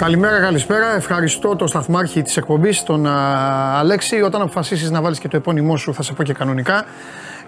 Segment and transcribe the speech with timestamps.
[0.00, 0.94] Καλημέρα, καλησπέρα.
[0.96, 4.20] Ευχαριστώ τον σταθμάρχη της εκπομπής, τον α, Αλέξη.
[4.20, 6.84] Όταν αποφασίσεις να βάλεις και το επώνυμό σου, θα σε πω και κανονικά.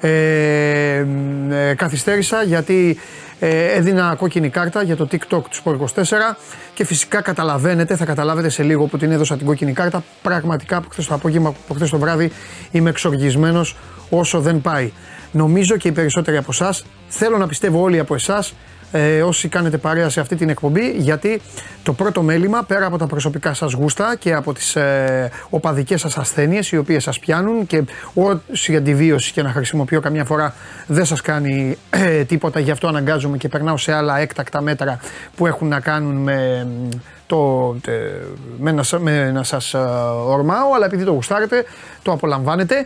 [0.01, 1.07] Ε,
[1.51, 2.99] ε, καθυστέρησα γιατί
[3.39, 6.03] ε, έδινα κόκκινη κάρτα για το TikTok του Sport 24
[6.75, 10.05] και φυσικά καταλαβαίνετε, θα καταλάβετε σε λίγο που την έδωσα την κόκκινη κάρτα.
[10.23, 12.33] Πραγματικά από χθες το απόγευμα, από χθες το βράδυ
[12.71, 13.77] είμαι εξοργισμένος
[14.11, 14.93] όσο δεν πάει.
[15.33, 18.55] Νομίζω και οι περισσότεροι από εσάς, θέλω να πιστεύω όλοι από εσάς,
[18.93, 21.41] ε, όσοι κάνετε παρέα σε αυτή την εκπομπή, γιατί
[21.83, 26.19] το πρώτο μέλημα πέρα από τα προσωπικά σας γούστα και από τις ε, οπαδικές σας
[26.19, 30.55] ασθένειες οι οποίες σας πιάνουν και όση αντιβίωση και να χρησιμοποιώ καμιά φορά
[30.87, 34.99] δεν σας κάνει ε, τίποτα, γι' αυτό αναγκάζομαι και περνάω σε άλλα έκτακτα μέτρα
[35.37, 36.67] που έχουν να κάνουν με
[37.27, 37.77] το,
[38.59, 39.79] με, να, με να σας ε,
[40.27, 41.65] ορμάω, αλλά επειδή το γουστάρετε,
[42.03, 42.85] το απολαμβάνετε.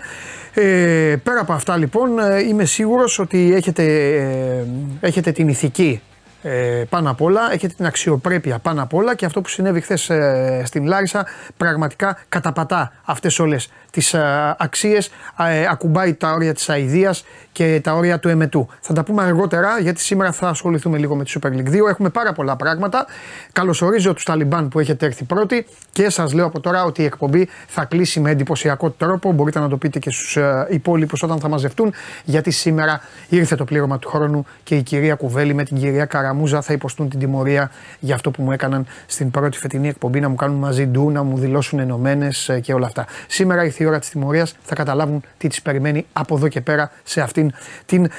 [0.58, 3.84] Ε, πέρα από αυτά λοιπόν ε, είμαι σίγουρος ότι έχετε,
[4.16, 4.66] ε,
[5.00, 6.00] έχετε την ηθική
[6.42, 10.10] ε, πάνω απ' όλα, έχετε την αξιοπρέπεια πάνω απ' όλα και αυτό που συνέβη χθες
[10.10, 16.68] ε, στην Λάρισα πραγματικά καταπατά αυτές όλες τις ε, αξίες, ε, ακουμπάει τα όρια της
[16.68, 18.68] αηδίας και τα όρια του εμετού.
[18.80, 21.88] Θα τα πούμε αργότερα γιατί σήμερα θα ασχοληθούμε λίγο με τη Super League 2.
[21.88, 23.06] Έχουμε πάρα πολλά πράγματα.
[23.52, 27.48] Καλωσορίζω τους Ταλιμπάν που έχετε έρθει πρώτοι και σας λέω από τώρα ότι η εκπομπή
[27.66, 29.32] θα κλείσει με εντυπωσιακό τρόπο.
[29.32, 31.92] Μπορείτε να το πείτε και στους ε, υπόλοιπους όταν θα μαζευτούν
[32.24, 36.62] γιατί σήμερα ήρθε το πλήρωμα του χρόνου και η κυρία Κουβέλη με την κυρία Καραμούζα
[36.62, 40.34] θα υποστούν την τιμωρία για αυτό που μου έκαναν στην πρώτη φετινή εκπομπή να μου
[40.34, 43.06] κάνουν μαζί ντου, να μου δηλώσουν ενωμένες και όλα αυτά.
[43.26, 46.90] Σήμερα ήρθε η ώρα της τιμωρίας, θα καταλάβουν τι τι περιμένει από εδώ και πέρα
[47.02, 47.52] σε αυτήν
[47.86, 48.10] την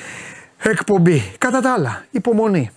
[0.63, 1.31] εκπομπή.
[1.37, 2.69] Κατά τα άλλα, υπομονή.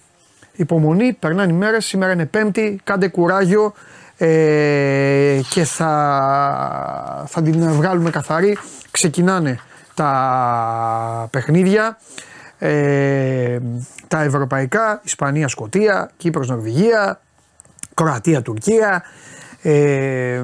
[0.53, 3.73] Υπομονή, περνάνε οι μέρες, σήμερα είναι πέμπτη, κάντε κουράγιο
[4.17, 8.59] ε, και θα, θα την βγάλουμε καθαρή.
[8.91, 9.59] Ξεκινάνε
[9.95, 11.99] τα παιχνίδια,
[12.59, 13.59] ε,
[14.09, 17.21] τα ευρωπαϊκά, Ισπανία, Σκοτία, Κύπρος, Νορβηγία,
[17.95, 19.03] Κροατία, Τουρκία,
[19.62, 20.43] ε,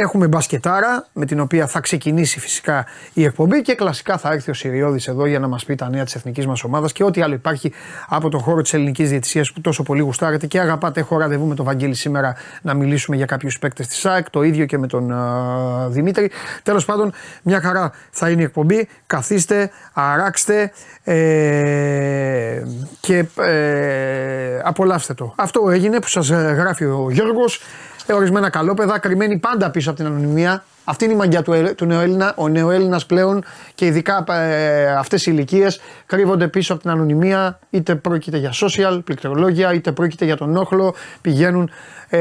[0.00, 4.54] Έχουμε μπασκετάρα με την οποία θα ξεκινήσει φυσικά η εκπομπή και κλασικά θα έρθει ο
[4.54, 7.34] Σιριώδης εδώ για να μας πει τα νέα της εθνικής μας ομάδας και ό,τι άλλο
[7.34, 7.72] υπάρχει
[8.08, 11.00] από τον χώρο της ελληνικής διαιτησίας που τόσο πολύ γουστάρετε και αγαπάτε.
[11.00, 14.66] Έχω ραντεβού με τον Βαγγέλη σήμερα να μιλήσουμε για κάποιους παίκτες της ΣΑΕΚ, το ίδιο
[14.66, 16.30] και με τον uh, Δημήτρη.
[16.62, 18.88] Τέλος πάντων μια χαρά θα είναι η εκπομπή.
[19.06, 20.72] Καθίστε, αράξτε
[21.04, 22.62] ε,
[23.00, 25.34] και ε, απολαύστε το.
[25.36, 30.08] Αυτό έγινε που σας γράφει ο Γιώργος ε, ορισμένα καλόπεδα κρυμμένοι πάντα πίσω από την
[30.08, 30.64] ανωνυμία.
[30.84, 32.32] Αυτή είναι η μαγιά του, του νεοέλληνα.
[32.36, 37.58] Ο νεοέλληνας πλέον και ειδικά ε, αυτές οι ηλικίες κρύβονται πίσω από την ανωνυμία.
[37.70, 40.94] Είτε πρόκειται για social, πληκτρολόγια, είτε πρόκειται για τον όχλο.
[41.20, 41.70] Πηγαίνουν,
[42.08, 42.18] ε,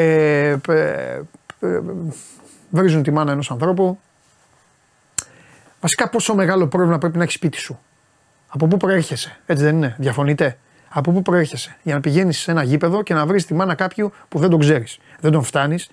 [0.50, 0.59] ε,
[1.59, 1.80] ε
[2.69, 4.00] βρίζουν τη μάνα ενός ανθρώπου.
[5.81, 7.80] Βασικά, πόσο μεγάλο πρόβλημα πρέπει να έχει σπίτι σου.
[8.48, 10.58] Από πού προέρχεσαι, έτσι δεν είναι, διαφωνείτε;
[10.90, 14.12] Από πού προέρχεσαι, για να πηγαίνεις σε ένα γήπεδο και να βρεις τη μάνα κάποιου
[14.30, 15.90] που δεν τον ξέρεις, δεν τον φτάνεις.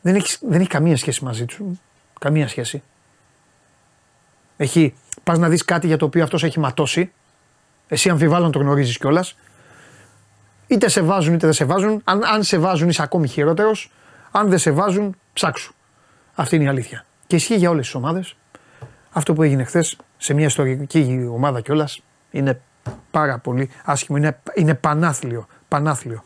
[0.00, 1.60] Δεν έχεις, δεν έχει καμία σχέση μαζί τους.
[2.20, 2.82] Καμία σχέση.
[4.56, 7.12] Έχει, πας να δεις κάτι για το οποίο αυτός έχει ματώσει.
[7.88, 9.36] Εσύ αμφιβάλλον να το γνωρίζεις κιόλας.
[10.66, 12.00] Είτε σε βάζουν είτε δεν σε βάζουν.
[12.04, 13.92] Αν, αν σε βάζουν είσαι ακόμη χειρότερος.
[14.30, 15.74] Αν δεν σε βάζουν, ψάξου.
[16.34, 17.04] Αυτή είναι η αλήθεια.
[17.26, 18.36] Και ισχύει για όλες τις ομάδες.
[19.10, 22.60] Αυτό που έγινε χθες σε μια ιστορική ομάδα κιόλας είναι
[23.10, 24.18] πάρα πολύ άσχημο.
[24.18, 25.46] Είναι, είναι πανάθλιο.
[25.68, 26.22] Πανάθλιο.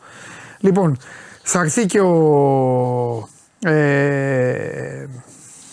[0.59, 0.97] Λοιπόν,
[1.43, 3.29] θα έρθει και ο.
[3.59, 5.07] Ε,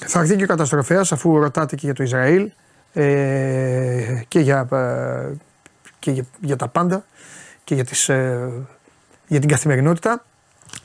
[0.06, 2.50] θα έρθει και ο καταστροφέας αφού ρωτάτε και για το Ισραήλ
[2.92, 5.36] ε, και, για, ε,
[5.98, 7.04] και για, για, τα πάντα
[7.64, 8.50] και για, τις, ε,
[9.26, 10.24] για την καθημερινότητα.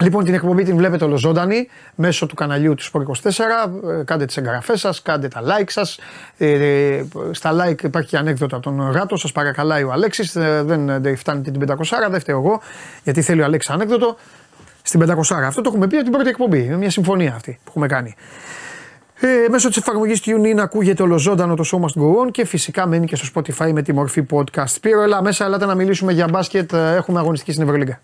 [0.01, 3.99] Λοιπόν, την εκπομπή την βλέπετε ολοζώντανη μέσω του καναλιού του Sport 24.
[3.99, 5.99] Ε, κάντε τις εγγραφές σας, κάντε τα like σας.
[6.37, 9.17] Ε, στα like υπάρχει και ανέκδοτα από τον Γάτο.
[9.17, 10.35] Σας παρακαλάει ο Αλέξης.
[10.35, 12.61] Ε, δεν φτάνει την 500, δεν φταίω εγώ,
[13.03, 14.17] γιατί θέλει ο Αλέξης ανέκδοτο.
[14.81, 15.45] Στην 500.
[15.45, 16.63] Αυτό το έχουμε πει από την πρώτη εκπομπή.
[16.63, 18.15] Είναι μια συμφωνία αυτή που έχουμε κάνει.
[19.19, 23.05] Ε, μέσω της εφαρμογής TuneIn ακούγεται ολοζώντανο το show must go on και φυσικά μένει
[23.05, 24.75] και στο Spotify με τη μορφή podcast.
[24.81, 26.73] Πύρο, έλα μέσα, ελάτε να μιλήσουμε για μπάσκετ.
[26.73, 27.99] Ε, έχουμε αγωνιστική στην Ευρωλίγκα.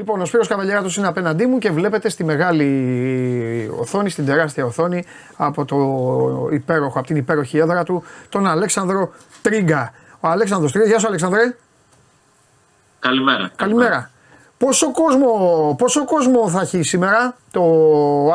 [0.00, 5.04] Λοιπόν, ο Σπύρος Καβαλιάράτος είναι απέναντί μου και βλέπετε στη μεγάλη οθόνη, στην τεράστια οθόνη
[5.36, 5.76] από, το
[6.52, 9.12] υπέροχο, από την υπέροχη έδρα του, τον Αλέξανδρο
[9.42, 9.92] Τρίγκα.
[10.20, 11.56] Ο Αλέξανδρος Τρίγκα, γεια σου Αλέξανδρε.
[12.98, 13.50] Καλημέρα.
[13.56, 14.10] Καλημέρα.
[14.58, 17.62] Πόσο κόσμο, πόσο κόσμο θα έχει σήμερα το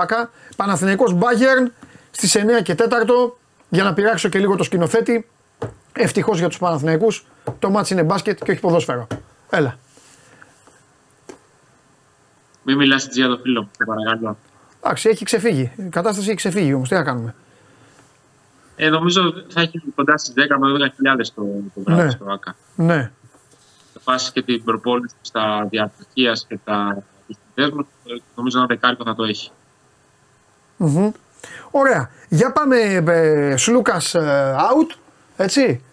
[0.02, 1.74] ΆΚΑ, Παναθηναϊκός Μπάγερν
[2.12, 2.84] στις 9 και 4
[3.70, 5.28] για να πειράξω και λίγο το σκηνοθέτη.
[5.94, 7.26] Ευτυχώς για τους Παναθηναϊκούς
[7.60, 9.08] το μάτς είναι μπάσκετ και όχι ποδόσφαιρο.
[9.50, 9.78] Έλα.
[12.66, 14.38] Μην μιλάς έτσι για το φίλο μου, παρακαλώ.
[14.84, 15.72] Εντάξει, έχει ξεφύγει.
[15.78, 16.90] Η κατάσταση έχει ξεφύγει όμως.
[16.90, 17.36] Τι να κάνουμε.
[18.76, 21.42] Ε, νομίζω θα έχει κοντά στις 10 με 12.000 το,
[21.76, 22.10] το βράδυ Ναι.
[22.10, 22.56] στο ΑΚΑ.
[22.76, 23.12] Ναι.
[23.94, 27.04] Με βάση και την προπόνηση στα διατροφία και τα
[27.56, 27.88] δέσμου,
[28.36, 29.52] νομίζω ένα δεκάρικο θα το έχει.
[30.78, 31.12] Μμμ.
[31.72, 32.10] Ωραία.
[32.30, 32.78] Για πάμε
[33.08, 34.98] ε, Σλούκας ε, out.
[35.38, 35.84] Έτσι.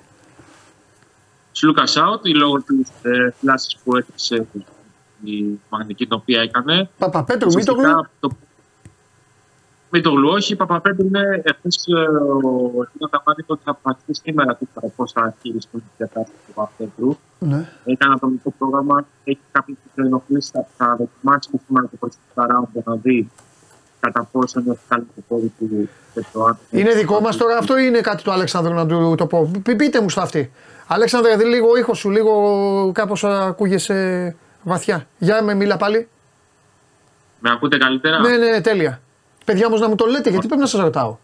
[1.53, 4.65] Σλούκα out, λόγω της ε, φλάση που έκλεισε η
[5.71, 6.89] μαγνητική την οποία έκανε.
[6.99, 8.07] Παπαπέτρου, Ουσιαστικά, Μήτογλου.
[8.21, 8.31] το-
[9.95, 10.57] Μήτογλου, όχι.
[10.57, 12.01] Παπαπέτρου είναι εχθές ε,
[12.47, 16.53] ο Ελπίδα Ταμάνη ότι θα αποφασίσει σήμερα τι θα- πώς θα χειριστούν την κατάσταση του
[16.55, 17.17] Παπαπέτρου.
[17.39, 17.69] Ναι.
[17.85, 22.69] Έχει ένα ατομικό πρόγραμμα, έχει κάποιες ενοχλήσει, θα, θα δοκιμάσει και σήμερα το πρώτο round
[22.73, 23.31] για να δει
[24.01, 26.57] κατά πόσο είναι καλό το πόδι του και το άτομο.
[26.71, 29.75] Είναι δικό μας τώρα αυτό ή είναι κάτι του Αλέξανδρου να του το πω; Π-
[29.77, 30.51] πείτε μου στα αυτή.
[30.87, 35.07] Αλέξανδρε, δει λίγο ήχος σου, λίγο κάπως ακούγεσαι βαθιά.
[35.19, 36.09] Για με μίλα πάλι.
[37.41, 39.01] Με ακούτε καλύτερα; Ναι, ναι, ναι, τέλεια.
[39.45, 41.17] Παιδιά όμως να μου το λέτε, γιατί πρέπει να σας ρωτάω.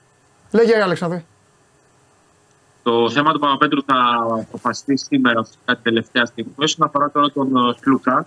[0.51, 1.25] Λέγε, ρε, Αλέξανδρε.
[2.83, 6.53] Το θέμα του Παπαπέτρου θα αποφασιστεί σήμερα κάτι τελευταία στιγμή.
[6.57, 8.27] Όσον αφορά τώρα τον ε, Σλούκα,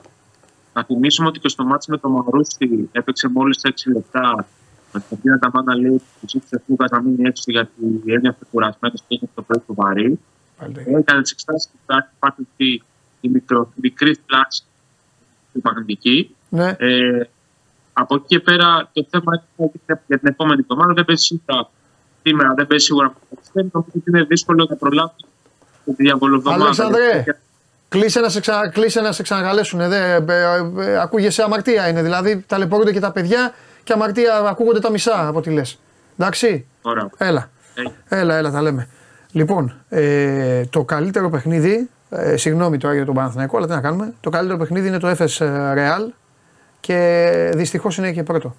[0.74, 4.48] να θυμίσουμε ότι και στο μάτι με τον Μαρούστη έπαιξε μόλις 6 λεπτά.
[4.94, 8.02] Με την οποία τα μάνα λέει ότι του ζήτησε ο Σλούκα να μείνει έξω γιατί
[8.06, 10.20] ένιωθε κουρασμένος και είχε το πρωί του βαρύ.
[10.58, 12.84] Πάλι το Έκανε τις εξετάσεις του υπάρχει υπάρχει αυτή
[13.22, 14.64] η μικρο, μικρή φλάση
[15.54, 16.36] του μαγνητική.
[16.50, 17.30] Ναι, Ε,
[17.94, 21.70] από εκεί και πέρα το θέμα είναι ότι για την επόμενη εβδομάδα δεν παίζει σίγουρα.
[22.24, 23.14] Σήμερα δεν παίζει σίγουρα.
[23.54, 25.26] Νομίζω ότι είναι δύσκολο να προλάβεις
[25.86, 26.64] τη διαβολοβδομάδα.
[26.64, 27.24] Αλέξανδρε.
[27.90, 28.70] κλείσε να σε, ξα...
[28.70, 29.80] κλείσε να σε ξανακαλέσουν.
[29.90, 32.02] Δε, ε, ε, ε, ακούγεσαι αμαρτία είναι.
[32.02, 35.80] Δηλαδή ταλαιπωρούνται και τα παιδιά και αμαρτία ακούγονται τα μισά από ό,τι λες.
[36.18, 37.10] Εντάξει; Ωραία.
[37.18, 37.50] Έλα.
[38.10, 38.88] Ε, Έλα, έλα, τα λέμε.
[39.32, 44.14] Λοιπόν, ε, το καλύτερο παιχνίδι, ε, συγγνώμη τώρα για τον Παναθηναϊκό, αλλά τι να κάνουμε.
[44.20, 45.38] Το καλύτερο παιχνίδι είναι το FS
[45.76, 46.12] Real
[46.80, 48.56] και δυστυχώς είναι και πρώτο.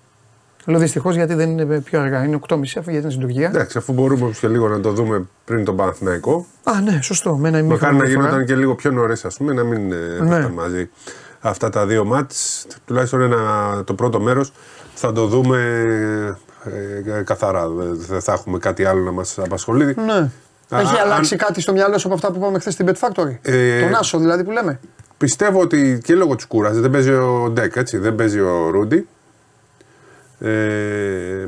[0.67, 3.49] Λέω δυστυχώς γιατί δεν είναι πιο αργά, είναι 8.30 αφού γιατί είναι στην Τουρκία.
[3.49, 6.47] Εντάξει, αφού μπορούμε και λίγο να το δούμε πριν τον Παναθηναϊκό.
[6.63, 7.37] Α, ναι, σωστό.
[7.37, 8.27] Με ένα ημίχρονο Μακάρι να διαφορά.
[8.29, 10.35] γινόταν και λίγο πιο νωρίς, ας πούμε, να μην ε, Ναι.
[10.35, 10.91] έπεφταν μαζί
[11.41, 12.67] αυτά τα δύο μάτς.
[12.85, 13.37] Τουλάχιστον ένα,
[13.85, 14.53] το πρώτο μέρος
[14.95, 15.59] θα το δούμε
[16.65, 17.69] ε, ε, καθαρά.
[18.09, 19.85] Δεν θα έχουμε κάτι άλλο να μας απασχολεί.
[20.07, 20.31] Ναι.
[20.75, 23.09] Α, Έχει αν- αλλάξει κάτι στο μυαλό σου από αυτά που είπαμε χθες στην Bet
[23.09, 24.81] Factory; Ε, Τον Άσο δηλαδή που λέμε;
[25.19, 29.09] Πιστεύω ότι και λόγω της κούρασης δεν παίζει ο Ντεκ, έτσι, δεν παίζει ο Ρούντι.
[30.41, 31.47] Ε,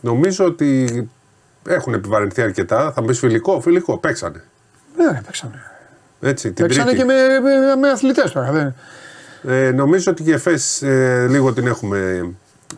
[0.00, 1.08] νομίζω ότι
[1.68, 2.92] έχουν επιβαρυνθεί αρκετά.
[2.92, 4.44] Θα μου πεις φιλικό, φιλικό, παίξανε.
[4.96, 5.62] Ναι, ρε, παίξανε.
[6.20, 7.04] Έτσι, την Παίξανε τρίτη.
[7.06, 8.52] και με, με, με αθλητές τώρα.
[8.52, 8.74] Δεν...
[9.48, 12.30] Ε, νομίζω ότι η ΕΦΕΣ ε, λίγο την έχουμε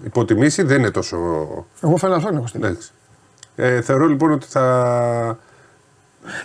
[0.05, 1.17] υποτιμήσει, δεν είναι τόσο.
[1.83, 2.65] Εγώ φαίνεται αυτό έχω στείλει.
[2.67, 2.91] Εντάξει.
[3.57, 5.39] Ε, θεωρώ λοιπόν ότι θα.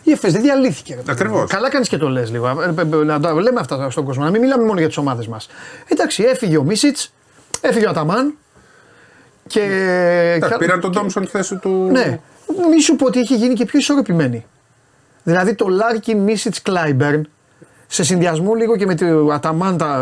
[0.04, 0.94] Η ΕΦΕΣ δεν διαλύθηκε.
[0.94, 1.40] ρε παιδί Ακριβώς.
[1.42, 1.46] μου.
[1.48, 2.48] Καλά κάνεις και το λες λίγο.
[2.48, 4.24] Ε, ε, ε, Να το λέμε αυτά στον κόσμο.
[4.24, 5.48] Να μην μιλάμε μόνο για τις ομάδες μας.
[5.88, 7.14] Εντάξει, έφυγε ο Μίσιτς,
[7.62, 8.34] έφυγε ο Αταμάν.
[9.48, 9.62] Και.
[10.36, 11.90] Εντάξει, κα- πήραν τον Τόμσον στη θέση του.
[11.92, 12.20] Ναι,
[12.72, 14.46] μη σου πω ότι έχει γίνει και πιο ισορροπημένη.
[15.24, 17.28] Δηλαδή το Λάρκιν Μίσιτς Κλάιμπερν
[17.88, 20.00] σε συνδυασμό λίγο και με το Αταμάν, τα,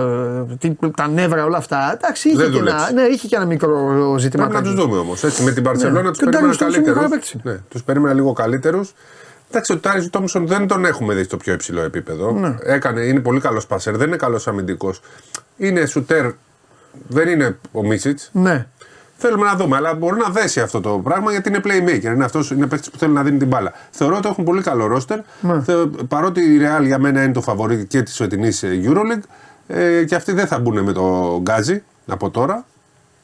[0.59, 1.91] τι- τα νεύρα, όλα αυτά.
[1.93, 2.93] Εντάξει, είχε, Δεν και ένα, δούλεψε.
[2.93, 4.47] ναι, είχε και ένα μικρό ζήτημα.
[4.47, 5.21] Πρέπει να τους δούμε όμως.
[5.43, 6.07] Με την Μπαρσελόνα Ναι.
[6.09, 6.95] τους Και ο περίμενα Ντάριους Τόμσον είναι καλύτερους.
[6.95, 7.35] καλός παίκτης.
[7.43, 8.79] Ναι, τους περίμενα λίγο καλύτερους.
[9.53, 12.31] Εντάξει, ο Τάρι Τόμσον δεν τον έχουμε δει στο πιο υψηλό επίπεδο.
[12.31, 12.55] Ναι.
[12.63, 15.01] Έκανε, είναι πολύ καλός πασέρ, δεν είναι καλός αμυντικός.
[15.57, 16.31] Είναι σουτέρ,
[17.07, 18.29] δεν είναι ο Μίσιτς.
[18.33, 18.67] Ναι.
[19.17, 22.03] Θέλουμε να δούμε, αλλά μπορεί να δέσει αυτό το πράγμα γιατί είναι playmaker.
[22.03, 23.73] Είναι αυτός είναι παίκτης που θέλει να δίνει την μπάλα.
[23.91, 25.19] Θεωρώ ότι έχουν πολύ καλό ρόστερ.
[25.41, 25.61] Ναι.
[25.63, 29.21] Θε- παρότι η Real για μένα είναι το φαβορή και της φετινής Euroleague
[29.67, 32.65] ε, και αυτοί δεν θα μπουν με το γκάζι από τώρα.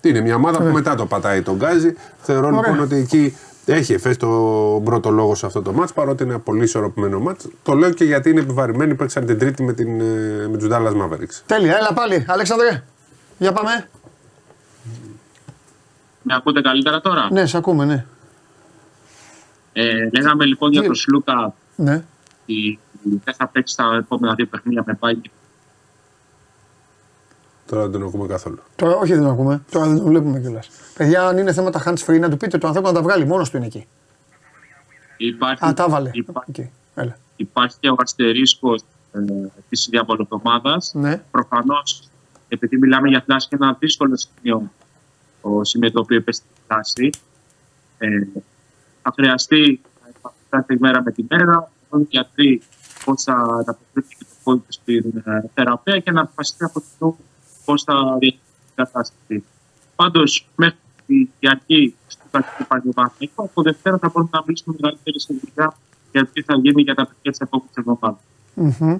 [0.01, 1.95] Είναι μια ομάδα που μετά το πατάει τον γκάζι.
[2.21, 2.57] Θεωρώ Ναι.
[2.57, 2.71] Ωραία.
[2.71, 3.37] λοιπόν ότι εκεί
[3.73, 4.27] έχει εφές το
[4.85, 7.47] πρώτο λόγο σε αυτό το μάτς παρότι είναι ένα πολύ ισορροπημένο μάτς.
[7.63, 8.95] Το λέω και γιατί είναι επιβαρημένοι.
[8.95, 11.41] Παίξαν την τρίτη με, την, ε, με τους Dallas Mavericks.
[11.45, 12.25] Τέλεια, έλα πάλι.
[12.27, 12.83] Αλέξανδρε,
[13.37, 13.89] για πάμε.
[16.21, 18.05] Με ακούτε καλύτερα τώρα; Ναι, σε ακούμε, ναι.
[19.73, 22.03] Ε, λέγαμε λοιπόν για Τι- τον Σλούκα ναι.
[22.43, 22.79] ότι
[23.23, 25.21] δεν θα παίξει τα επόμενα δύο παιχνίδια με πάει
[27.67, 28.59] Τώρα δεν τον ακούμε καθόλου.
[28.75, 29.61] Τώρα, όχι δεν τον ακούμε.
[29.71, 30.69] Τώρα δεν τον βλέπουμε κιόλας.
[30.97, 33.25] Παιδιά, αν είναι θέματα hands free, να του πείτε το ανθρώπου να τα βγάλει.
[33.25, 33.87] Μόνος του είναι εκεί.
[35.17, 36.09] Υπάρχει, Α, τα βάλε.
[36.13, 36.69] υπά- Εκεί.
[36.95, 37.17] Έλα.
[37.35, 38.81] υπάρχει και ο αστερίσκος
[39.13, 39.19] ε,
[39.69, 40.77] της διαβολοβδομάδα.
[40.93, 41.21] Ναι.
[41.31, 42.03] Προφανώς,
[42.47, 44.71] επειδή μιλάμε για φλάση, είναι ένα δύσκολο σημείο
[45.41, 47.09] το σημείο το οποίο υπέστη τη φλάση.
[47.97, 48.07] Ε,
[49.01, 52.61] θα χρειαστεί να υπάρχει κάθε μέρα με τη μέρα, να δουν οι γιατροί
[53.05, 57.17] πώ θα ανταποκριθεί και το πόδι του στην ε, θεραπεία και να αποφασιστεί από κοινού
[57.67, 59.43] πώς θα διαχειριστεί την κατάσταση.
[59.95, 62.27] Πάντως, μέχρι τη αρχή του
[62.67, 65.73] Κακού Πανεπιστημίου, από Δευτέρα θα μπορούμε να μιλήσουμε μεγαλύτερη συνδυασία
[66.11, 68.19] για τι θα γίνει για τα παιδιά της επόμενης εβδομάδας.
[68.53, 68.97] Μμμ.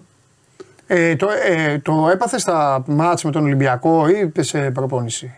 [0.87, 5.35] Ε, το, ε, το έπαθες στα μάτς με τον Ολυμπιακό ή είπες σε προπόνηση;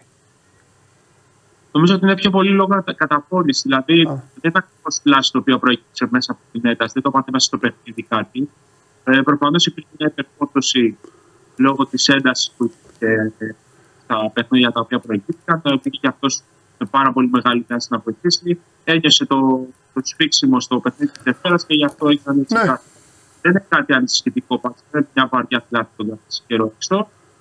[1.71, 3.62] Νομίζω ότι είναι πιο πολύ λόγω καταπώνηση.
[3.65, 7.31] Δηλαδή δεν ήταν ακριβώ φλάση το οποίο προέκυψε μέσα από την ένταση, δεν το πάτε
[7.31, 8.50] μέσα στο παιχνίδι κάτι.
[9.03, 10.98] Ε, Προφανώς υπήρχε μια υπερφόρτωση
[11.55, 13.55] λόγω της έντασης που είχε ε,
[14.03, 15.61] στα παιχνίδια τα οποία προηγήθηκαν.
[15.61, 16.43] Το υπήρχε αυτός
[16.77, 18.59] με πάρα πολύ μεγάλη τάση να βοηθήσει.
[18.83, 22.53] Ένιωσε το, το σφίξιμο στο παιχνίδι της Δευτέρας και γι' αυτό ήταν έτσι.
[22.53, 22.77] Ναι.
[23.41, 24.79] Δεν είναι κάτι ανησυχητικό πάντως.
[24.91, 26.73] Δεν είναι μια βαριά φλάση τον καιρό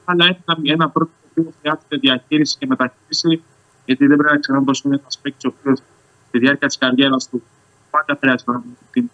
[0.04, 3.42] αλλά είναι ένα πρώτο που χρειάζεται διαχείριση και μεταχείριση
[3.84, 5.78] γιατί δεν πρέπει να ξεχνάμε πω είναι ένας παίκτης ο οποίος
[6.28, 7.42] στη διάρκεια της καριέρας του
[7.90, 8.62] πάντα χρειάζεται να
[8.92, 9.10] δίνει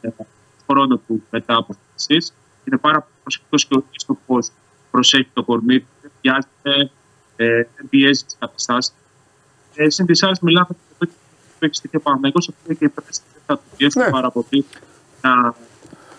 [0.66, 2.32] χρόνο του μετά από θέσει.
[2.64, 4.50] Είναι πάρα πολύ προσεκτικός και στο πώς
[4.90, 5.93] προσέχει το κορμί του, δεν
[6.25, 6.90] χρειάζεται,
[7.37, 8.95] ε, δεν πιέζει τις καταστάσεις.
[9.75, 11.12] Ε, Συν της άλλης, μιλάμε για το ότι
[11.59, 13.11] έχει στοιχείο Παναγενικό, ο οποίο και πρέπει
[13.47, 14.11] να του πιέσει ναι.
[14.11, 14.64] πάρα πολύ
[15.21, 15.54] να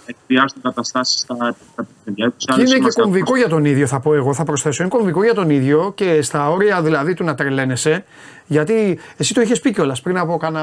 [0.06, 1.56] εκβιάσουν καταστάσεις στα
[2.04, 2.46] παιδιά τους.
[2.46, 4.84] Και είναι και κομβικό για τον ίδιο, θα πω εγώ, θα προσθέσω.
[4.84, 8.06] Είναι κομβικό για τον ίδιο και στα όρια δηλαδή του να τρελαίνεσαι.
[8.46, 10.62] Γιατί εσύ το είχες πει κιόλας πριν από κάνα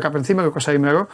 [0.00, 1.06] 15 20 ημέρο,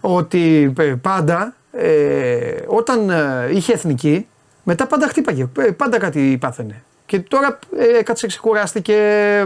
[0.00, 4.26] ότι ε, πάντα ε, όταν ε, είχε εθνική,
[4.62, 5.48] μετά πάντα χτύπαγε.
[5.58, 6.82] Ε, πάντα κάτι πάθαινε.
[7.12, 8.96] Και τώρα ε, έκατσε, ξεκουράστηκε,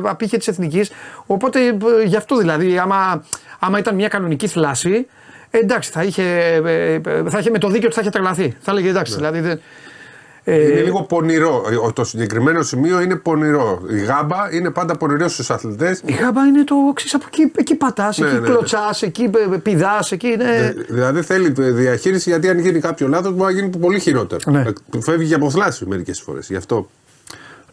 [0.03, 0.91] απήχε της εθνικής.
[1.27, 3.25] Οπότε γι' αυτό δηλαδή, άμα,
[3.59, 5.07] άμα ήταν μια κανονική θλάση,
[5.51, 6.23] εντάξει, θα είχε,
[7.29, 8.57] θα είχε με το δίκιο ότι θα είχε τρελαθεί.
[8.61, 9.31] Θα έλεγε εντάξει, ναι.
[9.31, 9.61] δηλαδή
[10.45, 11.65] ε, είναι λίγο πονηρό.
[11.95, 13.83] Το συγκεκριμένο σημείο είναι πονηρό.
[13.91, 16.03] Η γάμπα είναι πάντα πονηρός στους αθλητές.
[16.05, 17.17] Η γάμπα είναι το εξή.
[17.17, 19.09] Από εκεί, εκεί πατάς, ναι, εκεί ναι, κλωτσάς, ναι.
[19.09, 19.31] εκεί
[19.63, 20.75] πηδάς, εκεί είναι.
[20.89, 24.41] Δηλαδή θέλει διαχείριση γιατί αν γίνει κάποιο λάθος μπορεί να γίνει πολύ χειρότερο.
[24.51, 24.65] Ναι.
[25.01, 26.49] Φεύγει και από θλάση μερικές φορές.
[26.49, 26.89] Γι' αυτό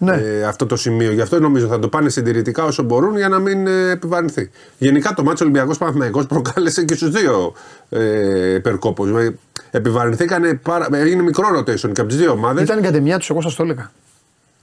[0.03, 0.15] ναι.
[0.15, 1.11] ε, αυτό το σημείο.
[1.11, 4.49] Γι' αυτό νομίζω θα το πάνε συντηρητικά όσο μπορούν για να μην ε, επιβαρυνθεί.
[4.77, 7.53] Γενικά το μάτσο Ολυμπιακός Παναθυναϊκό προκάλεσε και στους δύο
[7.89, 9.05] ε, υπερκόπου.
[9.05, 9.33] Ε,
[9.71, 12.63] επιβαρυνθήκανε, πάρα, έγινε μικρό rotation και από τις δύο ομάδες.
[12.63, 13.91] Ήταν η καντεμιά τους, εγώ σας το έλεγα.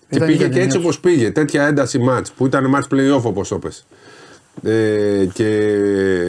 [0.08, 1.30] Και πήγε και έτσι όπως πήγε.
[1.30, 3.86] Τέτοια ένταση μάτς που ήταν match playoff όπως το πες.
[4.62, 5.44] Ε, και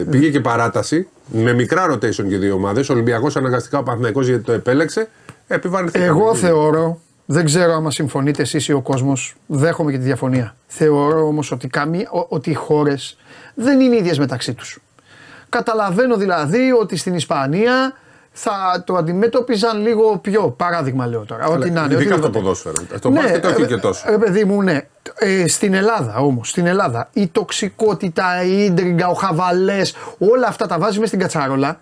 [0.10, 2.90] πήγε και παράταση με μικρά rotation και δύο ομάδες.
[2.90, 5.10] Ο Ολυμπιακός αναγκαστικά ο Παναθυναϊκό γιατί το επέλεξε.
[5.48, 6.06] Επιβαρυνθήκανε.
[6.06, 10.56] Εγώ θεωρώ δεν ξέρω άμα συμφωνείτε εσείς ή ο κόσμος, δέχομαι και τη διαφωνία.
[10.68, 13.18] Θεωρώ όμως ότι, καμία, ότι οι χώρες
[13.56, 14.80] δεν είναι ίδιες μεταξύ τους.
[15.50, 17.94] Καταλαβαίνω δηλαδή ότι στην Ισπανία
[18.32, 20.50] θα το αντιμέτωπιζαν λίγο πιο.
[20.50, 21.48] Παράδειγμα λέω τώρα.
[21.48, 21.94] Ότι να είναι.
[21.94, 22.76] Ειδικά στο ποδόσφαιρο.
[23.02, 24.12] Το ναι, μπάσκετ όχι και τόσο.
[24.12, 24.80] Ε, παιδί μου, ναι.
[25.16, 30.80] Ε, στην Ελλάδα όμως, στην Ελλάδα η τοξικότητα, η ίντριγκα, ο χαβαλές, όλα αυτά τα
[30.80, 31.80] βάζει στην κατσάρολα.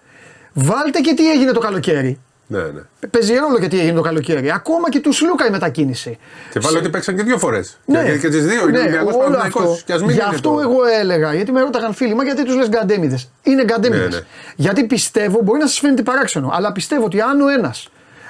[0.53, 2.19] Βάλτε και τι έγινε το καλοκαίρι.
[2.51, 3.07] Ναι, ναι.
[3.09, 4.51] Παίζει ρόλο γιατί έγινε το καλοκαίρι.
[4.51, 6.17] Ακόμα και του Σλούκα η μετακίνηση.
[6.51, 7.77] Και βάλω ότι παίξαν και δύο φορές.
[7.85, 8.03] Ναι.
[8.03, 9.77] Και, και τις δύο ναι, είναι όλο αυτό.
[10.09, 10.59] Γι' αυτό το...
[10.59, 14.09] εγώ έλεγα, γιατί με ρώταγαν φίλοι, μα γιατί τους λες γκαντέμιδες; Είναι γκαντέμιδες.
[14.09, 14.23] Ναι, ναι.
[14.55, 17.75] Γιατί πιστεύω, μπορεί να σας φαίνεται παράξενο, αλλά πιστεύω ότι αν ο ένα.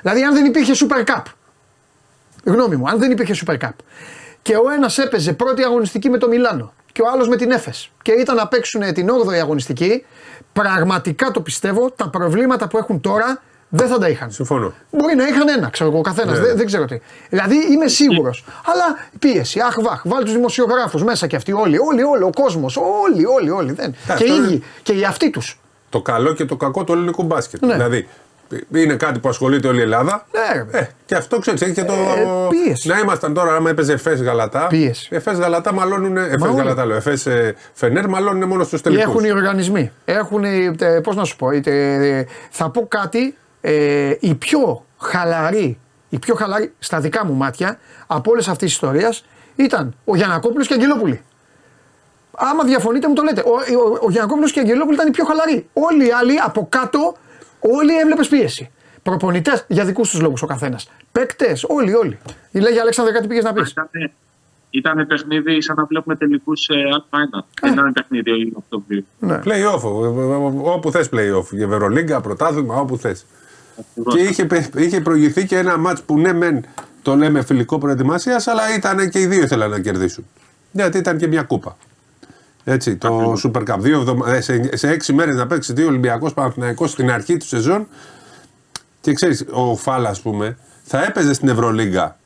[0.02, 1.24] Δηλαδή, αν δεν υπήρχε Super Cup.
[2.44, 3.72] Γνώμη μου, αν δεν υπήρχε Super Cup
[4.42, 7.74] και ο ένας έπαιζε πρώτη αγωνιστική με το Μιλάνο και ο άλλος με την Έφε
[8.02, 10.06] και ήταν να παίξουν την 8η αγωνιστική,
[10.54, 14.32] πραγματικά το πιστεύω, τα προβλήματα που έχουν τώρα δεν θα τα είχαν.
[14.32, 14.74] Συμφωνώ.
[14.92, 16.38] Μπορεί να είχαν ένα, ξέρω εγώ, καθένας.
[16.38, 16.46] Ναι.
[16.46, 17.00] Δεν, δεν ξέρω τι.
[17.30, 18.46] Δηλαδή είμαι σίγουρος.
[18.66, 22.78] Αλλά πίεση, αχ, βαχ, βάλει τους δημοσιογράφους μέσα και αυτοί όλοι, όλοι, όλοι, ο κόσμος,
[22.78, 23.72] όλοι, όλοι, όλοι.
[23.72, 23.96] Δεν.
[24.18, 25.60] και οι ίδιοι, και οι αυτοί τους.
[25.90, 27.62] Το καλό και το κακό του ελληνικού μπάσκετ.
[27.62, 27.74] Ναι.
[27.74, 28.08] Δηλαδή
[28.74, 30.26] είναι κάτι που ασχολείται όλη η Ελλάδα.
[30.32, 31.94] Ναι, ε, και αυτό ξέρεις, έχει και το.
[31.94, 32.88] Ε, πίεση.
[32.88, 34.68] Να ήμασταν τώρα, άμα έπαιζε Εφές Γαλατά.
[34.68, 35.08] Πίεση.
[35.12, 36.18] Εφές Γαλατά μαλώνουν.
[36.18, 36.96] Εφές Γαλατά λέω.
[36.98, 39.06] Εφές ε, Φενέρ μαλώνουν μόνο στους τελικούς.
[39.06, 39.92] Έχουν οι οργανισμοί.
[40.06, 40.44] Έχουν.
[40.44, 46.36] Ε, Πώς να σου πω, είτε, θα πω κάτι ε, η πιο χαλαρή, η πιο
[46.36, 49.14] χαλαρή στα δικά μου μάτια από όλες αυτή τη ιστορία
[49.56, 51.22] ήταν ο Γιανακόπουλος και η Αγγελόπουλη.
[52.36, 53.42] Άμα διαφωνείτε μου το λέτε.
[53.42, 55.70] Ο, ο, ο Γιανακόπουλος και η Αγγελόπουλη ήταν οι πιο χαλαροί.
[55.74, 57.16] Όλοι οι άλλοι από κάτω,
[57.60, 58.72] όλοι έβλεπες πίεση.
[59.04, 60.90] Προπονητές για δικούς τους λόγους ο καθένας.
[61.12, 62.20] Παίκτες, όλοι, όλοι.
[62.52, 63.74] Η λέγει Αλέξανδρα, κάτι πήγες να πεις.
[64.70, 67.44] Ήταν παιχνίδι σαν να βλέπουμε τελικούς Α1.
[67.62, 69.06] Δεν ήταν παιχνίδι Οκτωβρίου.
[69.20, 69.40] Ναι.
[69.46, 69.82] Play-off.
[70.64, 71.46] Όπου θες play-off.
[71.52, 73.26] Για Βερολίγκα, πρωτάθλημα, όπου θες.
[74.10, 76.66] Και είχε, είχε προηγηθεί και ένα μάτς που ναι μεν
[77.02, 80.26] το λέμε φιλικό προετοιμασίας, αλλά ήταν και οι δύο ήθελαν να κερδίσουν.
[80.72, 81.78] Γιατί ήταν και μια κούπα.
[82.64, 83.80] Έτσι, το Super Cup.
[83.80, 87.88] Δύο ε, σε, σε έξι μέρες να παίξει δύο Ολυμπιακός Παναθυναϊκό στην αρχή του σεζόν.
[89.02, 92.18] Και ξέρεις, ο Φάλα, ας πούμε, θα έπαιζε στην Ευρωλίγκα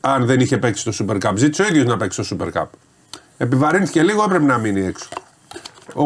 [0.00, 1.32] αν δεν είχε παίξει το Super Cup.
[1.36, 2.66] Ζήτησε ο ίδιος να παίξει το Super Cup.
[3.36, 5.08] Επιβαρύνθηκε λίγο, έπρεπε να μείνει έξω.
[5.94, 6.04] Ο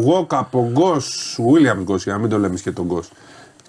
[0.00, 3.10] Γόκαπ, ο Γκος, Βίλιαμ Γκος, για να μην το λέμε και τον Γκος.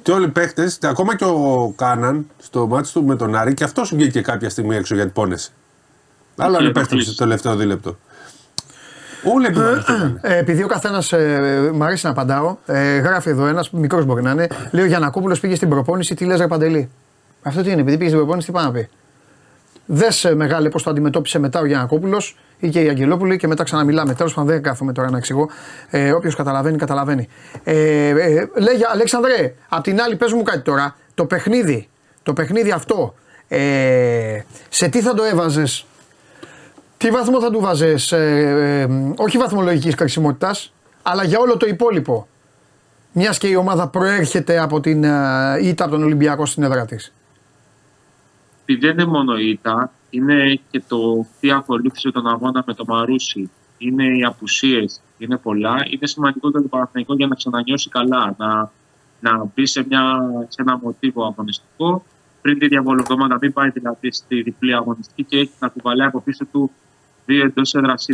[0.02, 3.64] Και όλοι οι παίχτε, ακόμα και ο Κάναν στο μάτι του με τον Άρη, και
[3.64, 5.52] αυτός βγήκε κάποια στιγμή έξω γιατί πόνεσε.
[6.38, 7.98] Άλλο αν επέστρεψε το τελευταίο δίλεπτο.
[9.24, 9.48] Όλοι
[10.22, 14.22] ε, Επειδή ο καθένας ε, μου αρέσει να απαντάω, ε, γράφει εδώ ένας, μικρός μπορεί
[14.22, 16.90] να είναι, λέει ο Γιανακόπουλος πήγε στην προπόνηση, τι λες, Παντελή.
[17.44, 18.90] Αυτό τι είναι, επειδή πήγε στην προπόνηση, τι πάει να πει.
[19.86, 24.14] Δε μεγάλε πώ το αντιμετώπισε μετά ο Γιανακόπουλος ή και η Αγγελόπουλη και μετά ξαναμιλάμε.
[24.14, 25.50] Τέλος πάντων δεν κάθομαι τώρα να εξηγώ.
[25.90, 27.28] Ε, Όποιος καταλαβαίνει, καταλαβαίνει.
[27.64, 30.96] Ε, ε, λέγε Αλέξανδρε, απ' την άλλη, πες μου κάτι τώρα.
[31.14, 31.90] Το παιχνίδι,
[32.24, 33.14] το παιχνίδι αυτό,
[33.48, 35.86] ε, σε τι θα το έβαζες,
[36.98, 40.56] τι βαθμό θα του βάζες, ε, ε, όχι βαθμολογικής κρισιμότητα,
[41.02, 42.28] αλλά για όλο το υπόλοιπο.
[43.12, 45.10] Μιας και η ομάδα προέρχεται από την ε,
[45.62, 47.14] ήττα από τον Ολυμπιακό στην έδρα της.
[48.66, 53.50] Δεν είναι μόνο η ήττα, είναι και το τι ακολούθησε τον αγώνα με το Μαρούσι.
[53.78, 55.86] Είναι οι απουσίες, είναι πολλά.
[55.90, 58.72] Είναι σημαντικό για το Παναθηναϊκό για να ξανανιώσει καλά, να,
[59.20, 62.04] να μπει σε, μια, σε ένα μοτίβο αγωνιστικό
[62.42, 66.22] πριν τη διαβολοβδόμα να μην πάει δηλαδή στη διπλή αγωνιστική και έχει να κουβαλάει από
[66.22, 66.72] πίσω του
[67.26, 68.08] δύο εντός έδρας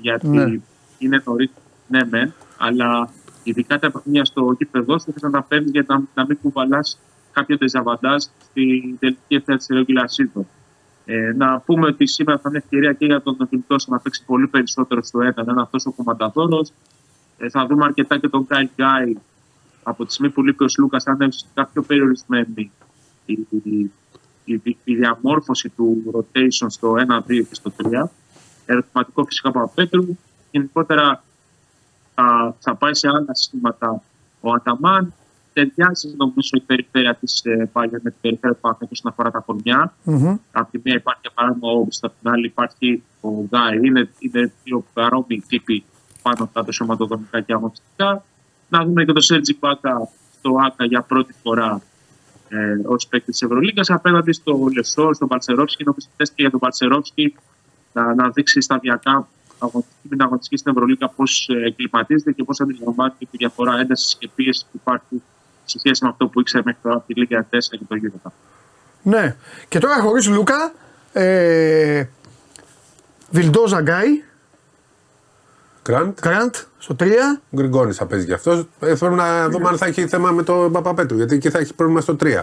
[0.00, 0.60] Γιατί ναι.
[0.98, 1.50] είναι νωρίς,
[1.88, 3.08] ναι, μεν, αλλά
[3.42, 6.98] ειδικά τα παιχνίδια στο γήπεδο σου να τα παίρνεις για να, να μην κουβαλάς
[7.32, 10.42] κάποιο δεζαβαντάζ στην τελική ευθεία της regular
[11.04, 14.48] ε, να πούμε ότι σήμερα θα είναι ευκαιρία και για τον Νοτιλτό να παίξει πολύ
[14.48, 16.60] περισσότερο στο ένα, να είναι αυτό ο κομματαδόρο.
[17.38, 19.16] Ε, θα δούμε αρκετά και τον Κάιλ Γκάι
[19.82, 22.72] από τη στιγμή που λείπει ο Λούκα, θα είναι κάποιο περιορισμένη
[23.24, 23.90] η, η,
[24.44, 28.04] η, η, διαμόρφωση του rotation στο 1-2 και στο 3.
[28.66, 30.18] Ερωτηματικό φυσικά από Πέτρου.
[30.50, 31.22] Γενικότερα
[32.14, 34.02] θα, θα πάει σε άλλα συστήματα
[34.40, 35.14] ο Αταμάν
[35.52, 39.38] ταιριάζει νομίζω η περιφέρεια της ε, Πάγια με την περιφέρεια του Παναθηναϊκού όσον αφορά τα
[39.38, 39.94] κορμιά.
[40.06, 40.38] Mm-hmm.
[40.52, 43.76] Από τη μία υπάρχει για παράδειγμα ο Όμπιστ, από την άλλη υπάρχει ο Γκάι.
[43.82, 45.84] Είναι, είναι δύο παρόμοιοι τύποι
[46.22, 48.24] πάνω από τα σωματοδομικά και αγωνιστικά.
[48.68, 51.82] Να δούμε και το Σέρτζι Μπάκα στο ΑΚΑ για πρώτη φορά
[52.48, 55.84] ε, ως παίκτης της Ευρωλίγκας απέναντι στο Λεσόρ, στον Παλτσερόφσκι.
[55.84, 57.34] Νομίζω ότι και για τον Παλτσερόφσκι
[57.92, 62.60] να, να δείξει σταδιακά αγωνιστική με την αγωνιστική στην Ευρωλίγα πώς ε, εγκληματίζεται και πώς
[62.60, 65.22] αντιλαμβάνεται τη διαφορά έντασης και πίεσης που υπάρχει
[65.70, 68.30] σε σχέση με αυτό που ήξερε μέχρι τώρα από τη Λίγα 4 και το Euro.
[69.02, 69.36] Ναι.
[69.68, 70.72] Και τώρα χωρίς Λούκα,
[71.12, 72.04] ε,
[73.30, 74.22] Βιλντόζα Γκάι.
[75.82, 76.18] Γκραντ.
[76.20, 77.04] Γκραντ στο 3.
[77.56, 78.66] Γκριγκόνης θα παίζει γι' αυτός.
[78.80, 81.16] Ε, πρέπει να δούμε αν θα έχει θέμα με τον Παπαπέτρου.
[81.16, 82.42] Γιατί εκεί θα έχει πρόβλημα στο 3.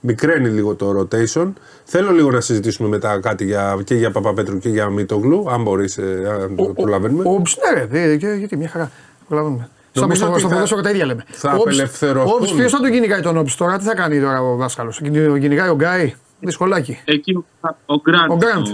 [0.00, 1.52] Μικραίνει λίγο το rotation.
[1.84, 5.98] Θέλω λίγο να συζητήσουμε μετά κάτι για, και για Παπαπέτρου και για Μητογλου, αν μπορείς,
[5.98, 7.28] ε, αν το προλαβαίνουμε.
[7.28, 7.42] Ο,
[7.90, 8.90] ναι, γιατί μια χαρά.
[9.28, 9.68] Προλαβαίνουμε.
[9.96, 11.24] Σαν στο, στο ποδόσφαιρο τα ίδια λέμε.
[11.30, 12.32] Θα απελευθερωθούν.
[12.32, 14.92] Όψ, ποιος θα τον κυνηγάει τον Όψ τώρα, τι θα κάνει τώρα ο δάσκαλο.
[15.38, 16.98] Κυνηγάει ο Γκάι; Δυσκολάκι.
[17.04, 17.44] Εκεί
[17.86, 18.30] ο Γκραντ.
[18.30, 18.66] Ο Γκραντ.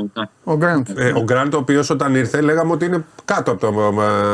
[0.44, 3.92] Ο Γκραντ, ε, ο Γκραντ ο οποίος όταν ήρθε λέγαμε ότι είναι κάτω από το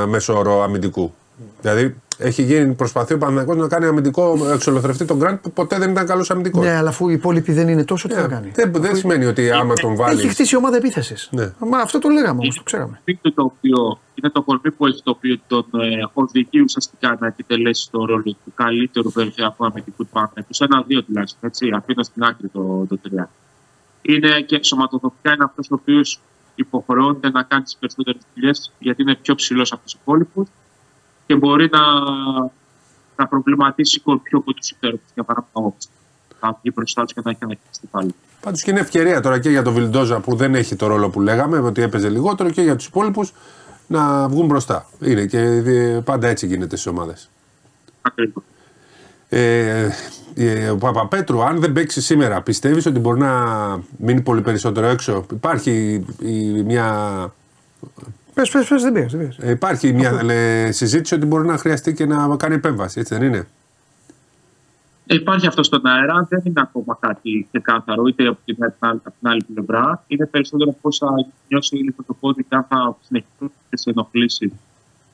[0.09, 1.15] μέσο όρο αμυντικού.
[1.61, 5.91] Δηλαδή έχει γίνει προσπαθεί ο Παναγιώ να κάνει αμυντικό εξολοθρευτή τον Γκραντ που ποτέ δεν
[5.91, 6.65] ήταν καλός αμυντικός.
[6.65, 9.25] Ναι, αλλά αφού οι υπόλοιποι δεν είναι τόσο, τι θα ναι, κάνει; Δεν, δεν σημαίνει
[9.25, 10.19] ότι άμα τον βάλει.
[10.19, 11.29] Έχει χτίσει ομάδα επίθεσης.
[11.33, 11.53] Ναι.
[11.59, 13.01] Μα αυτό το λέγαμε όμως, το ξέραμε.
[13.35, 17.91] Το οποίο είναι το κορμί που έχει το οποίο τον ε, οδηγεί ουσιαστικά να επιτελέσει
[17.91, 20.45] το ρόλο του καλύτερου περιφερειακού αμυντικού του Παναγιώ.
[20.49, 23.25] Σε ένα-δύο τουλάχιστον, έτσι, αφήνω στην άκρη το, το 3.
[24.03, 26.21] Είναι και σωματοδοτικά είναι αυτός ο οποίος
[26.55, 30.49] υποχρεώνεται να κάνει τις περισσότερες δουλειές γιατί είναι πιο ψηλός από τους υπόλοιπους
[31.29, 31.81] και μπορεί να,
[33.17, 35.07] να προβληματίσει πιο από τους υπέροχους.
[35.15, 35.73] Για παράδειγμα,
[36.41, 38.15] θα βγει μπροστά τους και θα έχει ανακοινωθεί πάλι.
[38.41, 41.21] Πάντως και είναι ευκαιρία τώρα και για τον Βιλντόζα που δεν έχει το ρόλο που
[41.21, 43.33] λέγαμε, ότι έπαιζε λιγότερο και για τους υπόλοιπους
[43.87, 44.87] να βγουν μπροστά.
[45.01, 45.41] Είναι και
[46.05, 47.31] πάντα έτσι γίνεται στις ομάδες.
[48.03, 48.43] Ακριβώς.
[49.29, 49.89] Ε,
[50.35, 53.33] ε, ο Παπαπέτρου, αν δεν παίξει σήμερα, πιστεύεις ότι μπορεί να
[53.97, 57.33] μείνει πολύ περισσότερο έξω; Υπάρχει η, μια
[58.39, 59.37] Πες, πες, πες, δεν πειράζει.
[59.41, 63.27] Ε, υπάρχει μια λέ, συζήτηση ότι μπορεί να χρειαστεί και να κάνει επέμβαση, έτσι δεν
[63.27, 63.47] είναι;
[65.07, 69.29] Ε, υπάρχει αυτό στον αέρα, δεν είναι ακόμα κάτι ξεκάθαρο, είτε από την, από την
[69.29, 70.05] άλλη πλευρά.
[70.07, 71.07] Είναι περισσότερο πώς θα
[71.49, 74.53] νιώσει η το πόδι και αν θα συνεχίσει και σε ενοχλήσει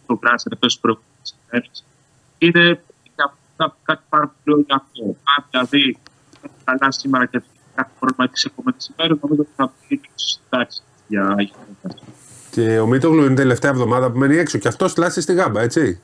[0.06, 1.84] το κράτος εντός της προηγούμενης
[2.38, 2.80] Είναι
[3.84, 5.02] κάτι πάρα πολύ αυτό.
[5.04, 5.98] Αν δηλαδή
[6.64, 7.42] καλά σήμερα και
[7.74, 11.36] κάθε πρόβλημα της επόμενης ημέρας, νομίζω ότι θα βγει στην τάξη για
[12.54, 14.58] και ο Μίτογλου είναι η τελευταία εβδομάδα που μένει έξω.
[14.58, 16.00] Και αυτός λάσει στη γάμπα, έτσι.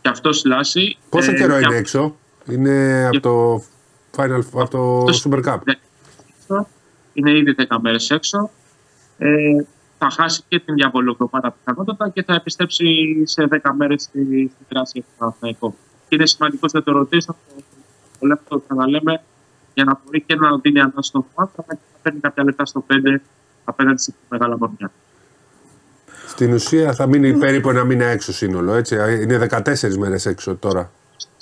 [0.00, 0.96] Και αυτός λάσει.
[1.08, 2.16] Πόσο ε, καιρό είναι έξω,
[2.48, 3.64] Είναι από το,
[4.16, 5.58] Final, από το, Super Cup.
[7.12, 8.50] Είναι ήδη 10 μέρες έξω.
[9.18, 9.28] Ε,
[9.98, 12.86] θα χάσει και την διαβολοκροπάτα πιθανότατα και θα επιστρέψει
[13.24, 15.04] σε 10 μέρες στη, στη δράση
[15.60, 15.74] του
[16.08, 17.36] Και είναι σημαντικό να το ρωτήσω,
[18.18, 19.22] το το ξαναλέμε,
[19.74, 23.16] για να μπορεί και να δίνει ανάσταση στο και να παίρνει κάποια λεπτά στο 5
[23.64, 24.90] απέναντι σε μεγάλα μορφιά.
[26.30, 28.94] Στην ουσία θα μείνει περίπου ένα μήνα έξω σύνολο, έτσι.
[28.94, 30.90] Είναι 14 μέρες έξω τώρα.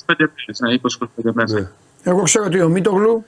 [0.06, 0.14] 5
[0.60, 0.78] μέρε,
[1.24, 1.52] 20-25 μέρες.
[1.52, 1.68] Ναι.
[2.02, 3.24] Εγώ ξέρω ότι ο Μίτογλου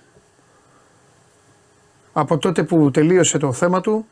[2.12, 4.06] από τότε που τελείωσε το θέμα του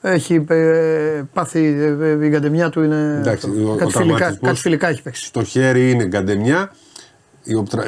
[0.00, 3.16] έχει ε, πάθει ε, ε, η γκαντεμιά του είναι.
[3.18, 5.24] Εντάξει, κάτι, φιλικά, κάτι φιλικά έχει παίξει.
[5.24, 6.74] Στο χέρι είναι γκαντεμιά.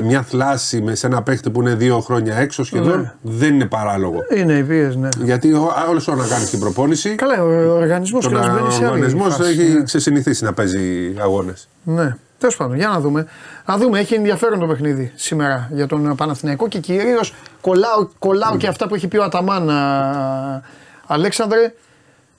[0.02, 3.12] Μια θλάση με σε ένα παίχτη που είναι δύο χρόνια έξω σχεδόν Ναι.
[3.20, 4.24] δεν είναι παράλογο.
[4.36, 5.08] Είναι οι πίεση, ναι.
[5.22, 5.52] Γιατί
[5.88, 9.42] όλος να κάνει την προπόνηση, Καλά, ο οργανισμός τον και μπαίνει σε άλλη οργανισμό φάση,
[9.42, 9.82] έχει ναι.
[9.82, 11.68] ξεσυνηθίσει να παίζει αγώνες.
[11.82, 12.16] Ναι.
[12.38, 13.26] Τέλος πάντων, για να δούμε.
[13.66, 18.66] Να δούμε, έχει ενδιαφέρον το παιχνίδι σήμερα για τον Παναθηναϊκό και κυρίως κολλάω, κολλάω και
[18.66, 20.62] αυτά που έχει πει ο Αταμάν α,
[21.06, 21.74] Αλέξανδρε.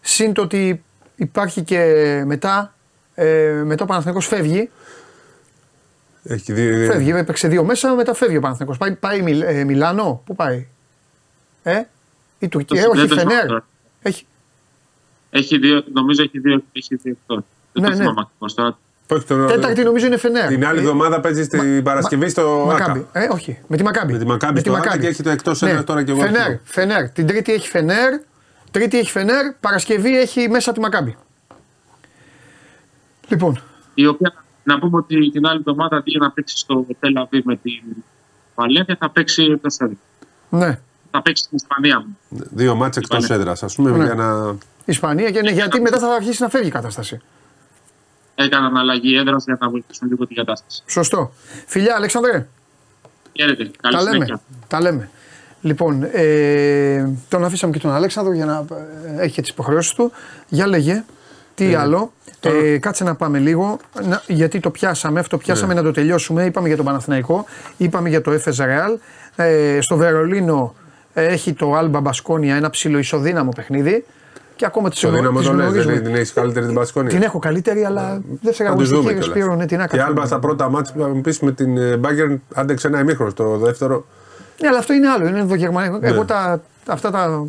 [0.02, 0.84] Συν το ότι
[1.16, 1.84] υπάρχει και
[2.26, 2.74] μετά,
[3.16, 4.70] ε, μετά ο Παναθηναϊκός φεύγει.
[6.24, 8.78] Έχει δει, Φεύγει, έπαιξε δύο μέσα, μετά φεύγει ο Παναθηναϊκός.
[8.78, 10.68] Πάει, πάει Μιλ- ε, Μιλάνο, πού πάει;
[11.64, 11.82] Ε,
[12.40, 13.42] ή Τουρκία, ε, όχι, δεν το Φενέρ.
[13.42, 13.64] θυμάμαι.
[14.02, 14.26] Έχει,
[15.30, 17.44] Έχει δύο, νομίζω έχει δύο, έχει δύο εκτός.
[17.74, 18.00] Δεν Ναι, το ναι.
[18.02, 18.78] θυμάμαι ακριβώς τώρα.
[19.08, 20.48] Πώς το- τέταρτη νομίζω είναι Φενέρ.
[20.48, 23.00] Την άλλη Ε, εβδομάδα παίζει την Παρασκευή στο Μακάμπι.
[23.14, 23.20] ΑΚΑ.
[23.24, 24.14] Ε, όχι, με τη Μακάμπι.
[24.14, 26.60] Με τη Μακάμπι στο Άκα και έχει το εκτός έδρας τώρα και εγώ Φενέρ, αρχίζω.
[26.64, 27.10] Φενέρ.
[27.10, 28.20] Την Τρίτη έχει Φενέρ.
[28.72, 29.52] Τρίτη έχει Φενέρ.
[29.60, 31.18] Παρασκευή έχει μέσα τη Μακάμπι.
[33.28, 33.62] Λοιπόν,
[33.94, 34.34] Η οποία
[34.74, 37.82] να πούμε ότι την άλλη εβδομάδα αντί για να παίξει στο Τελαβή με την
[38.56, 39.98] Βαλένθια θα παίξει εκτός έδρας.
[40.50, 40.80] ναι.
[41.12, 42.18] Θα παίξει στην Ισπανία μου.
[42.30, 43.42] Δύο μάτσε εκτός Είπανε.
[43.42, 44.04] έδρας, ας πούμε, Ναι.
[44.04, 44.56] για να.
[44.86, 47.22] Ισπανία και ναι, γιατί μετά θα αρχίσει να φεύγει η κατάσταση.
[48.36, 50.84] Έκαναν αλλαγή έδρας για να βοηθήσουν λίγο την κατάσταση.
[50.88, 51.32] Σωστό.
[51.68, 52.48] Φιλιά, Αλέξανδρε.
[53.34, 53.72] Χαίρετε.
[53.82, 54.12] Καλή Τα λέμε.
[54.14, 54.42] συνέχεια.
[54.68, 55.10] Τα λέμε.
[55.62, 58.66] Λοιπόν, ε, τον αφήσαμε και τον Αλέξανδρο για να
[59.18, 60.12] ε, έχει και τις υποχρεώσεις του.
[60.48, 61.04] Για λέγε,
[61.66, 65.92] τι άλλο; Ε, κάτσε να πάμε λίγο, να, γιατί το πιάσαμε, αυτό πιάσαμε να το
[65.92, 66.46] τελειώσουμε.
[66.46, 67.46] Είπαμε για τον Παναθηναϊκό,
[67.78, 68.98] είπαμε για το Efes Real.
[69.36, 70.76] Ε, στο Βερολίνο
[71.14, 74.06] ε, έχει το Alba Μπασκόνια, ένα ψηλό ισοδύναμο παιχνίδι.
[74.56, 75.94] Και ακόμα τις Το γνω- δύναμο τις το λες, γνωρίζουμε.
[75.94, 77.10] δεν την έχεις καλύτερη την Πασκόνια.
[77.10, 79.66] Την έχω καλύτερη, αλλά δεύτερη Θα του δούμε αγωνιστική Σπύρο, ναι, κιόλα.
[79.66, 80.06] την Και άκανα.
[80.06, 83.32] Άλμπα στα πρώτα μάτια που θα μου πεις με την ε, Bayern άντεξε ένα ημίχρονο.
[83.34, 84.06] Το δεύτερο
[84.62, 85.28] Ναι, αλλά αυτό είναι άλλο.
[85.28, 85.98] Είναι ενδογερμανικό.
[85.98, 86.08] Ναι.
[86.08, 87.46] Εγώ τα, αυτά τα,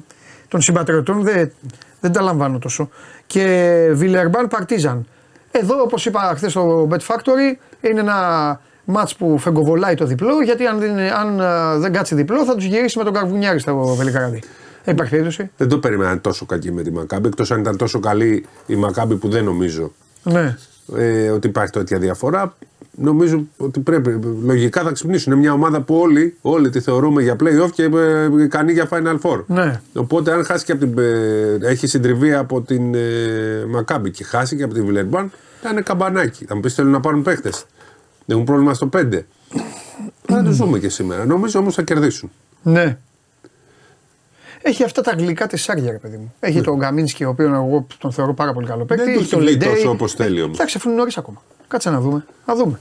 [0.49, 1.53] των συμπατριωτών δεν,
[2.01, 2.89] δεν τα λαμβάνω τόσο.
[3.31, 5.07] Και Βιλερμπάν Παρτίζαν.
[5.51, 10.43] Εδώ, όπως είπα χθες στο Bet Factory, είναι ένα μάτς που φεγκοβολάει το διπλό.
[10.45, 13.59] Γιατί αν, δεν, είναι- αν α, δεν κάτσει διπλό, θα τους γυρίσει με τον Καρβουνιάρη
[13.59, 14.43] στο Βελιγράδι.
[14.85, 15.51] Δεν υπάρχει περίπτωση.
[15.57, 17.27] δεν το περίμενα τόσο κακή με τη Μακάμπη.
[17.29, 20.57] Εκτός αν ήταν τόσο καλή η Μακάμπη που δεν νομίζω Ναι.
[20.97, 22.55] Ε, ότι υπάρχει τέτοια διαφορά.
[23.03, 24.21] Νομίζω ότι πρέπει.
[24.45, 25.33] Λογικά θα ξυπνήσουν.
[25.33, 29.19] Είναι μια ομάδα που όλοι, όλοι τη θεωρούμε για playoff και ε, ικανή για Final
[29.21, 29.45] Four.
[29.47, 29.81] Ναι.
[29.95, 30.99] Οπότε αν χάσει και από την.
[30.99, 33.01] ε, έχει συντριβεί από την ε,
[33.69, 36.45] Μακάμπη και χάσει και από την Βιλερμπάν, θα είναι καμπανάκι.
[36.45, 37.51] Θα μου πεις θέλουν να πάρουν παίχτε.
[38.27, 39.21] Έχουν πρόβλημα στο 5.
[40.27, 41.25] Θα τους δούμε και σήμερα.
[41.27, 42.31] Νομίζω όμως θα κερδίσουν.
[42.63, 42.99] Ναι.
[44.63, 46.35] Έχει αυτά τα γλυκά της Σάρια, ρε παιδί μου.
[46.41, 49.05] Έχει τον Γκαμίνσκι, ο οποίο εγώ τον θεωρώ πάρα πολύ καλό παίκτη.
[49.05, 49.11] Ναι.
[49.11, 49.75] Δεν Έχει του τον έχει βγει Λεντέι.
[49.83, 50.57] τόσο όπως θέλει όμως.
[50.57, 51.43] Εντάξει, αφού είναι νωρίς ακόμα.
[51.69, 52.25] Κάτσε να δούμε.
[52.47, 52.79] Να δούμε.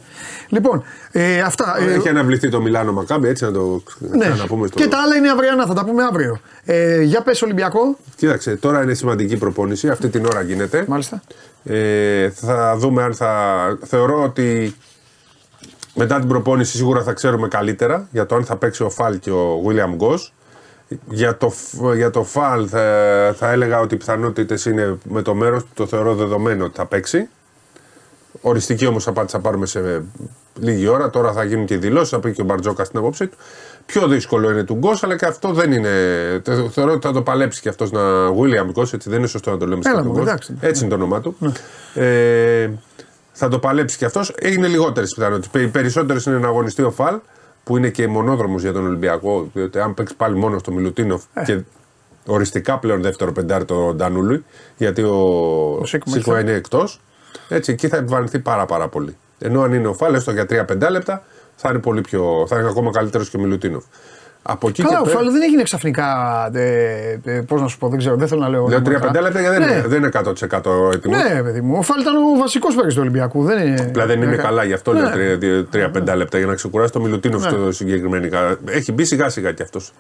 [0.50, 1.76] Λοιπόν, ε, αυτά.
[1.80, 4.26] ε, Έχει αναβληθεί το Μιλάνο Μακάμπη, έτσι να το ναι.
[4.30, 4.78] ξαναπούμε στο.
[4.80, 6.40] Και τα άλλα είναι αυριανά, θα τα πούμε αύριο.
[6.66, 7.98] Ε, για πες Ολυμπιακό.
[8.16, 10.86] Κοίταξε, τώρα είναι σημαντική προπόνηση, αυτή την ώρα γίνεται.
[10.88, 11.22] Μάλιστα.
[11.64, 13.34] Ε, θα δούμε αν θα.
[13.86, 14.76] Θεωρώ ότι
[15.96, 19.32] μετά την προπόνηση σίγουρα θα ξέρουμε καλύτερα για το αν θα παίξει ο Φαλ και
[19.32, 20.34] ο Βίλιαμ Γκος.
[21.10, 22.84] Για το, φ- για το Φαλ θα,
[23.38, 26.86] θα έλεγα ότι οι πιθανότητες είναι με το μέρος του, το θεωρώ δεδομένο ότι θα
[26.86, 27.28] παίξει.
[28.42, 30.04] Οριστική όμως απάντηση θα πάρουμε σε
[30.60, 31.10] λίγη ώρα.
[31.10, 33.38] Τώρα θα γίνουν και οι δηλώσεις, θα πει και ο Μπαρτζόκα στην απόψη του.
[33.86, 35.90] Πιο δύσκολο είναι του Γκος, αλλά και αυτό δεν είναι.
[36.44, 38.02] τε- Θεωρώ ότι θα το παλέψει και αυτός να.
[38.30, 40.22] William Γκος, έτσι δεν είναι σωστό να το λέμε Έλα, στο μου, Γκος.
[40.22, 40.58] εντάξει.
[40.60, 41.38] Έτσι είναι το όνομά του.
[41.94, 42.70] Ε,
[43.32, 44.34] θα το παλέψει και αυτός.
[44.42, 45.62] Είναι λιγότερες πιθανότητες.
[45.62, 47.16] Οι περισσότερες είναι να αγωνιστεί ο Φαλ,
[47.70, 49.50] που είναι και μονόδρομος για τον Ολυμπιακό.
[49.54, 51.62] Διότι αν παίξει πάλι μόνος στο Μιλουτίνοφ και
[52.26, 54.46] οριστικά πλέον δεύτερο πεντάρι το Ντανούλη,
[54.78, 57.02] γιατί ο, Σίκο Σίκο έχει είναι εκτός.
[57.50, 59.18] Έτσι, εκεί θα επιβαρυνθεί πάρα, πάρα πολύ.
[59.40, 61.24] Ενώ αν είναι ο Φάλ, έστω για 3-5 λεπτά,
[61.56, 63.84] θα είναι, πολύ πιο, θα είναι ακόμα καλύτερος και ο Μιλουτίνοφ.
[64.42, 65.18] Από εκεί Καλά, και ο πέρα.
[65.18, 66.08] Φάλ δεν έγινε ξαφνικά.
[66.54, 68.68] Ε, ε, Πώς να σου πω, δεν ξέρω, δεν θέλω να λέω.
[68.68, 69.12] Λέω ονόματα.
[69.12, 69.72] 3-5 λεπτά γιατί δεν, Ναι.
[69.78, 71.18] είναι, δεν είναι 100% έτοιμος.
[71.24, 71.76] Ναι, παιδί μου.
[71.78, 73.44] Ο Φάλ ήταν ο βασικός παίκτης του Ολυμπιακού.
[73.44, 73.82] Δεν είναι.
[73.82, 74.36] Απλά δεν είναι Ναι.
[74.42, 75.00] καλά, γι' αυτό Ναι.
[75.16, 75.38] λέω
[75.72, 78.30] 3-5 λεπτά για να ξεκουράσει το Μιλουτίνοφ στο συγκεκριμένο.
[78.30, 79.94] κα- Έχει μπει σιγά σιγά κι αυτός.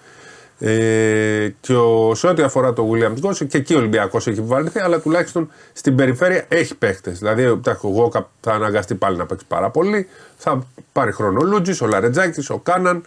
[0.61, 4.79] Ε, και ο, σε ό,τι αφορά το Williams Γκος, και εκεί ο Ολυμπιακός έχει επιβαρυνθεί,
[4.79, 7.19] αλλά τουλάχιστον στην περιφέρεια έχει παίχτες.
[7.19, 10.07] Δηλαδή, ο Γόκα θα αναγκαστεί πάλι να παίξει πάρα πολύ.
[10.37, 13.03] Θα πάρει χρόνο ο Λούτζης, ο Λαρετζάκης, ο Κάναν.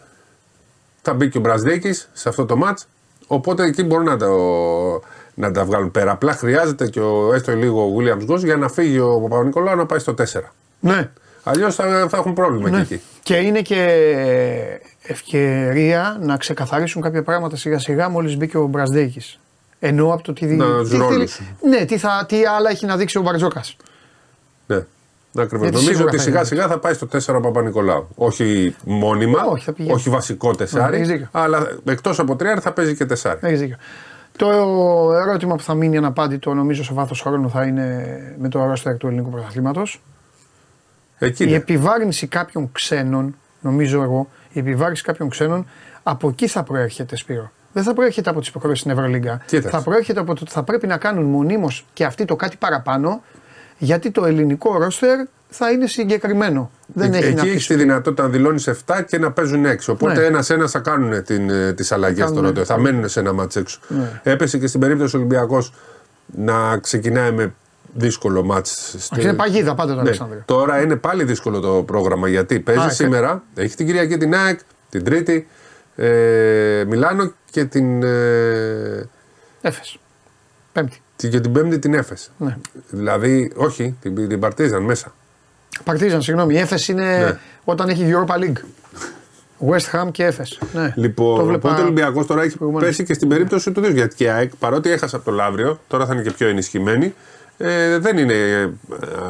[1.02, 2.78] Θα μπει και ο Μπραζδίκη σε αυτό το ματ.
[3.26, 4.28] Οπότε εκεί μπορούν να, το,
[5.34, 6.10] να τα βγάλουν πέρα.
[6.10, 9.86] Απλά χρειάζεται και ο, έστω λίγο ο Williams Γκος για να φύγει ο Παπα-Νικολάου να
[9.86, 10.24] πάει στο 4.
[10.80, 11.10] Ναι.
[11.42, 12.76] Αλλιώς θα, θα έχουν πρόβλημα Ναι.
[12.84, 13.02] και εκεί.
[13.22, 13.88] Και είναι και
[15.02, 19.38] ευκαιρία να ξεκαθαρίσουν κάποια πράγματα σιγά σιγά μόλις μπήκε ο Μπραζδέκης.
[19.78, 21.40] Ενώ από το τι, Να, τι τους θέλει- ρόλους.
[21.68, 23.76] Ναι, τι, θα, τι άλλα έχει να δείξει ο Μπαρτζόκας.
[24.66, 24.84] Ναι.
[25.38, 25.68] Ακριβώς.
[25.68, 26.46] Γιατί Νομίζω σίγουρα ότι θα σιγά είναι.
[26.46, 28.08] σιγά θα πάει στο 4 ο Παπα-Νικολάου.
[28.14, 29.94] Όχι μόνιμα, Όχι, θα πηγαίνει.
[29.94, 31.28] όχι βασικό Ναι, έχεις τεσάρι, δίκιο.
[31.32, 33.38] αλλά εκτός από τριάρι θα παίζει και τεσάρι.
[33.42, 33.76] Έχει δίκιο.
[34.36, 34.48] Το
[35.14, 39.06] ερώτημα που θα μείνει αναπάντητο νομίζω σε βάθος χρόνου θα είναι με το ρόστερ του
[39.06, 40.02] ελληνικού πρωταθλήματος.
[41.18, 41.56] Εκεί Η είναι.
[41.56, 45.66] επιβάρυνση κάποιων ξένων νομίζω εγώ, η επιβάρηση κάποιων ξένων
[46.02, 47.50] από εκεί θα προέρχεται Σπύρο.
[47.72, 49.40] Δεν θα προέρχεται από τις υποχρεώσεις στην Ευρωλίγκα.
[49.46, 49.76] Κοίταξε.
[49.76, 53.22] Θα προέρχεται από το ότι θα πρέπει να κάνουν μονίμως και αυτοί το κάτι παραπάνω,
[53.84, 55.18] γιατί το ελληνικό ρόστερ
[55.48, 56.70] θα είναι συγκεκριμένο.
[56.86, 57.48] Δεν έχει να Εκεί πει.
[57.48, 59.92] έχεις τη δυνατότητα να δηλώνεις 7 και να παίζουν 6.
[59.92, 60.24] Οπότε Ναι.
[60.26, 61.22] ένα-ένα θα κάνουν
[61.74, 62.58] τις αλλαγές Κάνουν, στο ρότερ.
[62.58, 62.64] ναι.
[62.64, 63.80] Θα μένουν σε ένα μάτς έξω.
[64.22, 65.72] Έπεσε και στην περίπτωση Ολυμπιακός
[66.26, 67.54] να ξεκινάει με
[67.94, 68.94] δύσκολο μάτς.
[68.98, 70.00] στη- Είναι παγίδα πάντα το Ναι.
[70.00, 70.42] Αλεξάνδρεια.
[70.46, 74.58] Τώρα είναι πάλι δύσκολο το πρόγραμμα γιατί παίζει Α, σήμερα, έχει την Κυριακή την ΑΕΚ,
[74.90, 75.48] την Τρίτη,
[75.96, 79.08] ε, Μιλάνο και την, ε,
[79.60, 79.98] Έφες.
[80.72, 81.00] Πέμπτη.
[81.22, 82.30] Την- και την Πέμπτη την Έφες.
[82.38, 82.56] Ναι.
[82.90, 85.12] Δηλαδή, όχι, την, την Παρτίζαν μέσα.
[85.84, 86.54] Παρτίζαν, συγγνώμη.
[86.54, 87.38] Η Έφε είναι Ναι.
[87.64, 88.58] όταν έχει Europa League.
[89.70, 90.46] West Ham και Έφε.
[90.72, 90.88] Ναι.
[90.88, 92.88] Το Λοιπόν, βλέπα- οπότε ο Ολυμπιακός τώρα έχει προηγουμένως.
[92.88, 93.90] πέσει και στην περίπτωση του δύο.
[93.90, 97.14] Γιατί και η ΑΕΚ, παρότι έχασε από το Λαύριο, τώρα θα είναι και πιο ενισχυμένη,
[97.58, 98.68] ε, δεν είναι ε,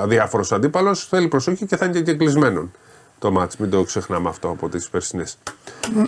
[0.01, 1.07] αδιάφορος αντίπαλος.
[1.09, 2.71] Θέλει προσοχή και θα είναι και κεκλεισμένον
[3.19, 3.57] το μάτς.
[3.57, 5.39] Μην το ξεχνάμε αυτό από τις περσινές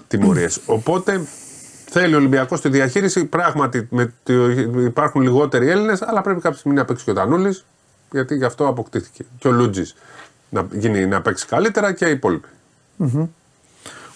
[0.08, 0.60] τιμωρίες.
[0.66, 1.20] Οπότε
[1.98, 3.24] θέλει ο Ολυμπιακός τη διαχείριση.
[3.24, 7.58] Πράγματι με, το- υπάρχουν λιγότεροι Έλληνες, αλλά πρέπει κάποια στιγμή να παίξει και ο Τανούλη,
[8.10, 9.24] γιατί γι' αυτό αποκτήθηκε.
[9.38, 9.94] Και ο Λούτζης
[10.50, 12.48] να, γίνει, να παίξει καλύτερα και οι υπόλοιποι.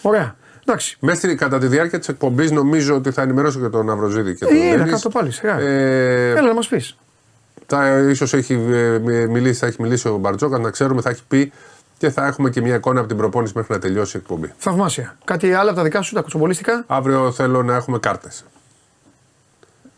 [0.03, 0.37] Ωραία.
[0.67, 0.97] Εντάξει.
[1.01, 4.45] Μέσα στη- κατά τη διάρκεια της εκπομπής νομίζω ότι θα ενημερώσω και τον Αυροζίδη και
[4.45, 4.91] τον Ε, έλα, Ντένις.
[4.93, 5.59] κάτω πάλι, σιγά.
[5.59, 6.97] Ε, Έλα να μας πεις.
[7.67, 11.53] θα, ίσως έχει, ε, μιλήσει, θα έχει μιλήσει ο Μπαρτζόκας, να ξέρουμε, θα έχει πει
[11.99, 14.53] και θα έχουμε και μια εικόνα από την προπόνηση μέχρι να τελειώσει η εκπομπή.
[14.59, 15.17] Θαυμάσια.
[15.25, 16.85] Κάτι άλλο από τα δικά σου, τα κουτσομπολίστικα.
[16.87, 18.45] Αύριο θέλω να έχουμε κάρτες.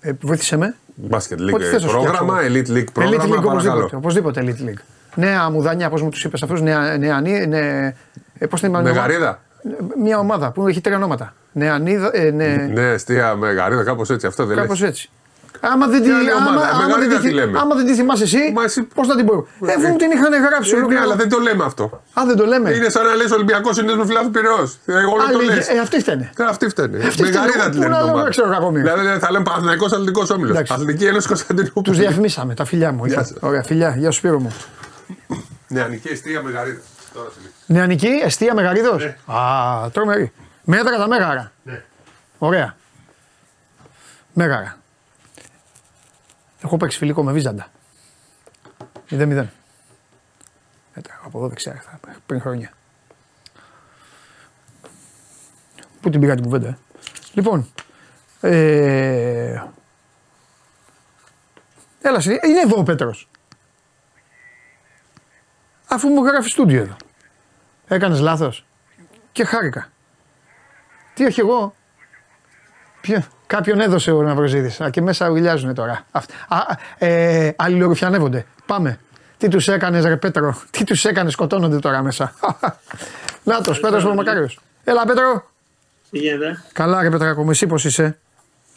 [0.01, 2.55] Ε, βοήθησε με; Μπάσκετ Ό,τι θες League να σου πρόγραμμα, φτιάξω.
[2.55, 3.57] Elite League Elite πρόγραμμα, League οπωσδήποτε.
[3.67, 3.91] παρακαλώ.
[3.95, 4.83] Οπωσδήποτε Elite League.
[5.15, 7.95] Νέα μουδανιά, πώς μου τους είπες αυτούς, νεα, νεανή, νε,
[8.39, 9.41] ε, πώς την είπαμε, Μεγαρίδα.
[10.03, 11.35] Μια ομάδα που έχει τρία ονόματα.
[11.53, 14.27] Νεανίδα, ε, ναι, Ναι, αστεία Μεγαρίδα, κάπως έτσι.
[14.27, 14.91] Αυτό δεν κάπως λέει.
[14.91, 15.11] έτσι.
[15.61, 17.59] Άμα δεν, τη, Τι άλλη άμα, ομάδα, άμα, δεν Μεγαρίδα τη, τι λέμε.
[17.59, 19.47] άμα δεν τη θυμάσαι εσύ, Μα εσύ- πώς θα την πω.
[19.67, 20.71] Ε, αφού μου την είχαν γράψει.
[20.71, 21.03] Ε, Ναι, ολόκληρο.
[21.03, 21.85] αλλά δεν το λέμε αυτό.
[22.21, 22.71] Α, δεν το λέμε.
[22.71, 24.79] Είναι σαν να λες Ολυμπιακός Συνέδριο Φιλάθου Πυραιός.
[24.87, 25.69] Εγώ όλο το Άλλη, λες.
[25.69, 26.31] ε, αυτοί φταίνε.
[26.49, 26.99] Αυτή φταίνε.
[27.07, 27.71] Αυτή Μεγαρίδα φταίνε.
[27.71, 27.93] τη Πού λένε.
[27.95, 28.23] να το λέω, μάτι.
[28.23, 28.95] δεν ξέρω κακό μήνυμα.
[28.97, 30.51] Δηλαδή θα λέμε Παναθηναϊκός Αθλητικός Όμιλος.
[30.51, 30.73] Εντάξει.
[30.73, 31.89] Αθλητική Ένωση Κωνσταντινούπολης.
[31.89, 33.05] Τους διαφημίσαμε, τα φιλιά μου.
[33.05, 33.25] Γεια Λοιπόν.
[33.25, 33.37] σας.
[33.41, 34.53] Ωραία, φιλιά, γεια σου Σπύρο μου.
[35.69, 36.81] Νεανική αιστεία Μεγαρίδα.
[37.15, 37.53] Τώρα σε λίγο.
[37.67, 39.35] Νεανική, εστία μεγαρίδος; Ναι.
[39.35, 40.33] Α, τρομερή.
[40.65, 41.53] Μέτρα τα μέγαρα.
[41.63, 41.83] Ναι.
[42.39, 42.75] Ωραία.
[44.33, 44.77] Μέγαρα.
[46.63, 47.69] Έχω παίξει φιλικό με Βίζαντα.
[49.11, 49.47] 0-0.
[50.95, 52.71] Μέτρα από εδώ δεξιά ήρθα, πριν χρόνια.
[56.01, 56.77] Πού την πήγα την κουβέντα, ε;
[57.33, 57.73] Λοιπόν,
[58.41, 59.63] ε...
[62.03, 63.29] Έλα, συ- είναι εδώ ο Πέτρος.
[65.89, 66.97] Αφού μου γράφει στούντιο εδώ.
[67.89, 68.65] Έκανες λάθος.
[69.33, 69.89] Και χάρηκα.
[71.15, 71.75] Τι όχι εγώ;
[73.01, 73.23] Ποιο.
[73.51, 74.81] Κάποιον έδωσε ο Ναυροζίδης.
[74.81, 76.01] Α, και μέσα ουρλιάζουν τώρα.
[76.11, 78.47] Αυτ- Α, α, ε, αλληλορουφιανεύονται.
[78.67, 78.99] Πάμε.
[79.39, 82.33] Τι τους έκανες ρε Πέτρο; Τι τους έκανες σκοτώνονται τώρα μέσα;
[83.45, 84.61] Νάτος, Πέτρος Παπαμακάριος.
[84.85, 85.45] Έλα Πέτρο.
[86.11, 88.19] Τι γίνεται, Καλά ρε Πέτρακο, εσύ πώς είσαι.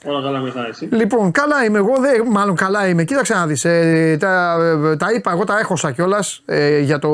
[0.05, 0.85] όλα καλά μετά εσύ.
[0.91, 3.03] Λοιπόν, καλά είμαι εγώ, δεν, μάλλον καλά είμαι.
[3.03, 4.57] Κοίταξε να δεις, ε, τα,
[4.91, 7.11] ε, τα είπα, εγώ τα έχωσα κιόλας ε, για το,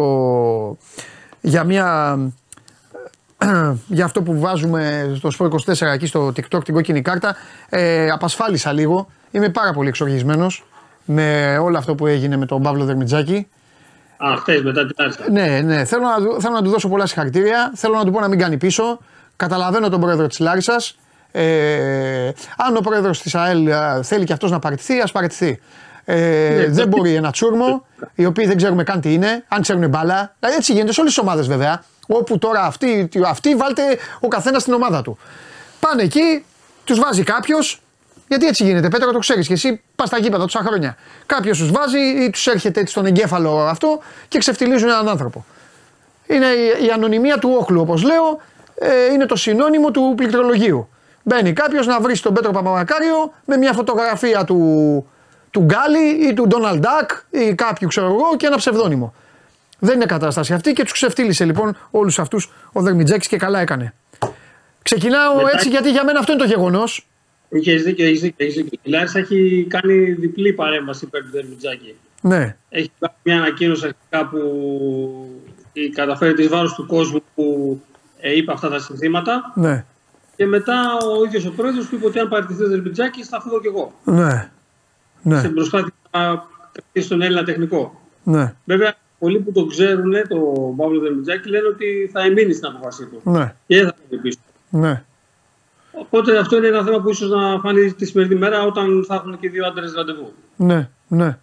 [1.42, 2.32] για μια, ε,
[3.88, 7.36] για αυτό που βάζουμε στο Sport 24 εκεί στο TikTok την κόκκινη κάρτα.
[7.70, 10.66] Ε, απασφάλισα λίγο, είμαι πάρα πολύ εξοργισμένος
[11.06, 13.48] με όλο αυτό που έγινε με τον Παύλο Δερμιτζάκη.
[14.18, 15.20] Α, χθες μετά την Άρσα.
[15.32, 17.72] Ναι, ναι, θέλω να, του- θέλω να του δώσω πολλά συγχαρητήρια.
[17.76, 19.00] Θέλω να του πω να μην κάνει πίσω.
[19.36, 20.98] Καταλαβαίνω τον πρόεδρο της Λάρισας.
[21.32, 25.60] Ε, αν ο πρόεδρος της ΑΕΛ ε, θέλει και αυτός να παραιτηθεί, ας παραιτηθεί.
[26.06, 30.36] Ε, δεν μπορεί ένα τσούρμο, οι οποίοι δεν ξέρουμε καν τι είναι, αν ξέρουν μπάλα.
[30.40, 31.84] Δηλαδή έτσι γίνεται σε όλες τις ομάδες βέβαια.
[32.12, 33.84] Όπου τώρα αυτοί, αυτοί βάλτε
[34.20, 35.18] ο καθένας στην ομάδα του.
[35.80, 36.46] Πάνε εκεί,
[36.84, 37.82] τους βάζει κάποιος,
[38.28, 40.98] γιατί έτσι γίνεται, Πέτρο, το ξέρεις και εσύ, πας στα γήπεδα τόσα χρόνια.
[41.26, 45.46] Κάποιος τους βάζει ή τους έρχεται έτσι στον εγκέφαλο αυτό και ξεφτιλίζουν έναν άνθρωπο.
[46.28, 48.42] Είναι η, η ανωνυμία του όχλου, όπως λέω,
[48.76, 50.90] ε, είναι το συνώνυμο του πληκτρολογίου.
[51.24, 55.10] Μπαίνει κάποιος να βρει τον Πέτρο Παπαμακάριο με μια φωτογραφία του,
[55.52, 59.14] του Γκάλι ή του Ντόναλντ Ντάκ ή κάποιου ξέρω εγώ και ένα ψευδόνυμο.
[59.80, 63.94] Δεν είναι κατάσταση αυτή και τους ξεφτύλισε λοιπόν όλους αυτούς ο Δερμιτζέκη και καλά έκανε.
[64.84, 67.08] Ξεκινάω Μετά- έτσι γιατί για μένα αυτό είναι το γεγονός.
[67.50, 68.46] Είχες δίκιο, έχεις δίκιο.
[68.46, 68.80] Έχεις δίκιο.
[68.84, 71.96] Η Λάρισα έχει κάνει διπλή παρέμβαση υπέρ του Δερμιτζάκη.
[72.22, 74.40] Ναι, Έχει κάνει μια ανακοίνωση αρχικά που
[75.74, 77.82] η καταφέρει τη βάρο του κόσμου που
[78.20, 79.52] ε, είπε αυτά τα συνθήματα.
[79.56, 79.86] ναι,
[80.36, 83.62] Και μετά ο ίδιος ο πρόεδρος που είπε ότι αν παραιτηθεί ο Δερμιτζάκης θα φύγω
[83.62, 83.94] κι εγώ.
[84.04, 84.50] ναι,
[85.22, 88.02] ναι, Σε προσπάθεια να κρατήσει τον Έλληνα τεχνικό.
[88.24, 93.06] ναι, Βέβαια, πολλοί που τον ξέρουν, τον Παύλο Δερμιτζάκη, λένε ότι θα εμείνει στην αποφασή
[93.06, 93.22] του.
[93.32, 94.40] ναι, Και δεν θα φύγει πίσω.
[94.70, 95.04] ναι.
[95.92, 99.40] Οπότε αυτό είναι ένα θέμα που ίσως να φανεί τη σημερινή μέρα όταν θα έχουν
[99.40, 100.34] και οι δύο άντρες ραντεβού.
[100.56, 101.38] ναι, ναι.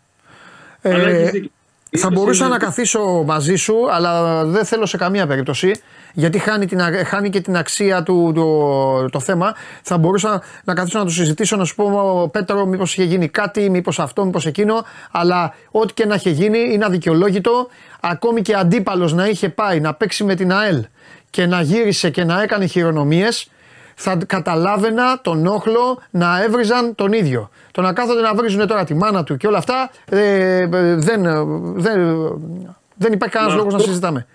[0.82, 1.50] Αλλά Ε, έχεις δίκιο.
[1.98, 5.72] Θα Είναι μπορούσα σε- να καθίσω μαζί σου, αλλά δεν θέλω σε καμία περίπτωση.
[6.18, 9.54] Γιατί χάνει, την, χάνει και την αξία του το, το θέμα.
[9.82, 13.70] Θα μπορούσα να καθίσω να το συζητήσω, να σου πω Πέτρο, μήπως είχε γίνει κάτι,
[13.70, 14.84] μήπως αυτό, μήπως εκείνο.
[15.10, 17.68] Αλλά ό,τι και να είχε γίνει είναι αδικαιολόγητο.
[18.00, 20.84] Ακόμη και αντίπαλος να είχε πάει να παίξει με την ΑΕΛ
[21.30, 23.50] και να γύρισε και να έκανε χειρονομίες,
[23.94, 27.50] θα καταλάβαινα τον όχλο να έβριζαν τον ίδιο.
[27.70, 31.22] Το να κάθονται να βρίζουν τώρα τη μάνα του και όλα αυτά ε, ε δεν,
[31.76, 32.00] δεν,
[32.94, 34.26] δεν υπάρχει κανένας λόγος να συζητάμε.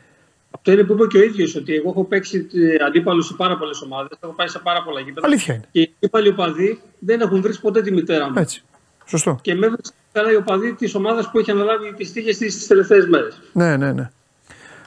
[0.51, 3.57] Αυτό είναι που είπε και ο ίδιος, ότι εγώ έχω παίξει ε, αντίπαλους σε πάρα
[3.57, 5.27] πολλές ομάδες, έχω πάει σε πάρα πολλά γήπεδα.
[5.27, 5.63] Αλήθεια είναι.
[5.71, 8.39] Και οι αντίπαλοι οπαδοί δεν έχουν βρει ποτέ τη μητέρα μου.
[8.39, 8.63] Έτσι.
[9.05, 9.39] Σωστό.
[9.41, 13.07] Και με έβρισε καλά οι οπαδοί της ομάδας που έχει αναλάβει τις τύχε τις τελευταίες
[13.07, 13.39] μέρες.
[13.53, 14.09] Ναι, ναι, ναι.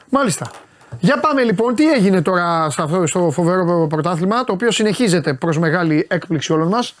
[0.09, 0.51] Μάλιστα.
[0.99, 2.69] Για πάμε λοιπόν, τι έγινε τώρα
[3.05, 6.95] στο φοβερό πρωτάθλημα, το οποίο συνεχίζεται προς μεγάλη έκπληξη όλων μας;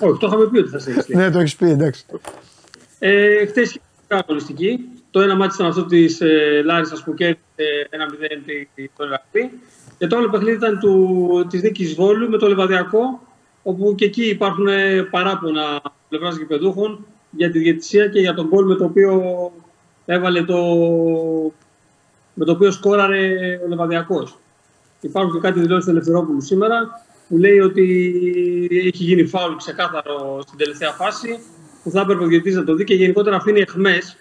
[0.00, 1.16] Όχι, το είχαμε πει ότι θα συνεχιστεί.
[1.16, 2.04] ναι, το έχεις πει, εντάξει.
[2.98, 4.88] Ε, Χθες είχε αγωνιστική.
[5.14, 9.60] Το ένα μάτι ήταν αυτό της ε, Λάρισας που κέρδισε 1-0 το Λεβαδί.
[9.98, 10.78] Και το άλλο παιχνίδι ήταν
[11.48, 13.22] της νίκης Βόλου με το Λεβαδιακό,
[13.62, 14.66] όπου και εκεί υπάρχουν
[15.10, 19.22] παράπονα πλευράς γηπεδούχων για τη διαιτησία και για τον κόλ με το οποίο
[20.06, 20.56] έβαλε το,
[22.34, 24.38] με το οποίο σκόραρε ο Λεβαδιακός.
[25.00, 27.82] Υπάρχουν και κάτι δηλώσεις του Ελευθερόπουλου σήμερα που λέει ότι
[28.70, 31.38] έχει γίνει φάουλ ξεκάθαρο στην τελευταία φάση
[31.82, 34.16] που θα έπρεπε ο διαιτητής να το δει και γενικότερα αφήνει εχμές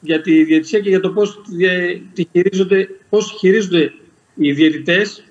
[0.00, 1.40] για τη διαιτησία και για το πώς
[2.32, 3.92] χειρίζονται, πώς χειρίζονται
[4.34, 5.24] οι διαιτητές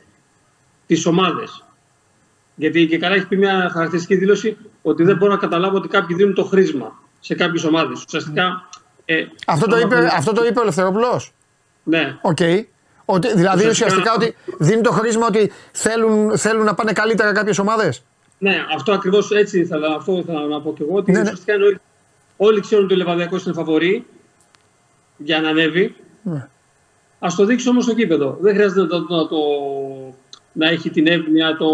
[0.88, 1.64] τις ομάδες.
[2.56, 6.16] Γιατί και καλά έχει πει μια χαρακτηριστική δήλωση ότι δεν μπορώ να καταλάβω ότι κάποιοι
[6.16, 8.04] δίνουν το χρήσμα σε κάποιες ομάδες.
[8.04, 8.70] Ουσιαστικά.
[9.06, 11.34] Ε, αυτό, το είπε, αυτό το είπε ο Ελευθερόπουλος.
[11.84, 12.18] Ναι.
[12.22, 12.64] Okay.
[13.06, 18.04] Ότι, δηλαδή ουσιαστικά ότι δίνει το χρήσμα ότι θέλουν, θέλουν να πάνε καλύτερα κάποιες ομάδες.
[18.38, 20.96] Ναι, αυτό ακριβώς έτσι ήθελα, αυτό ήθελα να πω και εγώ.
[20.96, 21.24] Ότι ναι, ναι.
[21.24, 21.78] ουσιαστικά ναι.
[22.38, 24.06] όλοι, ξέρουν ότι ο Λεβαδιακός είναι φαβορή
[25.18, 25.96] για να ανέβει.
[26.24, 26.48] Ναι.
[27.20, 28.38] Α το δείξει όμως στο κήπεδο.
[28.42, 29.38] Δεν χρειάζεται να το, να, το,
[30.52, 31.68] να έχει την εύνοια το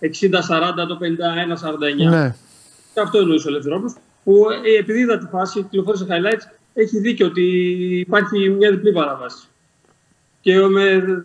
[0.00, 0.08] 60-40,
[0.88, 0.98] το
[2.04, 2.08] 51-49.
[2.08, 2.34] Ναι.
[2.94, 3.94] Και αυτό εννοούσε ο Ελευθερόπουλο.
[4.24, 7.42] Που ε, επειδή είδα τη φάση, κυκλοφόρησε highlights, έχει δίκιο ότι
[8.00, 9.46] υπάρχει μια διπλή παράβαση.
[10.40, 10.82] Και με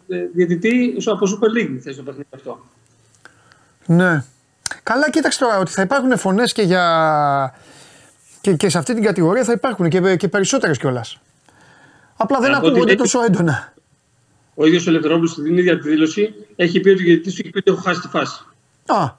[0.07, 2.59] ε, διαιτητή από Super League θες το παιχνίδι αυτό.
[3.85, 4.23] Ναι.
[4.83, 7.53] Καλά, κοίταξε τώρα ότι θα υπάρχουν φωνές και για.
[8.41, 11.19] Και, και σε αυτή την κατηγορία θα υπάρχουν και, και περισσότερες κιόλας.
[12.21, 13.73] Απλά δεν ακούγονται τόσο έντονα.
[14.55, 17.49] Ο ίδιος ο Ελευθερόπουλος στην ίδια τη δήλωση έχει πει ότι ο διαιτητής του έχει
[17.49, 18.45] πει ότι έχω χάσει τη φάση.
[18.85, 19.11] Α.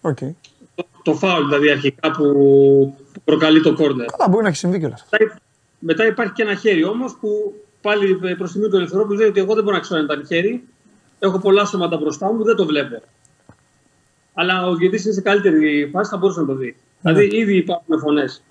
[0.00, 0.16] Οκ.
[0.20, 0.30] Okay.
[0.74, 4.06] Το, το φάουλ δηλαδή αρχικά που, προκαλεί το κόρνερ.
[4.06, 5.06] Καλά, μπορεί να έχει συμβεί κιόλας.
[5.78, 9.54] Μετά υπάρχει και ένα χέρι όμως που πάλι προς τιμή του Ελευθερόπουλου λέει ότι εγώ
[9.54, 10.64] δεν μπορώ να ξέρω αν ήταν χέρι.
[11.18, 13.02] Έχω πολλά σώματα μπροστά μου, δεν το βλέπω.
[14.34, 16.76] Αλλά ο διαιτητή είναι σε καλύτερη φάση, θα μπορούσε να το δει.
[17.00, 17.12] Ναι.
[17.12, 18.42] Δηλαδή ήδη υπάρχουν φωνές.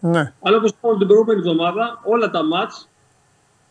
[0.00, 0.32] Ναι.
[0.40, 2.88] Αλλά όπως είπαμε την προηγούμενη εβδομάδα, όλα τα μάτς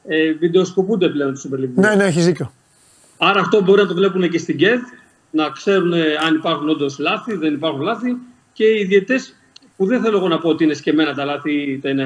[0.08, 1.74] ε, βιντεοσκοπούνται πλέον στη Super League.
[1.76, 2.52] Ναι, ναι, έχεις δίκιο.
[3.18, 4.80] Άρα αυτό μπορεί να το βλέπουν και στην ΚΕΔ,
[5.32, 8.18] να ξέρουν αν υπάρχουν όντως λάθη, δεν υπάρχουν λάθη.
[8.54, 9.36] Και οι διαιτές,
[9.78, 12.06] που δεν θέλω εγώ να πω ότι είναι σκεμμένα τα λάθη, είτε είναι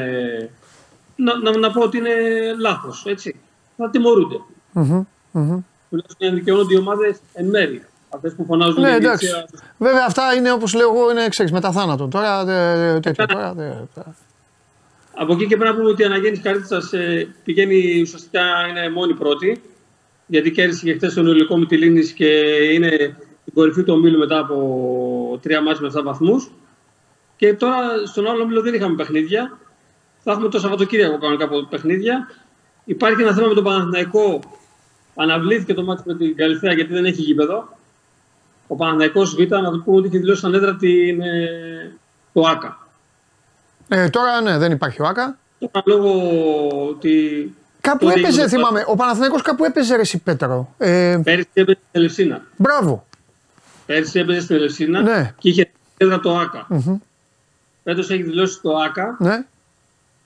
[1.16, 2.14] να, να, να πω ότι είναι
[2.60, 3.06] λάθος.
[3.78, 4.36] Θα τιμωρούνται.
[4.74, 5.06] Mm-hmm.
[5.34, 5.60] Mm-hmm.
[5.90, 7.84] Τουλάχιστον δικαιώνονται οι ομάδες εν μέρη.
[8.10, 9.28] Αυτές που φωνάζουν ναι, εντάξει.
[9.78, 12.08] Βέβαια αυτά είναι όπως λέω εγώ, είναι εξή μετά θάνατο.
[12.08, 12.46] Τώρα
[13.00, 13.26] τέτοιο.
[13.26, 13.70] Τώρα, δε,
[15.22, 19.14] από εκεί και πέρα να πούμε ότι η αναγέννηση Καρίτσα ε, πηγαίνει ουσιαστικά είναι μόνη
[19.14, 19.62] πρώτη.
[20.28, 22.28] Γιατί κέρδισε και χθες τον Ιωλικό Μητυλίνη και
[22.74, 26.52] είναι στην κορυφή του ομίλου μετά από τρία μάτια με 7 βαθμούς.
[27.38, 29.58] Και τώρα στον άλλο ομίλο δεν είχαμε παιχνίδια.
[30.24, 32.28] Θα έχουμε το Σαββατοκύριακο κανονικά από παιχνίδια.
[32.86, 34.40] Υπάρχει ένα θέμα με τον Παναθηναϊκό.
[35.16, 37.78] Αναβλήθηκε το μάτι με την Καλυθέα γιατί δεν έχει γήπεδο.
[38.68, 41.98] Ο Παναθηναϊκός Β, να το πούμε ότι έχει δηλώσει σαν έδρα την, ε,
[42.34, 42.89] το ΑΚΑ.
[43.90, 45.38] Ε, τώρα ναι, δεν υπάρχει ο ΑΚΑ.
[45.60, 46.12] Τώρα λόγω
[46.90, 47.54] ότι.
[47.82, 48.84] Κάπου έπαιζε, θυμάμαι.
[48.88, 50.74] Ο Παναθηναϊκός κάπου έπαιζε ρε Πέτρο.
[50.78, 51.20] Ε...
[51.24, 52.42] Πέρυσι έπαιζε στην Ελευσίνα.
[52.56, 53.06] Μπράβο.
[53.86, 55.34] Πέρυσι έπαιζε στην Ελευσίνα ναι.
[55.38, 56.68] και είχε έδρα το ΑΚΑ.
[56.70, 56.98] Mm-hmm.
[57.84, 59.18] Φέτος έχει δηλώσει το ΑΚΑ.
[59.20, 59.46] Ναι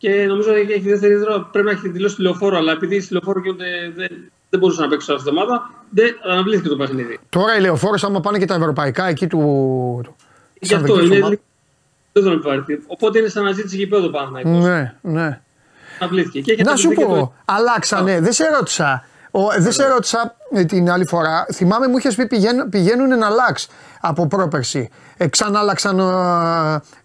[0.03, 1.41] και νομίζω ότι έχει δεύτερη έδρα.
[1.41, 4.09] Πρέπει να έχει δηλώσει τηλεοφόρο, αλλά επειδή στη λεωφόρο γίνονται, δεν,
[4.49, 7.19] δεν μπορούσε να παίξει αυτή την εβδομάδα, δεν αναβλήθηκε το παιχνίδι.
[7.29, 10.15] Τώρα οι λεωφόρο, άμα πάνε και τα ευρωπαϊκά εκεί του.
[10.59, 11.39] Γι' αυτό είναι.
[12.13, 12.79] Δεν τον υπάρχει.
[12.87, 14.39] Οπότε είναι σαν αναζήτηση γηπέδου πάνω.
[14.43, 15.41] Ναι, ναι.
[15.99, 16.41] Αναβλήθηκε.
[16.41, 17.33] Και να σου πω, το...
[17.45, 18.19] αλλάξανε.
[18.19, 19.05] Δεν σε ρώτησα.
[19.31, 20.35] Ο, δεν σε ρώτησα
[20.67, 21.45] την άλλη φορά.
[21.53, 23.67] Θυμάμαι μου είχε πει πηγαίνουν, πηγαίνουν να αλλάξει
[24.01, 24.89] από πρόπερση.
[25.17, 25.99] Ε, ξανά άλλαξαν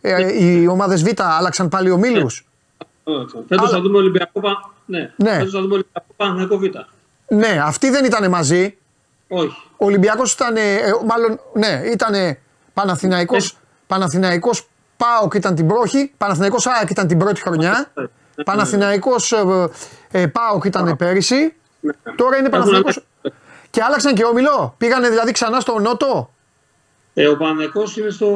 [0.00, 2.26] ε, ε, οι ομάδε Β, άλλαξαν πάλι ομίλου.
[3.04, 3.14] Ναι.
[3.48, 4.40] Φέτο θα δούμε Ολυμπιακό
[4.86, 5.12] ναι.
[5.16, 5.30] ναι.
[5.30, 6.64] Φέτος θα δούμε Ολυμπιακό Παναθηναϊκό Β.
[7.34, 8.76] Ναι, αυτοί δεν ήταν μαζί.
[9.28, 9.56] Όχι.
[9.76, 10.56] Ο Ολυμπιακό ήταν.
[10.56, 12.36] Ε, μάλλον, ναι, ήταν
[12.74, 13.36] Παναθηναϊκό.
[13.36, 13.40] Ε.
[13.86, 14.68] Παναθηναϊκός
[14.98, 16.12] Πάοκ ήταν την πρώτη.
[16.18, 17.90] Παναθηναϊκός ΑΕΚ ήταν την πρώτη χρονιά.
[17.94, 18.02] Ε,
[18.36, 19.68] ε, Παναθηναϊκός ε,
[20.10, 21.54] ε, Πάοκ ήταν πέρυσι.
[21.80, 21.92] Ναι.
[22.16, 23.04] Τώρα είναι Παναθηναϊκός.
[23.70, 24.74] Και άλλαξαν και όμιλο.
[24.78, 26.30] Πήγανε δηλαδή ξανά στο Νότο.
[27.14, 28.26] Ε, ο Παναθηναϊκός είναι στο,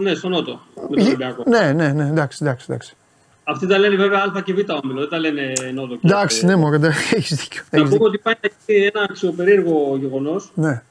[0.00, 0.60] ναι, στο Νότο.
[0.90, 1.42] Με τον Ολυμπιακό.
[1.46, 2.66] Ναι, ναι, ναι, εντάξει, εντάξει.
[2.68, 2.96] εντάξει.
[3.44, 5.94] Αυτοί τα λένε βέβαια Α και Β όμιλο, δεν τα λένε Νότο.
[5.96, 6.76] και- Εντάξει, ναι, μωρέ,
[7.16, 7.62] έχεις δίκιο.
[7.70, 8.06] Να έχεις πούμε δίκιο.
[8.06, 10.82] ότι πάει να γίνει ένα αξιοπερίεργο γεγονός Ναι.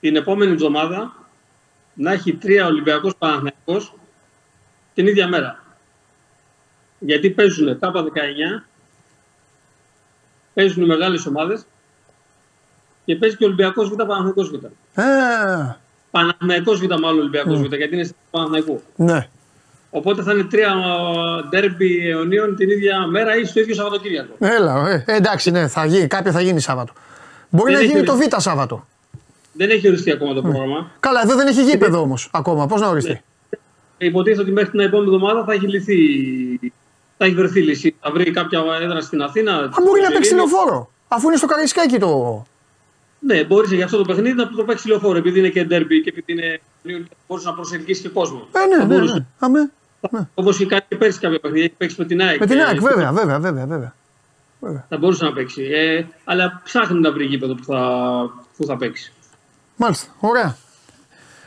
[0.00, 1.14] την επόμενη εβδομάδα
[1.96, 3.94] να έχει τρία Ολυμπιακός Παναθηναϊκός
[4.94, 5.64] την ίδια μέρα.
[6.98, 8.64] Γιατί παίζουν τα 19,
[10.54, 11.66] παίζουν οι μεγάλες ομάδες
[13.04, 14.64] και παίζει και ο Ολυμπιακός Β Παναθηναϊκός Β.
[15.00, 15.76] Ε,
[16.10, 18.82] Παναθηναϊκός Β μάλλον Ολυμπιακός Β γιατί είναι στην Παναθηναϊκού.
[18.96, 19.28] ναι.
[19.90, 20.74] Οπότε θα είναι τρία
[21.48, 24.34] ντέρμπι αιωνίων την ίδια μέρα ή στο ίδιο Σαββατοκύριακο.
[24.38, 26.92] Έλα, ε, εντάξει, ναι, θα γίνει, κάποια θα γίνει Σάββατο.
[27.50, 28.86] Μπορεί Δεν να έχει γίνει το Β οριστεί.
[29.56, 29.66] Σάββατο.
[29.66, 30.90] Δεν έχει οριστεί ακόμα το πρόγραμμα.
[31.00, 32.66] Καλά, εδώ δεν έχει γήπεδο όμως ακόμα.
[32.66, 33.22] Πώς να οριστεί;
[33.98, 35.96] Υποτίθεται ότι μέχρι την επόμενη εβδομάδα θα έχει λυθεί.
[37.18, 37.96] Θα έχει βρεθεί λύση.
[38.00, 39.52] Θα βρει κάποια έδρα στην Αθήνα.
[39.52, 40.50] Α, μπορεί να στην παίξει Ειρήνη.
[40.50, 40.90] λεωφόρο.
[41.08, 42.44] Αφού είναι στο Καραϊσκάκι το.
[43.18, 45.18] Ναι, μπορείς για αυτό το παιχνίδι να το παίξει λεωφόρο.
[45.18, 46.60] Επειδή είναι και ντέρμπι και επειδή είναι.
[47.26, 48.48] Μπορούσε να προσελκύσεις και κόσμο.
[48.52, 49.26] Ε, ναι, ναι, ναι.
[49.38, 49.70] Αμέ.
[50.34, 51.64] Όπως είχε κάνει και πέρσι κάποια παιχνίδια.
[51.64, 52.40] Έχει παίξει με την ΑΕΚ.
[52.40, 53.66] Με την και ΑΕΚ, βέβαια, βέβαια, βέβαια.
[53.66, 53.94] βέβαια.
[54.88, 55.62] Θα μπορούσε να παίξει.
[55.62, 57.80] Ε, αλλά ψάχνει να βρει γήπεδο που θα,
[58.56, 59.12] που θα παίξει.
[59.76, 60.56] Μάλιστα, ωραία.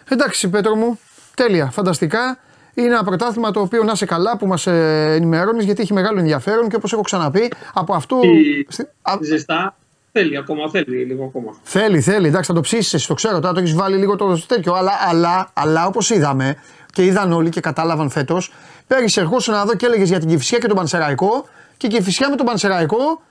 [0.09, 0.99] Εντάξει, Πέτρο μου,
[1.35, 2.37] τέλεια, φανταστικά.
[2.73, 6.69] Είναι ένα πρωτάθλημα το οποίο να σε καλά που μας ενημερώνεις γιατί έχει μεγάλο ενδιαφέρον
[6.69, 8.19] και όπως έχω ξαναπεί από αυτό.
[8.19, 9.75] Τι- στη- α, Ζεστά.
[10.11, 11.55] Θέλει ακόμα, θέλει λίγο ακόμα.
[11.63, 14.45] Θέλει, θέλει, εντάξει, θα το ψήσεις, εσύ το ξέρω τώρα, το έχεις βάλει λίγο το
[14.47, 14.73] τέτοιο.
[14.73, 16.55] Αλλά, αλλά, αλλά όπως είδαμε
[16.93, 18.53] και είδαν όλοι και κατάλαβαν φέτος,
[18.87, 21.45] πέρυσι ερχόσουν να δω και έλεγες για την Κυφυσιά και τον Πανσεραϊκό
[21.77, 23.21] και η Κυφυσιά με τον Πανσεραϊκό.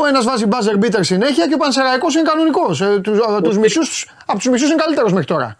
[0.00, 2.80] Ο ένας βάζει buzzer beater συνέχεια και ο Πανσεραϊκός είναι κανονικός.
[2.80, 5.56] Ε, τους, ε, τους μισούς, από τους μισούς είναι καλύτερος μέχρι τώρα.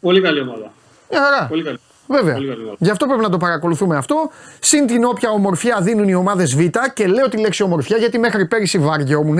[0.00, 0.72] Πολύ καλή ομάδα.
[1.10, 1.46] Μια χαρά.
[1.46, 1.78] Πολύ καλή.
[2.06, 2.34] Βέβαια.
[2.34, 2.76] Πολύ καλή ομάδα.
[2.78, 4.30] Γι' αυτό πρέπει να το παρακολουθούμε αυτό.
[4.60, 6.60] Συν την όποια ομορφιά δίνουν οι ομάδες Β.
[6.94, 9.38] Και λέω τη λέξη ομορφιά γιατί μέχρι πέρυσι βαριόμουν.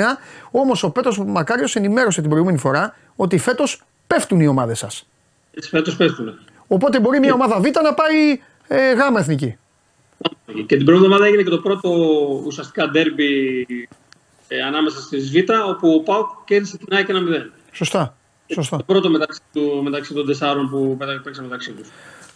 [0.50, 5.06] Όμως ο Πέτρος Μακάριος ενημέρωσε την προηγούμενη φορά ότι φέτος πέφτουν οι ομάδες σας.
[5.54, 6.38] Έτσι φέτος πέφτουν.
[6.66, 9.58] Οπότε μπορεί μια ομάδα Β να πάει ε, γάμα εθνική.
[10.66, 11.90] Και την πρώτη εβδομάδα έγινε και το πρώτο
[12.44, 13.66] ουσιαστικά ντέρμπι
[14.48, 15.34] ε, ανάμεσα στις Β,
[15.68, 17.12] όπου ο Πάουκ κέρδισε την ΑΕΚ 1-0.
[17.72, 18.16] Σωστά.
[18.54, 18.76] Σωστά.
[18.76, 21.88] Το πρώτο μεταξύ, του, μεταξύ των τεσσάρων που μετα- παίξαν μεταξύ τους.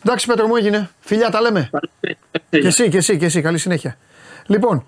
[0.04, 0.90] Εντάξει, Πέτρο μου έγινε.
[1.00, 1.70] Φιλιά, τα λέμε.
[2.50, 3.40] Και εσύ, και εσύ, και εσύ.
[3.40, 3.96] Καλή συνέχεια.
[4.46, 4.84] Λοιπόν,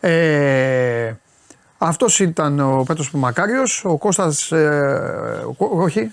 [0.00, 1.12] ε,
[1.78, 6.12] αυτός ήταν ο Πέτρος Μακάριος, ο Κώστας, ε, ο Κώ- όχι,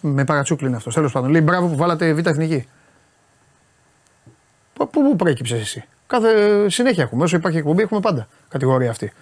[0.00, 1.30] με παρατσούκλι είναι αυτός, τέλος πάντων.
[1.30, 2.68] Λέει μπράβο που βάλατε β' εθνική.
[4.72, 9.12] Πού, πού, πού προέκυψες εσύ; Κάθε συνέχεια έχουμε, όσο υπάρχει εκπομπή έχουμε πάντα κατηγορία αυτή.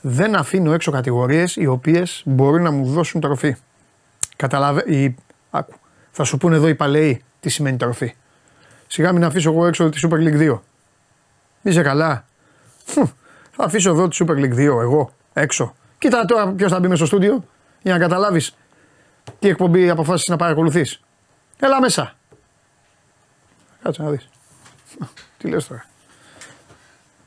[0.00, 3.56] Δεν αφήνω έξω κατηγορίες οι οποίες μπορούν να μου δώσουν τροφή.
[4.36, 4.84] Καταλαβα...
[4.86, 5.14] Η...
[5.50, 5.74] Άκου.
[6.10, 8.14] Θα σου πούνε εδώ οι παλαιοί τι σημαίνει τροφή.
[8.86, 10.58] Σιγά μην αφήσω εγώ έξω τη Super League 2.
[11.62, 12.24] Είσαι καλά.
[12.84, 13.10] Φου,
[13.50, 15.74] Θα αφήσω εδώ τη Super League 2 εγώ έξω.
[15.98, 17.44] Κοίτα τώρα ποιος θα μπει μέσα στο στούντιο
[17.82, 18.56] για να καταλάβεις
[19.38, 21.00] τι εκπομπή αποφάσισες να παρακολουθείς.
[21.58, 22.14] Έλα μέσα.
[23.82, 24.28] Κάτσε να δεις.
[25.38, 25.84] Τι λες τώρα.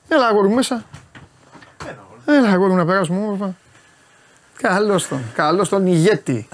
[0.08, 0.86] Έλα αγόρι μου μέσα.
[2.26, 3.56] Έλα αγόρι μου να περάσουμε όμορφα.
[4.62, 6.48] Καλώς τον, καλώς τον ηγέτη.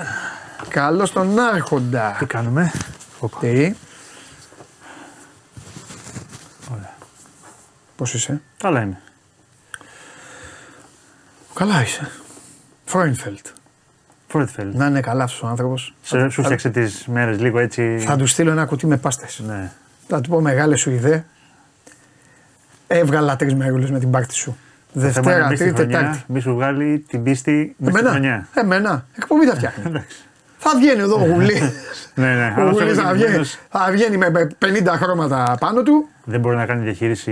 [0.68, 2.16] Καλώς τον άρχοντα.
[2.20, 2.72] Τι κάνουμε;
[3.40, 3.74] Τι;
[7.96, 9.02] Πώς είσαι; Καλά είμαι.
[11.54, 12.12] Καλά είσαι.
[12.86, 13.46] Φρόινφελτ.
[14.28, 14.72] Φόρτφελ.
[14.74, 15.94] Να είναι καλά αυτός ο άνθρωπος.
[16.04, 18.00] Σου σου φτιάξε τις μέρες λίγο έτσι.
[18.00, 19.40] Θα του στείλω ένα κουτί με πάστες.
[19.40, 19.72] Ναι.
[20.08, 21.26] Θα του πω μεγάλες σου ιδέα.
[22.88, 24.58] Έβγαλα τρεις μέρουλε με την πάρτι σου.
[25.02, 26.24] Το θέμα είναι Δευτέρα, μπεις στη Τρίτη, χρονιά, Τετάρτη.
[26.28, 28.10] Μη σου βγάλει την πίστη μέσα στη Εμένα.
[28.10, 28.48] χρονιά.
[28.54, 29.06] Εμένα.
[29.18, 29.84] Εκπομπή θα φτιάχνει.
[29.88, 30.18] Εντάξει.
[30.58, 31.62] θα βγαίνει εδώ ο Γουλή.
[32.14, 32.54] Ναι, ναι.
[32.58, 33.58] ο αλλά Γουλής αυτό θα, είναι βγαίνει, κινδύνος.
[33.70, 36.08] θα βγαίνει με 50 χρώματα πάνω του.
[36.24, 37.32] Δεν μπορεί να κάνει διαχείριση.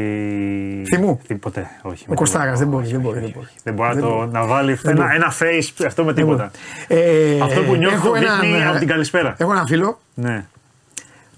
[0.87, 1.19] Θυμού.
[1.27, 1.67] Τι- Ποτέ.
[1.81, 2.05] Όχι.
[2.09, 3.45] Ο Κωστάρας δεν μπορεί, δεν μπορεί, όχι, δεν μπορεί.
[3.45, 3.57] όχι.
[3.63, 4.29] Δεν μπορεί να, Δεν το, μπορεί.
[4.31, 5.15] να βάλει Δεν ένα, μπορεί.
[5.15, 6.51] ένα face αυτό με τίποτα.
[6.87, 9.35] Ε, Αυτό που νιώθω έχω το δείχνει έναν, από την καλησπέρα.
[9.37, 9.99] Έχω ένα φίλο.
[10.13, 10.45] Ναι.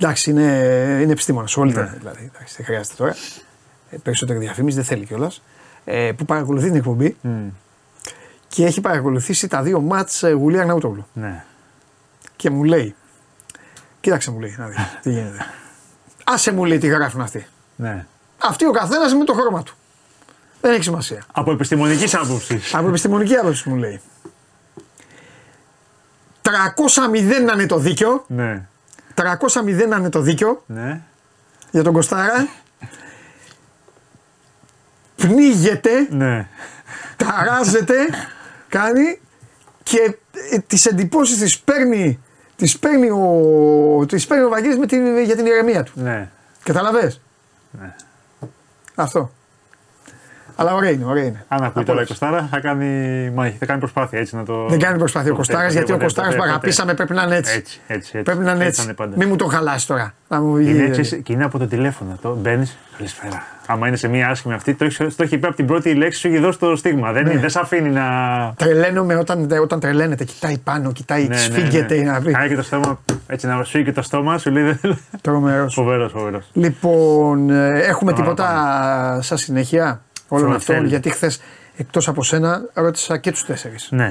[0.02, 0.42] Εντάξει, είναι,
[1.02, 1.58] είναι επιστήμονας.
[1.58, 1.82] Όλοι Ναι.
[1.82, 1.94] ναι.
[1.98, 2.32] δηλαδή.
[2.34, 3.16] Εντάξει, δεν χρειάζεται τώρα.
[3.90, 5.42] Ε, περισσότερη διαφήμιση δεν θέλει κιόλας.
[5.90, 7.48] Ε, που παρακολουθεί την εκπομπή Μμ.
[8.48, 11.06] και έχει παρακολουθήσει τα δύο μάτς ε, Γουλή Αγναούτογλου.
[11.14, 11.44] ναι.
[12.36, 12.96] Και μου λέει,
[14.00, 15.46] κοίταξε μου λέει, να δεις τι γίνεται.
[16.24, 17.48] Άσε μου λέει τι γράφουν αυτοί.
[17.76, 18.06] ναι.
[18.44, 19.76] Αυτοί ο καθένας με το χρώμα του.
[20.62, 21.24] Δεν έχει σημασία.
[21.32, 22.74] Από επιστημονικής άποψης.
[22.74, 24.02] Από επιστημονική άποψη μου λέει.
[26.42, 28.24] 300-0 να είναι το δίκιο.
[28.28, 28.68] ναι.
[29.16, 31.02] 300-0 να είναι το δίκιο Ναι.
[31.72, 32.48] για τον Κωστάρα.
[35.18, 36.48] Πνίγεται, Ναι.
[37.18, 37.96] ταράζεται,
[38.70, 39.20] κάνει
[39.84, 40.18] και
[40.52, 42.20] ε, τις εντυπώσεις τις παίρνει,
[42.56, 45.92] τις παίρνει ο, τις παίρνει ο Βαγγέλης με την, για την ηρεμία του.
[45.96, 46.30] Ναι.
[46.64, 47.22] Καταλαβες;
[47.80, 47.96] Ναι.
[48.96, 49.32] Αυτό.
[50.60, 51.46] Αλλά ωραία είναι, ωραία είναι.
[51.48, 52.08] Αν ακούει τώρα η Απόλαυση.
[52.08, 52.88] Κοστάρα, θα κάνει,
[53.36, 54.66] μάχη, θα κάνει προσπάθεια έτσι να το.
[54.68, 57.14] Δεν κάνει προσπάθεια ο Ποτέ, Κοστάρα ποτέ, γιατί ο ποτέ, Κοστάρα που ποτέ, αγαπήσαμε πρέπει
[57.14, 57.56] να είναι έτσι.
[57.58, 58.22] Έτσι, έτσι, έτσι.
[58.22, 58.94] Πρέπει να είναι θα έτσι.
[58.94, 59.16] πάντα.
[59.18, 60.14] Μην μου το χαλάσει τώρα.
[60.28, 60.70] Να μου βγει.
[60.70, 62.18] Είναι έτσι και είναι από το τηλέφωνο.
[62.22, 62.78] Το μπαίνεις.
[62.98, 63.44] Καλησπέρα.
[63.70, 66.20] Άμα είναι σε μία άσχημη αυτή, το έχει το έχει πει από την πρώτη λέξη,
[66.20, 67.12] σου έχει δώσει το στίγμα.
[67.12, 67.38] Δεν, Ναι.
[67.38, 68.04] δεν σε αφήνει να.
[68.58, 70.24] Τρελαίνομαι όταν, όταν τρελαίνεται.
[70.24, 71.96] Κοιτάει πάνω, κοιτάει, Ναι, ναι, σφίγγεται.
[71.96, 72.12] ναι.
[72.12, 72.32] Να πει.
[72.32, 74.64] Κάνει και το στόμα, έτσι να σου και το στόμα, σου λέει.
[74.82, 75.74] δεν- Τρομερός.
[75.74, 76.50] Φοβερός, φοβερός.
[76.54, 80.76] Λοιπόν, ε, έχουμε Τώρα τίποτα σαν συνέχεια; Όλων Φροντιστέλ.
[80.76, 80.90] αυτών.
[80.90, 81.42] Γιατί χθες
[81.78, 83.88] εκτός από σένα ρώτησα και τους τέσσερις.
[83.92, 84.10] Ναι.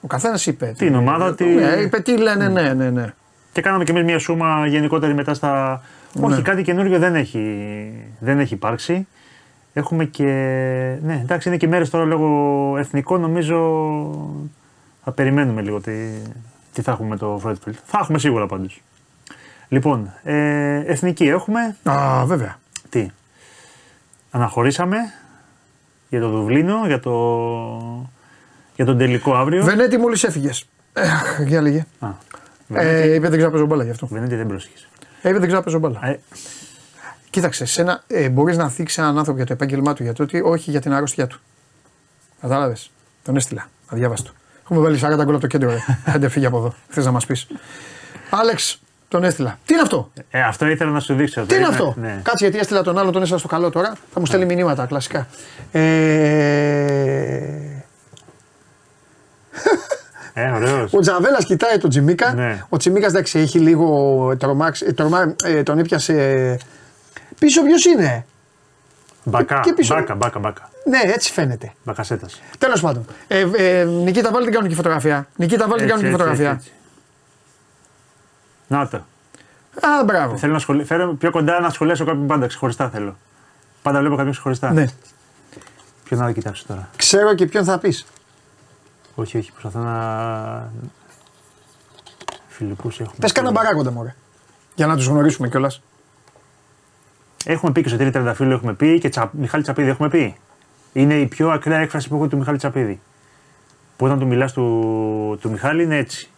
[0.00, 0.74] Ο καθένας είπε.
[0.78, 3.12] Την ομάδα, τι- Ναι, είπε τι λένε, ναι, ναι, ναι.
[3.52, 5.82] Και κάναμε κι εμείς μια σούμα γενικότερη μετά στα.
[6.12, 6.26] Ναι.
[6.26, 7.58] Όχι, κάτι καινούριο δεν έχει,
[8.18, 9.06] δεν έχει υπάρξει.
[9.72, 10.24] Έχουμε και.
[11.02, 13.20] Ναι, εντάξει, είναι και μέρες τώρα λόγω εθνικών.
[13.20, 13.58] Νομίζω
[15.04, 15.92] θα περιμένουμε λίγο τι,
[16.72, 17.74] τι θα έχουμε με το Φρόιτφιλντ.
[17.84, 18.82] Θα έχουμε σίγουρα πάντως.
[19.68, 21.76] Λοιπόν, ε, εθνική έχουμε.
[21.82, 22.58] Α, βέβαια.
[22.88, 23.10] Τι;
[24.30, 24.96] Αναχωρήσαμε
[26.08, 27.12] για το Δουβλίνο, για, το,
[28.76, 29.64] για τον τελικό αύριο.
[29.64, 30.64] Βενέτη μόλις έφυγες.
[31.46, 31.86] Για λέγε.
[31.98, 32.08] Α,
[32.74, 34.06] Ε, είπε δεν ξέρω να παίζω μπάλα γι' αυτό.
[34.06, 34.88] Βενέτη δεν πρόσεχες.
[35.22, 36.06] Ε, είπε δεν ξέρω να παίζω μπάλα.
[36.06, 36.18] Ε,
[37.30, 40.40] Κοίταξε, σένα ε, μπορείς να θίξεις έναν άνθρωπο για το επάγγελμά του, για το ότι
[40.44, 41.40] όχι για την αρρώστια του.
[42.40, 42.90] Κατάλαβες.
[43.22, 43.68] Τον έστειλα.
[43.86, 44.30] Αδιάβαστο.
[44.30, 44.36] του.
[44.62, 45.70] Έχουμε βάλει 40 γκολ από το κέντρο.
[45.70, 45.78] ρε.
[46.14, 46.74] Άντε φύγει από εδώ.
[46.88, 47.46] Θες να μας πεις.
[48.30, 49.58] Άλεξ, τον έστειλα.
[49.66, 51.42] Τι είναι αυτό; ε, αυτό ήθελα να σου δείξω.
[51.42, 52.20] Τι είναι αυτό; Ναι.
[52.22, 53.92] Κάτσε γιατί έστειλα τον άλλο, τον έστειλα στο καλό τώρα.
[54.12, 55.26] Θα μου στέλνει μηνύματα κλασικά.
[55.72, 55.80] Ε,
[60.38, 60.92] Ε, ωραίος.
[60.92, 62.34] ο Τζαβέλας κοιτάει τον Τζιμίκα.
[62.34, 62.62] Ναι.
[62.68, 64.84] Ο Τσιμίκα εντάξει έχει λίγο τρομάξει.
[64.88, 66.58] ε, τρομά, ε, τον έπιασε.
[67.38, 68.26] Πίσω ποιος είναι;
[69.24, 69.94] Μπακά, και πίσω.
[69.94, 70.70] μπάκα, μπάκα, μπάκα.
[70.84, 71.72] Ναι, έτσι φαίνεται.
[71.84, 72.40] Μπακασέτας.
[72.58, 73.04] Τέλος πάντων.
[73.28, 75.28] Ε, ε, Νικήτα, βάλει την κανονική φωτογραφία.
[75.36, 76.62] Νικήτα, βάλει την κανονική φωτογραφία.
[78.68, 78.96] Να το.
[79.80, 80.36] Α, μπράβο.
[80.36, 80.84] Θέλω να σχολ...
[80.84, 83.16] Φέρω πιο κοντά να σχολιάσω κάποιον πάντα ξεχωριστά θέλω.
[83.82, 84.72] Πάντα βλέπω κάποιον ξεχωριστά.
[84.72, 84.84] Ναι.
[86.04, 88.06] Ποιον να κοιτάξω τώρα; Ξέρω και ποιον θα πεις.
[89.14, 90.70] Όχι, όχι, προσπαθώ να.
[92.48, 93.16] Φιλικούς έχουμε.
[93.20, 94.14] Πες κανένα παράγοντα μωρέ.
[94.74, 95.82] Για να τους γνωρίσουμε κιόλας.
[97.44, 99.30] Έχουμε πει και στο Τριανταφύλλο έχουμε πει και τσα...
[99.32, 100.36] Μιχάλη Τσαπίδη έχουμε πει.
[100.92, 103.00] Είναι η πιο ακραία έκφραση που έχω του Μιχάλη Τσαπίδη.
[103.96, 105.38] Που όταν του μιλάς του...
[105.40, 106.30] του Μιχάλη είναι έτσι.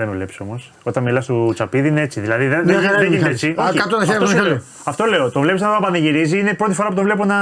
[0.00, 0.72] Δεν με βλέπει όμως.
[0.82, 2.20] Όταν μιλάς του Τσαπίδη είναι έτσι.
[2.20, 3.42] Δηλαδή δεν, Μια δεν, χαρά δεν είναι ο γίνεται Μιχάλης.
[3.42, 3.60] έτσι.
[3.60, 4.52] Α, Όχι, κάτω ένα χέρι αυτό, του σου Μιχάλη.
[4.54, 4.62] λέω.
[4.84, 5.30] αυτό λέω.
[5.30, 6.38] Τον βλέπεις να πανηγυρίζει.
[6.38, 7.36] Είναι η πρώτη φορά που τον βλέπω να...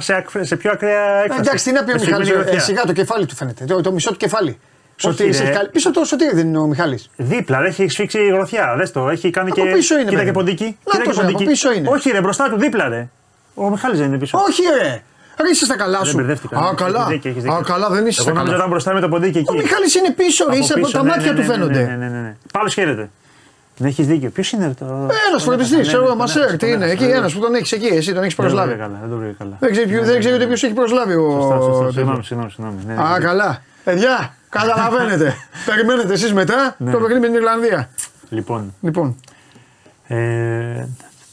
[0.00, 1.40] σε, ακ- σε πιο ακραία έκφραση.
[1.40, 2.26] Εντάξει, τι να πει ο Με Μιχάλης.
[2.26, 2.60] συγκλίνει η Ε, γροθιά.
[2.60, 3.64] σιγά το κεφάλι του φαίνεται.
[3.64, 4.58] Το, το μισό του κεφάλι.
[4.96, 5.44] Σωτήρης ρε.
[5.44, 7.10] έχει καλ- Πίσω το σωτήρι δεν είναι ο Μιχάλης.
[7.16, 8.74] Δίπλα, ρε, έχει σφίξει η γροθιά.
[8.78, 9.70] Δες το, έχει κάνει Από και.
[9.72, 10.32] πίσω είναι, Κοίτα βέβαια.
[10.32, 10.64] και ποντίκι.
[10.64, 11.50] Να Κοίτα το και σε, από ποντίκι.
[11.50, 11.88] πίσω είναι.
[11.88, 13.08] Όχι, ρε, μπροστά του δίπλα, ρε.
[13.54, 14.38] Ο Μιχάλης δεν είναι πίσω.
[14.48, 15.02] Όχι, ρε.
[15.42, 16.16] Ρε είσαι στα καλά Δεν σου.
[16.16, 16.56] μπερδεύτηκα.
[16.58, 17.06] Α, Έχεις καλά.
[17.06, 17.56] δίκιο, έχεις δίκιο.
[17.58, 18.56] Α, καλά, δεν είσαι Εγώ στα νόμιζα καλά.
[18.56, 19.50] ήταν μπροστά με το ποντίκι εκεί.
[19.50, 20.50] Ο Μιχάλης είναι πίσω, ρε.
[20.50, 21.82] Από Είσαι από πίσω, τα ναι, μάτια ναι, του ναι, Ναι, φαίνονται.
[21.96, 22.36] ναι, ναι, ναι.
[22.52, 23.10] Πάλι χαίρεται.
[23.76, 24.30] Ναι, έχεις δίκιο.
[24.30, 24.84] Ποιος είναι το.
[25.28, 26.84] Ένας φροντιστής, Ναι, ξέρω ναι, εγώ, ναι, Μασέρ, ναι, τι ναι, είναι.
[26.86, 28.74] ναι, Εκεί ναι, ένας που τον έχεις εκεί, εσύ τον έχεις Δεν το βρήκα προσλάβει.
[28.74, 28.98] καλά.
[29.00, 29.56] Δεν το βρήκα καλά.
[29.60, 31.60] Δεν ξέρεις ποιο- δεν ξέρει ούτε ποιος έχει προσλάβει Σωστά, ο.
[31.62, 31.74] σωστά.
[31.84, 31.90] τέτοιο.
[31.92, 32.78] Συγγνώμη, συγγνώμη, συγγνώμη.
[32.86, 33.24] Ναι, ναι, Α, ναι.
[33.24, 33.62] καλά.
[33.84, 35.34] Παιδιά, καταλαβαίνετε.
[35.66, 36.90] Περιμένετε εσείς μετά Ναι.
[36.92, 37.88] το παιχνίδι με την Ιρλανδία.
[38.28, 38.74] Λοιπόν.
[38.80, 39.16] Λοιπόν,
[40.06, 40.16] ε,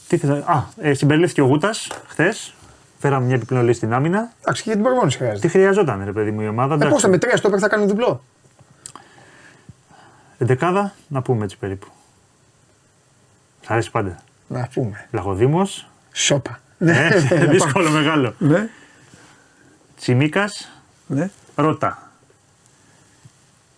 [0.08, 0.34] Τι ήθελα.
[0.46, 2.54] Α, ε, συμπεριλήφθηκε ο Γούτας χθες.
[2.98, 4.32] Φέραμε μια επιπλέον λύση στην άμυνα.
[4.40, 5.40] εντάξει, και για την προπόνηση χρειάζεται.
[5.46, 6.72] Τι χρειαζόταν, ρε παιδί μου, η ομάδα.
[6.72, 6.92] Ε, εντάξει.
[6.94, 8.22] πώ θα με τρία στο θα κάνει διπλό.
[10.38, 11.86] Εντεκάδα, να πούμε έτσι περίπου.
[13.60, 14.18] Σ' αρέσει πάντα.
[14.48, 15.08] Να πούμε.
[15.10, 15.88] Λαχοδήμος.
[16.12, 16.60] Σόπα.
[16.78, 17.18] Ε,
[17.54, 18.34] δύσκολο μεγάλο.
[18.38, 18.68] Ναι,
[19.96, 20.80] Τσιμίκας.
[21.06, 21.30] ναι.
[21.54, 22.10] Ρώτα.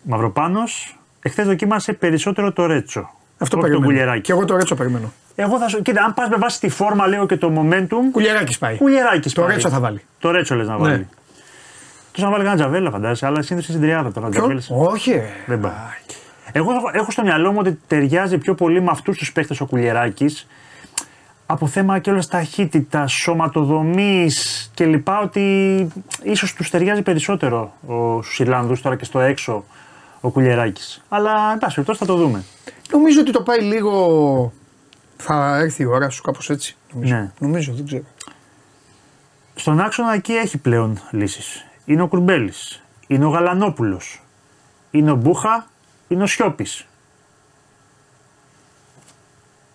[0.03, 0.99] Μαυροπάνος.
[1.23, 3.11] Εχθές δοκίμασε περισσότερο το Ρέτσο.
[3.39, 3.85] Αυτό όχι το περιμένω.
[3.87, 4.21] κουλιεράκι.
[4.21, 5.13] Και εγώ το Ρέτσο περιμένω.
[5.35, 5.83] Εγώ θα σου.
[5.83, 8.11] Κοίτα, αν πας με βάση τη φόρμα, λέω και το momentum.
[8.13, 8.77] Κουλιαράκι πάει.
[8.77, 10.05] Κουλιεράκι Το Ρέτσο θα βάλει.
[10.19, 10.97] Το Ρέτσο λες να βάλει.
[10.97, 11.07] Ναι.
[12.13, 14.29] Του να βάλει κανένα τζαβέλα, φαντάζεσαι, αλλά συνήθω είναι στην τριάδα τώρα.
[14.29, 14.71] Ποιον; Τζαβέλες.
[14.93, 15.11] Όχι.
[15.13, 15.31] ρε.
[15.47, 15.73] Δεν πάει.
[16.53, 19.67] Εγώ έχω- έχω στο μυαλό μου ότι ταιριάζει πιο πολύ με αυτούς τους παίχτες ο
[19.67, 20.37] Κουλιεράκη
[21.47, 25.09] από θέμα και όλες ταχύτητα, σωματοδομής κλπ.
[25.23, 25.89] Ότι
[26.23, 27.73] ίσως τους ταιριάζει περισσότερο
[28.23, 29.65] στου Ιρλανδού τώρα και στο έξω
[30.21, 31.01] ο Κουλιεράκη.
[31.09, 32.45] Αλλά εν πάση περιπτώσει θα το δούμε.
[32.91, 34.53] Νομίζω ότι το πάει λίγο.
[35.17, 36.77] Θα έρθει η ώρα σου κάπως έτσι.
[36.93, 37.15] Νομίζω.
[37.15, 37.31] Ναι.
[37.39, 38.05] νομίζω, δεν ξέρω.
[39.55, 41.65] Στον άξονα εκεί έχει πλέον λύσεις.
[41.85, 42.83] Είναι ο Κουρμπέλης.
[43.07, 44.23] Είναι ο Γαλανόπουλος.
[44.91, 45.67] Είναι ο Μπούχα.
[46.09, 46.87] Είναι ο Σιώπης.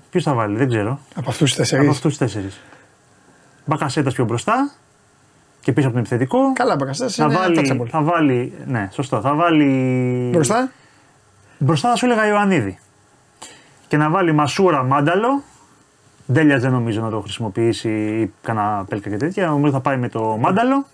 [0.09, 0.99] Ποιος θα βάλει, δεν ξέρω.
[1.15, 1.89] Από αυτούς τους Από τέσσερις.
[1.89, 2.59] αυτούς τους τέσσερις.
[3.65, 4.71] Μπακασέτας πιο μπροστά
[5.63, 6.53] και πίσω από τον επιθετικό.
[6.53, 7.87] Καλά, μπακαστά θα, είναι βάλει, untouchable.
[7.89, 8.53] θα βάλει.
[8.65, 9.21] Ναι, σωστό.
[9.21, 10.29] Θα βάλει.
[10.33, 10.71] Μπροστά;
[11.57, 12.79] Μπροστά θα σου έλεγα Ιωαννίδη.
[13.87, 15.43] Και να βάλει Μασούρα Μάνταλο.
[16.31, 19.47] Ντέλια δεν νομίζω να το χρησιμοποιήσει ή κανένα πέλκα και τέτοια.
[19.47, 20.85] Νομίζω θα πάει με το Μάνταλο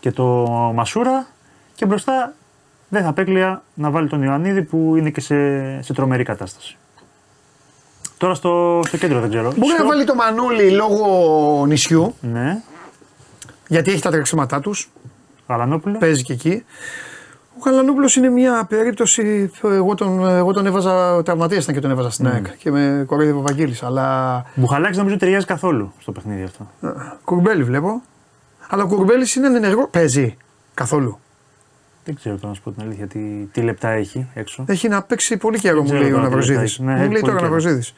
[0.00, 0.24] και το
[0.74, 1.26] Μασούρα.
[1.74, 2.32] Και μπροστά
[2.88, 6.76] δεν θα απέκλεια να βάλει τον Ιωαννίδη που είναι και σε, σε τρομερή κατάσταση.
[8.18, 9.52] Τώρα στο, στο κέντρο δεν ξέρω.
[9.56, 12.60] Μπορεί Στο- να βάλει το Μανούλι λόγω νησιού, Ναι.
[13.70, 14.90] Γιατί έχει τα τρεξίματά τους.
[15.48, 15.98] Γαλανόπουλο.
[15.98, 16.64] Παίζει και εκεί.
[17.58, 19.50] Ο Καλανόπουλο είναι μια περίπτωση.
[19.62, 21.22] Εγώ τον, εγώ τον έβαζα.
[21.22, 23.82] Τραυματίας ήταν και τον έβαζα στην ΑΕΚ και με κοροϊδεύει ο Βαγγέλης.
[23.82, 24.44] Αλλά.
[24.54, 26.70] Μπουχαλάκης νομίζω ταιριάζει καθόλου στο παιχνίδι αυτό.
[26.82, 26.88] ε,
[27.24, 28.02] Κουρμπέλη βλέπω.
[28.68, 29.86] Αλλά ο Κουρμπέλης είναι ενεργό.
[29.88, 30.36] Παίζει
[30.74, 31.18] καθόλου.
[32.04, 33.18] Δεν ξέρω τώρα να σου πω την αλήθεια τι,
[33.52, 34.64] τι λεπτά έχει έξω.
[34.68, 36.58] Έχει να παίξει πολύ καιρό, μου ξέρω λέει ο τώρα τι Ναυροζίδης.
[36.60, 36.82] λεπτά έχει.
[36.82, 37.50] Ναι, μου έχει λέει πολύ τώρα ο καιρό.
[37.50, 37.94] Ναυροζίδης.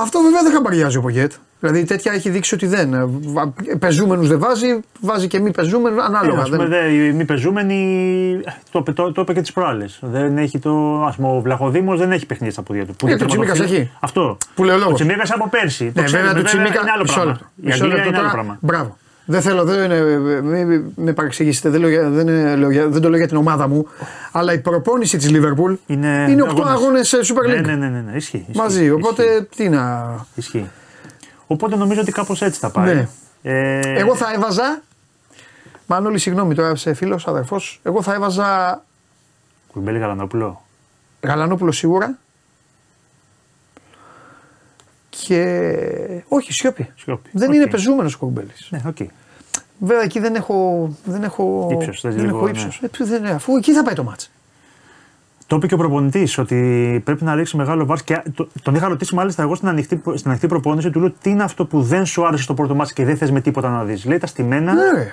[0.00, 1.32] Αυτό βέβαια δεν χαμπαριάζει ο Πογέτ.
[1.60, 2.94] Δηλαδή τέτοια έχει δείξει ότι δεν.
[2.94, 6.38] ε, βα- Πεζούμενους δεν βάζει, βάζει και μη πεζούμενους ανάλογα.
[6.38, 6.68] Ε, ας πούμε, δεν...
[6.82, 8.40] δε, οι μη πεζούμενοι
[8.70, 9.98] το, το, το είπε και τις προάλλες.
[10.02, 11.02] Δεν έχει το.
[11.04, 12.94] Ας πούμε, ο Βλαχοδήμος δεν έχει παιχνίδι στα πόδια του.
[12.96, 13.88] Που Ε, είναι το Τσιμίκας τερματοφύλακας.
[13.92, 13.98] έχει.
[14.00, 14.36] Αυτό.
[14.54, 14.94] Που λέει ο Ο λόγος.
[14.94, 15.84] Τσιμίκας από πέρσι.
[15.84, 16.80] Ναι, το βέβαια ξέρουμε, του Τσιμίκα.
[16.80, 17.30] Είναι άλλο Μισό πράγμα.
[17.32, 17.44] λεπτό.
[17.56, 18.42] Η Μισό Αγγλία λεπτό είναι άλλο τώρα.
[18.42, 18.58] πράγμα.
[18.60, 18.96] Μπράβο.
[19.30, 23.02] Δεν θέλω, δεν, είναι- μην με παρεξηγήσετε, δεν, λέω για- δεν, είναι- λέω για- δεν
[23.02, 23.86] το λέω για την ομάδα μου,
[24.32, 26.70] αλλά η προπόνηση της Λίβερπουλ Είναι, είναι 8 αγώνες.
[26.72, 27.64] αγώνες Super League.
[27.66, 28.16] Ναι, ναι, ναι, ναι, ναι.
[28.16, 28.78] Ισχύει, ισχύει, Μαζί.
[28.84, 30.14] ισχύει, Οπότε τι να.
[30.34, 30.70] Ισχύει.
[31.46, 32.94] Οπότε νομίζω ότι κάπως έτσι θα πάει.
[32.94, 33.08] Ναι.
[33.42, 34.82] Ε, Εγώ θα έβαζα.
[35.86, 37.80] Μανώλη, συγγνώμη, τώρα είσαι φίλος, αδερφός.
[37.82, 38.82] Εγώ θα έβαζα
[39.72, 40.62] Κουρμπέλη Γαλανόπουλο.
[41.26, 42.18] Γαλανόπουλο σίγουρα.
[45.28, 46.22] Και.
[46.28, 46.88] Όχι, σιώπη.
[46.96, 47.28] Σιώπη.
[47.32, 47.54] Δεν Οκ.
[47.54, 48.50] είναι πεζούμενος ο Κουρμπέλης.
[48.68, 48.96] Ναι, οκ.
[49.78, 50.88] Βέβαια εκεί δεν έχω.
[51.04, 52.50] Δεν έχω Ύψος, θες δεν λίγο, έχω ναι.
[52.50, 52.80] ύψος.
[52.82, 54.30] Ε, δεν, είναι, αφού εκεί θα πάει το μάτς.
[55.46, 56.56] Το είπε και ο προπονητής ότι
[57.04, 58.02] πρέπει να ρίξει μεγάλο βάρος.
[58.02, 60.90] Και το- τον είχα ρωτήσει μάλιστα εγώ στην ανοιχτή, στην ανοιχτή προπόνηση.
[60.90, 63.30] Του λέω τι είναι αυτό που δεν σου άρεσε στο πρώτο μάτι και δεν θες
[63.30, 65.10] με τίποτα να δεις; Λέει τα στημένα Ναι, ρε.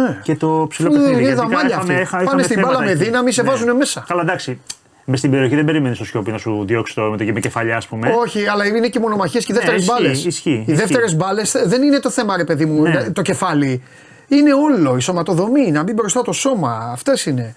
[0.00, 0.18] ναι.
[0.22, 1.12] και το ψηλό Φου, παιχνίδι.
[1.14, 2.02] είναι Γιατί δαμάλια είχαμε- αυτοί.
[2.02, 3.04] είχα- Πάνε είχαμε στην θέματα μπάλα με εκεί.
[3.04, 4.04] δύναμη, σε βάζουνε μέσα.
[4.08, 4.60] Καλά, εντάξει.
[5.08, 7.76] Μες στην περιοχή δεν περίμενε στο Σιώπη να σου διώξει το με το με κεφαλιά,
[7.76, 8.14] ας πούμε.
[8.20, 10.24] Όχι, αλλά είναι και οι μονομαχίε και οι δεύτερες Ναι, ισχύει, μπάλες.
[10.24, 10.72] ισχύει, Οι ισχύει.
[10.72, 13.10] δεύτερες μπάλες δεν είναι το θέμα, ρε παιδί μου, Ναι.
[13.10, 13.82] το κεφάλι.
[14.28, 16.88] Είναι όλο, η σωματοδομή, να μπει μπροστά το σώμα.
[16.92, 17.54] Αυτές είναι.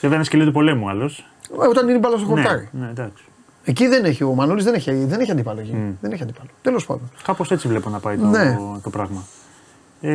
[0.00, 1.26] Βέβαια είναι σκυλί του πολέμου άλλος.
[1.62, 2.68] Ε, Όταν είναι η μπάλα στο Ναι, χορτάρι.
[2.72, 3.24] ναι, εντάξει.
[3.64, 5.74] Εκεί δεν έχει ο Μανώλης, δεν έχει, δεν έχει αντίπαλο εκεί.
[6.00, 6.48] Δεν έχει αντίπαλο.
[6.62, 7.10] Τέλος πάντων.
[7.22, 8.58] Κάπως έτσι βλέπω να πάει το, Ναι.
[8.82, 9.24] το πράγμα.
[10.02, 10.10] Ε,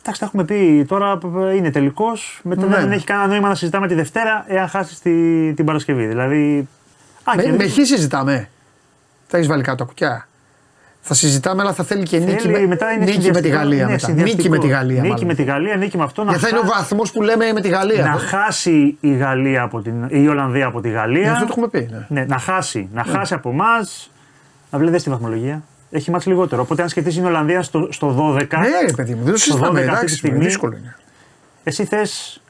[0.00, 0.84] εντάξει, τα έχουμε πει.
[0.88, 1.18] Τώρα
[1.56, 2.40] είναι τελικός.
[2.42, 2.76] Μετά Ναι.
[2.76, 5.12] δεν έχει κανένα νόημα να συζητάμε τη Δευτέρα εάν χάσεις τη,
[5.54, 6.06] την Παρασκευή.
[6.06, 6.68] Δηλαδή.
[7.24, 8.48] Α, Με, και με χ συζητάμε.
[9.28, 10.26] Τα έχεις βάλει κάτω τα κουκιά.
[11.04, 13.56] Θα συζητάμε, αλλά θα θέλει και νίκη, θέλει- με, μετά είναι νίκη με τη συνδυαστικό.
[13.56, 13.84] Γαλλία.
[13.84, 14.06] Ναι, μετά.
[14.06, 14.36] συνδυαστικό.
[14.42, 15.00] Νίκη με τη Γαλλία.
[15.00, 15.26] Νίκη μάλλον.
[15.26, 16.24] με τη Γαλλία, νίκη με αυτό.
[16.24, 18.04] Να, Γιατί θα είναι ο χά- βαθμός που λέμε με τη Γαλλία.
[18.04, 21.22] να χάσει η, Γαλλία από την, η Ολλανδία από τη Γαλλία.
[21.22, 21.88] Ναι, αυτό το έχουμε πει.
[21.90, 22.06] Ναι.
[22.20, 22.88] Ναι, να χάσει.
[22.92, 24.10] Να χάσει από εμάς.
[24.70, 25.62] Να βλέπετε στη βαθμολογία.
[25.94, 26.62] Έχει μάτς λιγότερο.
[26.62, 28.34] Οπότε αν σκεφτεί την Ολλανδία στο, στο 12.
[28.34, 28.46] Ναι,
[28.86, 29.78] ρε παιδί μου, δεν το στο 12 συζητάμε.
[29.80, 30.96] αυτή τη Εντάξει, στιγμή, δύσκολο είναι.
[31.64, 32.40] Εσύ θες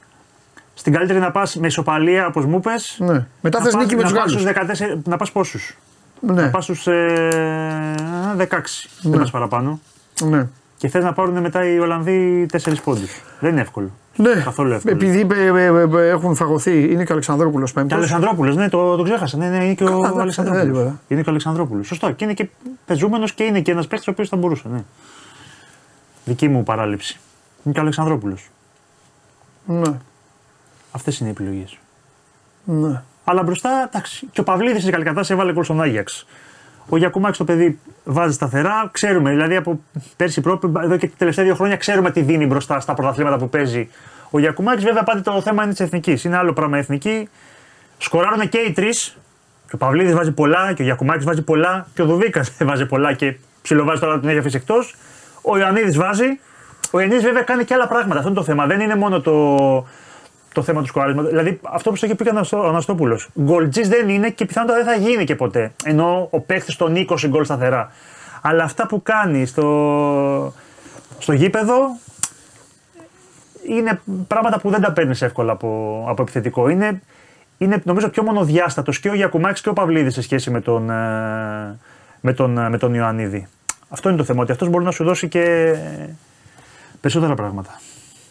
[0.75, 3.27] στην καλύτερη να πας με ισοπαλία, όπως μου πες, Ναι.
[3.41, 4.33] Μετά να θες πας- νίκη με να τους πας Γάλλους.
[4.33, 5.77] στους 14 Να πας πόσους;
[6.21, 7.95] Ναι, Να πας στους ε,
[8.37, 8.89] 16.
[9.03, 9.81] Δεν πας παραπάνω.
[10.25, 10.47] ναι.
[10.83, 13.23] Και θες να πάρουν μετά οι Ολλανδοί 4 πόντους.
[13.41, 13.91] Δεν είναι εύκολο.
[14.17, 14.95] Ναι, Καθόλου εύκολο.
[14.95, 17.95] επειδή ε, ε, ε, έχουν φαγωθεί, είναι και ο Αλεξανδρόπουλος Και πέμπτο.
[17.95, 19.37] Αλεξανδρόπουλος, ναι, το, το ξέχασα.
[19.37, 20.67] Ναι, ναι, είναι και ο Καλά, ναι, Αλεξανδρόπουλος.
[20.67, 21.01] τίποτα.
[21.09, 21.87] είναι και ο Αλεξανδρόπουλος.
[21.87, 22.11] Σωστό.
[22.13, 22.49] Και είναι και
[22.87, 24.63] πεζούμενος και είναι και ένας παίκτης ο οποίος θα μπορούσε.
[24.73, 24.83] Ναι.
[26.25, 27.19] Δική μου παράληψη.
[27.65, 28.51] Είναι και ο Αλεξανδρόπουλος.
[29.67, 29.93] Ναι,
[30.93, 31.79] Αυτές είναι οι επιλογές.
[32.65, 33.03] ναι.
[33.25, 34.27] Αλλά μπροστά, εντάξει.
[34.33, 36.27] Και ο Παυλίδης τη Καλκατά έβαλε γκολ στον Άγιαξ.
[36.89, 38.89] Ο Γιακουμάκης το παιδί βάζει σταθερά.
[38.93, 39.81] Ξέρουμε, δηλαδή από
[40.17, 43.49] πέρσι πρώτη, εδώ και τα τελευταία δύο χρόνια, ξέρουμε τι δίνει μπροστά στα πρωταθλήματα που
[43.49, 43.89] παίζει.
[44.31, 46.25] Ο Γιακουμάκης, βέβαια, πάντα το θέμα είναι της εθνικής.
[46.25, 47.29] Είναι άλλο πράγμα εθνική.
[47.99, 49.17] Σκοράρουν και οι τρεις.
[49.69, 53.13] Και ο Παυλίδης βάζει πολλά, και ο Γιακουμάκης βάζει πολλά, και ο Δουβίκας βάζει πολλά
[53.13, 54.95] και ψιλοβάζει τώρα την έχει αφήσει εκτός.
[55.43, 56.41] Ο Ιωαννίδης βάζει.
[56.91, 58.17] Ο Ιωαννίδης βέβαια κάνει και άλλα πράγματα.
[58.17, 58.67] Αυτό είναι το θέμα.
[58.67, 59.33] Δεν είναι μόνο το,
[60.55, 61.29] το θέμα του σκοράρισματο.
[61.29, 63.29] Δηλαδή αυτό που στο είχε πει και ο Αναστό- ο Αναστόπουλος.
[63.41, 65.73] Γκολτζή δεν είναι και πιθανότατα δεν θα γίνει και ποτέ.
[65.85, 67.91] Ενώ ο παίχτη των 20 γκολ σταθερά.
[68.43, 70.55] Αλλά αυτά που κάνει στο,
[71.19, 71.97] στο γήπεδο
[73.67, 76.69] είναι πράγματα που δεν τα παίρνεις εύκολα από, από επιθετικό.
[76.69, 77.03] Είναι,
[77.59, 81.79] είναι νομίζω πιο μονοδιάστατος και ο Γιακουμάκης και ο Παυλίδης σε σχέση με τον, ε,
[82.21, 83.47] με τον, ε, με τον Ιωαννίδη.
[83.89, 84.43] Αυτό είναι το θέμα.
[84.43, 85.75] Ότι αυτός μπορεί να σου δώσει και
[87.01, 87.81] περισσότερα πράγματα.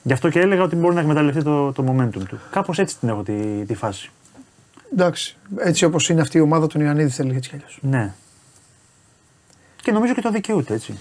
[0.04, 2.40] Γι' αυτό και έλεγα ότι μπορεί να εκμεταλλευτεί το, το momentum του.
[2.52, 3.34] Κάπως έτσι την έχω τη,
[3.68, 4.12] τη φάση.
[4.94, 7.80] Εντάξει, έτσι όπως είναι αυτή η ομάδα του Ιωαννίδη θέλει έτσι κι αλλιώς.
[7.82, 8.14] Ναι.
[9.82, 11.00] Και νομίζω και το δικαιούται έτσι.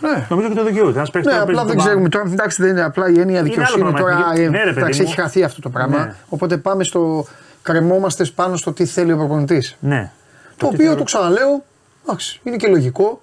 [0.00, 0.26] Ναι.
[0.30, 0.96] Νομίζω και το δικαιούται.
[0.98, 2.24] Ένας παίκτης Ναι, τώρα απλά παίζει δεν το ξέρουμε τώρα.
[2.30, 4.04] Εντάξει, δεν είναι απλά η έννοια δικαιοσύνη άλλο τώρα.
[4.04, 4.32] πράγμα.
[4.34, 5.06] ε, Ναι, ρε, παιδί εντάξει, μου.
[5.08, 5.98] έχει χαθεί αυτό το πράγμα.
[5.98, 6.14] Ναι.
[6.28, 7.26] Οπότε πάμε στο.
[7.62, 9.76] Κρεμόμαστε πάνω στο τι θέλει ο προπονητής.
[9.80, 10.10] Ναι.
[10.56, 11.64] Το τι οποίο θεωρώ- το ξαναλέω,
[12.04, 13.22] εντάξει, είναι και λογικό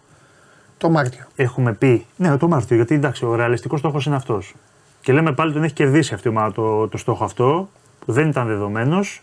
[0.77, 1.23] το Μάρτιο.
[1.36, 2.05] Έχουμε πει.
[2.15, 4.55] Ναι, το Μάρτιο, γιατί εντάξει, ο ρεαλιστικός στόχος είναι αυτός.
[5.01, 7.69] Και λέμε πάλι τον έχει κερδίσει αυτή η ομάδα το, το στόχο αυτό,
[8.05, 9.21] που δεν ήταν δεδομένος.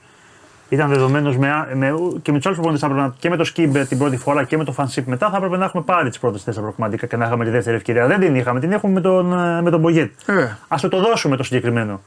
[0.68, 4.16] Ήταν δεδομένος με, με, και με τους άλλους προπονητές και με το Σκίμπερ την πρώτη
[4.16, 5.30] φορά και με το Φανσίπ μετά.
[5.30, 8.06] Θα έπρεπε να έχουμε πάρει τις πρώτες τέσσερα προκριματικά και να είχαμε τη δεύτερη ευκαιρία.
[8.06, 10.10] Δεν την είχαμε, την έχουμε με τον, ε, με τον Μπογκέτ.
[10.26, 12.00] Ε, Α το, το δώσουμε το συγκεκριμένο.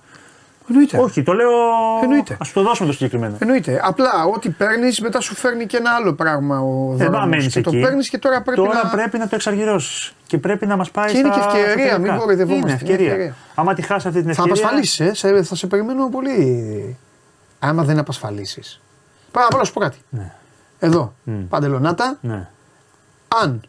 [0.70, 0.98] Εννοείται.
[0.98, 1.50] Όχι, το λέω.
[2.04, 2.34] Εννοείται.
[2.34, 3.36] Α το δώσουμε το συγκεκριμένο.
[3.40, 3.82] Εννοείται.
[3.84, 7.28] Απλά ό,τι παίρνεις, μετά σου φέρνει και ένα άλλο πράγμα ο Δεν δρόμος.
[7.30, 7.82] μένεις Και το εκεί.
[7.82, 8.90] παίρνεις και τώρα πρέπει Τώρα να.
[8.90, 10.14] πρέπει να το εξαργυρώσεις.
[10.28, 12.00] Και πρέπει να μας πάει Και είναι στα- και ευκαιρία, στα τελικά.
[12.00, 12.68] μην κοροϊδευόμαστε.
[12.70, 13.12] Είναι Είναι ευκαιρία.
[13.12, 13.36] ευκαιρία.
[13.56, 14.54] Άμα τη χάσει αυτή την Θα ευκαιρία.
[14.64, 15.14] απασφαλίσεις, ε.
[15.14, 16.98] Σε- θα σε περιμένω πολύ.
[17.60, 18.82] Άμα δεν απασφαλίσεις.
[19.32, 19.98] Πάρα απ' όλα σου πω κάτι.
[20.80, 21.14] Εδώ,
[21.50, 22.48] παντελονάτα, Ναι.
[23.44, 23.62] αν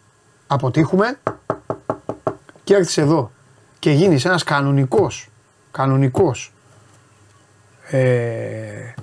[0.47, 1.19] αποτύχουμε
[2.65, 3.31] και έρθεις εδώ
[3.79, 5.29] και γίνεις ένας κανονικός,
[5.71, 6.53] κανονικός,
[7.91, 8.95] ε,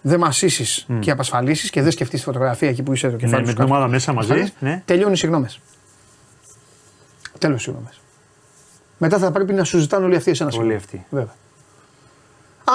[0.00, 3.38] δεν μασίσεις και απασφαλίσεις και δεν σκεφτείς τη φωτογραφία εκεί που είσαι το κεφάλι Ναι,
[3.38, 3.74] σου με την κάτω.
[3.74, 4.32] ομάδα μέσα μαζί.
[4.32, 4.82] Ασφαλής, Ναι.
[4.84, 5.60] Τελειώνεις οι συγγνώμες.
[7.38, 8.00] Τέλος οι συγγνώμες.
[8.98, 10.82] Μετά θα πρέπει να σου ζητάνε όλοι αυτοί εσένα Όλοι συγγνώμη.
[10.84, 11.06] αυτοί.
[11.10, 11.34] Βέβαια.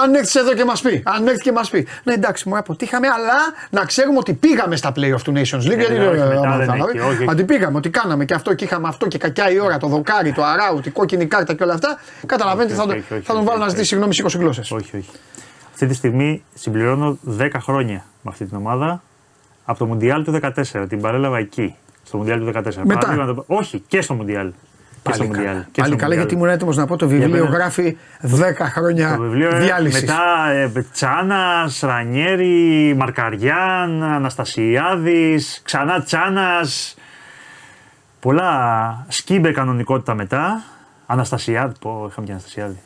[0.02, 1.86] Αν έρθεις εδώ και μας πει, αν έρθεις και μας πει.
[2.04, 3.34] Ναι, εντάξει, μου αποτύχαμε, αλλά
[3.70, 5.76] να ξέρουμε ότι πήγαμε στα playoff του Nations League.
[5.76, 6.98] γιατί ναι, λέω, όχι, ε, μετά άμα δεν θα έχει, λάβει.
[6.98, 7.28] όχι, όχι.
[7.30, 10.32] Ότι πήγαμε, ότι κάναμε και αυτό και είχαμε αυτό και κακιά η ώρα, το δοκάρι,
[10.32, 11.98] το αράου, η κόκκινη κάρτα και όλα αυτά.
[12.26, 14.22] Καταλαβαίνετε, Όχι, θα, όχι, τον- όχι, θα τον όχι, βάλω να όχι, ζητήσει συγγνώμη σε
[14.22, 14.70] 20 γλώσσες.
[14.70, 15.10] Όχι, όχι.
[15.72, 19.02] Αυτή τη στιγμή συμπληρώνω 10 χρόνια με αυτή την ομάδα
[19.64, 20.86] από το Μουντιάλ του 14.
[20.88, 21.76] Την παρέλαβα εκεί.
[22.06, 22.84] Στο Μουντιάλ του 14.
[22.84, 23.06] Μετά.
[23.06, 24.52] Παράδειγμα, όχι, και στο Μουντιάλ.
[25.04, 25.54] Και στο Πάλι Μουντιάλ.
[25.54, 26.12] καλά, και Πάλι στο καλά Μουντιάλ.
[26.18, 30.00] γιατί ήμουν έτοιμος να πω το βιβλίο μένα- γράφει 10 χρόνια Το βιβλίο ε, διάλυσης.
[30.00, 36.96] μετά ε, Τσάνα, Ρανιέρη, Μαρκαριάν, Αναστασιάδης, ξανά Τσάνας.
[38.20, 40.62] Πολλά σκύμπε κανονικότητα μετά.
[41.06, 42.78] Αναστασιάδη, πω, είχαμε και Αναστασιάδη.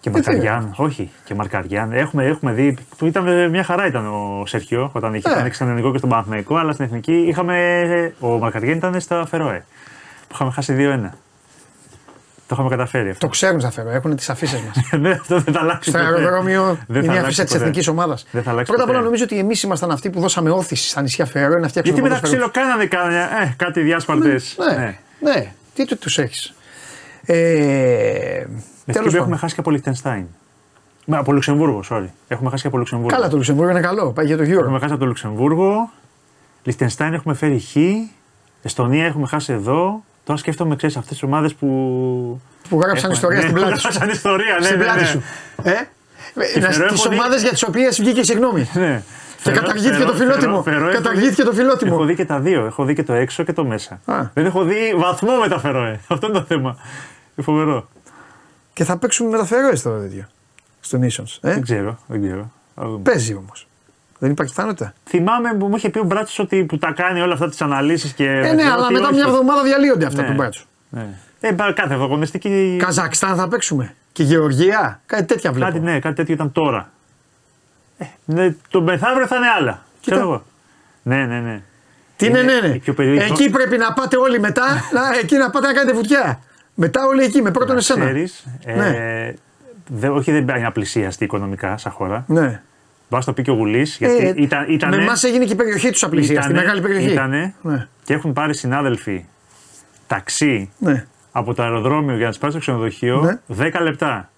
[0.00, 1.92] Και Γιατί, Μαρκαριάν, όχι, και Μαρκαριάν.
[1.92, 2.76] Έχουμε, έχουμε δει.
[2.98, 5.34] Που ήταν μια χαρά ήταν ο Σερχιό όταν είχε Ε.
[5.34, 7.56] παίξει στον ελληνικό και στον Παναθηναϊκό, αλλά στην εθνική είχαμε.
[8.20, 9.64] Ο Μαρκαριάν ήταν στα Φερόε.
[10.30, 11.10] Που είχαμε χάσει 2-1.
[12.46, 13.26] Το είχαμε καταφέρει αυτό.
[13.26, 14.90] Το ξέρουν θα φέρω, έχουν τις αφήσει μας.
[15.00, 15.90] Ναι, αυτό δεν θα αλλάξει.
[15.90, 16.10] Στο ποτέ.
[16.10, 17.56] αεροδρόμιο Δεν είναι θα η αφήσα αλλάξει της ποτέ.
[17.62, 18.26] εθνικής ομάδας.
[18.30, 19.04] Δεν θα αλλάξει Πρώτα απ' όλα ποτέ.
[19.10, 22.02] νομίζω ότι εμείς ήμασταν αυτοί που δώσαμε όθηση στα νησιά Φερόε να φτιάξουμε Γιατί το
[22.02, 22.50] μετά ποδόσφαιρο.
[22.50, 24.56] ξυλοκάνανε κανένα, ε, κάτι διάσπαρτες.
[24.76, 25.52] Ναι, ναι.
[25.74, 26.54] Τι του τους έχεις.
[27.24, 29.38] Ε, Με τέλος Σκύμπε έχουμε πάντων.
[29.38, 30.26] χάσει και από Λιχτενστάιν.
[31.06, 32.06] Με, από Λουξεμβούργο, sorry.
[32.28, 33.14] Έχουμε χάσει και από Λουξεμβούργο.
[33.16, 34.12] Καλά, το Λουξεμβούργο είναι καλό.
[34.12, 34.80] Πάει για το Έχουμε Euro.
[34.80, 35.90] χάσει από το Λουξεμβούργο.
[36.62, 37.76] Λιχτενστάιν έχουμε φέρει χ.
[38.62, 40.04] Εστονία έχουμε χάσει εδώ.
[40.24, 41.66] Τώρα σκέφτομαι, ξέρεις, αυτές τις ομάδες που.
[42.68, 43.88] Που γράψαν Έχουμε- ιστορία ναι, στην που πλάτη σου.
[43.88, 44.64] Γράψαν ιστορία, ναι.
[44.66, 45.06] Στην ναι, πλάτη ναι.
[45.06, 45.22] σου.
[45.62, 45.72] Ε;
[46.52, 48.68] Τη Να- Φερό Τις έχω δει- ομάδες για τις οποίες βγήκε συγγνώμη.
[48.74, 49.02] Ναι.
[49.36, 50.62] Και Φερό- καταργήθηκε Φερό- το φιλότιμο.
[50.62, 51.94] Φερό- Φερό έχω Καταργήθηκε δει- το φιλότιμο.
[51.94, 52.66] Έχω δει και τα δύο.
[52.66, 54.00] Έχω δει και το έξω και το μέσα.
[54.04, 54.22] Α.
[54.34, 56.00] Δεν έχω δει βαθμό με τα Φερόε.
[56.08, 56.70] Αυτό είναι το θέμα.
[57.34, 57.88] Είναι φοβερό.
[58.72, 60.24] Και θα παίξουμε με τα Φερόες στο τέτοιο.
[60.80, 61.38] Στο Nations.
[61.40, 61.98] Ε; Δεν ξέρω.
[62.06, 62.50] Δεν ξέρω.
[62.74, 62.98] Θα δούμε.
[63.02, 63.66] Παίζει όμως.
[64.22, 64.92] Δεν υπάρχει πιθανότητα.
[65.04, 68.12] Θυμάμαι που μου είχε πει ο Μπράτσος ότι που τα κάνει όλα αυτά τις αναλύσεις
[68.12, 68.24] και.
[68.30, 69.14] Ε, ναι, αλλά ότι μετά όχι.
[69.14, 70.28] μια εβδομάδα διαλύονται αυτά Ναι.
[70.28, 70.66] του μπράτσου.
[70.90, 71.06] Ναι.
[71.40, 72.76] Ε, πα- κάθε αγωνιστική.
[72.78, 73.94] Καζακστάν θα παίξουμε.
[74.12, 75.00] Και Γεωργία.
[75.06, 75.70] Κάτι τέτοια βλέπω.
[75.72, 76.90] Κάτι, ναι, κάτι τέτοιο ήταν τώρα.
[77.98, 79.82] Ε, ναι, το μεθαύριο θα είναι άλλα.
[80.00, 80.16] Κοίτα.
[80.16, 80.44] Ξέρω εγώ.
[81.02, 81.60] Ναι, ναι, ναι.
[82.16, 82.66] Τι ναι, ναι, ναι.
[82.74, 84.64] η πιο περίεργη- Εκεί πρέπει να πάτε όλοι μετά.
[84.94, 86.40] να, εκεί να πάτε να κάνετε βουτιά.
[86.74, 88.04] Μετά όλοι εκεί, με πρώτον εσένα.
[88.04, 89.32] Ξέρεις, ε, Ναι.
[89.86, 92.24] δε, όχι δεν είναι απλησίαστη οικονομικά σαν χώρα.
[92.26, 92.62] Ναι.
[93.10, 93.96] Μπα το πει και ο Γουλής.
[93.98, 96.80] Γιατί Ε, ήταν, ήτανε, με εμάς έγινε και η περιοχή τους απλησία, στη ήτανε- μεγάλη
[96.80, 97.10] περιοχή.
[97.12, 97.86] ήτανε Ναι.
[98.04, 99.24] και έχουν πάρει συνάδελφοι
[100.06, 101.06] ταξί Ναι.
[101.32, 103.38] από το αεροδρόμιο για να τους πάρει στο ξενοδοχείο Ναι.
[103.70, 104.30] 10 λεπτά.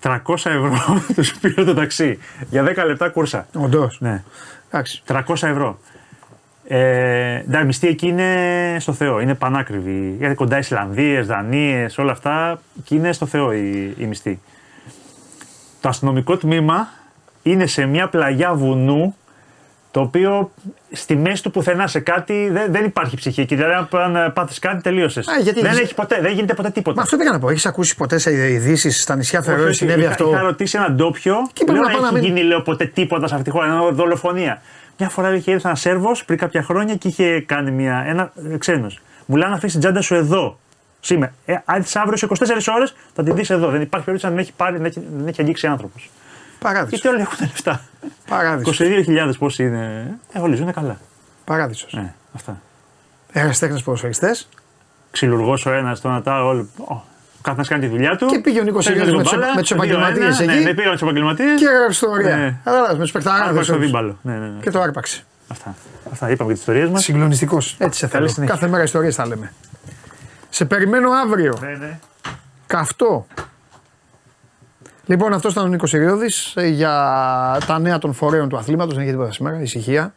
[0.00, 2.18] 300 ευρώ τους πήρε το ταξί.
[2.50, 3.46] Για 10 λεπτά κούρσα.
[3.54, 3.96] Όντως.
[4.00, 4.22] Ναι.
[4.70, 5.02] Εντάξει.
[5.06, 5.78] 300 ευρώ.
[6.66, 9.20] Ε, εντάξει, η μισθή εκεί είναι στο Θεό.
[9.20, 10.14] Είναι πανάκριβη.
[10.18, 12.60] Γιατί κοντά Ισλανδίες, Δανίες, όλα αυτά.
[12.84, 14.40] Και είναι στο Θεό η, η μισθή.
[15.80, 16.88] Το αστυνομικό τμήμα
[17.42, 19.16] είναι σε μια πλαγιά βουνού
[19.90, 20.50] το οποίο
[20.92, 23.54] στη μέση του πουθενά σε κάτι δεν, δεν υπάρχει ψυχή εκεί.
[23.54, 25.28] Δηλαδή, αν πάθεις κάτι, τελείωσες.
[25.28, 26.96] Α, γιατί δεν, έχεις- έχει ποτέ, δεν γίνεται ποτέ τίποτα.
[26.96, 27.50] Μα αυτό δεν έκανα να πω.
[27.52, 30.76] Έχεις ακούσει ποτέ σε ειδήσεις στα νησιά Όχι, Φερόε όχι, συνέβη είχα, αυτό; Είχα ρωτήσει
[30.78, 31.34] έναν ντόπιο.
[31.52, 33.50] Και πρέπει λέω, να πάω να έχει μην- γίνει λέω, ποτέ τίποτα σε αυτή τη
[33.56, 33.66] χώρα.
[33.66, 34.62] Ενώ δολοφονία.
[34.98, 39.00] Μια φορά είχε έρθει ένας Σέρβος πριν κάποια χρόνια και είχε κάνει μια, ένα ξένος.
[39.26, 40.58] Μου λέει να αφήσεις την τσάντα σου εδώ.
[41.00, 41.32] Σήμερα.
[41.44, 43.68] Ε, αν έρθει αύριο σε 24 ώρες θα τη δεις εδώ.
[43.68, 46.10] Δεν υπάρχει περίπτωση να την έχει πάρει, να έχει, να έχει αγγίξει άνθρωπος.
[46.62, 46.90] Παράδεισος.
[47.00, 47.80] Γιατί όλοι έχουν λεφτά;
[48.28, 48.80] Παράδεισος.
[48.80, 50.98] 22.000 πόσοι είναι; Ε, όλοι ζουν καλά.
[51.44, 51.92] Παράδεισος.
[51.94, 52.60] Ε, αυτά.
[53.32, 54.48] Ερασιτέχνε ποδοσφαιριστές.
[55.10, 56.68] Ξυλουργός ο ένας, το ένα, τα όλοι.
[57.42, 58.26] Κάθε κάνει τη δουλειά του.
[58.26, 60.52] Και πήγε ο Νίκος Παίζει Σιριώδης με λίγο τους- μπάλα, με τους 2-1, επαγγελματίες Ναι,
[60.54, 60.64] εκεί.
[60.64, 61.60] ναι, πήγαν τους επαγγελματίες.
[61.60, 62.36] Και έγραψε ιστορία.
[62.36, 62.56] Ναι.
[62.64, 63.48] Κατάλαβε με τους παιχταράδες.
[63.48, 64.18] Άρπαξε το δίμπαλο.
[64.22, 64.60] Ναι, ναι, ναι.
[64.60, 65.22] Και το άρπαξε.
[65.48, 65.74] Αυτά.
[66.12, 67.02] Αυτά είπαμε για τις ιστορίες μας.
[67.02, 67.76] Συγκλονιστικός.
[67.78, 68.28] Έτσι σε θέλω.
[68.28, 68.54] συνέχεια.
[68.54, 69.52] Κάθε μέρα ιστορίες θα λέμε.
[70.50, 71.58] Σε περιμένω αύριο.
[71.60, 71.98] Ναι, ναι.
[72.66, 73.26] Καυτό.
[75.06, 76.28] Λοιπόν, αυτός ήταν ο Νίκος Ιριώδη
[76.70, 76.90] για
[77.66, 78.94] τα νέα των φορέων του αθλήματος.
[78.94, 79.60] Δεν έχει τίποτα σήμερα.
[79.60, 80.14] Ησυχία.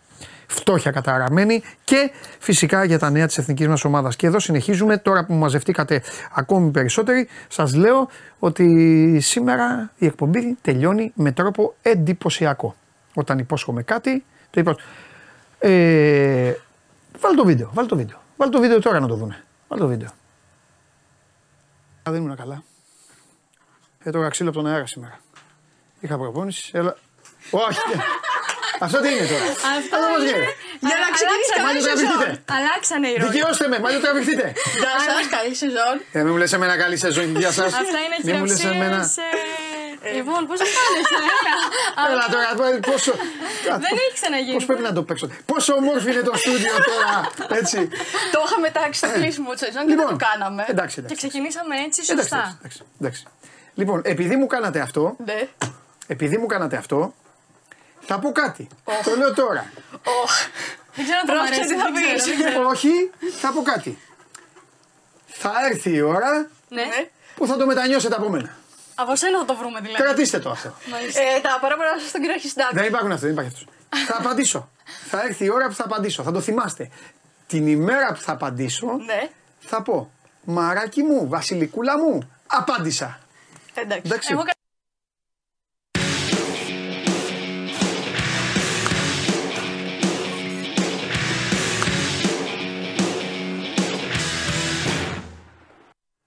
[0.48, 4.16] Φτώχεια καταραμένη και φυσικά για τα νέα της εθνικής μας ομάδας.
[4.16, 4.98] Και εδώ συνεχίζουμε.
[4.98, 6.02] Τώρα που μαζευτήκατε
[6.34, 8.10] ακόμη περισσότεροι, σας λέω
[8.40, 12.76] ότι σήμερα η εκπομπή τελειώνει με τρόπο εντυπωσιακό.
[13.14, 14.76] Όταν υπόσχομαι κάτι, το είπα.
[15.60, 16.54] Ε,
[17.20, 18.18] βάλ το βίντεο, βάλ το βίντεο.
[18.38, 19.44] Βάλ το βίντεο τώρα να το δούνε.
[19.68, 20.10] Βάλ το βίντεο.
[22.08, 22.64] Α, δεν ήμουν καλά.
[24.08, 25.20] Έτρωγα ξύλο από τον αέρα σήμερα.
[26.00, 26.72] Είχα προπόνηση.
[26.74, 26.94] Έλα.
[27.50, 27.80] Όχι.
[28.86, 29.46] Αυτό τι είναι τώρα;
[29.78, 30.26] Αυτό πώς είναι.
[30.32, 30.50] γίνεται;
[30.90, 32.28] Για να ξεκινήσει Μάλλον καλή τραβηχτείτε.
[32.30, 32.56] σεζόν.
[32.58, 33.32] Αλλάξανε οι ρόλοι.
[33.32, 34.46] Δικαιώστε με, μάλλον τραβηχτείτε.
[34.82, 35.96] Γεια σας, καλή σεζόν.
[36.16, 37.70] Ε, μην μου λες εμένα καλή σεζόν, γεια σας.
[37.84, 39.00] Αυτά είναι Μην μου λες εμένα.
[39.02, 39.18] χειραψίες.
[40.08, 41.06] ε, Λοιπόν, πώς θα κάνεις,
[42.12, 43.12] Έλα τώρα, πόσο.
[43.86, 44.54] Δεν έχει ξαναγίνει.
[44.60, 47.14] Πώς πρέπει να το παίξω; Πόσο όμορφο είναι το στούντιο τώρα.
[47.62, 47.80] Έτσι.
[48.34, 50.62] Το είχαμε τάξει στο κλείσιμο της σεζόν και δεν το κάναμε.
[50.68, 51.10] Λοιπόν, εντάξει, εντάξει.
[51.12, 52.44] Και ξεκινήσαμε έτσι Εντάξει, σωστά.
[52.60, 53.24] εντάξει, εντάξει.
[53.76, 55.48] Λοιπόν, επειδή μου κάνατε αυτό, Ναι.
[56.08, 57.14] επειδή μου κάνατε αυτό,
[58.00, 58.68] θα πω κάτι.
[59.04, 59.72] Το λέω τώρα.
[60.96, 61.76] Δεν ξέρω αν θα μ' Πρόσεξε αρέσει.
[61.76, 62.26] τι θα δεν ξέρω, πεις.
[62.26, 62.68] δεν ξέρω.
[62.68, 62.90] Όχι,
[63.42, 64.00] θα πω κάτι.
[65.28, 66.84] Θα έρθει η ώρα Ναι.
[67.36, 68.56] που θα το μετανιώσετε από μένα.
[68.96, 70.04] Από σένα θα το βρούμε δηλαδή.
[70.04, 70.68] Κρατήστε το αυτό.
[71.38, 72.76] Ε, τα παράπονα σας στον κύριο έχει συντάξει.
[72.76, 73.68] Δεν υπάρχουν αυτό, δεν υπάρχει αυτός.
[74.08, 74.70] θα απαντήσω.
[75.10, 76.24] Θα έρθει η ώρα που θα απαντήσω.
[76.24, 76.90] Θα το θυμάστε.
[77.48, 79.30] Την ημέρα που θα απαντήσω, Ναι.
[79.60, 80.12] θα πω
[80.44, 83.20] Μαράκι μου, Βασιλικούλα μου, απάντησα.
[83.82, 84.02] Εντάξει.
[84.06, 84.30] Εντάξει.
[84.34, 84.54] Εγώ κα-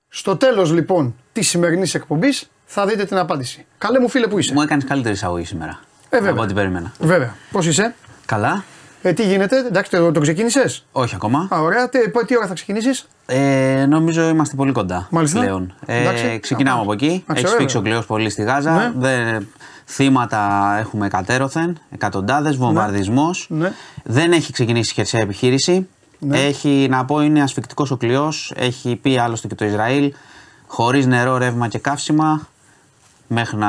[0.09, 3.67] Στο τέλος λοιπόν της σημερινής εκπομπής θα δείτε την απάντηση.
[3.79, 5.81] Καλέ μου φίλε που είσαι; Μου έκανες καλύτερη εισαγωγή σήμερα.
[6.11, 6.31] Ε, βέβαια.
[6.33, 6.93] από ό,τι περίμενα.
[7.01, 7.35] Βέβαια.
[7.51, 7.95] Πώς είσαι;
[8.27, 8.65] Καλά.
[9.03, 11.49] Ε, τι γίνεται, εντάξει, το, το ξεκίνησες; Όχι ακόμα.
[11.55, 11.89] Α, ωραία.
[11.89, 15.41] Τι, τι ώρα θα ξεκινήσεις; Ε, νομίζω είμαστε πολύ κοντά Μάλιστα.
[15.41, 15.75] πλέον.
[15.87, 16.25] Εντάξει.
[16.25, 17.25] Ε, ξεκινάμε Α, από εκεί.
[17.27, 17.97] α, Έχει ξέρω, φύξει ο βέβαια.
[17.99, 18.73] κλειό πολύ στη Γάζα.
[18.73, 18.93] Ναι.
[18.97, 19.49] Δεν,
[19.87, 23.47] θύματα έχουμε κατέρωθεν, εκατοντάδες, βομβαρδισμός.
[23.51, 23.73] Ναι.
[24.05, 25.89] Δεν έχει ξεκινήσει η χερσαία επιχείρηση.
[26.19, 26.39] Ναι.
[26.41, 28.53] Έχει, να πω, είναι ασφικτικός ο κλειός.
[28.57, 30.13] Έχει πει άλλωστε και το Ισραήλ.
[30.67, 32.49] Χωρίς νερό, ρεύμα και καύσιμα.
[33.31, 33.69] Μέχρι να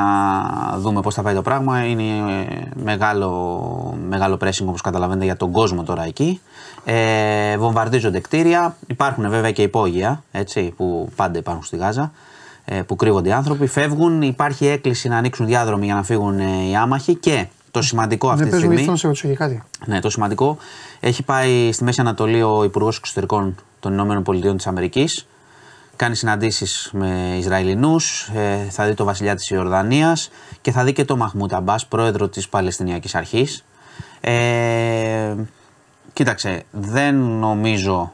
[0.76, 1.84] δούμε πώς θα πάει το πράγμα.
[1.86, 6.40] Είναι ε, μεγάλο, μεγάλο pressing όπως καταλαβαίνετε για τον κόσμο τώρα εκεί.
[6.84, 8.76] Ε, βομβαρδίζονται κτίρια.
[8.86, 12.12] Υπάρχουν βέβαια και υπόγεια έτσι, που πάντα υπάρχουν στη Γάζα.
[12.64, 13.66] Ε, που κρύβονται οι άνθρωποι.
[13.66, 14.22] Φεύγουν.
[14.22, 17.14] Υπάρχει έκκληση να ανοίξουν διάδρομοι για να φύγουν ε, οι άμαχοι.
[17.14, 18.74] Και το σημαντικό αυτή Ναι, τη πες μου, στιγμή.
[18.74, 19.62] ήθελα να σε ρωτήσω για κάτι.
[19.86, 20.56] Ναι, το σημαντικό.
[21.00, 25.26] Έχει πάει στη Μέση Ανατολή ο Υπουργός Εξωτερικών των Ηνωμένων Πολιτειών της Αμερικής.
[26.00, 28.30] Κάνει συναντήσεις με Ισραηλινούς.
[28.34, 30.30] Ε, θα δει το βασιλιά της Ιορδανίας
[30.60, 33.64] και θα δει και το Μαχμούτ Αμπάς, πρόεδρο της Παλαιστινιακής Αρχής.
[34.20, 35.34] Ε,
[36.12, 38.12] κοίταξε, δεν νομίζω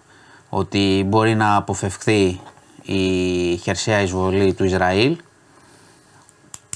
[0.48, 2.40] ότι μπορεί να αποφευχθεί
[2.82, 5.16] η χερσαία εισβολή του Ισραήλ.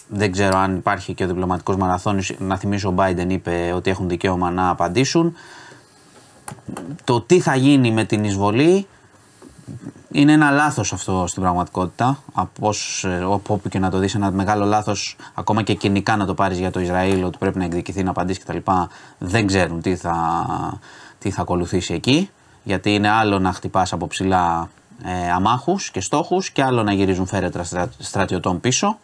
[0.08, 2.34] Δεν ξέρω αν υπάρχει και ο διπλωματικός μαραθώνιος.
[2.38, 5.34] Να θυμίσω ο Biden είπε ότι έχουν δικαίωμα να απαντήσουν.
[7.04, 8.86] Το τι θα γίνει με την εισβολή
[10.12, 12.18] είναι ένα λάθος αυτό στην πραγματικότητα.
[12.32, 16.16] Από ως, ε, όπου όπου και να το δεις ένα μεγάλο λάθος, ακόμα και κοινικά
[16.16, 18.56] να το πάρεις για το Ισραήλ, ότι πρέπει να εκδικηθεί, να απαντήσει κτλ.
[19.18, 20.46] Δεν ξέρουν τι θα,
[21.18, 22.30] τι θα ακολουθήσει εκεί.
[22.62, 24.68] Γιατί είναι άλλο να χτυπάς από ψηλά
[25.04, 28.98] ε, αμάχους και στόχους και άλλο να γυρίζουν φέρετρα στρα- στρατιωτών πίσω.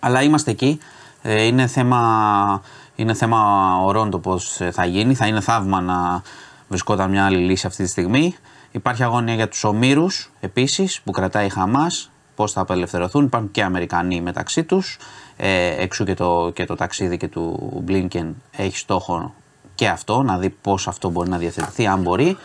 [0.00, 0.78] Αλλά είμαστε εκεί.
[1.22, 2.62] Ε, είναι, θέμα,
[2.96, 5.14] είναι θέμα ορών το πώς ε, θα γίνει.
[5.14, 6.22] Θα είναι θαύμα να
[6.68, 8.36] βρισκόταν μια άλλη λύση αυτή τη στιγμή.
[8.76, 12.10] Υπάρχει αγώνια για τους ομήρους επίσης που κρατάει η Χαμάς.
[12.34, 13.24] Πώς θα απελευθερωθούν.
[13.24, 14.98] Υπάρχουν και Αμερικανοί μεταξύ τους.
[15.36, 19.34] Ε, εξού και το, και το ταξίδι και του Blinken έχει στόχο
[19.74, 22.36] και αυτό, να δει πώς αυτό μπορεί να διαθετηθεί, αν μπορεί.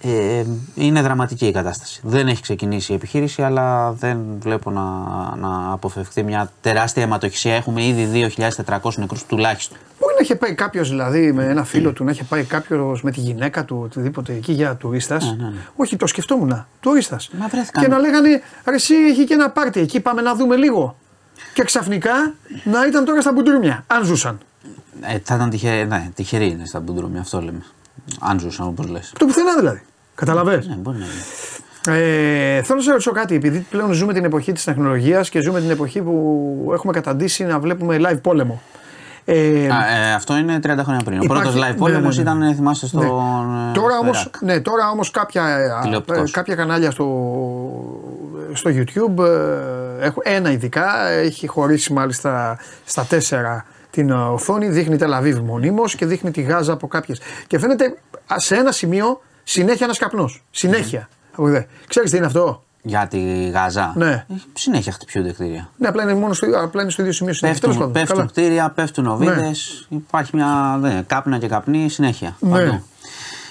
[0.00, 2.00] Ε, είναι δραματική η κατάσταση.
[2.04, 4.82] Δεν έχει ξεκινήσει η επιχείρηση, αλλά δεν βλέπω να,
[5.36, 7.54] να αποφευχθεί μια τεράστια αιματοχυσία.
[7.54, 8.30] Έχουμε ήδη
[8.64, 9.78] 2.400 νεκρούς τουλάχιστον.
[10.16, 13.10] Μπορεί να είχε πάει κάποιος δηλαδή με ένα φίλο του, να είχε πάει κάποιος με
[13.10, 15.36] τη γυναίκα του, οτιδήποτε εκεί για τουρίστας.
[15.76, 16.66] Όχι, το σκεφτόμουν.
[16.80, 17.30] Τουρίστας.
[17.38, 17.82] Μα βρέθηκαν.
[17.82, 20.96] Και να λέγανε, ρε, εσύ έχει και ένα πάρτι εκεί, πάμε να δούμε λίγο.
[21.54, 24.38] Και ξαφνικά να ήταν τώρα στα μπουντρούμια, αν ζούσαν.
[25.00, 27.64] Ε, θα ήταν τυχερή, ναι, τυχερή είναι στα μπουντρούμια, αυτό λέμε.
[28.20, 29.12] Αν ζούσαν όπως λες.
[29.18, 29.82] Το πουθενά δηλαδή.
[30.14, 30.64] Καταλαβέ.
[30.68, 31.98] Ναι, μπορεί να είναι.
[31.98, 35.60] Ε, θέλω να σε ρωτήσω κάτι, επειδή πλέον ζούμε την εποχή της τεχνολογίας και ζούμε
[35.60, 38.62] την εποχή που έχουμε καταντήσει να βλέπουμε live πόλεμο.
[39.28, 41.18] Ε, Α, ε, αυτό είναι 30 χρόνια πριν.
[41.18, 42.20] Ο Υπάρχει- πρώτος ναι, live πόλεμο ναι, ναι.
[42.20, 43.00] ήταν, θυμάστε, στον.
[43.02, 43.06] Ναι.
[43.70, 44.42] ε, Τώρα στο όμως, Ιράκ.
[44.42, 46.30] ναι, τώρα όμως κάποια, ε, Τηλεοπτικός.
[46.30, 47.04] κάποια κανάλια στο,
[48.52, 54.96] στο YouTube, ε, έχω, ένα ειδικά, έχει χωρίσει μάλιστα στα τέσσερα την ε, οθόνη, δείχνει
[54.96, 57.20] Τελαβίβ μονίμως και δείχνει τη Γάζα από κάποιες.
[57.46, 57.84] Και φαίνεται
[58.32, 60.44] α, σε ένα σημείο συνέχεια ένας καπνός.
[60.50, 61.08] Συνέχεια.
[61.36, 61.64] Από εδώ.
[61.88, 63.92] Ξέρεις τι είναι αυτό; Για τη Γάζα.
[63.96, 64.10] Ναι.
[64.10, 65.68] Ε, Συνέχεια χτυπιούνται κτίρια.
[65.78, 67.60] Ναι, απλά είναι, μόνο στο, απλά είναι στο ίδιο σημείο συνέχεια.
[67.60, 68.30] Τέλος Πέφτουν, πάντων, πέφτουν καλά.
[68.30, 69.86] κτίρια, πέφτουν οβίδες.
[69.88, 72.36] Υπάρχει μια ναι, κάπνα και καπνή συνέχεια.
[72.40, 72.50] Ναι.
[72.50, 72.82] παντού.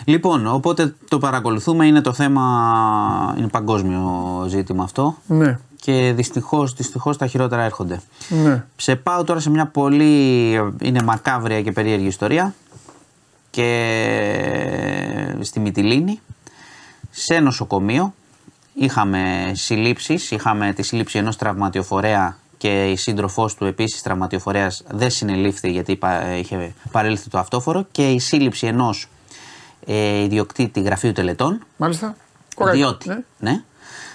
[0.06, 1.86] Λοιπόν, οπότε το παρακολουθούμε.
[1.86, 3.36] Είναι το θέμα.
[3.38, 4.02] Είναι παγκόσμιο
[4.48, 5.18] ζήτημα αυτό.
[5.28, 8.02] Ναι, Και δυστυχώς δυστυχώς τα χειρότερα έρχονται.
[8.44, 8.64] ναι.
[8.76, 12.54] Σε πάω τώρα σε μια πολύ είναι μακάβρια και περίεργη ιστορία
[13.50, 16.20] και στη Μυτιλίνη
[17.12, 18.14] σε νοσοκομείο
[18.76, 20.32] είχαμε συλλήψεις.
[20.32, 26.00] Είχαμε τη σύλληψη ενός τραυματιοφορέα και η σύντροφός του επίσης τραυματιοφορέας δεν συνελήφθη γιατί
[26.40, 29.08] είχε παρέλθει το αυτόφορο και η σύλληψη ενός
[29.86, 31.66] ε, ιδιοκτήτη γραφείου τελετών.
[31.78, 32.16] Μάλιστα.
[32.72, 33.24] Διότι, ναι.
[33.40, 33.64] ναι.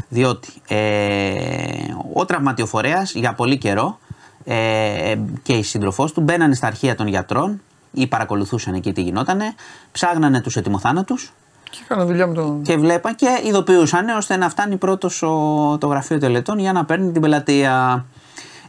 [0.09, 3.99] διότι ε, ο τραυματιοφορέας για πολύ καιρό
[4.45, 7.61] ε, και η σύντροφός του μπαίνανε στα αρχεία των γιατρών
[7.93, 9.55] ή παρακολουθούσαν εκεί τι γινότανε,
[9.93, 11.33] ψάγνανε τους ετοιμοθάνατους.
[11.71, 12.63] Και έκαναν δουλειά με τον.
[12.63, 15.19] Και βλέπαν και ειδοποιούσαν ώστε να φτάνει πρώτος
[15.79, 18.05] το γραφείο τελετών για να παίρνει την πελατεία.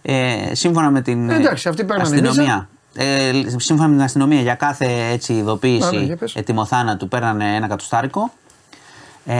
[0.01, 2.69] Ε, σύμφωνα με την ε, Εντάξει, αυτή αστυνομία.
[2.95, 8.31] Ε, σύμφωνα με την αστυνομία, για κάθε έτσι, ειδοποίηση ναι, ετοιμοθάνατου παίρνανε ένα κατοστάρικο.
[9.25, 9.35] Ε,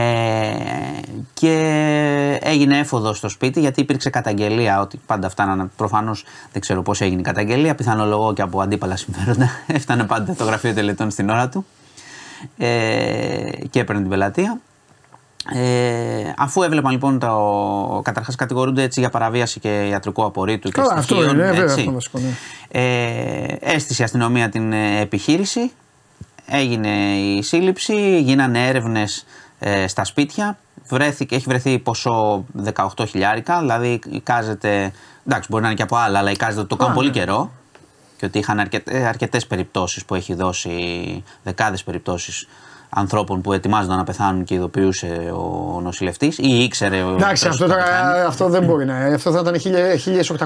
[1.34, 5.70] και έγινε έφοδος στο σπίτι γιατί υπήρξε καταγγελία ότι πάντα φτάνανε.
[5.76, 7.76] Προφανώς δεν ξέρω πώς έγινε η καταγγελία.
[7.76, 9.49] Πιθανολογώ και από αντίπαλα συμφέροντα.
[9.68, 11.66] Έφτανε πάντα το γραφείο τελετών στην ώρα του
[12.58, 14.60] ε, και έπαιρνε την πελατεία.
[15.50, 18.02] Ε, αφού έβλεπαν λοιπόν το.
[18.04, 22.20] Καταρχάς κατηγορούνται έτσι για παραβίαση και ιατρικού απορρίτου Καλά, και αυτό είναι, βέβαια, αυτό βασικό,
[22.20, 22.30] ναι.
[22.68, 25.72] ε, έστησε η αστυνομία την ε, επιχείρηση.
[26.46, 29.26] Έγινε η σύλληψη, γίνανε έρευνες
[29.60, 30.58] ε, στα σπίτια.
[30.89, 34.92] Βρέθηκε, έχει βρεθεί ποσό 18 χιλιάρικα, δηλαδή εικάζεται.
[35.28, 37.14] Εντάξει, μπορεί να είναι και από άλλα, αλλά εικάζεται ότι το κάνουν πολύ ναι.
[37.14, 37.52] καιρό.
[38.22, 38.70] Και ότι είχαν
[39.08, 42.48] αρκετές περιπτώσεις που έχει δώσει, δεκάδες περιπτώσεις
[42.90, 47.14] ανθρώπων που ετοιμάζονταν να πεθάνουν και ειδοποιούσε ο νοσηλευτής ή ήξερε ο.
[47.14, 47.68] Εντάξει, αυτό,
[48.28, 49.14] αυτό δεν μπορεί να είναι.
[49.14, 49.56] Αυτό θα ήταν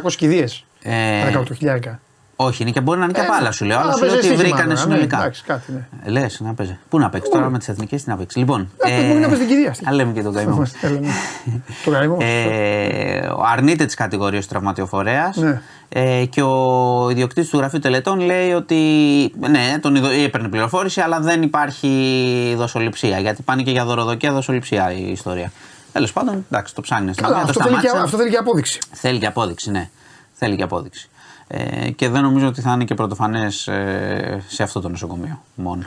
[0.03, 0.65] 1800 κηδείες.
[0.81, 1.99] Ε, 18 χιλιάρικα.
[2.35, 3.79] Όχι, είναι και μπορεί να είναι και από άλλα σου λέω.
[3.79, 5.17] Αλλά σου λέω ότι βρήκανε ναι, συνολικά.
[5.17, 6.11] Εντάξει, κάτι, ναι.
[6.11, 6.77] Λες να παίζει.
[6.89, 8.39] Πού να παίξει τώρα με τις εθνικές, τι να παίξει.
[8.39, 8.71] Λοιπόν.
[8.77, 9.75] Ε, μπορεί να παίζει την κυρία.
[9.83, 10.63] Α λέμε και τον καημό.
[11.85, 12.17] Το καημό.
[12.19, 15.37] Ε, αρνείται τις κατηγορίες του τραυματιοφορέας.
[15.37, 15.61] Ναι.
[15.89, 18.79] Ε, και ο ιδιοκτήτης του γραφείου τελετών λέει ότι
[19.49, 23.19] ναι, τον έπαιρνε πληροφόρηση, αλλά δεν υπάρχει δοσοληψία.
[23.19, 25.51] Γιατί πάνε και για δωροδοκία δοσοληψία η ιστορία.
[25.91, 27.09] Τέλος πάντων, εντάξει, το ψάχνει.
[27.09, 28.79] αυτό, θέλει και, αυτό θέλει και απόδειξη.
[28.91, 29.89] Θέλει και απόδειξη, ναι.
[30.33, 31.09] Θέλει και απόδειξη.
[31.47, 35.83] Ε, και δεν νομίζω ότι θα είναι και πρωτοφανές ε, σε αυτό το νοσοκομείο μόνο.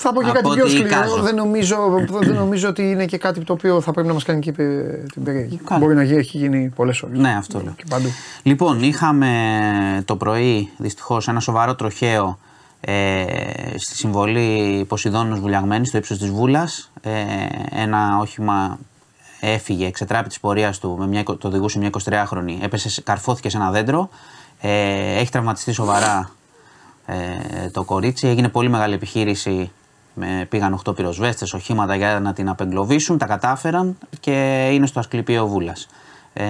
[0.00, 1.22] Θα πω και κάτι πιο σκληρό.
[1.22, 1.76] Δεν νομίζω,
[2.20, 4.52] δεν νομίζω ότι είναι και κάτι το οποίο θα πρέπει να μας κάνει και
[5.12, 5.60] την περίεργη.
[5.78, 7.18] Μπορεί να έχει γίνει πολλές ώρες.
[7.18, 7.74] Ναι, αυτό λέω.
[8.42, 9.32] Λοιπόν, είχαμε
[10.04, 12.38] το πρωί δυστυχώς ένα σοβαρό τροχαίο
[12.80, 13.24] ε,
[13.76, 16.90] στη συμβολή Ποσειδώνος Βουλιαγμένης στο ύψος της Βούλας.
[17.00, 17.12] Ε,
[17.70, 18.78] ένα όχημα
[19.40, 23.70] έφυγε, εξετράπη της πορείας του, με μια, το οδηγούσε μια 23χρονη, έπεσε, καρφώθηκε σε ένα
[23.70, 24.08] δέντρο.
[24.60, 26.30] Ε, έχει τραυματιστεί σοβαρά
[27.06, 28.28] ε, το κορίτσι.
[28.28, 29.70] Έγινε πολύ μεγάλη επιχείρηση.
[30.14, 33.18] Με, πήγαν 8 πυροσβέστες, οχήματα για να την απεγκλωβίσουν.
[33.18, 35.88] Τα κατάφεραν και είναι στο Ασκληπείο Βούλας.
[36.32, 36.44] Ε,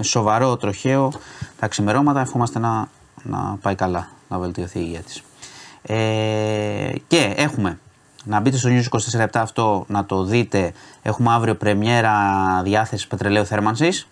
[0.00, 1.12] σοβαρό τροχαίο.
[1.58, 2.88] Τα ξημερώματα ευχόμαστε να,
[3.22, 5.22] να πάει καλά, να βελτιωθεί η υγεία της.
[5.82, 7.78] Ε, και έχουμε
[8.24, 10.72] να μπείτε στο News 24 αυτό να το δείτε.
[11.02, 12.12] Έχουμε αύριο πρεμιέρα
[12.64, 14.06] διάθεση πετρελαίου θέρμανσης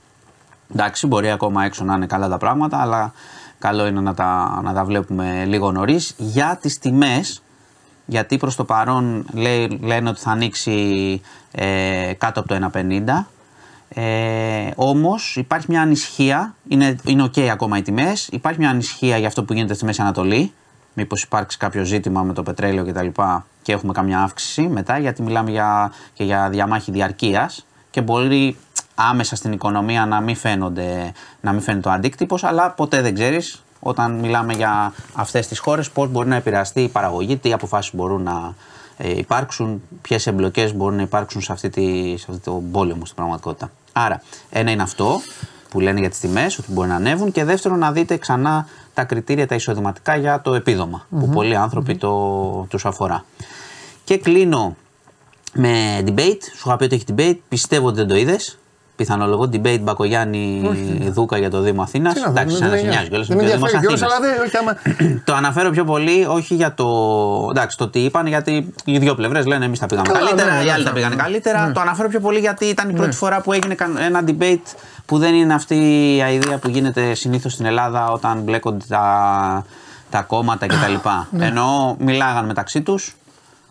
[0.73, 3.13] Εντάξει, μπορεί ακόμα έξω να είναι καλά τα πράγματα, αλλά
[3.59, 6.15] καλό είναι να τα, να τα βλέπουμε λίγο νωρίς.
[6.17, 7.43] Για τις τιμές,
[8.07, 13.25] γιατί προς το παρόν λέει, λένε ότι θα ανοίξει ε, κάτω από το 1,50.
[13.95, 18.29] Ε, Όμως υπάρχει μια ανησυχία, είναι, είναι OK ακόμα οι τιμές.
[18.33, 20.53] Υπάρχει μια ανησυχία για αυτό που γίνεται στη Μέση Ανατολή.
[20.95, 23.07] Μήπως υπάρξει κάποιο ζήτημα με το πετρέλαιο κτλ.
[23.07, 23.23] Και,
[23.63, 28.57] και έχουμε καμιά αύξηση μετά, γιατί μιλάμε για, και για διαμάχη διαρκείας και μπορεί
[29.09, 33.63] άμεσα στην οικονομία να μην, φαίνονται, να μην φαίνεται ο αντίκτυπος, αλλά ποτέ δεν ξέρεις
[33.81, 38.23] όταν μιλάμε για αυτές τις χώρες πώς μπορεί να επηρεαστεί η παραγωγή, τι αποφάσεις μπορούν
[38.23, 38.55] να
[38.97, 43.17] ε, υπάρξουν, ποιες εμπλοκές μπορούν να υπάρξουν σε, αυτή τη, σε αυτό το πόλεμο στην
[43.17, 43.71] πραγματικότητα.
[43.93, 45.21] Άρα, ένα είναι αυτό
[45.69, 49.05] που λένε για τις τιμές, ότι μπορεί να ανέβουν, και δεύτερο να δείτε ξανά τα
[49.05, 53.25] κριτήρια τα εισοδηματικά για το επιδομα που πολλοί άνθρωποι το, τους αφορά.
[54.05, 54.77] Και κλείνω
[55.53, 56.43] με debate.
[56.57, 57.39] Σου είχα πει ότι έχει debate.
[57.49, 58.59] Πιστεύω ότι δεν το είδες
[59.01, 60.63] πιθανολογώ debate Μπακογιάννη
[61.11, 62.15] Δούκα για το Δήμο Αθήνας.
[62.17, 63.29] Εντάξει, σαν να σε νοιάζει κιόλας.
[65.25, 66.87] Το αναφέρω πιο πολύ όχι για το.
[67.51, 70.71] Εντάξει, το τι είπαν, γιατί οι δύο πλευρές λένε εμείς τα πήγαμε καλύτερα, ναι, οι
[70.71, 71.67] άλλοι τα πήγαν καλύτερα.
[71.67, 71.73] Ναι.
[71.73, 73.15] Το αναφέρω πιο πολύ γιατί ήταν η πρώτη ναι.
[73.15, 73.75] φορά που έγινε
[74.07, 74.75] ένα debate
[75.07, 79.65] που δεν είναι αυτή η ιδέα που γίνεται συνήθως στην Ελλάδα όταν μπλέκονται τα,
[80.11, 81.09] τα κόμματα κτλ.
[81.39, 83.17] Ενώ μιλάγαν μεταξύ τους,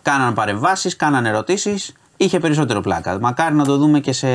[0.01, 3.19] κάναν παρεμβάσεις, κάναν ερωτήσεις είχε περισσότερο πλάκα.
[3.19, 4.27] Μακάρι να το δούμε και σε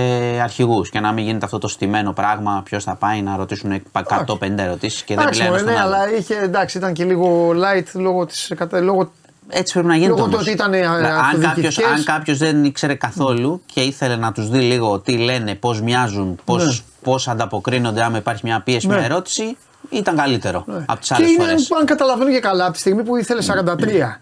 [0.42, 2.62] αρχηγούς και να μην γίνεται αυτό το στημένο πράγμα.
[2.64, 5.62] Ποιος θα πάει να ρωτήσουν 150 ερωτήσεις και δεν μιλάνε.
[5.62, 8.52] Ναι, αλλά είχε, εντάξει, ήταν και λίγο light λόγω της.
[8.70, 9.12] Λόγω
[9.48, 10.20] έτσι πρέπει να γίνεται.
[10.20, 14.98] Λόγω ότι ήταν ε, αν κάποιο δεν ήξερε καθόλου και ήθελε να τους δει λίγο
[14.98, 16.76] τι λένε, πώς μοιάζουν, πώ ναι.
[17.02, 18.94] πώς ανταποκρίνονται, άμα υπάρχει μια πίεση, ναι.
[18.94, 19.56] μια ερώτηση,
[19.90, 20.84] ήταν καλύτερο ναι.
[20.86, 21.66] από τις άλλες φορές.
[21.66, 24.18] Και αν καταλαβαίνω και καλά, από τη στιγμή που ήθελε 43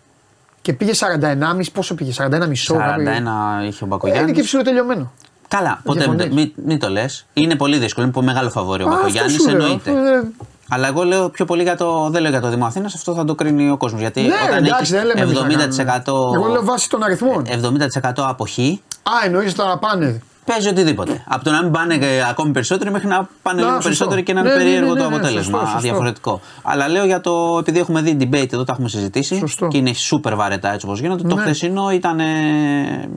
[0.63, 2.77] και πήγε 41,5, πόσο πήγε, 41 μισό.
[2.77, 4.23] 41 είχε ο Μπακογιάννη.
[4.25, 5.13] Ε, είναι και ψηλό τελειωμένο.
[5.49, 7.27] Καλά, ποτέ Διαφωνείς; μην, μην το λες.
[7.33, 8.05] Είναι πολύ δύσκολο.
[8.07, 9.65] Είναι πολύ μεγάλο φαβόρι ο Α, Μπακογιάννης, αυτό σου λέω.
[9.67, 9.91] εννοείται.
[9.91, 10.23] Ε,
[10.69, 12.09] Αλλά εγώ λέω πιο πολύ για το.
[12.11, 14.01] Δεν λέω για το Δήμο Αθήνας, αυτό θα το κρίνει ο κόσμος.
[14.01, 17.47] Γιατί Ναι, όταν εντάξει, δεν λέμε εμείς να έχει 70%, Εγώ λέω βάσει των αριθμών.
[17.47, 20.23] 70% αποχή, Α, εννοείς τώρα πάνε.
[20.45, 21.25] Παίζει οτιδήποτε.
[21.29, 23.89] Από το να μην πάνε ε, ακόμη περισσότεροι μέχρι να πάνε Να, λίγο σωστό.
[23.89, 25.43] περισσότεροι και να είναι Ναι, ναι, ναι, περίεργο ναι, το ναι, αποτέλεσμα.
[25.59, 25.77] σωστό, σωστό.
[25.79, 26.41] Αδιαφορετικό.
[26.63, 27.57] Αλλά λέω για το.
[27.61, 29.69] Επειδή έχουμε δει debate εδώ, τα έχουμε συζητήσει Σωστό.
[29.69, 31.23] και είναι super βαρετά έτσι όπως γίνονται.
[31.29, 31.41] Το Ναι.
[31.43, 32.21] χθεσινό ήταν.
[32.21, 33.09] ε,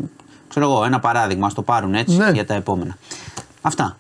[0.50, 1.48] ξέρω εγώ, ένα παράδειγμα.
[1.48, 2.30] Α το πάρουν έτσι Ναι.
[2.34, 2.98] για τα επόμενα.
[3.62, 3.98] Αυτά.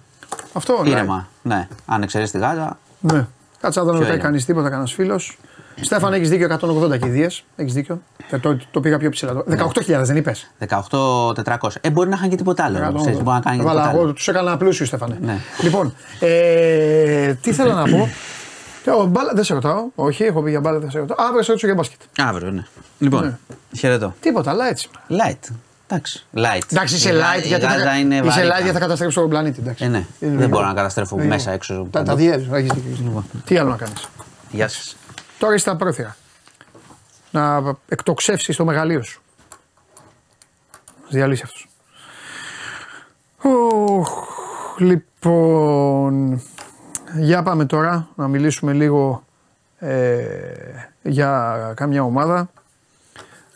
[0.53, 0.89] Αυτό ναι.
[0.89, 1.27] Ήρεμα.
[1.41, 1.67] Ναι.
[1.85, 3.25] Αν εξαιρέσει τη Γάζα, Ναι.
[3.61, 5.37] Κάτσε να δεν Ποιο ρωτάει είναι; κανείς τίποτα, κανένας φίλος.
[5.81, 7.27] Στέφαν, έχεις δίκιο 180 κηδείε.
[7.55, 8.01] Έχεις δίκιο.
[8.29, 9.43] Ε, το, το πήγα πιο ψηλά.
[9.49, 10.51] 18.000 δεν είπες.
[10.91, 11.33] 18-400.
[11.81, 12.93] Ε, μπορεί να είχαν και τίποτα άλλο.
[13.01, 14.13] Ξέρεις, μπορεί να κάνει και τίποτα Έβαλα εγώ, άλλο.
[14.13, 15.17] τους έκανα πλούσιου, Στέφανε.
[15.21, 15.37] Ναι.
[15.61, 18.09] Λοιπόν, ε, τι θέλω να πω.
[18.87, 19.83] Ε, ο, μπάλα, δεν σε ρωτάω.
[19.95, 21.17] Όχι, έχω πει για μπάλα, δεν σε ρωτάω.
[21.27, 21.99] Αύριο σε ρωτήσω για μπάσκετ.
[22.17, 22.65] Αύριο, ναι.
[22.99, 23.55] Λοιπόν, Ναι.
[23.77, 24.13] χαιρετώ.
[24.19, 24.89] Τίποτα, αλλά έτσι.
[25.09, 25.53] Light.
[25.87, 26.25] Εντάξει.
[26.35, 26.61] Light.
[26.71, 28.55] Εντάξει, είσαι Η Γα- light η γιατί Γάζα θα, είναι είσαι βαρύτητα.
[28.55, 29.59] light γιατί θα καταστρέψει τον πλανήτη.
[29.61, 29.83] Εντάξει.
[29.83, 29.97] Ε, ναι.
[29.97, 30.47] Είναι Δεν λίγο.
[30.49, 31.53] μπορώ να καταστρέφω Είναι μέσα λίγο.
[31.55, 31.73] έξω.
[31.73, 32.05] Τα, παντού.
[32.05, 33.23] τα διέζεις, έχεις δίκιο, έχεις δίκιο.
[33.45, 34.07] Τι άλλο να κάνεις;
[34.51, 34.95] Γεια σας.
[35.39, 36.15] Τώρα είσαι στα πρόθυρα.
[37.31, 39.21] Να εκτοξεύσεις το μεγαλείο σου.
[41.09, 41.69] Διαλύσεις αυτό.
[44.77, 46.41] Λοιπόν,
[47.17, 49.23] για πάμε τώρα να μιλήσουμε λίγο
[49.79, 50.37] ε,
[51.01, 52.49] για κάμια ομάδα.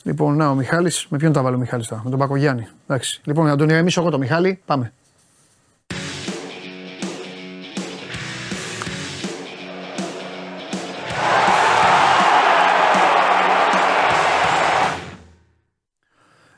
[0.03, 2.67] Λοιπόν, να ο Μιχάλης, με ποιον τα βάλω ο Μιχάλης τώρα, με τον Πακογιάννη.
[2.88, 3.21] Εντάξει.
[3.23, 4.93] Λοιπόν, να τον ηρεμήσω εγώ το Μιχάλη, πάμε.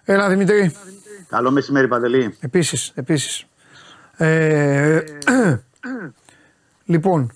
[0.04, 0.72] Έλα Δημητρή.
[1.30, 2.38] Καλό μεσημέρι, Παντελή.
[2.39, 3.45] Επίσης, επίσης.
[4.18, 4.99] Ε,
[6.86, 7.32] λοιπόν,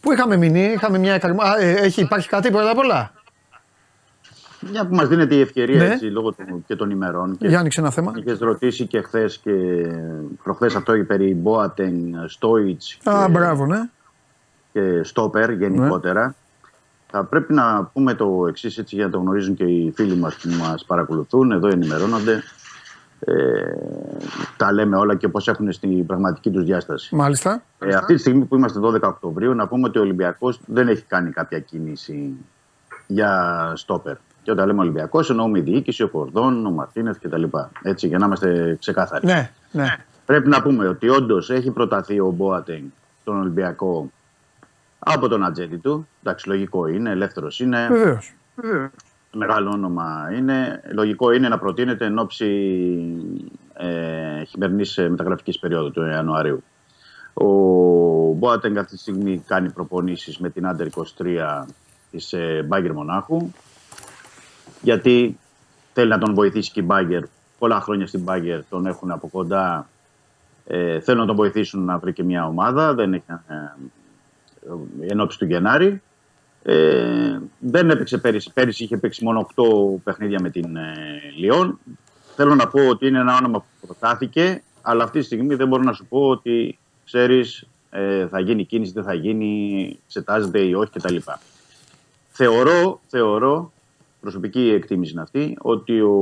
[0.00, 1.42] πού είχαμε μείνει, είχαμε μια εκαρμο...
[1.42, 3.12] Α, ε, έχει, υπάρχει κάτι πρώτα απ' όλα;
[4.70, 5.92] Μια που μας δίνεται η ευκαιρία Ναι.
[5.92, 7.36] έτσι, λόγω του, και των ημερών.
[7.36, 8.12] Και Για άνοιξε ένα θέμα.
[8.16, 9.50] Είχες ρωτήσει και χθες και
[10.42, 13.88] προχθές αυτό περί Μπόατεν, Στόιτ Α, και, μπράβο, ναι.
[14.72, 16.34] και Στόπερ γενικότερα.
[17.14, 20.36] Θα πρέπει να πούμε το εξής έτσι για να το γνωρίζουν και οι φίλοι μας
[20.36, 21.52] που μας παρακολουθούν.
[21.52, 22.42] Εδώ ενημερώνονται.
[23.20, 23.32] Ε,
[24.56, 27.14] τα λέμε όλα και πώς έχουν στην πραγματική τους διάσταση.
[27.14, 27.62] Μάλιστα.
[27.78, 31.02] Ε, αυτή τη στιγμή που είμαστε 12 Οκτωβρίου, να πούμε ότι ο Ολυμπιακός δεν έχει
[31.02, 32.36] κάνει κάποια κίνηση
[33.06, 34.16] για στόπερ.
[34.42, 37.44] Και όταν λέμε Ολυμπιακός, εννοούμε η διοίκηση, ο Κορδόν, ο Μαρτίνεθ κτλ.
[37.82, 39.26] Έτσι, για να είμαστε ξεκάθαροι.
[39.26, 39.96] Ναι, ναι.
[40.26, 42.84] Πρέπει να πούμε ότι όντως έχει προταθεί ο Μπόατεγκ
[43.20, 44.10] στον Ολυμπιακό
[45.04, 46.08] από τον ατζέντη του.
[46.22, 48.34] Εντάξει, λογικό είναι, ελεύθερος είναι, Βεβαίως.
[49.32, 50.82] μεγάλο όνομα είναι.
[50.92, 52.46] Λογικό είναι να προτείνεται εν ώψη
[53.74, 56.62] ε, χειμερινής μεταγραφικής περίοδου του Ιανουαρίου.
[57.34, 57.46] Ο
[58.32, 60.86] Μπόατεγκ αυτή τη στιγμή κάνει προπονήσεις με την Άντερ
[61.18, 61.64] 23
[62.10, 63.50] της ε, Μπάγκερ Μονάχου
[64.82, 65.38] γιατί
[65.92, 67.22] θέλει να τον βοηθήσει και η Μπάγκερ.
[67.58, 69.88] Πολλά χρόνια στην Μπάγκερ τον έχουν από κοντά.
[70.66, 72.94] Ε, θέλουν να τον βοηθήσουν να βρει και μια ομάδα.
[72.94, 73.54] Δεν έχει, ε,
[75.00, 76.02] ε, εν ώψη του Γενάρη.
[76.62, 78.52] Ε, δεν έπαιξε πέρυσι.
[78.52, 79.62] Πέρυσι είχε παίξει μόνο 8
[80.04, 80.94] παιχνίδια με την ε,
[81.36, 81.78] Λιόν.
[82.36, 85.82] Θέλω να πω ότι είναι ένα όνομα που προτάθηκε, αλλά αυτή τη στιγμή δεν μπορώ
[85.82, 90.90] να σου πω ότι ξέρεις ε, θα γίνει κίνηση, δεν θα γίνει, εξετάζεται ή όχι
[90.90, 91.16] κτλ.
[92.28, 93.72] Θεωρώ, θεωρώ,
[94.20, 96.16] προσωπική εκτίμηση είναι αυτή, ότι ο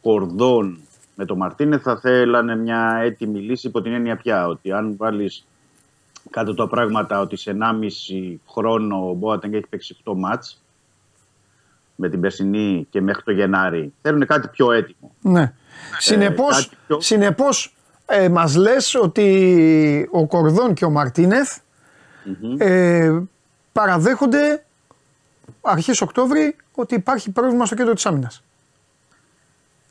[0.00, 0.78] Κορδόν
[1.14, 5.46] με τον Μαρτίνε θα θέλανε μια έτοιμη λύση υπό την έννοια πια ότι αν βάλεις
[6.30, 10.62] κάτω τα πράγματα ότι σε 1,5 χρόνο ο Μπόατενγκ έχει παίξει 8 μάτς
[11.96, 13.92] με την περσινή και μέχρι το Γενάρη.
[14.02, 15.14] Θέλουν κάτι πιο έτοιμο.
[15.20, 15.52] ναι.
[15.98, 17.74] Συνεπώς, κάτι πιο- συνεπώς
[18.06, 21.58] ε, μας λες ότι ο Κορδόν και ο μαρτινεθ
[22.58, 23.18] ε,
[23.72, 24.64] παραδέχονται
[25.60, 28.42] αρχές Οκτώβρη ότι υπάρχει πρόβλημα στο κέντρο της άμυνας.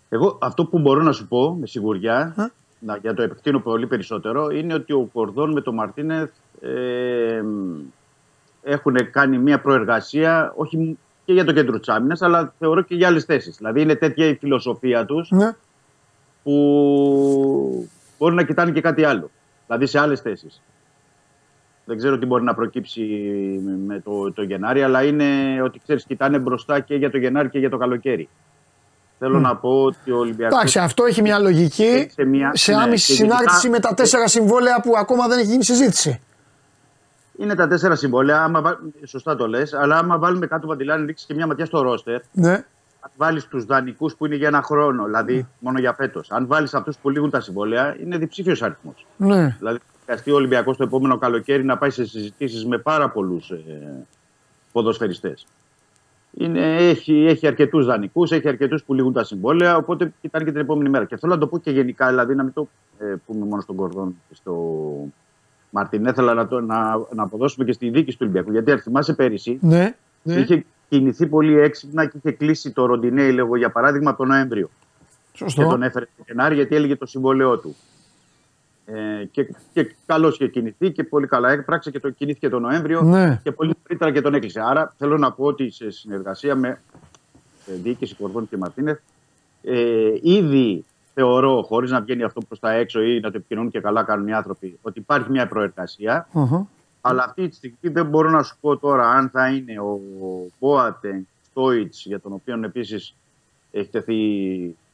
[0.10, 2.46] Εγώ αυτό που μπορώ να σου πω με σιγουριά, Α.
[2.86, 6.30] να, για το επεκτείνω πολύ περισσότερο, είναι ότι ο Κορδόν με τον Μαρτίνεθ
[6.62, 7.44] ε,
[8.64, 13.08] έχουν κάνει μια προεργασία, όχι και για το κέντρο της άμυνας, αλλά θεωρώ και για
[13.08, 13.58] άλλες θέσεις.
[13.58, 15.56] Δηλαδή είναι τέτοια η φιλοσοφία τους Ναι.
[16.44, 19.30] που μπορεί να κοιτάνε και κάτι άλλο.
[19.66, 20.62] Δηλαδή σε άλλες θέσεις.
[21.86, 23.02] Δεν ξέρω τι μπορεί να προκύψει
[23.88, 27.60] με το, το Γενάρη, αλλά είναι ότι ξέρεις, κοιτάνε μπροστά και για το Γενάρη και
[27.60, 28.30] για το καλοκαίρι.
[29.20, 30.58] Θέλω να πω ότι ο Ολυμπιακός...
[30.58, 33.80] Εντάξει, αυτό έχει μια λογική Έχει σε μια- σε ναι, άμεση και γενικά- συνάρτηση με
[33.80, 36.22] τα τέσσερα συμβόλαια που ακόμα δεν έχει γίνει συζήτηση.
[37.38, 41.28] Είναι τα τέσσερα συμβόλαια, άμα, βά- σωστά το λες, αλλά άμα βάλουμε κάτω Βαντιλάνη, ρίξεις
[41.28, 42.52] και μια ματιά στο ρόστερ, Ναι.
[43.00, 46.74] αν βάλεις τους δανεικούς που είναι για ένα χρόνο, δηλαδή μόνο για φέτος, αν βάλεις
[46.74, 49.06] αυτούς που λήγουν τα συμβόλαια, είναι διψήφιος αριθμός.
[49.18, 49.56] ναι.
[49.60, 53.50] Δηλαδή, θα χρειαστεί ο Ολυμπιακός το επόμενο καλοκαίρι να πάει σε συζητήσεις με πάρα πολλούς
[53.50, 54.06] ε,
[54.72, 55.46] ποδοσφαιριστές.
[56.38, 59.78] Είναι, έχει, έχει αρκετούς δανεικούς, έχει αρκετούς που λήγουν τα συμβόλαια.
[59.78, 61.06] Οπότε κοιτάνε και την επόμενη μέρα.
[61.06, 62.68] Και θέλω να το πω και γενικά, δηλαδή να μην το
[63.00, 64.56] ε, πούμε μόνο στον Κορδόν και στο
[65.70, 66.06] Μαρτίν.
[66.06, 68.52] Ήθελα να, το, να, να αποδώσουμε και στη δίκη του Ολυμπιακού.
[68.52, 69.96] Γιατί αν θυμάσαι πέρυσι, Ναι.
[70.24, 70.34] ναι.
[70.34, 74.70] είχε κινηθεί πολύ έξυπνα και είχε κλείσει το Ροντινέι, λέγω για παράδειγμα, τον Νοέμβριο.
[75.32, 75.68] Και Σωστό.
[75.68, 77.76] τον έφερε στο Γενάρη γιατί έλεγε το συμβόλαιό του.
[78.86, 83.02] Ε, και και καλώς είχε κινηθεί και πολύ καλά έπραξε και το κινήθηκε τον Νοέμβριο
[83.02, 83.40] Ναι.
[83.44, 84.62] και πολύ νωρίτερα και τον έκλεισε.
[84.62, 86.80] Άρα θέλω να πω ότι σε συνεργασία με
[87.66, 89.00] ε, διοίκηση Κορδόν και Μαρτίνεθ,
[89.64, 93.80] ε, ήδη θεωρώ, χωρίς να βγαίνει αυτό προς τα έξω ή να το επικοινωνούν και
[93.80, 96.28] καλά κάνουν οι άνθρωποι, ότι υπάρχει μια προεργασία.
[96.34, 96.68] Αχα.
[97.02, 100.00] Αλλά αυτή τη στιγμή δεν μπορώ να σου πω τώρα αν θα είναι ο
[100.60, 103.16] Μπόατεν Στόιτ, για τον οποίο επίσης
[103.72, 104.16] έχει τεθεί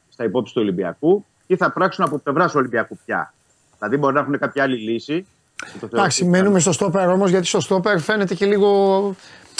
[0.08, 3.34] στα υπόψη του Ολυμπιακού, ή θα πράξουν από πλευράς του Ολυμπιακού πια.
[3.80, 5.26] Δηλαδή μπορεί να έχουν κάποια άλλη λύση.
[5.56, 9.14] που το θεωρώ Εντάξει, ότι μένουμε στο στόπερ όμως γιατί στο στόπερ φαίνεται και λίγο.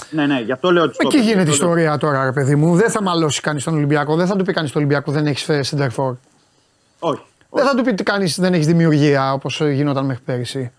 [0.09, 0.95] Ναι, ναι, γι' αυτό λέω ότι.
[0.99, 2.75] Εκεί γίνεται ιστορία τώρα, ρε παιδί μου.
[2.75, 4.15] Δεν θα μαλώσει κανείς τον Ολυμπιακό.
[4.15, 6.15] Δεν θα του πει κανείς τον Ολυμπιακό δεν έχεις φέρει σεντερφόρ.
[6.99, 7.21] Όχι.
[7.49, 10.71] Δεν θα του πει κανείς δεν έχεις δημιουργία όπως γινόταν μέχρι πέρυσι.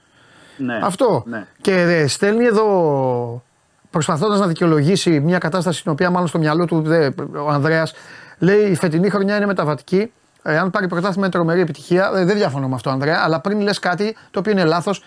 [0.57, 1.23] Ναι, Αυτό.
[1.27, 1.47] Ναι.
[1.61, 3.43] Και ε, στέλνει εδώ
[3.91, 7.11] προσπαθώντας να δικαιολογήσει μια κατάσταση στην οποία μάλλον στο μυαλό του δε,
[7.45, 7.95] ο Ανδρέας
[8.39, 10.13] λέει η φετινή χρονιά είναι μεταβατική.
[10.43, 12.11] Ε, αν πάρει πρωτάθλημα είναι τρομερή επιτυχία.
[12.15, 13.21] Ε, δεν διαφωνώ με αυτό, Ανδρέα.
[13.25, 15.03] Αλλά πριν λες κάτι το οποίο είναι λάθος,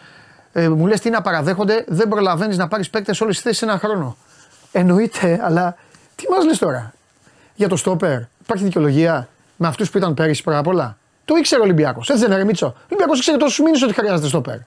[0.53, 3.77] ε, μου λες τι να παραδέχονται, δεν προλαβαίνεις να πάρεις παίκτες όλες τις θέσεις ένα
[3.79, 4.17] χρόνο.
[4.71, 5.75] Εννοείται, αλλά
[6.15, 6.93] τι μας λες τώρα;
[7.55, 11.61] Για το στόπερ, υπάρχει δικαιολογία με αυτούς που ήταν πέρυσι πρώτα απ' όλα; Το ήξερε
[11.61, 12.09] ο Ολυμπιακός.
[12.09, 12.65] Έτσι δεν είναι, ρε Μίτσο.
[12.65, 14.57] Ο Ολυμπιακός ήξερε τόσους μήνες ότι χρειάζεται στόπερ.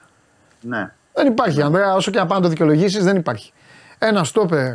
[0.61, 0.91] ναι.
[1.13, 3.51] Δεν υπάρχει, Ανδρέα, όσο και να πάνε να το δικαιολογήσεις, δεν υπάρχει.
[3.99, 4.73] Ένα στόπερ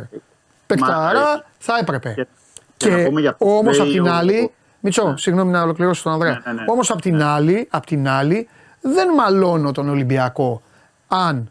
[0.67, 2.13] παικταρά θα έπρεπε.
[2.15, 2.27] Και,
[2.77, 4.51] και να Και πούμε για αυτό που όμω λέει απ' την ο-
[4.85, 5.05] άλλη.
[5.05, 6.31] Μιτσό, συγγνώμη να ολοκληρώσω τον Ανδρέα.
[6.45, 6.65] Ναι, ναι, ναι.
[6.67, 8.47] Όμως απ' την, άλλη, απ' την άλλη,
[8.81, 10.61] δεν μαλώνω τον Ολυμπιακό
[11.07, 11.49] αν.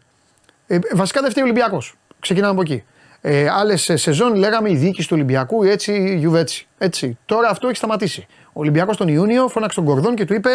[0.67, 1.95] Ε, βασικά δεν φταίει ο Ολυμπιακός.
[2.19, 2.83] Ξεκινάμε από εκεί.
[3.21, 6.67] Ε, Άλλες σεζόν λέγαμε η διοίκηση του Ολυμπιακού έτσι, η Juve έτσι.
[6.77, 7.17] έτσι.
[7.25, 8.27] Τώρα αυτό έχει σταματήσει.
[8.47, 10.49] Ο Ολυμπιακός τον Ιούνιο φώναξε τον Κορδόν και του είπε: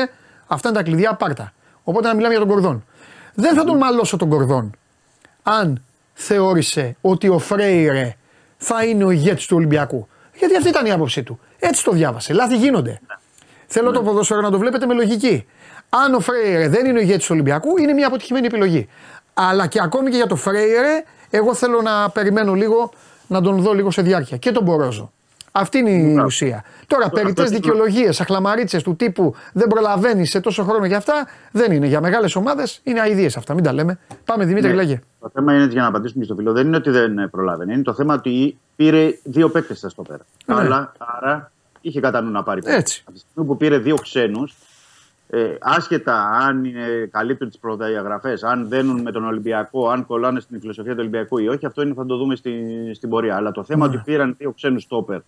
[0.47, 1.53] Αυτά είναι τα κλειδιά, πάρτα.
[1.83, 2.85] Οπότε να μιλάμε για τον Κορδόν.
[3.35, 4.75] Δεν θα τον μαλώσω τον Κορδόν
[5.43, 5.83] αν
[6.13, 8.17] θεώρησε ότι ο Φρέιρε
[8.57, 10.09] θα είναι ο ηγέτης του Ολυμπιακού.
[10.39, 11.41] Γιατί αυτή ήταν η άποψή του.
[11.61, 12.33] Έτσι το διάβασε.
[12.33, 13.01] Λάθη γίνονται.
[13.67, 15.47] Θέλω το ποδόσφαιρο να το βλέπετε με λογική.
[15.89, 18.89] Αν ο Φρέιρε δεν είναι ο ηγέτης του Ολυμπιακού, είναι μια αποτυχημένη επιλογή.
[19.35, 22.91] Αλλά και ακόμη και για το Φρέιρε, εγώ θέλω να περιμένω λίγο,
[23.27, 24.37] να τον δω λίγο σε διάρκεια.
[24.37, 25.13] Και τον Μπορόζο.
[25.53, 26.65] Αυτή είναι η ουσία.
[26.87, 31.73] Τώρα, περιττές αυτό- δικαιολογίες, αχλαμαρίτσες του τύπου δεν προλαβαίνει σε τόσο χρόνο και αυτά δεν
[31.73, 31.87] είναι.
[31.87, 33.55] Για μεγάλες ομάδες είναι αειδίε αυτά.
[33.55, 33.99] Μην τα λέμε.
[34.25, 34.75] Πάμε, Δημήτρη, Ναι.
[34.75, 35.01] λέγε.
[35.21, 36.53] Το θέμα είναι για να απαντήσουμε στο φίλο.
[36.53, 37.73] Δεν είναι ότι δεν προλάβαινε.
[37.73, 40.25] Είναι το θέμα ότι πήρε δύο παίκτες στα στο πέρα.
[40.47, 40.55] Ναι.
[40.55, 42.81] Αλλά, άρα είχε κατά νου να πάρει παίκτες.
[42.81, 43.03] Έτσι.
[43.05, 44.55] Από τη στιγμή που πήρε δύο ξένους,
[45.31, 50.61] ε, άσχετα αν είναι, καλύπτουν τις προδιαγραφές, αν δένουν με τον Ολυμπιακό, αν κολλάνε στην
[50.61, 52.55] φιλοσοφία του Ολυμπιακού ή όχι, αυτό είναι θα το δούμε στη,
[52.95, 53.37] στην πορεία.
[53.37, 53.95] Αλλά το θέμα Ναι.
[53.95, 55.21] ότι πήραν δύο ξένους στόπερ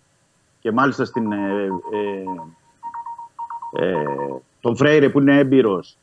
[0.61, 4.05] και μάλιστα στην, ε, ε, ε,
[4.61, 5.97] τον Φρέιρε που είναι έμπειρος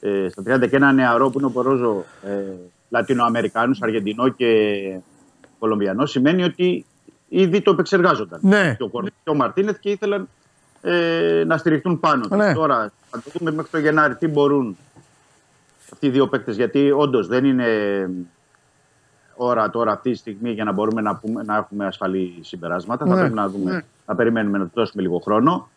[0.00, 2.42] ε, στα 30 και ένα νεαρό που είναι ο Πορόζο ε,
[2.88, 4.46] Λατινοαμερικάνους, Αργεντινό και
[5.62, 6.84] Κολομβιανός, σημαίνει ότι
[7.28, 8.38] ήδη το επεξεργάζονταν.
[8.42, 8.74] Ναι.
[8.78, 10.28] Και ο Κορδί και ο Μαρτίνεθ και ήθελαν
[10.82, 12.20] ε, να στηριχτούν πάνω.
[12.28, 12.36] τους.
[12.38, 12.54] Ναι.
[12.54, 14.76] Τώρα θα το δούμε μέχρι το Γενάρη τι μπορούν
[15.92, 17.66] αυτοί οι δύο παίκτες, γιατί όντως δεν είναι
[19.36, 23.06] ώρα τώρα αυτή τη στιγμή για να μπορούμε να, πούμε, να έχουμε ασφαλή συμπεράσματα.
[23.06, 23.20] Θα Ναι.
[23.20, 23.80] πρέπει να, δούμε, Ναι.
[24.06, 25.68] να περιμένουμε να του δώσουμε λίγο χρόνο.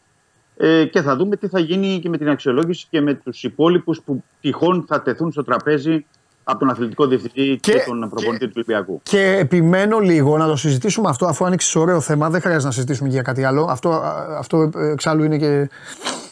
[0.57, 4.01] Ε, και θα δούμε τι θα γίνει και με την αξιολόγηση και με τους υπόλοιπους
[4.01, 6.05] που τυχόν θα τεθούν στο τραπέζι
[6.47, 8.99] από τον αθλητικό διευθυντή και, Και- τον προπονητή του Ολυμπιακού.
[9.03, 12.29] Και επιμένω λίγο να το συζητήσουμε αυτό, αφού άνοιξε ωραίο θέμα.
[12.29, 13.67] Δεν χρειάζεται να συζητήσουμε και για κάτι άλλο.
[13.69, 15.69] Αυτό, α, αυτό ε, εξάλλου είναι και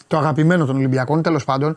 [0.08, 1.76] το αγαπημένο των Ολυμπιακών, τέλος πάντων.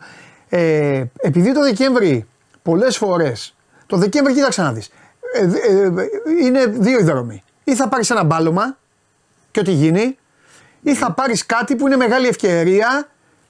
[0.49, 2.27] Ε, επειδή το Δεκέμβρη
[2.61, 3.55] πολλές φορές.
[3.85, 4.89] Το Δεκέμβρη, κοίταξε να δεις.
[5.33, 6.09] Ε, ε, ε,
[6.45, 7.43] είναι δύο οι δρόμοι.
[7.63, 8.77] Ή θα πάρεις ένα μπάλωμα
[9.51, 10.17] και ό,τι γίνει,
[10.81, 13.07] ή θα πάρεις κάτι που είναι μεγάλη ευκαιρία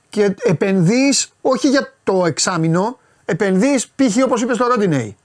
[0.10, 3.00] και επενδύεις όχι για το εξάμεινο,
[3.32, 4.24] επενδύεις π.χ.
[4.24, 5.18] όπως είπες στο Ρόντινεϊ.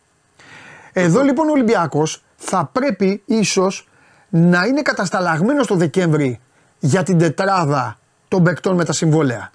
[0.92, 3.88] Εδώ λοιπόν ο Ολυμπιακός θα πρέπει ίσως
[4.28, 6.40] να είναι κατασταλαγμένος το Δεκέμβρη
[6.78, 7.98] για την τετράδα
[8.28, 9.50] των παικτών με τα συμβόλαια.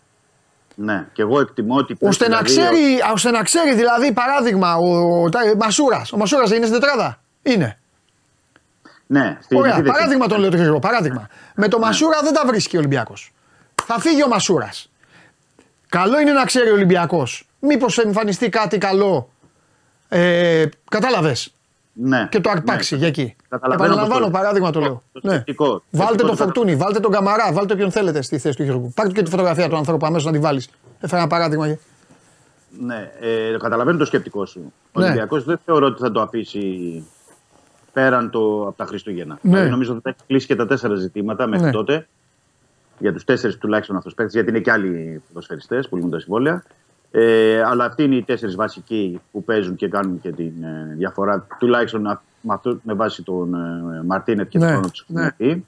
[0.75, 1.97] Ναι, και εγώ εκτιμώ ότι.
[2.01, 6.11] Ώστε πρέπει να, δηλαδή- ξέρει, ώστε να ξέρει δηλαδή παράδειγμα ο, ο, Μασούρας.
[6.11, 7.19] Ο Μασούρας είναι στην τετράδα.
[7.41, 7.77] Είναι.
[9.07, 9.91] Ναι, στη- Ωραία, κοίταξε.
[9.91, 10.79] παράδειγμα τον λέω το Γιώργο.
[10.79, 11.27] Παράδειγμα.
[11.55, 13.33] Με το Μασούρα δεν τα βρίσκει ο Ολυμπιακός.
[13.85, 14.91] Θα φύγει ο Μασούρας.
[15.89, 17.46] Καλό είναι να ξέρει ο Ολυμπιακός.
[17.59, 19.29] Μήπως εμφανιστεί κάτι καλό.
[20.09, 21.51] Ε, Κατάλαβες.
[21.93, 22.99] Ναι, Και το αρπάξει ναι.
[22.99, 23.35] για εκεί.
[23.49, 25.03] Καταλαβαίνω Επαναλαμβάνω πώς το- παράδειγμα το λέω.
[25.11, 25.31] το Ναι.
[25.33, 25.65] σκεπτικό.
[25.65, 28.63] Το Βάλτε σκεπτικό τον το Φορτούνη, βάλτε τον Καμαρά, βάλτε όποιον θέλετε στη θέση του
[28.63, 28.91] Γιώργου.
[28.95, 30.69] Πάρτε και τη φωτογραφία του ανθρώπου αμέσως να τη βάλεις.
[30.99, 31.77] Έφερα ένα παράδειγμα.
[32.79, 34.73] Ναι, ε, καταλαβαίνω το σκεπτικό σου.
[34.91, 35.05] Ο Ναι.
[35.05, 37.03] Ολυμπιακός δεν θεωρώ ότι θα το αφήσει
[37.93, 39.37] πέραν το, από τα Χριστούγεννα.
[39.41, 39.51] Ναι.
[39.51, 41.71] Δηλαδή, νομίζω ότι θα έχει κλείσει και τα τέσσερα ζητήματα μέχρι Ναι.
[41.71, 42.07] τότε.
[42.99, 46.63] Για τους τέσσερις τουλάχιστον αυτού παίκτε, γιατί είναι και άλλοι ποδοσφαιριστές που λύνουν τα συμβόλαια.
[47.11, 51.47] Ε, αλλά αυτοί είναι οι τέσσερις βασικοί που παίζουν και κάνουν και τη ε, διαφορά,
[51.59, 55.29] τουλάχιστον α- με, αυτό, με βάση τον ε, Μαρτίνετ και Ναι, τον χρόνο του ναι.
[55.37, 55.61] ναι.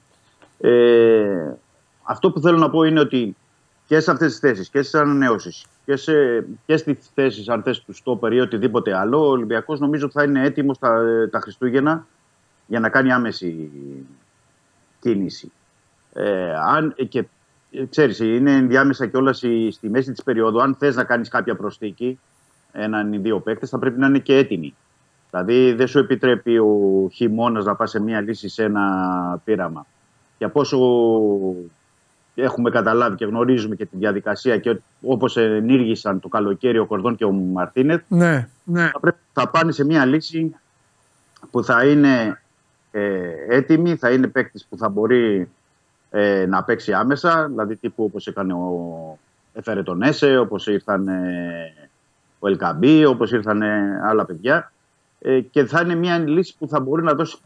[0.70, 1.56] ε,
[2.02, 3.36] Αυτό που θέλω να πω είναι ότι
[3.86, 6.12] και σε αυτές τις θέσεις και στις ανανεώσεις και, σε,
[6.66, 10.22] και στις θέσεις, αν θες, του στόπερ ή οτιδήποτε άλλο, ο Ολυμπιακός νομίζω ότι θα
[10.22, 12.06] είναι έτοιμος τα, τα Χριστούγεννα
[12.66, 13.70] για να κάνει άμεση
[15.00, 15.52] κίνηση.
[16.12, 17.24] Ε, αν, και ε,
[17.90, 19.36] ξέρεις, είναι ενδιάμεσα κιόλας
[19.70, 20.62] στη μέση της περίοδου.
[20.62, 22.18] Αν θες να κάνεις κάποια προσθήκη,
[22.72, 24.74] έναν ή δύο παίκτες, θα πρέπει να είναι και έτοιμοι.
[25.30, 29.86] Δηλαδή δεν σου επιτρέπει ο χειμώνας να πας σε μία λύση σε ένα πείραμα.
[30.38, 30.78] Και από όσο
[32.34, 37.24] έχουμε καταλάβει και γνωρίζουμε και τη διαδικασία και όπως ενήργησαν το καλοκαίρι ο Κορδόν και
[37.24, 38.88] ο Μαρτίνεθ, Ναι, ναι.
[38.92, 40.54] θα, πρέπει, θα πάνε σε μία λύση
[41.50, 42.42] που θα είναι
[42.90, 45.48] ε, έτοιμη, θα είναι παίκτη που θα μπορεί
[46.10, 49.18] ε, να παίξει άμεσα, δηλαδή τύπου όπως έκανε ο
[49.52, 51.88] έφερε τον Έσε, όπως ήρθαν ε,
[52.38, 54.72] ο Ελκαμπή, όπως ήρθαν ε, άλλα παιδιά
[55.20, 57.38] ε, και θα είναι μια λύση που θα μπορεί να δώσει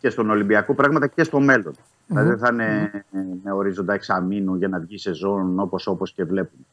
[0.00, 1.74] και στον Ολυμπιακό πράγματα και στο μέλλον.
[2.06, 6.24] Δηλαδή δεν θα είναι ε, με ορίζοντα εξαμήνου για να βγει σεζόν όπως, όπως και
[6.24, 6.64] βλέπουμε.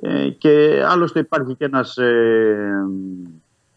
[0.00, 2.86] Ε, και άλλωστε υπάρχει και ένας ε,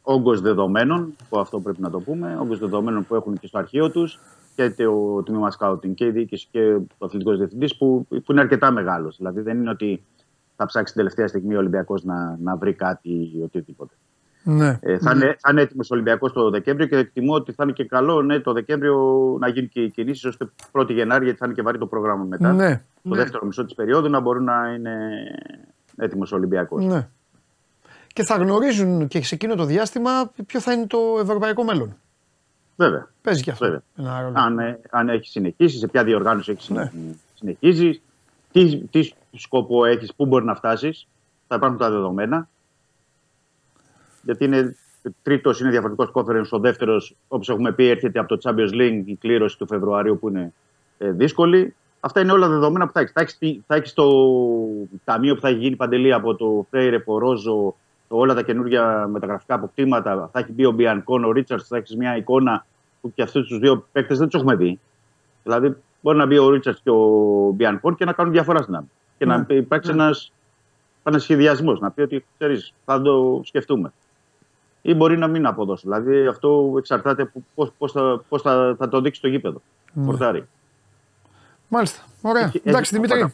[0.01, 3.91] όγκος δεδομένων, που αυτό πρέπει να το πούμε, όγκος δεδομένων που έχουν και στο αρχείο
[3.91, 4.19] τους
[4.55, 6.59] και το τμήμα σκάουτινγκ και η διοίκηση και
[6.97, 9.17] ο αθλητικός διευθυντής που, που είναι αρκετά μεγάλος.
[9.17, 10.03] Δηλαδή δεν είναι ότι
[10.55, 13.93] θα ψάξει την τελευταία στιγμή ο Ολυμπιακός να, να βρει κάτι ή οτιδήποτε.
[14.43, 14.79] ναι.
[14.81, 17.73] Ε, θα, είναι, θα είναι έτοιμος ο Ολυμπιακός το Δεκέμβριο και εκτιμώ ότι θα είναι
[17.73, 18.97] και καλό ναι, το Δεκέμβριο
[19.39, 22.23] να γίνουν και οι κινήσεις ώστε 1η Γενάρη, γιατί θα είναι και βαρύ το πρόγραμμα
[22.23, 22.53] μετά.
[22.53, 24.97] Ναι, Το δεύτερο μισό της περίοδου να μπορεί να είναι
[25.97, 26.85] έτοιμος ο Ολυμπιακός.
[26.85, 27.07] ναι.
[28.15, 31.95] Και θα γνωρίζουν και σε εκείνο το διάστημα ποιο θα είναι το ευρωπαϊκό μέλλον.
[32.75, 33.07] Βέβαια.
[33.21, 33.81] Παίζει και αυτό Βέβαια.
[33.97, 34.33] ένα ρόλο.
[34.37, 37.13] Αν, ε, αν έχει συνεχίσει, σε ποια διοργάνωση έχει συνε- Ναι.
[37.33, 38.01] συνεχίσει,
[38.51, 41.07] τι, τι σκοπό έχεις, πού μπορεί να φτάσεις.
[41.47, 42.47] Θα υπάρχουν τα δεδομένα.
[44.21, 44.75] Γιατί είναι
[45.21, 46.49] τρίτος είναι διαφορετικός conference.
[46.49, 50.29] Ο δεύτερος, όπως έχουμε πει, έρχεται από το Champions League η κλήρωση του Φεβρουαρίου που
[50.29, 50.53] είναι
[50.97, 51.75] ε, δύσκολη.
[51.99, 53.11] Αυτά είναι όλα δεδομένα που θα έχεις.
[53.11, 53.37] Θα έχεις
[53.67, 54.11] θα έχεις το
[55.03, 57.75] ταμείο που θα έχει γίνει παντελή από το Φρέιρε, Πορόζο, το,
[58.17, 60.29] όλα τα καινούργια μεταγραφικά αποκτήματα.
[60.31, 62.65] Θα έχει μπει ο Μπιανκόν, ο Ρίτσαρτ, θα έχεις μια εικόνα
[63.01, 64.79] που και αυτούς τους δύο παίκτες δεν τους έχουμε δει.
[65.43, 68.91] Δηλαδή, μπορεί να μπει ο Ρίτσαρτ και ο Μπιανκόν και να κάνουν διαφορά στην άμυνα.
[69.17, 70.11] Και να υπάρξει ένα
[70.99, 71.73] επανασχεδιασμό.
[71.73, 73.93] Να πει ότι ξέρεις, θα το σκεφτούμε.
[74.81, 75.81] Ή μπορεί να μην αποδώσει.
[75.87, 77.31] Δηλαδή, αυτό εξαρτάται
[77.77, 79.61] πώ θα, πώς θα, θα το δείξει το γήπεδο.
[80.05, 80.47] Πορτάρι.
[81.67, 82.01] Μάλιστα.
[82.21, 82.43] Ωραία.
[82.43, 83.33] Έχει- Εντάξει, έχει Δημήτρη.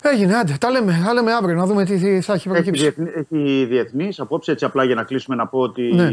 [0.00, 0.10] που μένουμε.
[0.12, 0.56] Έγινε, άντε.
[0.60, 2.82] Τα λέμε, τα λέμε αύριο να δούμε τι τι θα έχει Έχει, προκύψει.
[2.82, 4.20] διεθνή, έχει διεθνείς.
[4.20, 6.08] Απόψε, έτσι απλά για να κλείσουμε, να πω ότι Ναι.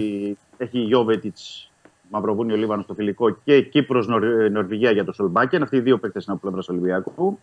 [0.57, 1.71] έχει Γιώβετιτς,
[2.09, 4.07] Μαυροβούνιο, Λίβανος στο φιλικό και Κύπρος,
[4.51, 5.63] Νορβηγία για το Σολμπάκεν.
[5.63, 7.39] Αυτοί οι δύο παίκτες είναι από πλευρά Ολυμπιακού.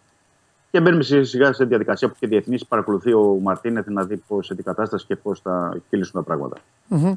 [0.71, 4.47] Και μπαίνουμε σιγά σιγά σε διαδικασία που και διεθνή παρακολουθεί ο Μαρτίνεθ να δει πώς
[4.47, 6.57] σε τι κατάσταση και πώς θα κυλήσουν τα πράγματα.
[6.89, 7.17] Καλό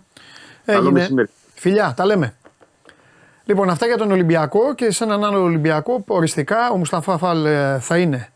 [0.65, 0.91] Έγινε.
[0.91, 1.29] μεσημέρι.
[1.53, 2.33] Φιλιά, τα λέμε.
[3.45, 6.03] Λοιπόν, αυτά για τον Ολυμπιακό και σε έναν άλλο Ολυμπιακό.
[6.07, 8.27] Οριστικά ο Μουσταφά Φαλ ε, θα είναι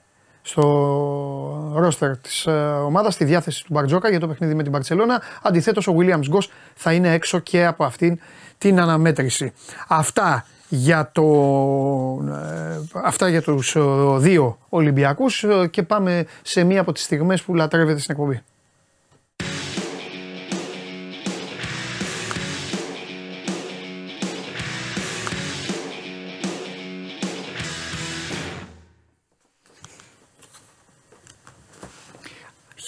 [0.42, 2.48] στο ρόστερ της
[2.86, 5.22] ομάδας, στη διάθεση του Μπαρτζόκα για το παιχνίδι με την Παρσελώνα.
[5.42, 8.20] Αντιθέτως, ο Williams Γκος θα είναι έξω και από αυτήν
[8.58, 9.54] την αναμέτρηση.
[9.88, 11.24] Αυτά για, το,
[12.30, 13.82] ε, αυτά για τους ε,
[14.18, 18.42] δύο Ολυμπιακούς ε, και πάμε σε μία από τις στιγμές που λατρεύετε στην εκπομπή.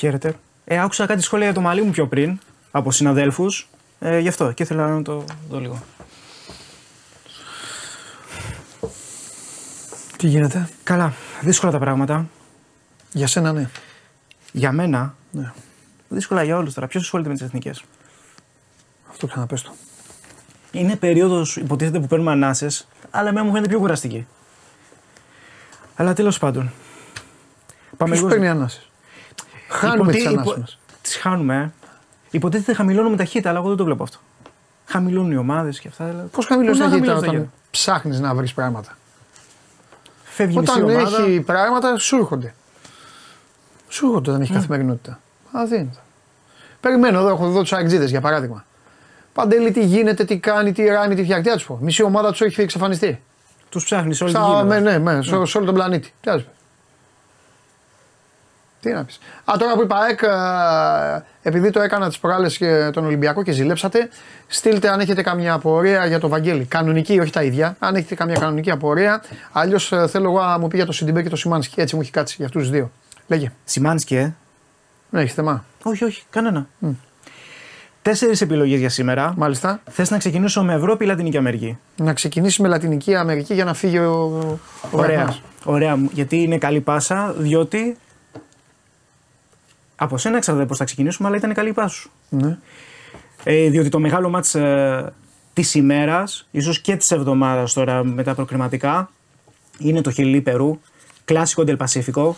[0.03, 0.35] Χαίρετε.
[0.65, 2.39] Ε, άκουσα κάτι σχόλια για το μαλλί μου πιο πριν
[2.71, 3.69] από συναδέλφους.
[3.99, 5.83] Ε, γι' αυτό και ήθελα να το δω λίγο.
[10.17, 11.13] Τι γίνεται, Καλά.
[11.41, 12.25] Δύσκολα τα πράγματα.
[13.11, 13.69] για σένα ναι.
[14.51, 15.51] Για μένα; Ναι.
[16.09, 16.87] Δύσκολα για όλους τώρα.
[16.87, 17.83] Ποιος ασχολείται με τις εθνικές;
[19.09, 19.73] Αυτό ξαναπες το.
[20.71, 24.27] Είναι περίοδος, υποτίθεται, που παίρνουμε ανάσες, αλλά εμένα μου φαίνεται πιο κουραστική.
[25.95, 26.71] Αλλά τέλος πάντων.
[27.97, 28.87] Πάμε Ποιος παίρνει ανάσες;
[29.73, 30.79] Χάνουμε τις ανάσες μας.
[31.01, 31.71] Τις χάνουμε, ε.
[32.31, 34.17] Υποτίθεται χαμηλώνουμε ταχύτητα, αλλά εγώ δεν το βλέπω αυτό.
[34.85, 36.05] Χαμηλώνουν οι ομάδες και αυτά.
[36.05, 36.27] Δηλαδή.
[36.27, 38.97] Πώς χαμηλώνεις Πώς να ταχύτητα χαμηλώνεις όταν ψάχνεις να βρεις πράγματα;
[40.23, 41.23] Φεύγει μισή Όταν ομάδα.
[41.23, 42.53] έχει πράγματα σου έρχονται.
[43.89, 45.19] Σου έρχονται όταν έχει καθημερινότητα.
[45.51, 45.99] Αδύνατο.
[46.79, 48.65] Περιμένω εδώ, έχω εδώ τους Αγγλίδε για παράδειγμα.
[49.33, 51.43] Παντελή τι γίνεται, τι κάνει, τι ράνει, τι φτιάχνει.
[51.43, 51.77] Τι να τους πω.
[51.81, 53.21] Μισή ομάδα τους έχει εξαφανιστεί.
[53.69, 54.67] Τους ψάχνεις όλη τη Στα, γη.
[54.67, 54.99] με, βέβαια.
[54.99, 56.13] ναι, ναι, σε, σε όλο τον πλανήτη.
[56.21, 56.51] Τι να τους πω.
[58.83, 59.19] Τι να πεις.
[59.45, 63.51] Α, τώρα που είπα ΑΕΚ, ε, επειδή το έκανα τις προάλλες και τον Ολυμπιακό και
[63.51, 64.09] ζηλέψατε,
[64.47, 66.65] στείλτε αν έχετε καμία απορία για το Βαγγέλη.
[66.65, 67.75] Κανονική, όχι τα ίδια.
[67.79, 71.29] Αν έχετε καμία κανονική απορία, αλλιώς θέλω εγώ να μου πει για το Σιντιμπέ και
[71.29, 71.81] το Σιμάνσκι.
[71.81, 72.91] Έτσι μου έχει κάτσει για αυτούς του δύο.
[73.27, 73.51] Λέγε.
[73.63, 74.33] Σιμάνσκι, ε.
[75.09, 75.65] Ναι, έχεις θέμα.
[75.83, 76.67] Όχι, όχι, κανένα.
[78.01, 79.33] Τέσσερις επιλογές για σήμερα.
[79.37, 79.81] Μάλιστα.
[79.89, 83.73] Θες να ξεκινήσω με Ευρώπη ή Λατινική Αμερική; Να ξεκινήσεις με Λατινική Αμερική για να
[83.73, 84.11] φύγει ο.
[84.11, 84.59] ο
[84.91, 85.15] Ωραία.
[85.15, 85.41] Βραχμάς.
[85.63, 87.97] Ωραία, μου, γιατί είναι καλή πάσα, διότι.
[89.95, 92.11] Από σένα εξαρτάται πώ θα ξεκινήσουμε, αλλά ήταν καλή η πάσα σου.
[92.29, 92.57] Ναι.
[93.43, 95.13] Ε, διότι το μεγάλο μάτς ε,
[95.53, 99.09] της ημέρας, ίσως και της εβδομάδας τώρα με τα προκριματικά,
[99.77, 100.79] είναι το Χιλί Περού,
[101.25, 102.31] κλάσικο Del Pacifico,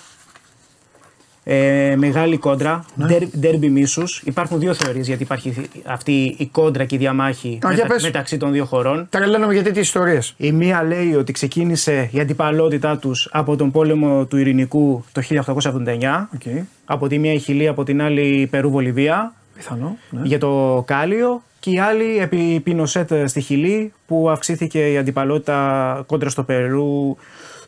[1.47, 3.17] ε, μεγάλη κόντρα, Ναι.
[3.39, 4.21] ντέρμπι μίσους.
[4.25, 8.03] Υπάρχουν δύο θεωρίες γιατί υπάρχει αυτή η κόντρα και η διαμάχη Α, για πες.
[8.03, 9.07] μεταξύ των δύο χωρών.
[9.09, 10.33] Τρελαίνομαι γιατί τις ιστορίες.
[10.37, 16.29] Η μία λέει ότι ξεκίνησε η αντιπαλότητά τους από τον πόλεμο του Ειρηνικού το 1879.
[16.39, 16.61] Okay.
[16.85, 19.97] Από τη μία η Χιλή, από την άλλη η Περού-Βολιβία Πιθανό.
[20.09, 20.21] Ναι.
[20.23, 26.29] για το κάλιο και η άλλη επί Πινοσέτ στη Χιλή που αυξήθηκε η αντιπαλότητα κόντρα
[26.29, 27.15] στο Περού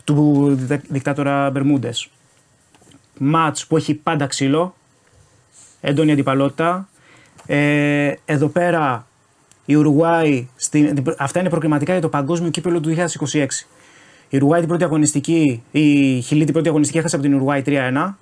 [0.03, 2.09] του διδα- δικτάτορα Μπερμούντες.
[3.17, 4.75] Μάτς που έχει πάντα ξύλο,
[5.81, 6.89] έντονη αντιπαλότητα.
[7.45, 9.07] Ε, εδώ πέρα
[9.65, 13.67] η Ουρουάη, στη, αυτά είναι προκριματικά για το παγκόσμιο κύπελο του 2026.
[14.29, 18.17] Η Ουρουάη την πρώτη αγωνιστική, η Χιλή την πρώτη αγωνιστική έχασε από την Ουρουάη 3-1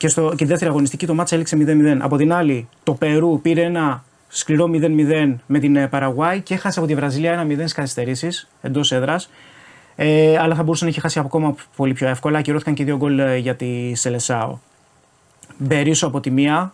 [0.00, 1.98] και, στο, και τη δεύτερη αγωνιστική το μάτς έληξε 0-0.
[2.00, 6.78] Από την άλλη, το Περού πήρε ένα σκληρό 0-0 με την ε, Παραγουάη και έχασε
[6.78, 9.30] από τη Βραζιλία ένα 0 στις καθυστερήσεις εντός έδρας.
[9.96, 12.38] Ε, αλλά θα μπορούσε να είχε χάσει ακόμα πολύ πιο εύκολα.
[12.38, 14.58] Ακυρώθηκαν και δύο γκολ ε, για τη Σελεσάο.
[15.58, 16.72] Μπερίσο από τη μία,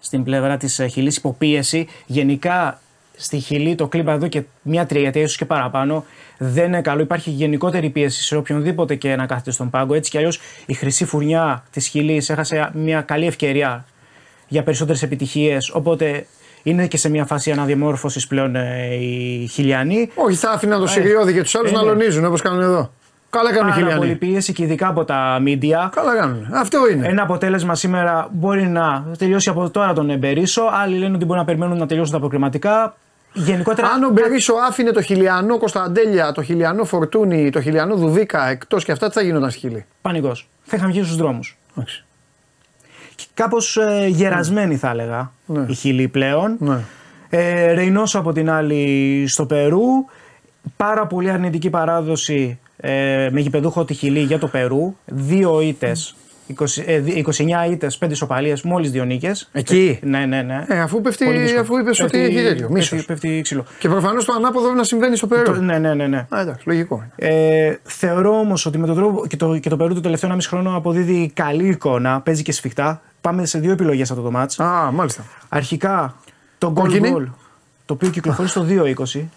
[0.00, 1.86] στην πλευρά της Χιλής, υποπίεση.
[2.06, 2.80] Γενικά
[3.16, 6.04] στη Χιλή το κλίμα εδώ και μια τριετία, ίσως και παραπάνω,
[6.38, 7.02] δεν είναι καλό.
[7.02, 9.94] Υπάρχει γενικότερη πίεση σε οποιονδήποτε και να κάθεται στον πάγκο.
[9.94, 13.84] Έτσι κι αλλιώς η χρυσή φουρνιά της Χιλής έχασε μια καλή ευκαιρία
[14.48, 15.70] για περισσότερες επιτυχίες.
[15.70, 16.26] Οπότε
[16.62, 20.10] είναι και σε μια φάση αναδιαμόρφωσης πλέον ε, οι Χιλιανοί.
[20.14, 21.88] Όχι, θα άφηνα το Σιριώδη και τους άλλους ε, να ναι.
[21.88, 22.92] λονίζουν όπως κάνουν εδώ.
[23.36, 24.14] Καλά κάνουν οι Πάρα πολύ Χιλιανοί.
[24.18, 25.88] πίεση και ειδικά από τα media.
[25.90, 26.46] Καλά κάνουν.
[26.52, 27.06] Αυτό είναι.
[27.08, 30.62] Ένα αποτέλεσμα σήμερα μπορεί να τελειώσει από τώρα τον Εμπερίσο.
[30.72, 32.96] Άλλοι λένε ότι μπορεί να περιμένουν να τελειώσουν τα προκριματικά.
[33.32, 33.88] Γενικότερα.
[33.88, 38.92] Αν ο Μπερίσο άφηνε το χιλιανό Κωνσταντέλια, το χιλιανό Φορτούνι, το χιλιανό Δουδίκα εκτός και
[38.92, 40.48] αυτά, τι θα γινόταν στη Χιλή; Πανικός.
[40.62, 41.58] Θα είχαν βγει στους δρόμους.
[41.76, 42.04] Εντάξει.
[43.34, 45.64] Κάπως ε, γερασμένη θα έλεγα Ναι.
[45.68, 46.56] η Χιλή πλέον.
[46.58, 46.78] Ναι.
[47.28, 49.80] Ε, Ρεϊνόσο από την άλλη στο Περού.
[50.76, 54.96] Πάρα πολύ αρνητική παράδοση ε, με γηπεδούχο τη Χιλή για το Περού.
[55.04, 55.92] Δύο ήττε.
[56.58, 59.48] 20, ε, δι- 29 ήττε, 5 ισοπαλίε, μόλις δύο νίκες.
[59.52, 60.64] Εκεί; Ναι, ναι, ναι.
[60.68, 61.60] Ε, αφού πέφτει- Πολύ δύσκολο.
[61.60, 62.88] αφού είπες ότι Πέφτει- έχει τέτοιο, μίσος.
[62.90, 63.64] Πέφτει, πέφτει ξύλο.
[63.78, 65.42] Και προφανώς το ανάποδο να συμβαίνει στο Περού.
[65.42, 66.06] Το- ναι, ναι, ναι.
[66.06, 66.26] ναι.
[66.28, 67.04] Α, εντάξει, λογικό.
[67.16, 70.48] Ε, θεωρώ όμως ότι με τον τρόπο και το, και το Περού το τελευταίο 1,5
[70.48, 73.00] χρόνο αποδίδει καλή εικόνα, παίζει και σφιχτά.
[73.20, 74.60] Πάμε σε δύο επιλογές αυτό το μάτς.
[74.60, 75.24] Α, μάλιστα.
[75.48, 76.14] Αρχικά
[76.58, 77.12] το γκολ Κόκκινη.
[77.16, 77.24] γκολ,
[77.86, 79.28] το οποίο κυκλοφορεί στο 2-20.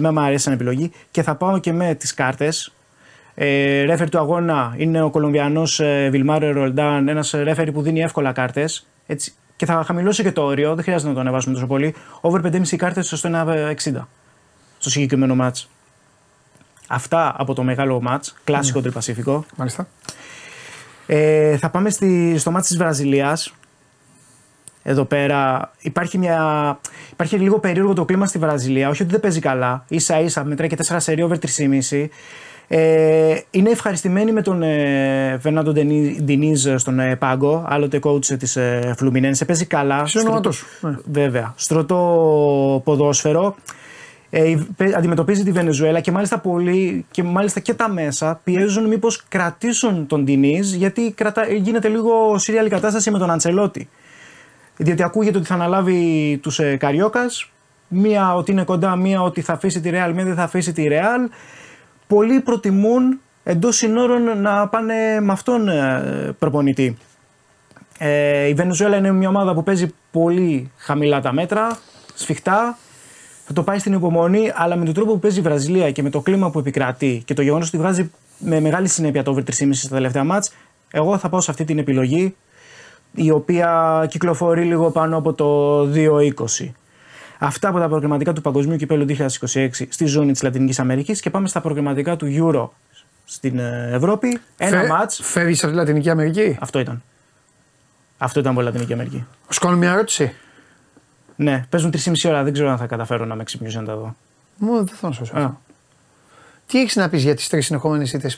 [0.00, 0.90] Με μου αρέσει σαν επιλογή.
[1.10, 2.72] Και θα πάω και με τις κάρτες.
[3.34, 8.32] Ε, ρέφερι του αγώνα είναι ο Κολομβιανός ε, Βιλμάρο Ρολντάν, ένας ρέφερι που δίνει εύκολα
[8.32, 8.86] κάρτες.
[9.56, 11.94] Και θα χαμηλώσω και το όριο, δεν χρειάζεται να το ανεβάσουμε τόσο πολύ.
[12.20, 14.06] Over 5,5 κάρτες στο 1,60
[14.78, 15.68] στο συγκεκριμένο μάτς.
[16.88, 18.92] Αυτά από το μεγάλο μάτς, κλασικό mm.
[18.92, 19.44] Πασίφικο.
[19.56, 19.88] Μάλιστα.
[21.06, 23.54] Ε, θα πάμε στη, στο μάτς της Βραζιλίας.
[24.88, 26.78] Εδώ πέρα υπάρχει, μια,
[27.12, 28.88] υπάρχει λίγο περίεργο το κλίμα στη Βραζιλία.
[28.88, 29.84] Όχι ότι δεν παίζει καλά.
[29.96, 31.34] σα ίσα μετράει και 4 σερί over
[31.90, 32.06] 3,5.
[32.68, 35.72] Ε, είναι ευχαριστημένοι με τον ε, Φερνάντο
[36.22, 39.46] Ντινίζ στον ε, πάγκο, άλλοτε coach της ε, Φλουμινένse.
[39.46, 40.06] Παίζει καλά.
[40.06, 40.52] Συνόματο.
[40.52, 41.54] Στρωτό- Βέβαια.
[41.56, 43.56] Στρωτό ποδόσφαιρο.
[44.30, 49.24] Ε, πε- αντιμετωπίζει τη Βενεζουέλα και μάλιστα, πολύ, και μάλιστα και τα μέσα πιέζουν μήπως
[49.28, 53.88] κρατήσουν τον Ντινίζ γιατί κρατά, γίνεται λίγο σύριαλη κατάσταση με τον Αντσελότη.
[54.76, 57.50] Διότι ακούγεται ότι θα αναλάβει τους ε, Καριόκας,
[57.88, 60.82] μία ότι είναι κοντά, μία ότι θα αφήσει τη Ρεάλ, μία δεν θα αφήσει τη
[60.82, 61.28] Ρεάλ.
[62.06, 66.96] Πολλοί προτιμούν εντός συνόρων να πάνε με αυτόν ε, προπονητή.
[67.98, 71.78] Ε, η Βενεζουέλα είναι μια ομάδα που παίζει πολύ χαμηλά τα μέτρα,
[72.14, 72.78] σφιχτά.
[73.46, 76.10] Θα το πάει στην υπομονή, αλλά με τον τρόπο που παίζει η Βραζιλία και με
[76.10, 79.68] το κλίμα που επικρατεί και το γεγονός ότι βγάζει με μεγάλη συνέπεια το over 3,5
[79.72, 80.52] στα τελευταία μάτς,
[80.90, 82.36] εγώ θα πάω σε αυτή την επιλογή,
[83.16, 86.70] η οποία κυκλοφορεί λίγο πάνω από το 2,20.
[87.38, 91.48] Αυτά από τα προγραμματικά του Παγκοσμίου Κυπέλου 2026 στη ζώνη της Λατινικής Αμερικής και πάμε
[91.48, 92.68] στα προγραμματικά του Euro
[93.24, 94.38] στην ε, Ευρώπη.
[94.56, 95.20] Ένα Φε- μάτς.
[95.22, 97.02] Φεύγεις από τη Λατινική Αμερική; Αυτό ήταν.
[98.18, 99.24] Αυτό ήταν από Λατινική Αμερική.
[99.48, 100.32] Σου κάνω μια ερώτηση.
[101.36, 102.42] Ναι, παίζουν 3,5 ώρα.
[102.42, 104.16] Δεν ξέρω αν θα καταφέρω να με ξυπνήσω να τα δω.
[104.56, 105.40] Μου δεν θα σου Α.
[105.40, 105.60] πω.
[106.66, 108.34] Τι έχεις να πεις για τις τρεις συνεχόμενες ήττε τη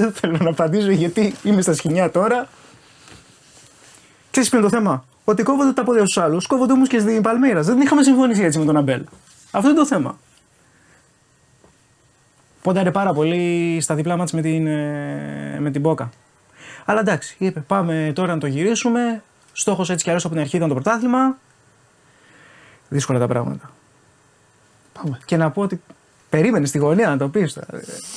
[0.00, 2.48] δεν θέλω να απαντήσω γιατί είμαι στα σκηνιά τώρα.
[4.30, 7.22] Ξέρεις ποιο είναι το θέμα; Ότι κόβονται τα πόδια στους άλλους, κόβονται όμως και στην
[7.22, 7.60] Παλμύρα.
[7.60, 9.04] Δεν είχαμε συμφωνήσει έτσι με τον Αμπέλ.
[9.50, 10.18] Αυτό είναι το θέμα.
[12.62, 16.10] Πόνταρε πάρα πολύ στα διπλά μάτς με την, ε, με την Μπόκα.
[16.84, 19.22] Αλλά εντάξει, είπε πάμε τώρα να το γυρίσουμε.
[19.52, 21.38] Στόχος έτσι κι αλλιώς από την αρχή ήταν το πρωτάθλημα.
[22.88, 23.70] Δύσκολα τα πράγματα.
[24.92, 25.18] Πάμε.
[25.24, 25.80] Και να πω ότι
[26.30, 27.52] περίμενες στη γωνία να το πεις.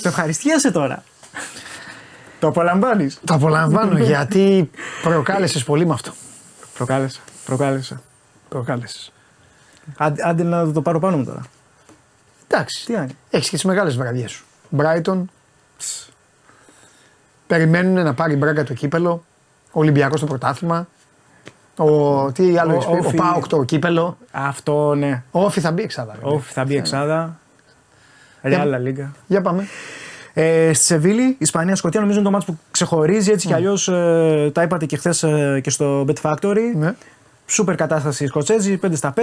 [0.01, 1.03] Το ευχαριστιέσαι τώρα.
[2.41, 3.19] Το απολαμβάνεις.
[3.25, 4.69] Το απολαμβάνω γιατί
[5.01, 6.11] προκάλεσες πολύ με αυτό.
[6.73, 7.19] Προκάλεσα.
[7.45, 8.01] Προκάλεσα.
[8.49, 9.11] Προκάλεσες.
[9.97, 11.41] Άντε, άντε να το πάρω πάνω μου τώρα.
[12.47, 12.85] Εντάξει.
[12.85, 13.11] Τι κάνει.
[13.29, 14.45] Έχεις και τις μεγάλες βραδιές σου.
[14.69, 15.29] Μπράιτον.
[17.47, 19.23] Περιμένουν να πάρει μπράγκα το κύπελο.
[19.71, 20.87] Ο Ολυμπιακός το πρωτάθλημα.
[21.77, 23.15] Ο, τι άλλο Ο- έχεις πει, ο Όφι.
[23.17, 24.17] Πάοκ το κύπελο.
[24.31, 25.23] Αυτό ναι.
[25.31, 26.13] Ο Όφι θα μπει εξάδα.
[26.13, 26.29] βέβαια.
[26.31, 27.39] Όφι θα μπει εξάδα.
[28.41, 29.11] Ρεάλα Λίγκα.
[29.27, 29.67] Για πάμε.
[30.33, 33.83] Ε, στη Σεβίλη, Ισπανία, Σκοτία νομίζω είναι το μάτι που ξεχωρίζει έτσι κι αλλιώς.
[34.53, 35.25] τα είπατε και χθες
[35.61, 36.75] και στο Bet Factory.
[36.75, 36.93] Ναι.
[37.51, 39.21] Σούπερ κατάσταση οι Σκοτσέζοι, 5 στα 5.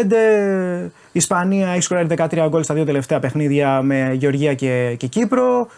[0.86, 5.68] Η Ισπανία έχει σκοράρει 13 γκολ στα δύο τελευταία παιχνίδια με Γεωργία και, και Κύπρο.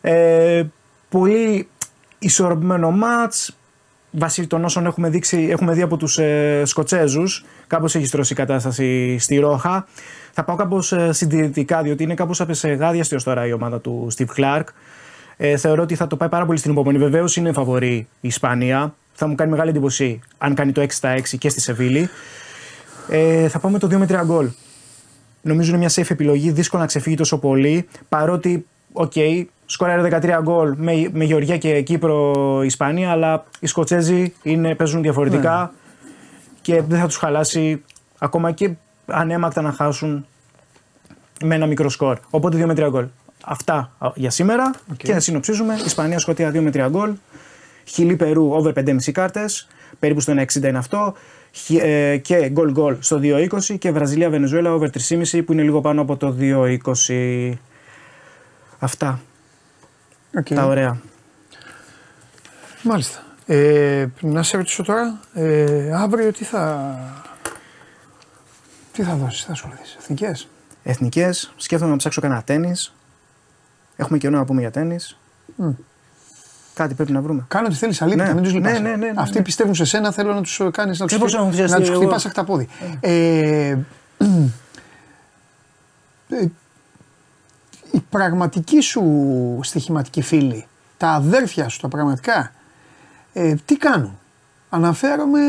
[0.00, 0.62] Ε,
[1.08, 1.68] πολύ
[2.18, 3.56] ισορροπημένο μάτς.
[4.10, 8.36] Βάσει των όσων έχουμε, δείξει, έχουμε δει από τους ε, Σκοτσέζους, κάπως έχει στρώσει η
[8.36, 9.86] κατάσταση στη Ρόχα.
[10.32, 14.36] Θα πάω κάπως ε, συντηρητικά, διότι είναι κάπως απεσεγάδια ως τώρα η ομάδα του Steve
[14.36, 14.64] Clark.
[15.36, 16.98] Ε, θεωρώ ότι θα το πάει πάρα πολύ στην υπομονή.
[16.98, 18.94] Βεβαίως είναι φαβορή η Ισπανία.
[19.12, 22.08] Θα μου κάνει μεγάλη εντύπωση αν κάνει το 6 στα 6 και στη Σεβίλη.
[23.08, 24.50] Ε, θα πάμε το 2 με 3 γκολ.
[25.42, 26.50] Νομίζω είναι μια safe επιλογή.
[26.50, 27.88] Δύσκολο να ξεφύγει τόσο πολύ.
[28.08, 32.32] Παρότι, OK, okay, σκοράρε 13 γκολ με, με Γεωργία και Κύπρο
[32.64, 35.72] Ισπανία, αλλά οι Σκοτσέζοι είναι, παίζουν διαφορετικά
[36.60, 37.82] και δεν θα τους χαλάσει
[38.18, 38.70] ακόμα και
[39.08, 40.26] αναίμακτα να χάσουν
[41.44, 42.18] με ένα μικρό σκορ.
[42.30, 43.06] Οπότε 2 με 3 γκολ.
[43.44, 45.74] Αυτά α, για σήμερα και να συνοψίζουμε.
[45.84, 47.12] Ισπανία, Σκοτία 2 με 3 γκολ.
[47.84, 49.68] Χιλή Περού over 5,5 κάρτες.
[49.98, 51.14] Περίπου στο 1,60 είναι αυτό.
[51.52, 55.80] Χι- ε, και γκολ γκολ στο 2,20 και Βραζιλία Βενεζουέλα over 3,5 που είναι λίγο
[55.80, 57.58] πάνω από το 2,20.
[58.78, 59.20] Αυτά.
[60.38, 60.46] Οκ.
[60.46, 61.00] Τα ωραία.
[62.82, 63.22] Μάλιστα.
[63.46, 66.88] Ε, να σε ρωτήσω τώρα, ε, αύριο τι θα.
[68.98, 70.48] Τι θα δώσεις, θα ασχοληθείς, εθνικές;
[70.82, 71.52] Εθνικές.
[71.56, 72.72] Σκέφτομαι να ψάξω κανένα τένις.
[73.96, 74.96] Έχουμε καιρό να πούμε για τένις.
[76.74, 77.44] Κάτι πρέπει να βρούμε.
[77.48, 78.34] Κάνω ό,τι θέλεις αλήθεια, Ναι.
[78.34, 78.78] μην τους λυπάσαι.
[78.78, 79.44] Ναι, ναι, ναι, ναι, Αυτοί ναι.
[79.44, 81.80] πιστεύουν σε σένα, θέλω να τους κάνεις να τους Ε, πώς να μου να ενθουσιαστεί
[81.80, 81.98] τους εγώ.
[82.00, 82.68] χτυπάς τα πόδι.
[83.00, 83.76] Ε,
[86.28, 86.46] ε,
[87.90, 89.02] η πραγματική σου
[89.62, 90.66] στοιχηματική φίλη,
[90.96, 92.52] τα αδέρφια σου, τα πραγματικά,
[93.32, 94.18] ε, τι κάνουν;
[94.70, 95.40] Αναφέρομαι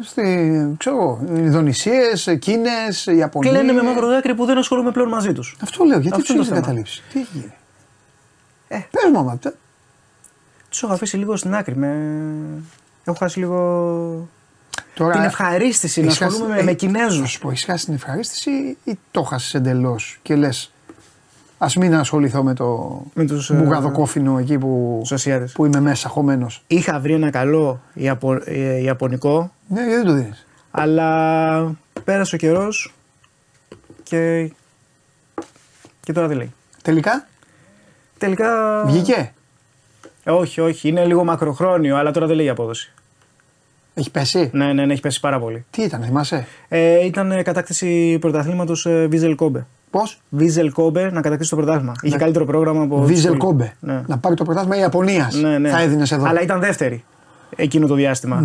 [0.00, 3.50] στη, ξέρω εγώ, Ινδονησίες, Κίνες, Ιαπωνία.
[3.50, 5.56] Κλαίνε με μαύρο δάκρυ που δεν ασχολούμαι πλέον μαζί τους.
[5.62, 6.66] Αυτό λέω, γιατί Αυτό τους είναι έχει το θέμα.
[6.66, 7.52] καταλήψει; Τι έχει γίνει;
[8.68, 8.78] Ε.
[8.90, 9.54] Πες μου άμα, τε-
[10.68, 11.76] Τους έχω αφήσει λίγο στην άκρη.
[11.76, 11.96] Με...
[13.04, 14.28] Έχω χάσει λίγο
[14.94, 17.20] Τώρα, την ευχαρίστηση να έχεις χάσει- ασχολούμαι με, ε, με Κινέζους.
[17.20, 20.70] Θα σου πω, έχεις χάσει την ευχαρίστηση ή το χάσει εντελώς και λες.
[21.58, 25.52] Α μην ασχοληθώ με το Με τους, ε, μπουγαδοκόφινο εκεί που, τους Ασιάτες.
[25.52, 26.62] που είμαι μέσα χωμένος.
[26.66, 28.38] Είχα βρει ένα καλό Ιαπω...
[28.44, 30.46] ε, Ιαπωνικό, Ναι, γιατί δεν το δίνεις.
[30.70, 32.94] αλλά πέρασε ο καιρός
[34.02, 34.50] και...
[36.00, 36.52] και τώρα δεν λέει.
[36.82, 37.26] Τελικά;
[38.18, 38.82] Τελικά.
[38.86, 39.32] βγήκε;
[40.24, 40.88] Ε, όχι, όχι.
[40.88, 42.92] Είναι λίγο μακροχρόνιο, αλλά τώρα δεν λέει η απόδοση.
[43.94, 45.64] Έχει πέσει; Ναι, ναι, ναι, έχει πέσει πάρα πολύ.
[45.70, 49.66] Τι ήταν, θυμάσαι; Ε, ήταν ε, κατάκτηση πρωταθλήματος ε, Βίζελ Κόμπε.
[49.98, 51.92] Πώς; Βίζελ Κόμπε να κατακτήσει το πρωτάθλημα.
[52.02, 53.02] Είχε καλύτερο πρόγραμμα από.
[53.02, 53.76] Βίζελ τους- Κόμπε.
[53.80, 54.02] Ναι.
[54.06, 55.34] Να πάρει το πρωτάθλημα Ιαπωνίας.
[55.34, 55.70] Ναι, ναι.
[55.70, 56.24] Θα έδινες εδώ.
[56.26, 57.04] Αλλά ήταν δεύτερη
[57.56, 58.44] εκείνο το διάστημα.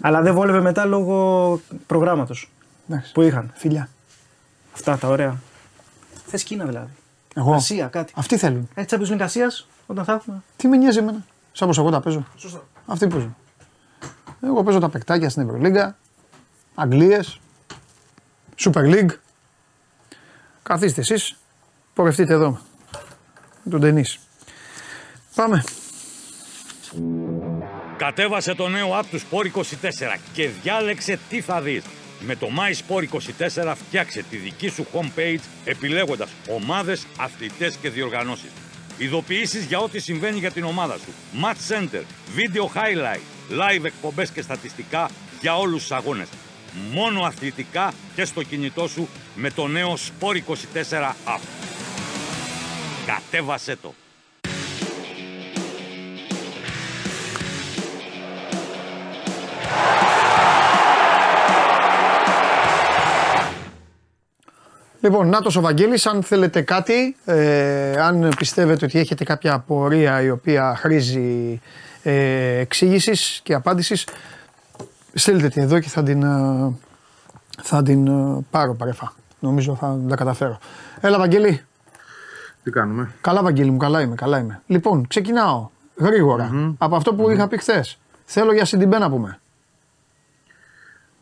[0.00, 2.50] Αλλά δεν βόλευε μετά λόγω προγράμματος
[2.88, 3.12] Εντάξει.
[3.12, 3.50] που είχαν.
[3.54, 3.88] Φιλιά.
[4.74, 5.36] Αυτά τα ωραία.
[6.26, 6.90] Θες Κίνα δηλαδή.
[7.34, 7.54] Εγώ.
[7.54, 8.12] Ασία, κάτι.
[8.16, 8.68] Αυτοί θέλουν.
[8.74, 10.42] Έτσι Champions League Ασίας, όταν θα έχουμε.
[10.56, 11.24] Τι με νοιάζει εμένα.
[11.52, 12.24] Σαν πως εγώ τα παίζω.
[12.36, 12.62] Σωστά.
[12.86, 13.36] Αυτοί παίζουν.
[14.42, 15.96] Εγώ παίζω τα παικτάκια στην Ευρωλίγκα.
[16.74, 17.40] Αγγλίες.
[18.58, 19.10] Super League.
[20.62, 21.36] Καθίστε εσείς.
[21.94, 22.60] Πορευτείτε εδώ.
[23.62, 24.18] Με τον ταινίς.
[25.34, 25.64] Πάμε.
[27.96, 31.84] Κατέβασε το νέο app του Sport24 και διάλεξε τι θα δεις.
[32.20, 38.50] Με το MySport24 φτιάξε τη δική σου homepage επιλέγοντας ομάδες, αθλητές και διοργανώσεις.
[38.98, 41.12] Ειδοποιήσεις για ό,τι συμβαίνει για την ομάδα σου.
[41.42, 42.02] Match Center,
[42.36, 43.20] Video Highlight,
[43.50, 45.10] Live εκπομπές και στατιστικά
[45.40, 46.28] για όλους τους αγώνες.
[46.92, 51.40] Μόνο αθλητικά και στο κινητό σου με το νέο Sport24 app.
[53.06, 53.94] Κατέβασέ το!
[65.02, 70.30] Λοιπόν, Νάτος ο Βαγγέλης, αν θέλετε κάτι, ε, αν πιστεύετε ότι έχετε κάποια απορία η
[70.30, 71.60] οποία χρήζει
[72.02, 74.06] ε, εξήγησης και απάντησης,
[75.14, 76.72] στείλτε τη εδώ και θα την, ε,
[77.62, 79.12] θα την ε, πάρω παρεφά.
[79.40, 80.58] Νομίζω θα τα καταφέρω.
[81.00, 81.64] Έλα, Βαγγέλη.
[82.62, 84.14] Τι κάνουμε; Καλά, Βαγγέλη μου, καλά είμαι.
[84.14, 84.62] Καλά είμαι.
[84.66, 87.98] Λοιπόν, ξεκινάω γρήγορα από αυτό που είχα πει χθες.
[88.24, 89.40] Θέλω για Σιντιμπέ να πούμε.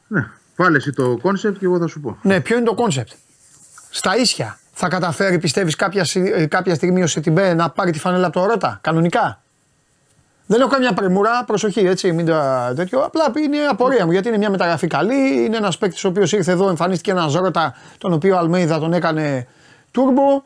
[0.09, 0.27] Ναι.
[0.57, 2.19] Βάλε εσύ το concept και εγώ θα σου πω.
[2.23, 3.11] Ναι, ποιο είναι το concept.
[3.91, 4.59] Στα ίσια.
[4.73, 8.41] Θα καταφέρει, πιστεύεις, κάποια, συ- ε, κάποια στιγμή ο Σιντιμπέ να πάρει τη φανέλα από
[8.41, 9.43] το Ρότα, κανονικά;
[10.51, 13.01] Δεν έχω καμιά πρεμούρα, προσοχή έτσι, μην τα τέτοιο.
[13.01, 15.45] Απλά είναι απορία μου γιατί είναι μια μεταγραφή καλή.
[15.45, 18.93] Είναι ένας παίκτης ο οποίος ήρθε εδώ, εμφανίστηκε ένα Ρότα, τον οποίο ο Αλμέιδα τον
[18.93, 19.47] έκανε
[19.91, 20.43] τούρμπο.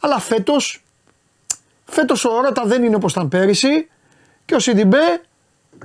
[0.00, 0.84] Αλλά φέτος,
[1.84, 3.88] φέτος ο Ρότα δεν είναι όπως ήταν πέρυσι
[4.44, 5.20] και ο Σιντιμπέ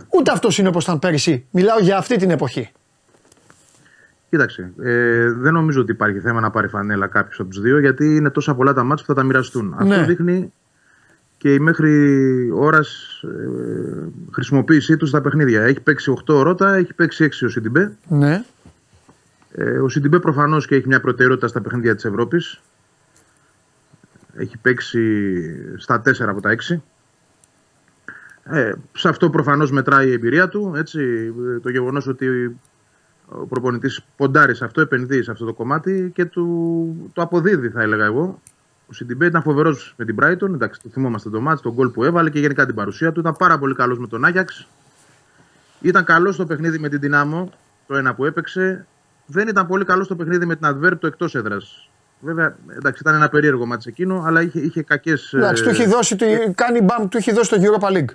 [0.09, 1.45] ούτε αυτός είναι όπως ήταν πέρυσι.
[1.51, 2.71] Μιλάω για αυτή την εποχή.
[4.29, 8.15] Κοίταξε, ε, δεν νομίζω ότι υπάρχει θέμα να πάρει φανέλα κάποιος από τους δύο, γιατί
[8.15, 9.75] είναι τόσα πολλά τα μάτια που θα τα μοιραστούν.
[9.83, 9.95] Ναι.
[9.95, 10.53] Αυτό δείχνει
[11.37, 15.63] και η μέχρι ώρας ε, χρησιμοποίησή τους στα παιχνίδια.
[15.63, 17.97] Έχει παίξει 8 ο Ρότα, έχει παίξει 6 ο Σιντιμπέ.
[18.07, 18.43] Ναι.
[19.51, 22.61] Ε, ο Σιντιμπέ προφανώς και έχει μια προτεραιότητα στα παιχνίδια της Ευρώπης.
[24.33, 26.81] Έχει παίξει στα 4 από τα 6.
[28.43, 30.73] Ε, σε αυτό προφανώς μετράει η εμπειρία του.
[30.75, 32.57] Έτσι, Ε, το γεγονός ότι
[33.25, 37.81] ο προπονητής ποντάρει σε αυτό, επενδύει σε αυτό το κομμάτι και του, το αποδίδει θα
[37.81, 38.41] έλεγα εγώ.
[38.89, 40.53] Ο Σιντιμπέ ήταν φοβερός με την Brighton.
[40.53, 43.19] Εντάξει, το θυμόμαστε το μάτς, τον γκολ που έβαλε και γενικά την παρουσία του.
[43.19, 44.67] Ήταν πάρα πολύ καλός με τον Άγιαξ.
[45.81, 47.51] Ήταν καλός στο παιχνίδι με την Δυνάμω,
[47.87, 48.85] το ένα που έπαιξε.
[49.25, 51.89] Δεν ήταν πολύ καλός στο παιχνίδι με την Adverb το εκτός έδρας.
[52.19, 55.33] Βέβαια, εντάξει, ήταν ένα περίεργο μάτς εκείνο, αλλά είχε, είχε κακές.
[55.33, 58.09] Εντάξει, του έχει δώσει, του, κάνει μπαμ, του έχει δώσει το Europa League.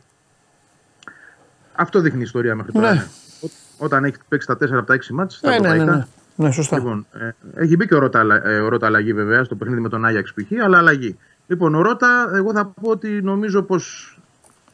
[1.74, 2.88] Αυτό δείχνει η ιστορία μέχρι τώρα.
[2.92, 2.98] Ναι.
[2.98, 3.06] ναι.
[3.40, 6.08] Ό- Όταν έχει παίξει τα 4 από τα 6 μάτς, τα Ναι, ναι, ναι, ευρωπαϊκά.
[6.42, 6.48] Ναι.
[6.48, 6.76] Ναι, σωστά.
[6.76, 9.80] Λοιπόν, ε, έχει μπει και ο Ρότα, αλλα- ε, ο Ρότα αλλαγή βέβαια στο παιχνίδι
[9.80, 11.16] με τον Άγιαξ π.χ., αλλά αλλαγή.
[11.46, 14.16] Λοιπόν, ο Ρότα, εγώ θα πω ότι νομίζω πως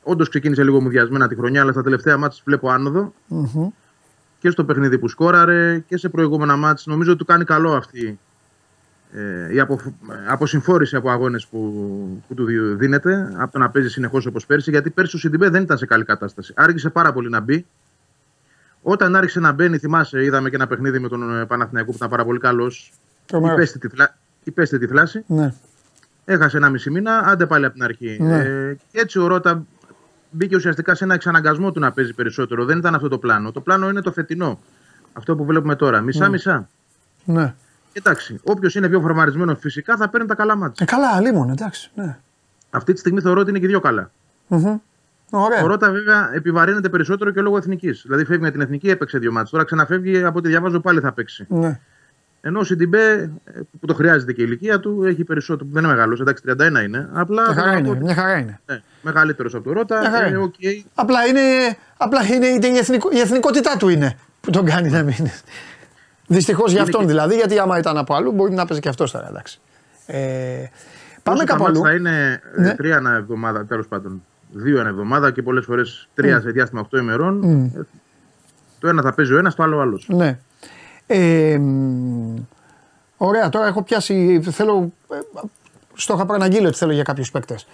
[0.02, 3.68] όντως ξεκίνησε λίγο μουδιασμένα τη χρονιά, αλλά στα τελευταία μάτς βλέπω άνοδο Μμμ.
[4.38, 6.86] και στο παιχνίδι που σκόραρε και σε προηγούμενα μάτς.
[6.86, 8.18] Νομίζω ότι του κάνει καλό αυτή
[9.12, 9.80] ε, η απο,
[10.28, 11.58] αποσυμφόρηση από αγώνες που,
[12.28, 15.48] που του δι- δίνεται από το να παίζει συνεχώς όπως πέρσι γιατί πέρσι ο Σιντιμπέ
[15.48, 16.52] δεν ήταν σε καλή κατάσταση.
[16.56, 17.66] Άργησε πάρα πολύ να μπει.
[18.90, 22.08] Όταν άρχισε να μπαίνει, θυμάσαι, είδαμε και ένα παιχνίδι με τον ε, Παναθηναϊκό που ήταν
[22.08, 22.92] πάρα πολύ καλός.
[23.26, 23.56] Τρομερός.
[23.56, 25.24] Υπέστη τη, θλά- υπέστη τη θλάση.
[25.26, 25.52] Ναι.
[26.24, 28.18] Έχασε ένα μισή μήνα, άντε πάλι από την αρχή.
[28.20, 28.36] Ναι.
[28.38, 29.62] Ε, και έτσι ο Ρότα
[30.30, 32.64] μπήκε ουσιαστικά σε ένα εξαναγκασμό του να παίζει περισσότερο.
[32.64, 33.52] Δεν ήταν αυτό το πλάνο.
[33.52, 34.58] Το πλάνο είναι το φετινό.
[35.12, 36.00] Αυτό που βλέπουμε τώρα.
[36.00, 36.68] Μισά-μισά.
[37.24, 37.54] ναι.
[37.92, 40.86] Εντάξει, όποιος είναι πιο φορμαρισμένος φυσικά θα παίρνει τα καλά μάτια.
[40.88, 41.90] Ε, καλά, λίμον, εντάξει.
[41.94, 42.18] Ναι.
[42.70, 44.10] Αυτή τη στιγμή θεωρώ ότι είναι και οι δύο καλά.
[44.46, 44.76] Μμμ.
[45.30, 45.62] Ωραία.
[45.62, 48.02] Ο Ρότα βέβαια επιβαρύνεται περισσότερο και λόγω εθνικής.
[48.06, 49.50] Δηλαδή φεύγει με την εθνική, έπαιξε δύο μάτια.
[49.50, 51.46] Τώρα ξαναφεύγει από ό,τι διαβάζω πάλι θα παίξει.
[51.48, 51.80] Ναι.
[52.40, 53.12] Ενώ ο Σιντιμπέ,
[53.44, 55.68] ε, που το χρειάζεται και η ηλικία του, έχει περισσότερο.
[55.72, 57.08] Δεν είναι μεγάλος, εντάξει, 31 είναι.
[57.12, 57.88] Απλά Μια χαρά θέλω να πω είναι.
[57.90, 58.60] ότι- Μια χαρά είναι.
[58.66, 60.00] Ναι, μεγαλύτερος από τον Ρότα.
[60.00, 60.36] Μια χαρά Ε, είναι.
[60.38, 60.54] οκ.
[60.94, 61.40] Απλά είναι,
[61.96, 65.26] απλά είναι, είναι η, εθνικο, η εθνικότητά του είναι που τον κάνει να μην.
[66.26, 68.88] Δυστυχώς για Είναι αυτόν και- δηλαδή, γιατί άμα ήταν από αλλού μπορεί να παίζει και
[68.88, 69.28] αυτός τώρα.
[69.28, 69.60] Εντάξει.
[70.06, 70.16] Ε,
[71.22, 71.86] πάμε Όσο τα κάπου μάτς αλλού.
[71.86, 72.74] Θα είναι ε, Ναι.
[72.74, 74.22] τρία ανά εβδομάδα, τέλος πάντων.
[74.52, 77.42] Δύο ανά εβδομάδα και πολλές φορές τρία σε διάστημα 8 ημερών.
[77.44, 77.86] Ε,
[78.78, 80.08] Το ένα θα παίζει ο ένα, το άλλο ο άλλος.
[80.08, 80.38] Ναι.
[81.06, 82.34] Ε, μ,
[83.16, 84.40] ωραία, τώρα έχω πιάσει.
[84.50, 84.92] Θέλω.
[85.12, 85.18] ε,
[85.94, 87.66] Στο είχα προαναγγείλει ότι θέλω για κάποιους παίκτες.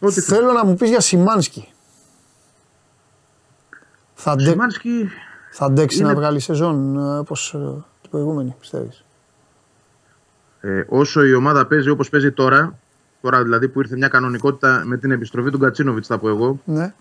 [0.00, 1.68] Ό,τι Θέλω να μου πεις για Σιμάνσκι.
[4.14, 5.08] Θα, Ο ντε, Σιμάνσκι
[5.50, 7.50] θα αντέξει είναι- να βγάλει σεζόν όπως
[8.00, 9.04] την προηγούμενη, πιστεύεις;
[10.60, 12.78] Ε, όσο η ομάδα παίζει όπως παίζει τώρα,
[13.24, 16.94] τώρα δηλαδή που ήρθε μια κανονικότητα με την επιστροφή του Γκατσίνοβιτς, θα πω εγώ, Ναι.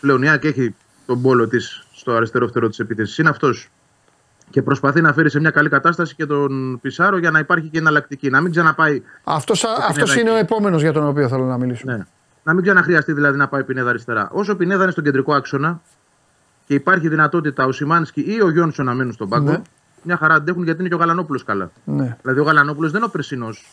[0.00, 0.74] πλέον η ΑΕΚ έχει
[1.06, 3.18] τον πόλο της στο αριστερό φτερό της επίθεσης.
[3.18, 3.68] Είναι αυτός.
[4.50, 7.78] Και προσπαθεί να φέρει σε μια καλή κατάσταση και τον Πισάρο για να υπάρχει και
[7.78, 8.30] εναλλακτική.
[8.30, 9.02] Να μην ξαναπάει.
[9.24, 10.42] Αυτός, αυτός Πινέδα είναι ο εκεί.
[10.42, 11.82] επόμενος για τον οποίο θέλω να μιλήσω.
[11.86, 11.98] Ναι.
[12.42, 14.28] Να μην ξαναχρειαστεί δηλαδή να πάει Πινέδα αριστερά.
[14.32, 15.80] Όσο Πινέδα είναι στον κεντρικό άξονα
[16.66, 19.62] και υπάρχει δυνατότητα ο Σιμάνσκι ή ο Γιόνσον να μείνουν στον πάγκο, Ναι.
[20.02, 21.70] μια χαρά αντέχουν γιατί είναι και ο Γαλανόπουλος καλά.
[21.84, 22.16] Ναι.
[22.22, 23.66] Δηλαδή ο Γαλανόπουλος δεν είναι ο περσινός.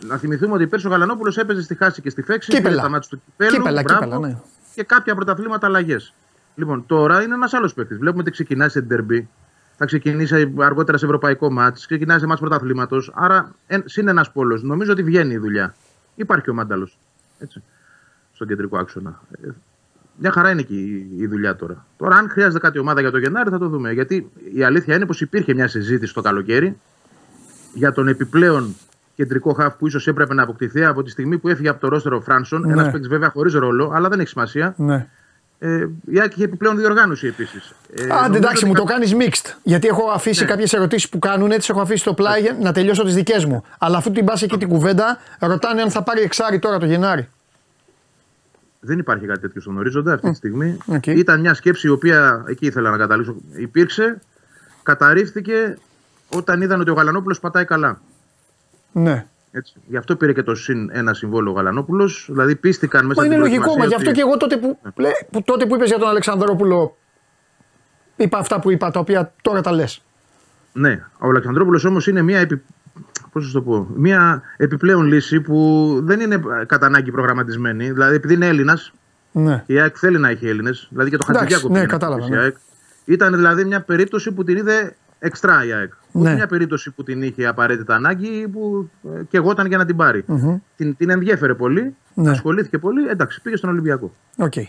[0.00, 2.50] Να θυμηθούμε ότι πέρσι ο Γαλανόπουλος έπαιζε στη χάση και στη φέξη.
[2.50, 2.68] Κύπελα.
[2.68, 3.50] πήρε τα μάτια του κυπέλου.
[3.50, 4.38] Κύπελα, μπράβο, κύπελα, ναι.
[4.74, 6.14] Και κάποια πρωταθλήματα αλλαγές.
[6.54, 7.98] Λοιπόν, τώρα είναι ένας άλλος παίκτης.
[7.98, 9.28] Βλέπουμε ότι ξεκινάει σε ντερμπι.
[9.76, 11.86] Θα ξεκινήσει αργότερα σε ευρωπαϊκό μάτς.
[11.86, 13.12] Ξεκινάει σε μάτς πρωταθλήματος.
[13.14, 14.62] Άρα εν, συν ένας πόλος.
[14.62, 15.74] Νομίζω ότι βγαίνει η δουλειά.
[16.14, 16.98] Υπάρχει και ο Μάνταλος.
[17.38, 17.62] Έτσι.
[18.32, 19.20] Στον κεντρικό άξονα.
[19.44, 19.48] Ε,
[20.16, 21.86] Μια χαρά είναι και η, η δουλειά τώρα.
[21.96, 23.92] Τώρα, αν χρειάζεται κάτι ομάδα για το Γενάρη, θα το δούμε.
[23.92, 26.80] Γιατί η αλήθεια είναι πως υπήρχε μια συζήτηση το καλοκαίρι
[27.74, 28.74] για τον επιπλέον
[29.16, 32.20] κεντρικό χαφ που ίσως έπρεπε να αποκτηθεί από τη στιγμή που έφυγε από το ρόστερο
[32.20, 32.60] Φράνσον.
[32.60, 32.72] Ναι.
[32.72, 34.74] Ένας παίκτης βέβαια χωρίς ρόλο, αλλά δεν έχει σημασία.
[34.76, 35.06] Ναι.
[35.58, 37.74] Ε, η ΑΕΚ είχε επιπλέον διοργάνωση επίσης.
[37.94, 39.54] Ε, Άντε εντάξει, μου το κάνεις mixed.
[39.62, 40.48] Γιατί έχω αφήσει ναι.
[40.48, 43.64] κάποιες ερωτήσεις που κάνουν, τι έχω αφήσει στο πλάι για να τελειώσω τις δικές μου.
[43.78, 47.28] Αλλά αφού την πας εκεί την κουβέντα, ρωτάνε αν θα πάρει εξάρι τώρα το Γενάρη.
[48.80, 50.78] Δεν υπάρχει κάτι τέτοιο στον ορίζοντα αυτή τη στιγμή.
[50.92, 51.16] Okay.
[51.16, 53.36] Ήταν μια σκέψη η οποία εκεί ήθελα να καταλήξω.
[53.56, 54.18] Υπήρξε,
[54.82, 55.78] καταρρίφθηκε
[56.28, 58.00] όταν είδαν ότι ο Γαλανόπουλος πατάει καλά.
[58.92, 59.26] Ναι.
[59.50, 59.74] Έτσι.
[59.86, 62.26] Γι' αυτό πήρε και το συν ένα συμβόλαιο ο Γαλανόπουλος.
[62.30, 65.10] Δηλαδή πίστηκαν μέσα Μα είναι λογικό, μα γι' αυτό και εγώ τότε που, ναι.
[65.30, 66.96] που, τότε που είπες για τον Αλεξανδρόπουλο.
[68.16, 70.02] Είπα αυτά που είπα, τα οποία τώρα τα λες.
[70.72, 71.04] Ναι.
[71.18, 72.62] Ο Αλεξανδρόπουλος όμως είναι μια, επι...
[73.32, 77.90] Πώς το πω, μια επιπλέον λύση που δεν είναι κατά ανάγκη προγραμματισμένη.
[77.90, 78.92] Δηλαδή επειδή είναι Έλληνας.
[79.32, 79.62] Ναι.
[79.66, 80.86] Η ΑΕΚ θέλει να έχει Έλληνες.
[80.90, 82.28] Δηλαδή και το Χατζηγιάκο ναι, κατάλαβα.
[82.28, 82.50] Ναι.
[83.04, 84.96] Ήταν δηλαδή μια περίπτωση που την είδε
[85.26, 85.92] εξτρά η ΑΕΚ.
[86.12, 86.34] Ναι.
[86.34, 89.96] μια περίπτωση που την είχε απαραίτητα ανάγκη που ε, και εγώ ήταν για να την
[89.96, 90.24] πάρει.
[90.28, 90.60] Mm-hmm.
[90.76, 92.30] Την, την ενδιέφερε πολύ, ναι.
[92.30, 93.08] ασχολήθηκε πολύ.
[93.08, 94.14] Εντάξει, πήγε στον Ολυμπιακό.
[94.38, 94.64] Okay.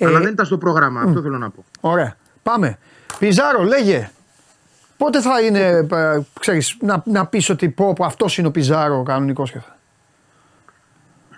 [0.00, 1.64] Αλλά ε, δεν ήταν στο πρόγραμμα, αυτό θέλω να πω.
[1.80, 2.16] Ωραία.
[2.42, 2.78] Πάμε.
[3.18, 4.10] Πιζάρο, λέγε.
[4.96, 8.98] Πότε θα είναι, ε, ξέρεις, να, να πεις ότι πω, πω αυτός είναι ο Πιζάρο
[8.98, 9.56] ο κανονικός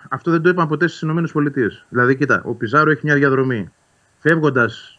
[0.09, 1.51] Αυτό δεν το είπαν ποτέ στις ΗΠΑ.
[1.89, 3.73] Δηλαδή, κοίτα, ο Πιζάρο έχει μια διαδρομή.
[4.19, 4.92] Φεύγοντας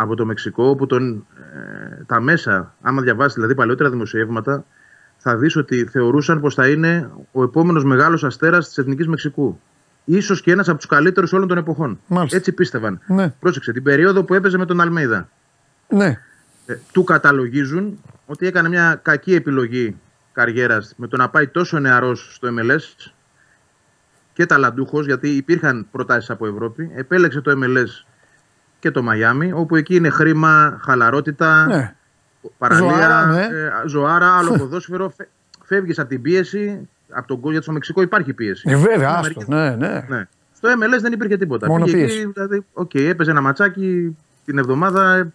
[0.00, 4.64] από το Μεξικό, όπου τον, ε, τα μέσα, άμα διαβάσεις δηλαδή παλαιότερα δημοσιεύματα,
[5.16, 9.60] θα δεις ότι θεωρούσαν πως θα είναι ο επόμενος μεγάλος αστέρας της Εθνικής Μεξικού.
[10.04, 12.00] Ίσως και ένας από τους καλύτερους όλων των εποχών.
[12.06, 12.36] Μάλιστα.
[12.36, 13.00] Έτσι πίστευαν.
[13.06, 13.28] Ναι.
[13.40, 15.28] Πρόσεξε, την περίοδο που έπαιζε με τον Αλμέιδα.
[15.88, 16.20] Ναι.
[16.66, 19.96] Ε, του καταλογίζουν ότι έκανε μια κακή επιλογή
[20.32, 23.10] καριέρας με το να πάει τόσο νεαρός στο MLS
[24.32, 26.90] και ταλαντούχος, γιατί υπήρχαν προτάσεις από Ευρώπη.
[26.94, 28.07] Επέλεξε το MLS
[28.80, 31.94] και το Μαϊάμι, όπου εκεί είναι χρήμα, χαλαρότητα, ναι.
[32.58, 33.42] παραλία, ζωάρα, ναι.
[33.42, 35.12] ε, ζωάρα άλλο ποδόσφαιρο.
[35.64, 38.70] Φεύγεις από την πίεση, από τον κόσμο, στο Μεξικό υπάρχει πίεση.
[38.70, 40.04] Ε, βέβαια, άστο, ναι, ναι.
[40.08, 40.28] ναι.
[40.52, 41.66] Στο MLS δεν υπήρχε τίποτα.
[41.66, 42.18] Μόνο Πήγε πίεση.
[42.18, 45.32] Εκεί, δηλαδή, okay, έπαιζε ένα ματσάκι την εβδομάδα,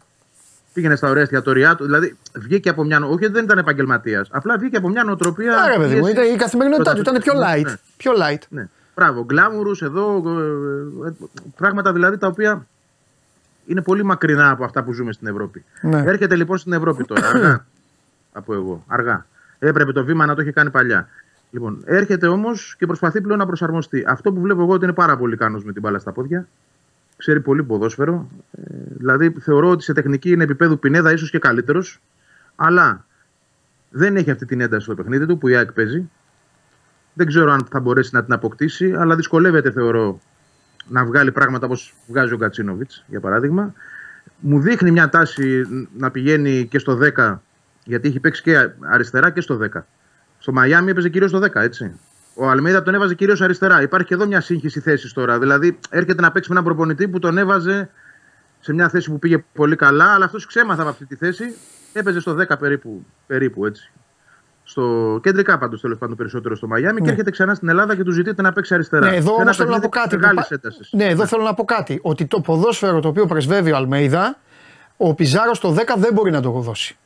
[0.73, 1.85] πήγαινε στα ωραία εστιατοριά του.
[1.85, 3.05] Δηλαδή βγήκε από μια.
[3.05, 4.27] Όχι, δεν ήταν επαγγελματίας.
[4.31, 5.63] Απλά βγήκε από μια νοοτροπία.
[5.63, 7.65] Άρα, παιδί μου, ήταν η καθημερινότητά του ήταν πιο light.
[7.65, 7.73] Ναι.
[7.97, 8.41] Πιο light.
[8.49, 8.69] Ναι.
[8.95, 10.23] Μπράβο, γκλάμουρου εδώ.
[11.05, 11.13] Ε, ε,
[11.55, 12.67] πράγματα δηλαδή τα οποία
[13.65, 15.63] είναι πολύ μακρινά από αυτά που ζούμε στην Ευρώπη.
[15.81, 16.03] Ναι.
[16.05, 17.65] Έρχεται λοιπόν στην Ευρώπη τώρα, αργά.
[18.33, 19.25] από εγώ, αργά.
[19.59, 21.07] Έπρεπε το βήμα να το έχει κάνει παλιά.
[21.51, 24.03] Λοιπόν, έρχεται όμως και προσπαθεί πλέον να προσαρμοστεί.
[24.07, 26.47] Αυτό που βλέπω εγώ ότι είναι πάρα πολύ ικανό με την μπάλα στα πόδια.
[27.17, 28.27] Ξέρει πολύ ποδόσφαιρο.
[28.51, 28.61] Ε,
[28.97, 32.01] δηλαδή, θεωρώ ότι σε τεχνική είναι επίπεδου Πινέδα, ίσως και καλύτερος.
[32.55, 33.05] Αλλά
[33.89, 36.09] δεν έχει αυτή την ένταση στο παιχνίδι του που η ΑΕΚ παίζει.
[37.13, 40.19] Δεν ξέρω αν θα μπορέσει να την αποκτήσει, αλλά δυσκολεύεται, θεωρώ,
[40.87, 43.73] να βγάλει πράγματα όπως βγάζει ο Γκατσίνοβιτς, για παράδειγμα.
[44.39, 45.65] Μου δείχνει μια τάση
[45.97, 47.39] να πηγαίνει και στο 10,
[47.83, 49.85] γιατί έχει παίξει και αριστερά και στο 10.
[50.39, 51.99] Στο Μαϊάμι έπαιζε κυρίως στο 10, έτσι.
[52.35, 53.81] Ο Αλμέιδα τον έβαζε κυρίως αριστερά.
[53.81, 55.39] Υπάρχει και εδώ μια σύγχυση θέση τώρα.
[55.39, 57.89] Δηλαδή έρχεται να παίξει με έναν προπονητή που τον έβαζε
[58.59, 61.55] σε μια θέση που πήγε πολύ καλά, αλλά αυτός ξέμαθα από αυτή τη θέση.
[61.93, 63.91] Έπαιζε στο 10 περίπου, περίπου έτσι
[64.63, 67.05] στο κεντρικά πάντως τέλος πάντων περισσότερο στο Μαϊάμι ναι.
[67.05, 69.09] και έρχεται ξανά στην Ελλάδα και του ζητείτε να παίξει αριστερά.
[69.09, 70.17] Ναι, εδώ όμως θέλω να πω κάτι.
[70.17, 70.27] Που...
[70.91, 71.99] Ναι, εδώ θέλω να πω κάτι.
[72.01, 74.37] Ότι το ποδόσφαιρο το οποίο πρεσβεύει ο Αλμέιδα,
[74.97, 76.97] ο Πιζάρος στο 10 δεν μπορεί να το δώσει.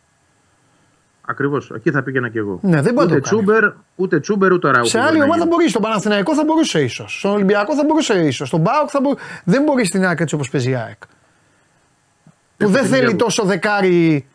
[1.30, 1.72] Ακριβώς.
[1.76, 2.60] Εκεί θα πήγαινα και εγώ.
[2.62, 3.64] Ναι, δεν μπορεί ούτε, τσούμπερ,
[3.96, 4.86] ούτε τσούμπερ, ούτε ραούχο.
[4.86, 5.70] Σε άλλη ομάδα μπορεί.
[5.70, 7.18] Στον Παναθηναϊκό θα μπορούσε ίσως.
[7.18, 8.48] Στον Ολυμπιακό θα μπορούσε ίσως.
[8.48, 9.24] Στον Μπάουκ θα μπορούσε.
[9.44, 11.02] Δεν μπορεί στην άκρη έτσι όπως παίζει η ΑΕΚ.
[12.58, 14.28] Που δεν θέλει τόσο δεκάρι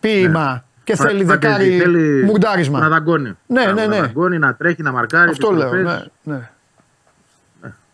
[0.00, 0.64] ποίημα.
[0.86, 2.78] Ναι και θέλει δεκάρι θέλει μουντάρισμα.
[2.78, 3.36] Να δαγκώνει.
[3.46, 3.86] Ναι, ναι, ναι.
[3.86, 5.30] Να δαγκώνει, να τρέχει, να μαρκάρει.
[5.30, 5.72] Αυτό λέω.
[5.72, 6.48] Ναι, ναι.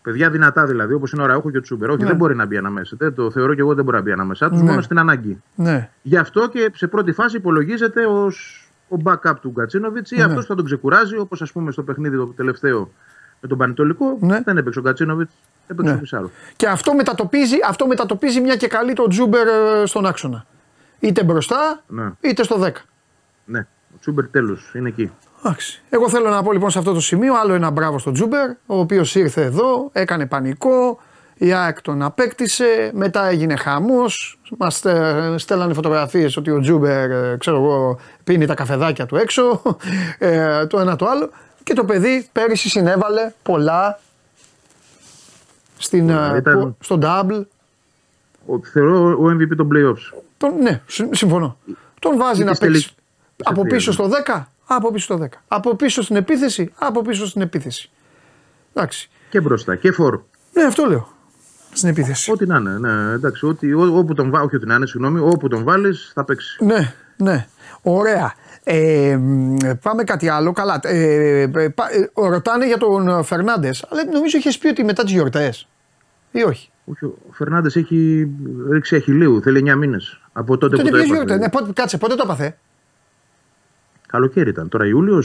[0.01, 1.89] Παιδιά δυνατά δηλαδή, όπως είναι ο Ραούχο και ο Τσούμπερ.
[1.89, 2.07] Όχι, ναι.
[2.07, 2.95] δεν μπορεί να μπει ανάμεσα.
[2.99, 4.69] Δεν το θεωρώ και εγώ δεν μπορεί να μπει ανάμεσά τους, ναι.
[4.69, 5.41] μόνο στην ανάγκη.
[5.55, 5.89] Ναι.
[6.01, 10.23] Γι' αυτό και σε πρώτη φάση υπολογίζεται ως ο backup του Γκατσίνοβιτς ή ναι.
[10.23, 12.91] αυτός που θα τον ξεκουράζει, όπως ας πούμε στο παιχνίδι το τελευταίο
[13.39, 14.17] με τον Πανετολικό.
[14.19, 14.41] Ναι.
[14.41, 15.31] Δεν έπαιξε ο Γκατσίνοβιτς,
[15.67, 16.19] έπαιξε ναι.
[16.23, 20.45] ο Και αυτό μετατοπίζει, αυτό μετατοπίζει μια και καλή το Τζούμπερ ε, στον άξονα.
[21.01, 22.11] Είτε μπροστά, ναι.
[22.21, 22.71] είτε στο 10.
[23.45, 23.59] Ναι,
[23.93, 25.11] ο Τσούμπερ τέλος είναι εκεί.
[25.39, 25.81] Εντάξει.
[25.89, 28.79] Εγώ θέλω να πω λοιπόν σε αυτό το σημείο άλλο ένα μπράβο στον Τζούμπερ, ο
[28.79, 30.99] οποίος ήρθε εδώ, έκανε πανικό.
[31.33, 34.39] Η ΑΕΚ τον απέκτησε, μετά έγινε χαμός.
[34.57, 34.83] Μας
[35.35, 39.61] στέλνανε φωτογραφίες ότι ο Τζούμπερ, ε, ξέρω εγώ, πίνει τα καφεδάκια του έξω.
[40.17, 41.29] Ε, το ένα το άλλο.
[41.63, 43.99] Και το παιδί πέρυσι συνέβαλε πολλά
[45.77, 46.75] στην, ε, ήταν...
[46.79, 47.41] στο double.
[48.71, 50.21] Θεωρώ ο MVP των playoffs.
[50.37, 50.81] Τον, ναι,
[51.11, 51.57] συμφωνώ.
[51.99, 52.95] Τον βάζει να παίξει
[53.43, 55.27] από πίσω στο 10, από πίσω στο 10.
[55.47, 57.89] Από πίσω στην επίθεση, από πίσω στην επίθεση.
[58.73, 59.09] Εντάξει.
[59.29, 60.21] Και μπροστά και φόρ.
[60.53, 61.07] Ναι, αυτό λέω.
[61.73, 62.31] Στην επίθεση.
[62.31, 62.77] Ό,τι να είναι.
[62.77, 66.11] Ναι, εντάξει, ό,τι, ό, όπου τον βάλει, όχι ό,τι να είναι, συγγνώμη, όπου τον βάλεις
[66.13, 66.65] θα παίξει.
[66.65, 67.47] Ναι, ναι.
[67.81, 68.33] Ωραία.
[68.63, 69.19] Ε,
[69.81, 70.51] πάμε κάτι άλλο.
[70.51, 70.79] Καλά.
[70.83, 71.73] Ε, ε, ε
[72.15, 75.67] ρωτάνε για τον Φερνάντες, αλλά νομίζω είχες πει ότι μετά τις γιορτές.
[76.31, 76.70] ή όχι.
[76.91, 78.29] Όχι, ο Φερνάντες έχει
[78.71, 79.41] ρίξει αχιλίου.
[79.41, 80.19] Θέλει 9 μήνες.
[80.33, 81.15] Από τότε, Τότε που το ποιες έπαθε.
[81.25, 82.57] γιορτές, ναι, πότε, κάτσε, πότε το έπαθε;
[84.07, 84.69] Καλοκαίρι ήταν.
[84.69, 85.23] Τώρα Ιούλιο.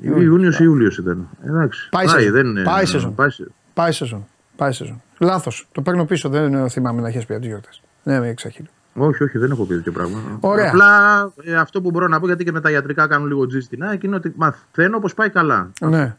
[0.00, 1.28] Ιούνιος ή Ιούλιος ήταν.
[1.44, 1.88] Εντάξει.
[1.90, 2.32] Πάει σεζόν.
[2.32, 2.62] δεν είναι.
[2.62, 3.14] Πάει σεζόν.
[3.14, 4.26] Πάει σε- Πάει σεζόν.
[4.56, 5.02] Πάει σεζόν.
[5.18, 5.68] Λάθος.
[5.72, 6.28] Το παίρνω πίσω.
[6.28, 7.68] Δεν θυμάμαι να έχεις πει από τι γιορτέ.
[8.02, 8.66] Ναι, με εξαχίλου.
[8.94, 10.18] Όχι, όχι, δεν έχω πει τέτοιο πράγμα.
[10.40, 10.68] Ωραία.
[10.68, 13.60] Απλά ε, αυτό που μπορώ να πω, γιατί και με τα ιατρικά κάνουν λίγο τζι
[13.60, 15.70] στην ΑΕΚ, είναι ότι μαθαίνω πως πάει καλά.
[15.80, 16.16] Ναι.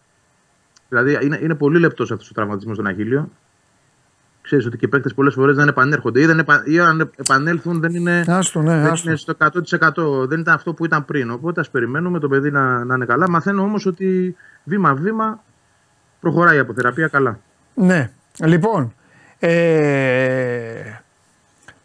[0.89, 3.29] Δηλαδή είναι, είναι πολύ λεπτός αυτός ο τραυματισμός στον Αχίλιο.
[4.45, 6.63] Ξέρεις ότι και οι παίκτες πολλές φορές δεν επανέρχονται ή, δεν επα...
[6.65, 9.09] ή αν επανέλθουν δεν είναι, Άστο, ναι, δεν άστο.
[9.09, 9.33] είναι στο
[10.23, 10.27] 100%.
[10.27, 11.31] Δεν ήταν αυτό που ήταν πριν.
[11.31, 13.29] Οπότε ας περιμένουμε το παιδί να, να είναι καλά.
[13.29, 15.43] Μαθαίνω όμως ότι βήμα-βήμα
[16.19, 17.39] προχωράει από θεραπεία καλά.
[17.73, 18.11] Ναι.
[18.43, 18.93] Λοιπόν,
[19.39, 20.99] ε,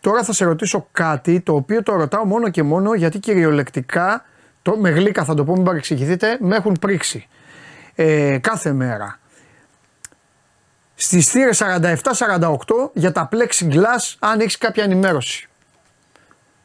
[0.00, 4.24] τώρα θα σε ρωτήσω κάτι το οποίο το ρωτάω μόνο και μόνο γιατί κυριολεκτικά,
[4.62, 7.28] το, με γλύκα θα το πω, μην παρεξηγηθείτε, με έχουν πρίξει.
[7.94, 9.19] Ε, κάθε μέρα.
[11.02, 15.48] Στις θύρες 47-48 για τα plexiglass αν έχεις κάποια ενημέρωση.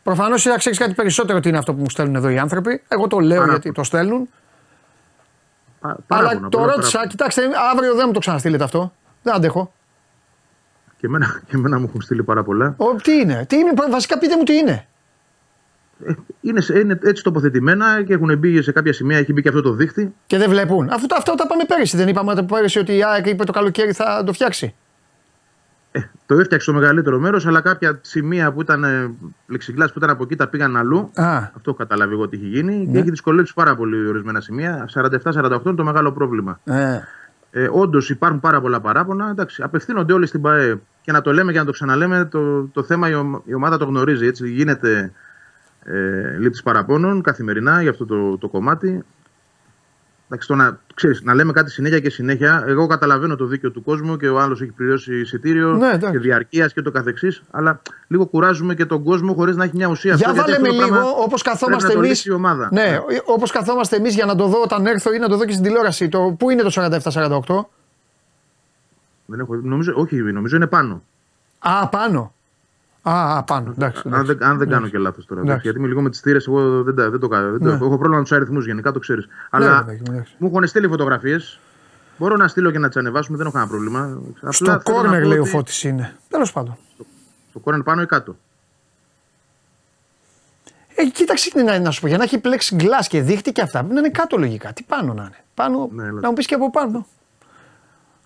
[0.04, 2.82] Προφανώς να ξέρεις κάτι περισσότερο τι είναι αυτό που μου στέλνουν εδώ οι άνθρωποι.
[2.88, 4.30] Εγώ το λέω Πάρα γιατί το στέλνουν.
[5.80, 7.08] Πα- Αλλά παράπονα, το πολλά ρώτησα, παράπονα.
[7.12, 7.42] κοιτάξτε,
[7.72, 8.94] αύριο δεν μου το ξαναστείλετε αυτό.
[9.24, 9.74] Δεν αντέχω.
[10.98, 12.74] Και εμένα, και εμένα μου έχουν στείλει πάρα πολλά.
[12.78, 14.88] Ο, τι είναι, τι είναι, βασικά πείτε μου τι είναι.
[16.42, 19.62] Είναι, σε- είναι έτσι τοποθετημένα και έχουν μπει σε κάποια σημεία, έχει μπει και αυτό
[19.62, 20.14] το δίχτυ.
[20.28, 20.90] Και δεν βλέπουν.
[20.90, 21.98] Αφού τα, αυτά τα πάμε πέρυσι.
[21.98, 24.76] Δεν είπαμε πέρυσι ότι η ΑΕΚ είπε το καλοκαίρι θα το φτιάξει.
[26.26, 29.12] Το έφτιαξε το μεγαλύτερο μέρος, αλλά κάποια σημεία που ήταν ε,
[29.46, 31.12] πλεξιγκλάς που ήταν από εκεί τα πήγαν αλλού.
[31.14, 32.92] Α, Αυτό έχω καταλάβει εγώ τι έχει γίνει Ναι.
[32.92, 34.90] και έχει δυσκολέψει πάρα πολύ ορισμένα σημεία.
[34.94, 36.60] 47-48 είναι το μεγάλο πρόβλημα.
[36.64, 37.00] ε,
[37.52, 39.30] Ε, Όντως υπάρχουν πάρα πολλά παράπονα.
[39.30, 42.26] Εντάξει, απευθύνονται όλοι στην ΠαΕ και να το λέμε και να το ξαναλέμε.
[42.26, 44.28] Το, το θέμα η, ομα- η ομάδα το γνωρίζει.
[44.28, 45.12] Έτσι, γίνεται
[45.86, 49.04] ε, λήψη παραπώνων καθημερινά για αυτό το, το κομμάτι.
[50.26, 52.64] Εντάξει, το να, ξέρεις, να λέμε κάτι συνέχεια και συνέχεια.
[52.68, 56.12] Εγώ καταλαβαίνω το δίκαιο του κόσμου και ο άλλος έχει πληρώσει εισιτήριο Ναι, εντάξει.
[56.12, 57.42] και διαρκείας και το καθεξής.
[57.52, 60.16] Αλλά λίγο κουράζουμε και τον κόσμο χωρίς να έχει μια ουσία.
[60.16, 62.08] για αυτό, γιατί βάλε με αυτό το λίγο πράγμα όπως πρέπει καθόμαστε να το εμεί.
[62.08, 62.70] λύσει η ομάδα.
[62.72, 65.52] Ναι, όπως καθόμαστε εμείς για να το δω όταν έρθω ή να το δω και
[65.52, 66.10] στην τηλεόραση.
[66.10, 67.66] Το, πού είναι το 47-48.
[69.26, 71.04] Δεν έχω, νομίζω, όχι, νομίζω είναι πάνω.
[71.60, 72.34] Α, πάνω.
[73.08, 73.72] Α, α πάνω.
[73.78, 74.34] Εντάξει, Αν εντάξει.
[74.34, 75.42] δεν, αν δεν κάνω και λάθος τώρα.
[75.42, 75.62] Εντάξει.
[75.62, 77.50] Γιατί είμαι λίγο με τις θύρες, εγώ δεν, τα- δεν το κάνω.
[77.52, 77.74] δεν το- Ναι.
[77.74, 79.26] Έχω πρόβλημα με τους αριθμούς γενικά, το ξέρεις.
[79.26, 80.36] Ναι, Αλλά ρε, παιδάκι, εντάξει.
[80.38, 81.60] μου έχουν στείλει φωτογραφίες.
[82.18, 84.20] Μπορώ να στείλω και να τις ανεβάσουμε, δεν έχω κανένα πρόβλημα.
[84.38, 86.16] Απλά Στο θέλω να κόρνερ πω λέει ο ότι Φώτης είναι.
[86.30, 86.78] Τέλος πάντων.
[87.50, 88.36] Στο κόρνερ πάνω ή κάτω.
[90.96, 93.62] Ε, κοίταξε τι να, να σου πω, για να έχει πλέξει γκλάς και δίχτυ και
[93.62, 93.84] αυτά.
[93.84, 94.74] Να είναι κάτω λογικά.
[94.74, 95.44] Τι πάνω να είναι.
[95.54, 97.08] Πάνω, Ναι, αλλά- να μου πεις και από πάνω.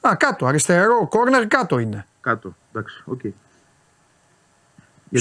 [0.01, 0.45] Α, κάτω.
[0.45, 2.05] Αριστερό, κόρνερ κάτω είναι.
[2.21, 2.55] Κάτω.
[2.73, 3.19] Εντάξει, οκ.
[3.19, 3.29] Στο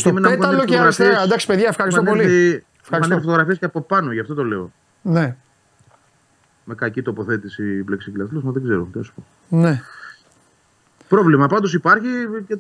[0.09, 1.09] εμένα μου πέταλο είχαν και έρθει αριστερά.
[1.09, 2.33] φωτογραφίες- Εντάξει, παιδιά, ευχαριστώ μου είχαν πολύ.
[2.35, 3.15] έρθει- Μου είχαν Ευχαριστώ.
[3.15, 4.73] έρθει φωτογραφίες και από πάνω, γι' αυτό το λέω.
[5.03, 5.37] Ναι,
[6.65, 8.29] Με κακή τοποθέτηση πλεξιγκλάς.
[8.29, 8.89] Τέλος, μα δεν ξέρω.
[8.93, 9.25] τι να σου πω.
[9.57, 9.81] ναι.
[11.09, 12.07] Πρόβλημα πάντως υπάρχει
[12.47, 12.59] και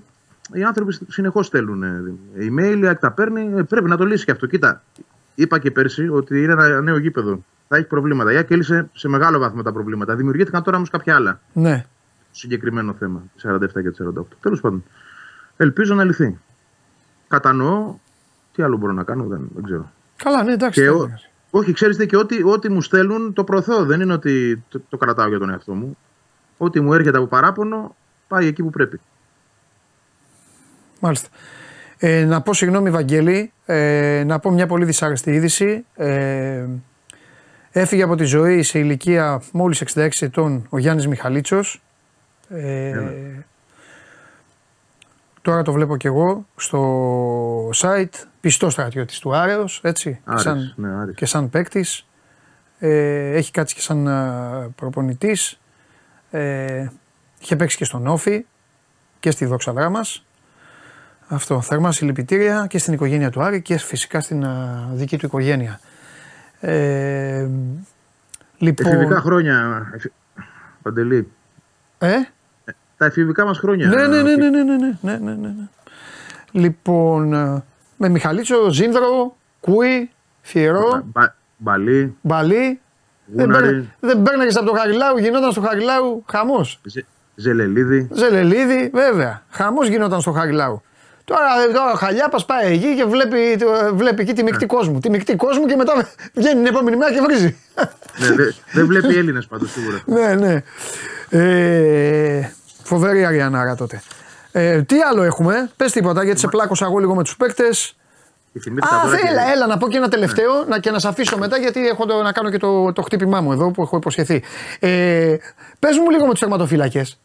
[0.52, 2.02] οι άνθρωποι συνεχώς στέλνουν ε,
[2.38, 3.52] email, η ΑΕΚ τα παίρνει.
[3.58, 4.46] Ε, Πρέπει να το λύσει και αυτό.
[4.46, 4.82] Κοίτα,
[5.34, 7.44] είπα και πέρσι ότι είναι ένα νέο γήπεδο.
[7.68, 8.32] Θα έχει προβλήματα.
[8.32, 10.16] Η ΑΕΚ έλυσε σε μεγάλο βαθμό τα προβλήματα.
[10.16, 11.40] Δημιουργήθηκαν τώρα όμως κάποια άλλα.
[11.52, 11.86] ναι.
[12.30, 13.22] στο Συγκεκριμένο θέμα.
[13.36, 14.22] τη 47 και τη 48.
[14.40, 14.84] Τέλος πάντων.
[15.56, 16.38] Ελπίζω να λυθεί.
[17.28, 17.94] Κατανοώ.
[18.54, 19.90] Τι άλλο μπορώ να κάνω, δεν, δεν ξέρω.
[20.16, 20.80] Καλά, ναι, εντάξει.
[20.80, 21.30] Και τι ο- έκανες.
[21.50, 23.84] όχι, ξέρετε και ό,τι, ό,τι μου στέλνουν το προωθώ.
[23.84, 25.96] Δεν είναι ότι το, το κρατάω για τον εαυτό μου.
[26.56, 27.96] Ό,τι μου έρχεται από παράπονο
[28.28, 29.00] πάει εκεί που πρέπει.
[31.00, 31.28] Μάλιστα.
[31.98, 35.84] Ε, να πω συγγνώμη, Βαγγέλη, ε, να πω μια πολύ δυσάρεστη είδηση.
[35.94, 36.66] Ε,
[37.70, 41.82] έφυγε από τη ζωή σε ηλικία μόλις 66 ετών ο Γιάννης Μιχαλίτσος.
[42.48, 43.00] Ε,
[45.48, 50.88] τώρα το βλέπω κι εγώ στο site, πιστό στρατιώτης του Άρεος, έτσι, Άρης, σαν, ναι,
[50.94, 51.14] Άρης.
[51.14, 52.06] και σαν παίκτης.
[52.78, 55.60] Ε, έχει κάτσει και σαν ε, προπονητής.
[56.30, 56.86] Ε,
[57.40, 58.44] είχε παίξει και στον Όφη
[59.20, 60.24] και στη Δόξα Δράμας.
[61.28, 61.60] Αυτό.
[61.60, 65.80] Θερμά συλληπιτήρια και στην οικογένεια του Άρη και φυσικά στην α, δική του οικογένεια.
[66.60, 67.48] Ε,
[68.58, 70.12] λοιπόν, Εφηβικά χρόνια, εφη-
[70.82, 71.30] Παντελή.
[71.98, 72.14] Ε;
[72.98, 73.88] Τα εφηβικά μας χρόνια.
[73.88, 75.52] Ναι, ναι, ναι, ναι, ναι, ναι, ναι, ναι, ναι, ναι.
[76.50, 77.62] Λοιπόν, ε,
[77.96, 80.10] με Μιχαλίτσο, Ζίνδρο, Κούι,
[80.42, 82.80] Φιερό, Μπα- Μπαλί, Μπαλί.
[83.24, 86.80] Δεν, Γούναρη, παίρνε- δεν παίρναγες από το Χαριλάου, γινόταν στο Χαριλάου χαμός.
[86.84, 87.04] Ζε-
[87.34, 88.08] Ζελελίδη.
[88.12, 89.42] Ζελελίδη, βέβαια.
[89.50, 90.82] Χαμός γινόταν στο Χαριλάου.
[91.24, 91.40] Τώρα,
[91.74, 94.98] τώρα ο Χαλιάπας πάει εκεί και βλέπει, το- βλέπει εκεί τη μεικτή κόσμου.
[95.00, 95.92] Τη μεικτή κόσμου και μετά
[96.34, 97.56] βγαίνει την επόμενη μέρα και βρίζει.
[98.18, 100.02] ναι, δε- δεν βλέπει Έλληνες πάντως σίγουρα.
[100.06, 100.62] ναι, ναι.
[101.30, 102.52] Ε,
[102.88, 104.02] φοβερή Αριανάρα τότε.
[104.52, 107.96] Ε, τι άλλο έχουμε, πες τίποτα γιατί σε πλάκωσα εγώ λίγο με τους παίκτες.
[108.52, 110.98] Και θυμήθηκα Α, τώρα και- έλα, έλα, να πω και ένα τελευταίο να, και να
[110.98, 113.82] σε αφήσω μετά γιατί έχω το, να κάνω και το, το χτύπημά μου εδώ που
[113.82, 114.42] έχω υποσχεθεί.
[114.78, 115.36] Ε,
[115.78, 117.18] πες μου λίγο με τους τερματοφύλακες.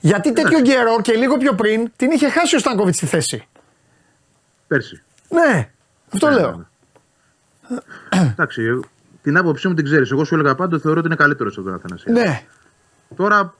[0.00, 3.46] Γιατί τέτοιο καιρό και λίγο πιο πριν την είχε χάσει ο Στάνκοβιτς στη θέση.
[4.66, 5.02] Πέρσι.
[5.28, 5.70] Ναι,
[6.12, 6.68] αυτό Ναι, λέω.
[8.10, 8.78] Εντάξει, ε,
[9.22, 10.10] την άποψή μου την ξέρεις.
[10.10, 12.20] Εγώ σου έλεγα πάντοτε θεωρώ ότι είναι καλύτερος από τον Αθανασιάδη.
[12.20, 12.42] Ναι.
[13.16, 13.54] Τώρα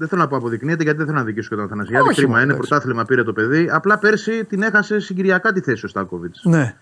[0.00, 2.08] δεν θέλω να πω αποδεικνύεται γιατί δεν θέλω να δικήσω και τον Αθανασιάδη.
[2.08, 2.68] Όχι, Κρίμα μα, είναι, εντάξει.
[2.68, 3.68] πρωτάθλημα πήρε το παιδί.
[3.72, 6.40] Απλά πέρσι την έχασε συγκυριακά τη θέση ο Στάκοβιτς.
[6.44, 6.74] Ναι.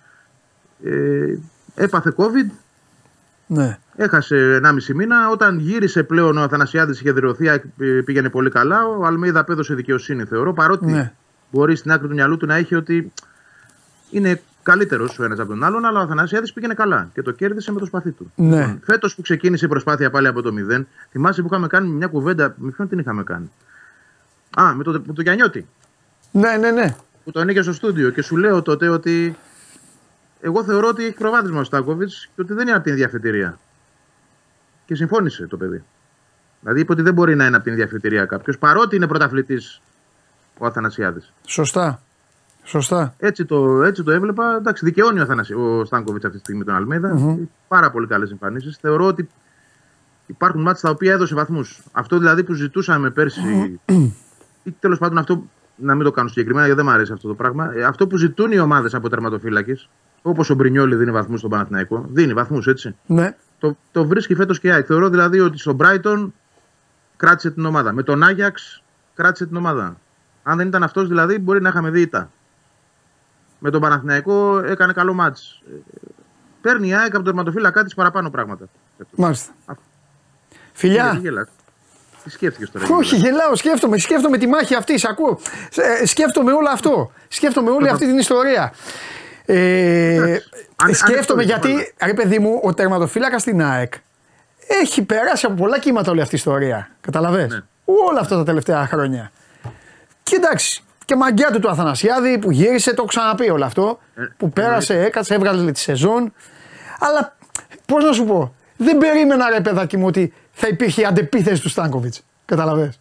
[0.85, 1.35] Ε,
[1.75, 2.51] έπαθε COVID,
[3.47, 3.79] Ναι.
[3.97, 5.29] έχασε 1,5 μήνα.
[5.31, 7.61] Όταν γύρισε πλέον ο Αθανασιάδης είχε δρεωθεί, ε,
[8.05, 8.87] πήγαινε πολύ καλά.
[8.87, 10.53] Ο Αλμέιδα απέδωσε δικαιοσύνη, θεωρώ.
[10.53, 11.13] Παρότι Ναι.
[11.51, 13.13] μπορεί στην άκρη του μυαλού του να έχει ότι
[14.11, 14.41] είναι
[14.71, 17.79] καλύτερος ο ένας από τον άλλον, αλλά ο Αθανασιάδης πήγαινε καλά και το κέρδισε με
[17.79, 18.33] το σπαθί του.
[18.35, 18.79] Ναι.
[18.83, 22.55] Φέτος που ξεκίνησε η προσπάθεια πάλι από το 0, θυμάσαι που είχαμε κάνει μια κουβέντα.
[22.57, 23.51] Με ποιον την είχαμε κάνει;
[24.61, 25.69] Α, με το, με το Γιαννιώτη.
[26.31, 26.97] Ναι, ναι, ναι.
[27.25, 29.37] Που τον είχε στο στούντιο και σου λέω τότε ότι.
[30.41, 33.59] Εγώ θεωρώ ότι έχει προβάδισμα ο Στάκοβιτς και ότι δεν είναι από την ίδια αφετηρία.
[34.87, 35.85] Και συμφώνησε το παιδί.
[36.61, 39.81] Δηλαδή είπε ότι δεν μπορεί να είναι από την ίδια αφετηρία κάποιος παρότι είναι πρωταθλητής
[40.59, 41.33] ο Αθανασιάδης.
[41.47, 42.03] Σωστά.
[42.69, 43.15] Σωστά.
[43.19, 44.57] Έτσι το, έτσι το έβλεπα.
[44.57, 45.55] Εντάξει, δικαιώνει ο, Αθανασι...
[45.55, 48.79] ο Στάνκοβιτς αυτή τη στιγμή τον αλμιδα Έχει Πάρα πολύ καλές εμφανίσεις.
[48.81, 49.29] Θεωρώ ότι
[50.27, 51.83] υπάρχουν μάτια στα οποία έδωσε βαθμούς.
[51.93, 53.81] Αυτό δηλαδή που ζητούσαμε πέρσι,
[54.63, 55.45] ή τέλος πάντων αυτό
[55.77, 57.73] να μην το κάνω συγκεκριμένα γιατί δεν μου αρέσει αυτό το πράγμα.
[57.75, 59.89] Ε, Αυτό που ζητούν οι ομάδες από τερματοφύλακες,
[60.23, 62.95] όπως ο Μπρινιόλη δίνει βαθμούς στον Παναθηναϊκό, δίνει βαθμούς έτσι.
[63.07, 63.37] Ναι.
[63.59, 64.85] Το, το βρίσκει φέτος και η ΑΕΚ.
[64.89, 66.31] Θεωρώ δηλαδή ότι στον Brighton
[67.17, 67.93] κράτησε την ομάδα.
[67.93, 68.83] Με τον Άγιαξ
[69.15, 69.97] κράτησε την ομάδα.
[70.43, 72.31] Αν δεν ήταν αυτός δηλαδή, μπορεί να είχαμε δει ήττα.
[73.59, 75.63] Με τον Παναθηναϊκό έκανε καλό μάτς.
[75.69, 75.75] Ε,
[76.61, 78.65] Παίρνει η ΑΕΚ από τον τερματοφύλακά της παραπάνω πράγματα.
[79.17, 79.53] Μάλιστα.
[79.67, 79.81] Γιατί
[80.73, 81.19] Φιλιά.
[81.21, 81.49] γελάς.
[82.25, 82.87] Τι σκέφτηκες τώρα.
[82.91, 83.99] Όχι, γελάω, σκέφτομαι.
[83.99, 85.39] Σκέφτομαι τη μάχη αυτή, σ' ακούω.
[86.01, 87.13] Ε, σκέφτομαι όλο αυτό.
[87.29, 88.73] Σκέφτομαι όλη αυτή την ιστορία.
[89.45, 90.37] Ε,
[90.77, 93.93] αν- σκέφτομαι αν αυτό γιατί, ρε παιδί μου, ο τερματοφύλακας στην ΑΕΚ
[94.67, 96.91] έχει περάσει από πολλά κύματα όλη αυτή η ιστορία.
[97.01, 97.61] Καταλαβες; Ναι.
[97.85, 99.31] Όλα αυτά τα τελευταία χρόνια.
[100.23, 103.99] Και εντάξει, και μαγκιά του του Αθανασιάδη που γύρισε, το έχω ξαναπεί όλο αυτό.
[104.15, 106.33] Ε, που πέρασε, έκατσε, έβγαλε τη σεζόν.
[107.01, 107.37] Αλλά
[107.87, 111.69] πώς να σου πω, δεν περίμενα ρε παιδάκι μου ότι θα υπήρχε η αντεπίθεση του
[111.69, 112.23] Στάνκοβιτς.
[112.45, 113.01] Καταλαβες.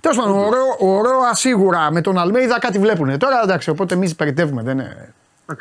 [0.00, 3.18] Τέλος πάντων, ο Ρο- ο Ρόα σίγουρα με τον Αλμέιδα κάτι βλέπουν.
[3.18, 4.62] Τώρα εντάξει, οπότε εμείς περιτεύουμε.
[4.62, 5.12] Δεν είναι...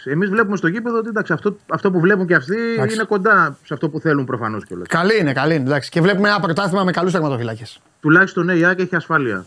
[0.03, 2.95] Εμείς βλέπουμε στο γήπεδο ότι εντάξει, αυτό, αυτό που βλέπουν και αυτοί Εντάξει.
[2.95, 4.87] είναι κοντά σε αυτό που θέλουν προφανώς κιόλας.
[4.87, 5.63] Καλή είναι, καλή είναι.
[5.63, 5.89] Εντάξει.
[5.89, 7.81] Και βλέπουμε ένα πρωτάθλημα με καλούς τερματοφυλάκες.
[8.01, 9.45] Τουλάχιστον ναι, η ΑΕΚ έχει ασφάλεια.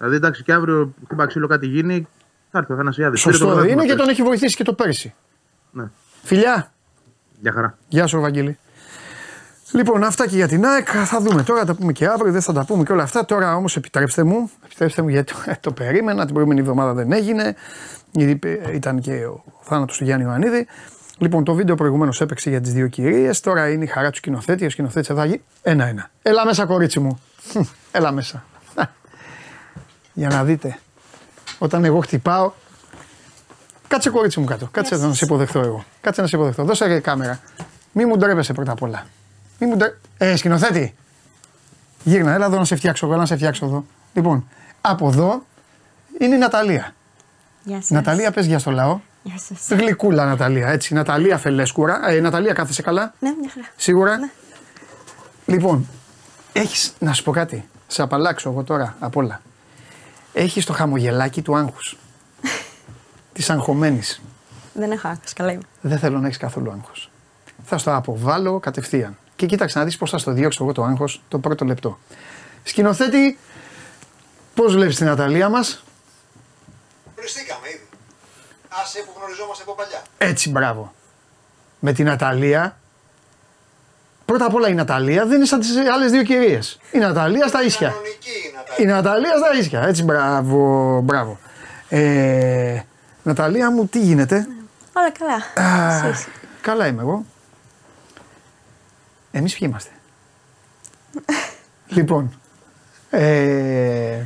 [0.00, 2.08] Δηλαδή εντάξει, και αύριο χτύπα ξύλο κάτι γίνει,
[2.50, 3.22] θα έρθει ο Αθανασιάδης.
[3.22, 4.20] Πήρε το Σωστό πρωτάθλημα είναι και τον πέρσι.
[4.20, 5.14] έχει βοηθήσει και το πέρυσι.
[5.70, 5.84] Ναι.
[6.22, 6.72] Φιλιά,
[7.40, 7.78] Για χαρά.
[7.88, 8.58] γεια σου, Βαγγέλη.
[9.72, 10.88] Λοιπόν, αυτά και για την ΑΕΚ.
[11.04, 13.24] Θα δούμε τώρα, θα τα πούμε και αύριο, δεν θα τα πούμε και όλα αυτά.
[13.24, 16.24] Τώρα όμως επιτρέψτε μου, επιτρέψτε μου γιατί το, το περίμενα.
[16.24, 17.54] Την προηγούμενη εβδομάδα δεν έγινε.
[18.10, 20.66] Γιατί ε, ήταν και ο θάνατος του Γιάννη Ιωαννίδη.
[21.18, 23.40] Λοιπόν, το βίντεο προηγουμένως έπαιξε για τις δύο κυρίες.
[23.40, 24.64] Τώρα είναι η χαρά του σκηνοθέτη.
[24.66, 26.10] Ο σκηνοθέτης θα βγει ένα-ένα.
[26.22, 27.20] Έλα μέσα, κορίτσι μου.
[27.52, 27.60] Χμ,
[27.90, 28.44] Έλα μέσα.
[30.20, 30.78] Για να δείτε.
[31.58, 32.52] Όταν εγώ χτυπάω.
[33.88, 34.68] Κάτσε κορίτσι μου κάτω.
[34.70, 35.84] Κάτσε εδώ να σε υποδεχτώ εγώ.
[36.00, 36.64] Κάτσε να σε υποδεχτώ.
[36.64, 37.40] Δώσε ρε κάμερα.
[37.92, 39.06] Μη μου ντρέπεσαι πρώτα απ' όλα.
[39.58, 39.96] Μη μου ντρέ...
[40.18, 40.94] Ε, σκηνοθέτη.
[42.04, 43.84] Γύρνα, έλα εδώ να σε φτιάξω εγώ, να σε φτιάξω εδώ.
[44.12, 44.48] Λοιπόν,
[44.80, 45.44] από εδώ
[46.18, 46.94] είναι η Ναταλία.
[47.64, 47.90] Γεια σας.
[47.90, 49.00] Ναταλία, πες γεια στο λαό.
[49.22, 49.78] Γεια σας.
[49.78, 50.94] Γλυκούλα Ναταλία, έτσι.
[50.94, 52.10] Ναταλία Φελέσκουρα.
[52.10, 53.66] Ε, Ναταλία, κάθεσαι καλά; Ναι, μια χαρά.
[53.76, 54.30] Σίγουρα;
[55.46, 55.88] Λοιπόν,
[56.52, 57.68] έχεις, να σου πω κάτι.
[57.86, 59.40] Σε απαλλάξω εγώ τώρα απ' όλα.
[60.32, 61.96] Έχεις το χαμογελάκι του άγχους.
[63.32, 64.20] της αγχωμένης.
[64.72, 65.62] Δεν έχω άγχος, καλά είμαι.
[65.80, 67.10] Δεν θέλω να έχεις καθόλου άγχος.
[67.64, 69.18] Θα στο αποβάλω κατευθείαν.
[69.36, 71.98] Και κοίταξε να δεις πώς θα στο διώξω εγώ το άγχος το πρώτο λεπτό.
[72.62, 73.38] Σκηνοθέτη,
[74.54, 75.84] πώς βλέπεις την Ναταλία μας;
[77.16, 77.88] Βριστήκαμε ήδη.
[78.68, 80.02] Άσε που γνωριζόμαστε από παλιά.
[80.18, 80.94] Έτσι, μπράβο.
[81.78, 82.78] Με την Ναταλία.
[84.30, 86.78] Πρώτα απ' όλα η Ναταλία δεν είναι σαν τις άλλες δύο κυρίες.
[86.92, 87.88] Η Ναταλία στα ίσια.
[87.88, 88.84] Κανονική η Ναταλία.
[88.84, 89.82] Η Ναταλία στα ίσια.
[89.82, 91.38] Έτσι, μπράβο, μπράβο.
[91.88, 92.80] Ε,
[93.22, 94.46] Ναταλία μου, τι γίνεται;
[94.92, 95.68] Όλα καλά.
[95.68, 96.28] Α, Εσείς.
[96.60, 97.24] καλά είμαι εγώ.
[99.30, 99.90] Εμείς ποιοι είμαστε;
[101.96, 102.40] λοιπόν,
[103.10, 104.22] ε,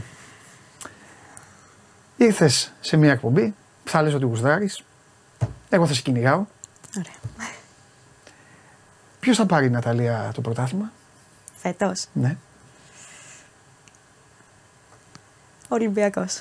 [2.17, 3.55] ήρθες σε μια εκπομπή,
[3.85, 4.83] θα λες ότι γουστάρεις,
[5.69, 6.45] εγώ θα σε κυνηγάω.
[6.99, 7.55] Ωραία.
[9.25, 10.93] Ποιος θα πάρει η Ναταλία το πρωτάθλημα,
[11.57, 12.07] Φέτος.
[12.13, 12.37] ναι.
[15.69, 16.37] Ολυμπιακός.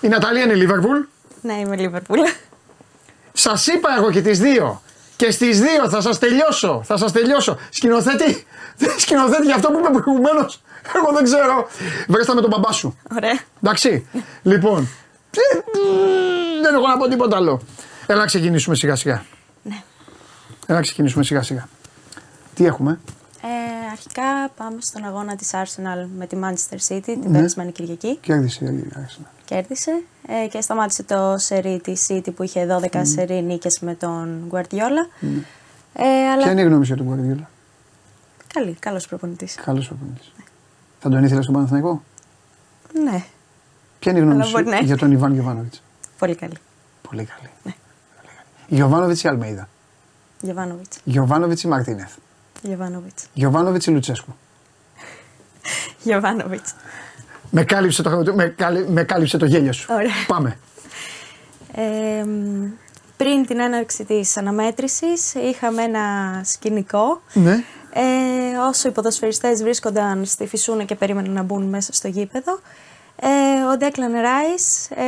[0.00, 0.98] Η Ναταλία είναι η Λίβερπουλ;
[1.40, 2.20] Ναι, είμαι Λίβερπουλ.
[3.32, 4.82] Σας είπα εγώ και τις δύο.
[5.16, 6.82] Και στις δύο θα σας τελειώσω.
[6.84, 7.58] Θα σας τελειώσω.
[7.70, 8.46] Σκηνοθέτη,
[9.02, 10.46] σκηνοθέτη για αυτό που είπε προηγουμένω.
[10.96, 11.66] Εγώ δεν ξέρω.
[12.08, 12.96] Βρέστα με τον μπαμπά σου.
[13.16, 13.38] Ωραία.
[13.62, 14.06] Εντάξει.
[14.42, 14.88] λοιπόν.
[15.30, 15.58] ε,
[16.62, 17.60] Δεν έχω να πω τίποτα άλλο.
[18.06, 19.24] Έλα να ξεκινήσουμε σιγά σιγά.
[19.62, 19.82] Ναι.
[20.66, 21.68] Να ξεκινήσουμε σιγά σιγά.
[22.54, 22.98] Τι έχουμε;
[23.42, 24.22] Ε, αρχικά
[24.56, 27.32] πάμε στον αγώνα της Arsenal με τη Manchester City την Ναι.
[27.36, 28.16] περασμένη Κυριακή.
[28.20, 29.26] Κέρδισε η Arsenal.
[29.44, 30.02] Κέρδισε
[30.44, 35.26] ε, και σταμάτησε το σερί της City που είχε 12 σερί νίκες με τον Guardiola.
[35.92, 37.44] Ε, αλλά Ποια είναι η γνώμη σου για τον Guardiola;
[38.54, 39.54] καλή, καλός προπονητής.
[39.64, 40.32] Καλός προπονητής.
[41.00, 42.02] Θα τον ήθελες στον Παναθηναϊκό;
[43.04, 43.24] Ναι,
[43.98, 44.84] Ποια είναι η γνώμη Αλλά μπορεί σου να έχει.
[44.84, 45.74] για τον Ιβάν Γιοβάνοβιτ.
[46.18, 46.54] πολύ καλή.
[47.08, 47.74] Πολύ καλή.
[48.66, 49.68] Γιοβάνοβιτ ή Αλμέιδα;
[50.40, 50.98] Γεβάνοβιτς.
[51.04, 52.12] Γιοβάνοβιτ ή Μαρτίνεθ;
[52.62, 53.26] Γεβάνοβιτς.
[53.34, 54.34] Γιοβάνοβιτ ή Λουτσέσκου;
[56.02, 56.74] Γεβάνοβιτς.
[57.50, 59.86] Με κάλυψε το, με, κάλυ- με κάλυψε το γέλιο σου.
[59.94, 60.10] Ωραία.
[60.26, 60.58] Πάμε.
[61.72, 62.66] Ε, μ,
[63.16, 66.04] πριν την έναρξη της αναμέτρησης είχαμε ένα
[66.44, 67.64] σκηνικό Ναι.
[67.92, 68.02] Ε,
[68.68, 72.60] όσο οι ποδοσφαιριστές βρίσκονταν στη φυσούνα και περίμεναν να μπουν μέσα στο γήπεδο
[73.20, 73.28] ε,
[73.72, 75.04] ο Ντέκλαν Ράις ε,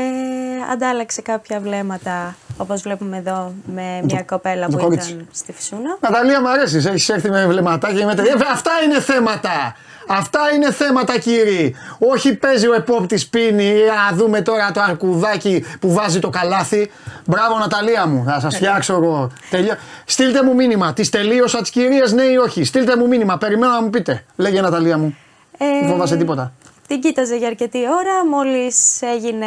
[0.72, 5.10] αντάλλαξε κάποια βλέμματα όπως βλέπουμε εδώ με μια κοπέλα το που κόριτσι.
[5.10, 8.32] ήταν στη φυσούνα Ναταλία, μου αρέσεις; Έχεις έρθει με βλεμματάκια και με τέτοια.
[8.32, 9.76] Ε, Αυτά είναι θέματα.
[10.12, 11.74] Αυτά είναι θέματα, κύριοι.
[11.98, 13.70] Όχι παίζει ο επόπτης πίνει.
[13.80, 16.90] Α δούμε τώρα το αρκουδάκι που βάζει το καλάθι.
[17.26, 18.24] Μπράβο, Ναταλία μου.
[18.26, 19.30] Θα σας φτιάξω εγώ.
[19.50, 19.74] Τελειώ.
[20.04, 20.92] Στείλτε μου μήνυμα.
[20.92, 22.64] Τη τελείωσα τις κυρίες, ναι ή όχι.
[22.64, 23.38] Στείλτε μου μήνυμα.
[23.38, 24.24] Περιμένω να μου πείτε.
[24.36, 25.16] Λέγε, Ναταλία μου.
[25.58, 26.52] Ε, Δεν φοβάσαι τίποτα.
[26.86, 29.46] Την κοίταζε για αρκετή ώρα, μόλις έγινε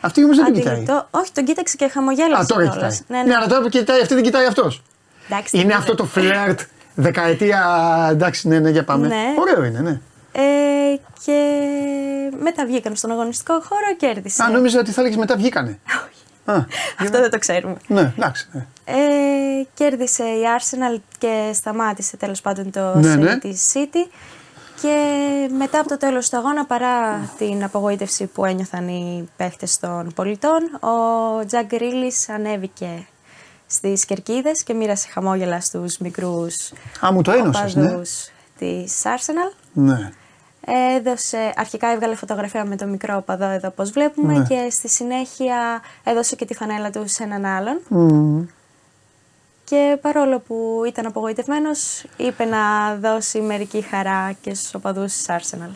[0.00, 0.72] Αυτή όμως δεν την κοιτάει.
[0.72, 2.96] αντιληπτό- Όχι, τον κοίταξε και χαμογέλασε Α, τώρα κιόλας.
[2.96, 3.18] κοιτάει.
[3.20, 3.34] Ναι, Ναι, ναι.
[3.36, 4.82] αλλά τώρα που κοιτάει αυτή, δεν κοιτάει αυτός.
[5.28, 6.02] Εντάξει, Είναι την αυτό είδε.
[6.02, 6.60] το φλερτ
[6.94, 7.60] δεκαετία.
[8.10, 9.06] Εντάξει, ναι, ναι, για πάμε.
[9.06, 9.34] Ναι.
[9.38, 10.00] Ωραίο είναι, ναι.
[10.32, 10.42] Ε,
[11.24, 11.38] και
[12.42, 14.42] μετά βγήκαν στον αγωνιστικό χώρο, κέρδισε.
[14.42, 15.78] Α, νόμιζα ότι θα έλεγες μετά βγήκανε.
[16.44, 16.54] Α,
[16.98, 17.76] Αυτό δεν το ξέρουμε.
[17.86, 18.48] ναι, εντάξει.
[18.52, 18.66] ναι.
[18.84, 18.94] Ε,
[19.74, 23.38] κέρδισε η Arsenal και σταμάτησε τέλος πάντων το Ναι, σερί ναι.
[23.38, 24.10] της City.
[24.82, 24.96] Και
[25.58, 30.60] μετά από το τέλος του αγώνα, παρά την απογοήτευση που ένιωθαν οι παίχτες των πολιτών,
[30.80, 33.06] ο Τζακ Γκρίλης ανέβηκε
[33.74, 36.72] στις κερκίδες και μοίρασε χαμόγελα στους μικρούς
[37.04, 37.84] Α, μου το ένωσες, ναι.
[37.86, 38.28] οπαδούς
[38.58, 39.56] της Arsenal.
[39.72, 40.10] Ναι.
[40.96, 44.44] Έδωσε, αρχικά έβγαλε φωτογραφία με το μικρό οπαδό εδώ όπως βλέπουμε Ναι.
[44.44, 47.80] και στη συνέχεια έδωσε και τη φανέλα του σε έναν άλλον.
[47.88, 48.44] Μμμ.
[49.64, 55.70] Και παρόλο που ήταν απογοητευμένος, είπε να δώσει μερική χαρά και στους οπαδούς της Arsenal.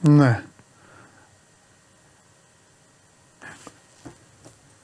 [0.00, 0.42] Ναι.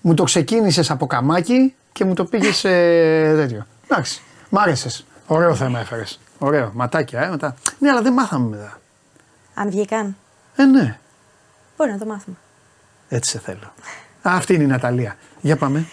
[0.01, 2.69] Μου το ξεκίνησες από καμάκι και μου το πήγες σε
[3.35, 3.67] τέτοιο.
[3.89, 4.23] Εντάξει.
[4.49, 5.07] Μ' άρεσες.
[5.27, 6.21] Ωραίο θέμα έφερες.
[6.39, 6.71] Ωραίο.
[6.75, 7.55] Ματάκια, ε, μετά.
[7.79, 8.81] Ναι, αλλά δεν μάθαμε μετά.
[9.55, 10.17] Αν βγήκαν,
[10.57, 10.99] Ε, ναι.
[11.77, 12.37] μπορεί να το μάθουμε.
[13.09, 13.73] Έτσι σε θέλω.
[14.29, 15.17] Α, αυτή είναι η Ναταλία.
[15.41, 15.87] Για πάμε.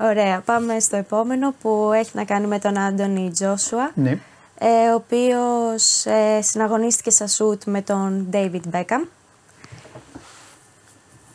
[0.00, 4.10] Ωραία, πάμε στο επόμενο που έχει να κάνει με τον Άντωνι Τζόσουα, Ναι.
[4.58, 9.06] ε, ο οποίος ε, συναγωνίστηκε στα σουτ με τον David Beckham.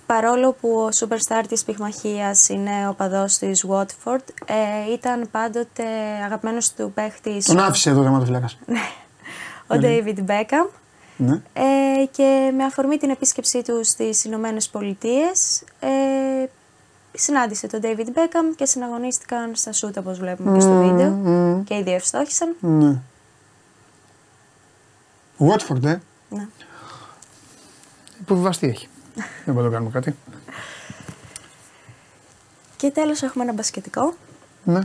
[0.08, 5.84] Παρόλο που ο superstar της πυγμαχίας είναι ο παδός της Watford, ε, ήταν πάντοτε
[6.26, 8.50] αγαπημένος του παίχτης Τον ο- άφησε εδώ τερματοφυλάκα.
[9.68, 10.70] ο David Beckham.
[11.18, 11.42] Ναι.
[11.54, 15.88] Ε, και με αφορμή την επίσκεψή του στις Ηνωμένες Πολιτείες, ε,
[17.14, 21.64] συνάντησε τον David Beckham και συναγωνίστηκαν στα σούτ όπως βλέπουμε και στο Μμμ, βίντεο μμμ.
[21.64, 22.56] και οι δύο ευστόχησαν.
[22.60, 22.96] Ναι.
[25.40, 25.98] Watford, ε.
[26.30, 26.48] Ναι.
[28.22, 28.88] Υποβιβαστή έχει.
[29.45, 30.15] Δεν μπορούμε να κάνουμε κάτι.
[32.77, 34.14] Και τέλος έχουμε ένα μπασκετικό
[34.64, 34.80] Ναι.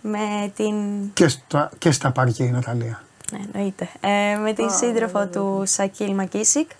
[0.00, 0.74] με την...
[1.12, 3.02] Και στα, και στα πάρκια η Ναταλία.
[3.32, 3.88] Ναι, εννοείται.
[4.00, 6.70] Ε, με την σύντροφο του Σακίλ Μακίσικ,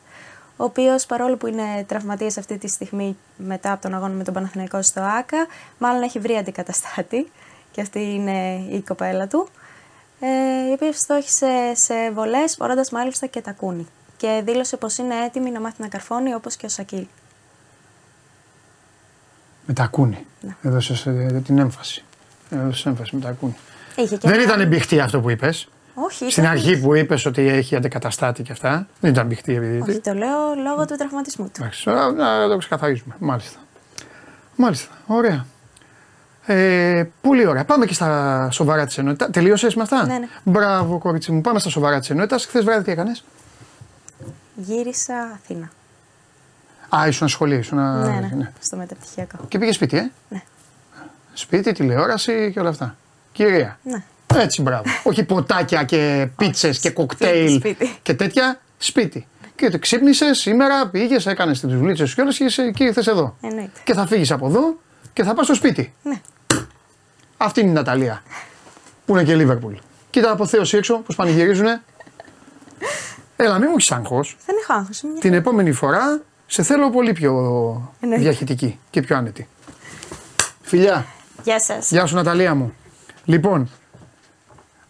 [0.56, 4.34] ο οποίος παρόλο που είναι τραυματίας αυτή τη στιγμή μετά από τον αγώνα με τον
[4.34, 5.46] Παναθηναϊκό στο ΆΚΑ,
[5.78, 7.30] μάλλον έχει βρει αντικαταστάτη
[7.70, 9.48] και αυτή είναι η κοπέλα του,
[10.20, 13.86] ε, η οποία στόχισε σε βολές φορώντας μάλιστα και τακούνι
[14.19, 17.07] και δήλωσε πως είναι έτοιμη να μάθει να καρφώνει όπως και ο Σακίλ.
[19.66, 20.24] Με τα ακούνε.
[20.40, 20.55] Ναι.
[20.62, 22.05] Έδωσε ε, την έμφαση.
[22.51, 23.55] Έδωσε έμφαση με τα ακούνε.
[23.97, 25.69] Είχε και Δεν ένα- ήταν μπηχτή αυτό που είπες.
[25.95, 28.86] Όχι, Στην ήταν- αρχή που είπες ότι έχει αντικαταστάτη και αυτά.
[29.01, 29.81] Δεν ήταν μπηχτή επειδή.
[29.89, 31.53] Όχι, το λέω λόγω του τραυματισμού του.
[31.61, 33.15] Εντάξει, τώρα να το ξεκαθαρίσουμε.
[33.19, 33.59] Μάλιστα.
[34.57, 34.95] Μάλιστα.
[35.07, 35.47] Ωραία.
[36.47, 37.65] Ε, πολύ ωραία.
[37.65, 39.31] Πάμε και στα σοβαρά της ενότητας.
[39.31, 40.27] Τελείωσες με αυτά; Ναι, ναι.
[40.45, 41.40] Μπράβο, κορίτσι μου.
[41.40, 42.45] Πάμε στα σοβαρά της ενότητας.
[42.47, 43.24] Χθες βράδυ τι έκανες;
[44.60, 45.70] Γύρισα Αθήνα.
[46.97, 47.59] Α, ήσουν σχολείο.
[47.59, 49.44] Ήσουν, ναι, ναι, στο μεταπτυχιακό.
[49.48, 50.43] Και πήγε σπίτι, ε; Ναι.
[51.32, 52.97] Σπίτι, τηλεόραση και όλα αυτά.
[53.32, 53.78] Κυρία.
[53.82, 54.02] Ναι.
[54.35, 54.85] Έτσι, μπράβο.
[55.10, 57.98] Όχι ποτάκια και πίτσες και κοκτέιλ σπίτι.
[58.02, 58.60] και τέτοια.
[58.78, 59.26] Σπίτι.
[59.56, 63.36] Και το ξύπνησες σήμερα, πήγες, έκανες τις δουλίτσες σου κιόλα και είσαι εκεί, ήρθε εδώ.
[63.40, 63.80] Εννοείται.
[63.85, 64.78] Και θα φύγεις από εδώ
[65.12, 65.94] και θα πας στο σπίτι.
[66.02, 66.20] Ναι.
[67.36, 68.22] Αυτή είναι η Ναταλία.
[69.06, 69.74] Που είναι και Λίβερπουλ.
[70.10, 71.82] Κοίτα από θέωση έξω, πώς πανηγυρίζουνε.
[73.40, 74.36] Έλα, μην μου έχεις άγχος.
[74.47, 75.01] Δεν έχω άγχος.
[75.01, 77.32] είναι μια Την επόμενη φορά σε θέλω πολύ πιο
[78.01, 78.23] Εννοείται.
[78.24, 79.48] διαχειτική και πιο άνετη.
[80.62, 81.06] Φιλιά.
[81.44, 81.90] Γεια σας.
[81.90, 82.74] Γεια σου Ναταλία μου.
[83.24, 83.70] Λοιπόν,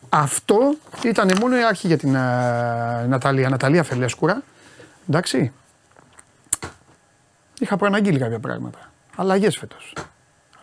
[0.09, 3.49] Αυτό ήταν μόνο η αρχή για την ε, Ναταλία.
[3.49, 4.43] Ναταλία Φελέσκουρα.
[5.09, 5.53] Εντάξει.
[7.61, 8.79] Είχα προαναγγείλει κάποια πράγματα.
[9.16, 9.93] Αλλαγές φέτος.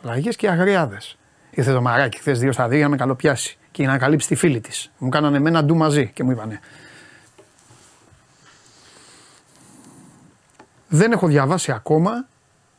[0.03, 1.17] Αλλαγές και αγριάδες.
[1.51, 4.27] Ήρθε το μαράκι χθες δύο στα δύο για να με καλοπιάσει και για να καλύψει
[4.27, 4.91] τη φίλη της.
[4.97, 6.59] Μου κάνανε εμένα ντου μαζί και μου είπανε.
[10.95, 12.27] Δεν έχω διαβάσει ακόμα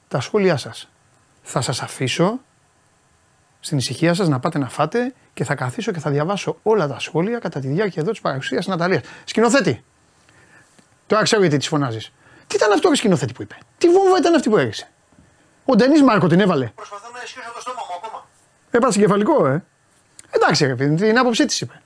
[0.08, 0.88] τα σχόλιά σας.
[1.42, 2.40] Θα σας αφήσω
[3.60, 6.98] στην ησυχία σας να πάτε να φάτε και θα καθίσω και θα διαβάσω όλα τα
[6.98, 9.02] σχόλια κατά τη διάρκεια εδώ της παρουσίας Ναταλίας.
[9.24, 9.84] Σκηνοθέτη,
[11.06, 12.12] τώρα ξέρω γιατί της φωνάζεις.
[12.46, 14.90] Τι ήταν αυτό ο σκηνοθέτη που είπε; Τι βόμβα ήταν αυτή που έριξε;
[15.64, 16.66] Ο Ντενής Μάρκο την έβαλε.
[16.66, 18.26] Προσπαθώ να ισχύσω το στόμα μου ακόμα.
[18.70, 19.64] Έπασε κεφαλικό, ε.
[20.30, 21.82] Εντάξει, ρε παιδί, την άποψή της είπε.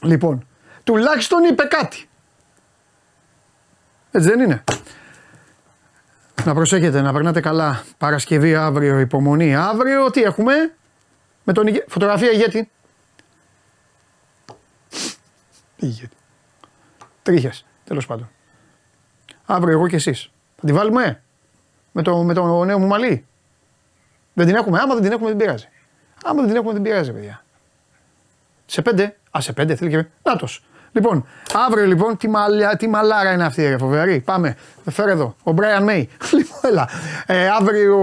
[0.00, 0.46] Λοιπόν,
[0.84, 2.09] τουλάχιστον είπε κάτι.
[4.10, 4.64] Έτσι δεν είναι.
[6.44, 7.84] Να προσέχετε, να περνάτε καλά.
[7.98, 9.56] Παρασκευή αύριο, υπομονή.
[9.56, 10.52] Αύριο τι έχουμε;
[11.44, 11.84] Με τον ηγε...
[11.88, 12.70] Φωτογραφία ηγέτη.
[15.76, 16.16] Ηγέτη.
[17.22, 18.30] Τρίχες, τέλος πάντων.
[19.46, 20.30] Αύριο εγώ και εσείς.
[20.56, 21.22] Θα τη βάλουμε;
[21.92, 23.26] Με το, με το νέο μου μαλλί.
[24.32, 24.78] Δεν την έχουμε.
[24.78, 25.68] Άμα δεν την έχουμε δεν πειράζει.
[26.24, 27.44] Άμα δεν την έχουμε δεν πειράζει παιδιά.
[28.66, 29.16] Σε πέντε.
[29.36, 30.06] Α, σε πέντε θέλει και...
[30.22, 30.64] Νάτος.
[30.92, 31.24] Λοιπόν,
[31.66, 34.20] αύριο λοιπόν, τι, μαλιά, τι μαλάρα είναι αυτή, ρε φοβερή.
[34.20, 34.56] Πάμε,
[34.90, 36.04] φέρε εδώ, ο Brian May.
[36.38, 36.88] Λοιπόν, έλα.
[37.26, 38.02] Ε, αύριο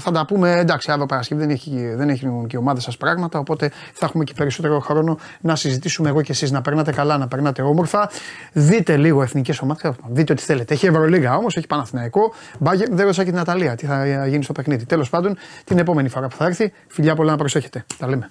[0.00, 3.38] θα τα πούμε, εντάξει, αύριο Παρασκευή δεν έχει, δεν έχει και η ομάδα σας πράγματα,
[3.38, 7.28] οπότε θα έχουμε και περισσότερο χρόνο να συζητήσουμε εγώ και εσείς να περνάτε καλά, να
[7.28, 8.10] περνάτε όμορφα.
[8.52, 10.74] Δείτε λίγο εθνικές ομάδες, δείτε ό,τι θέλετε.
[10.74, 12.32] Έχει Ευρωλίγα όμως, έχει Παναθηναϊκό.
[12.58, 14.86] Μπάγκερ, δεν ρωτήσα και την Ναταλία τι θα γίνει στο παιχνίδι.
[14.86, 17.84] Τέλος πάντων, την επόμενη φορά που θα έρθει, φιλιά πολλά να προσέχετε.
[17.98, 18.30] Τα λέμε.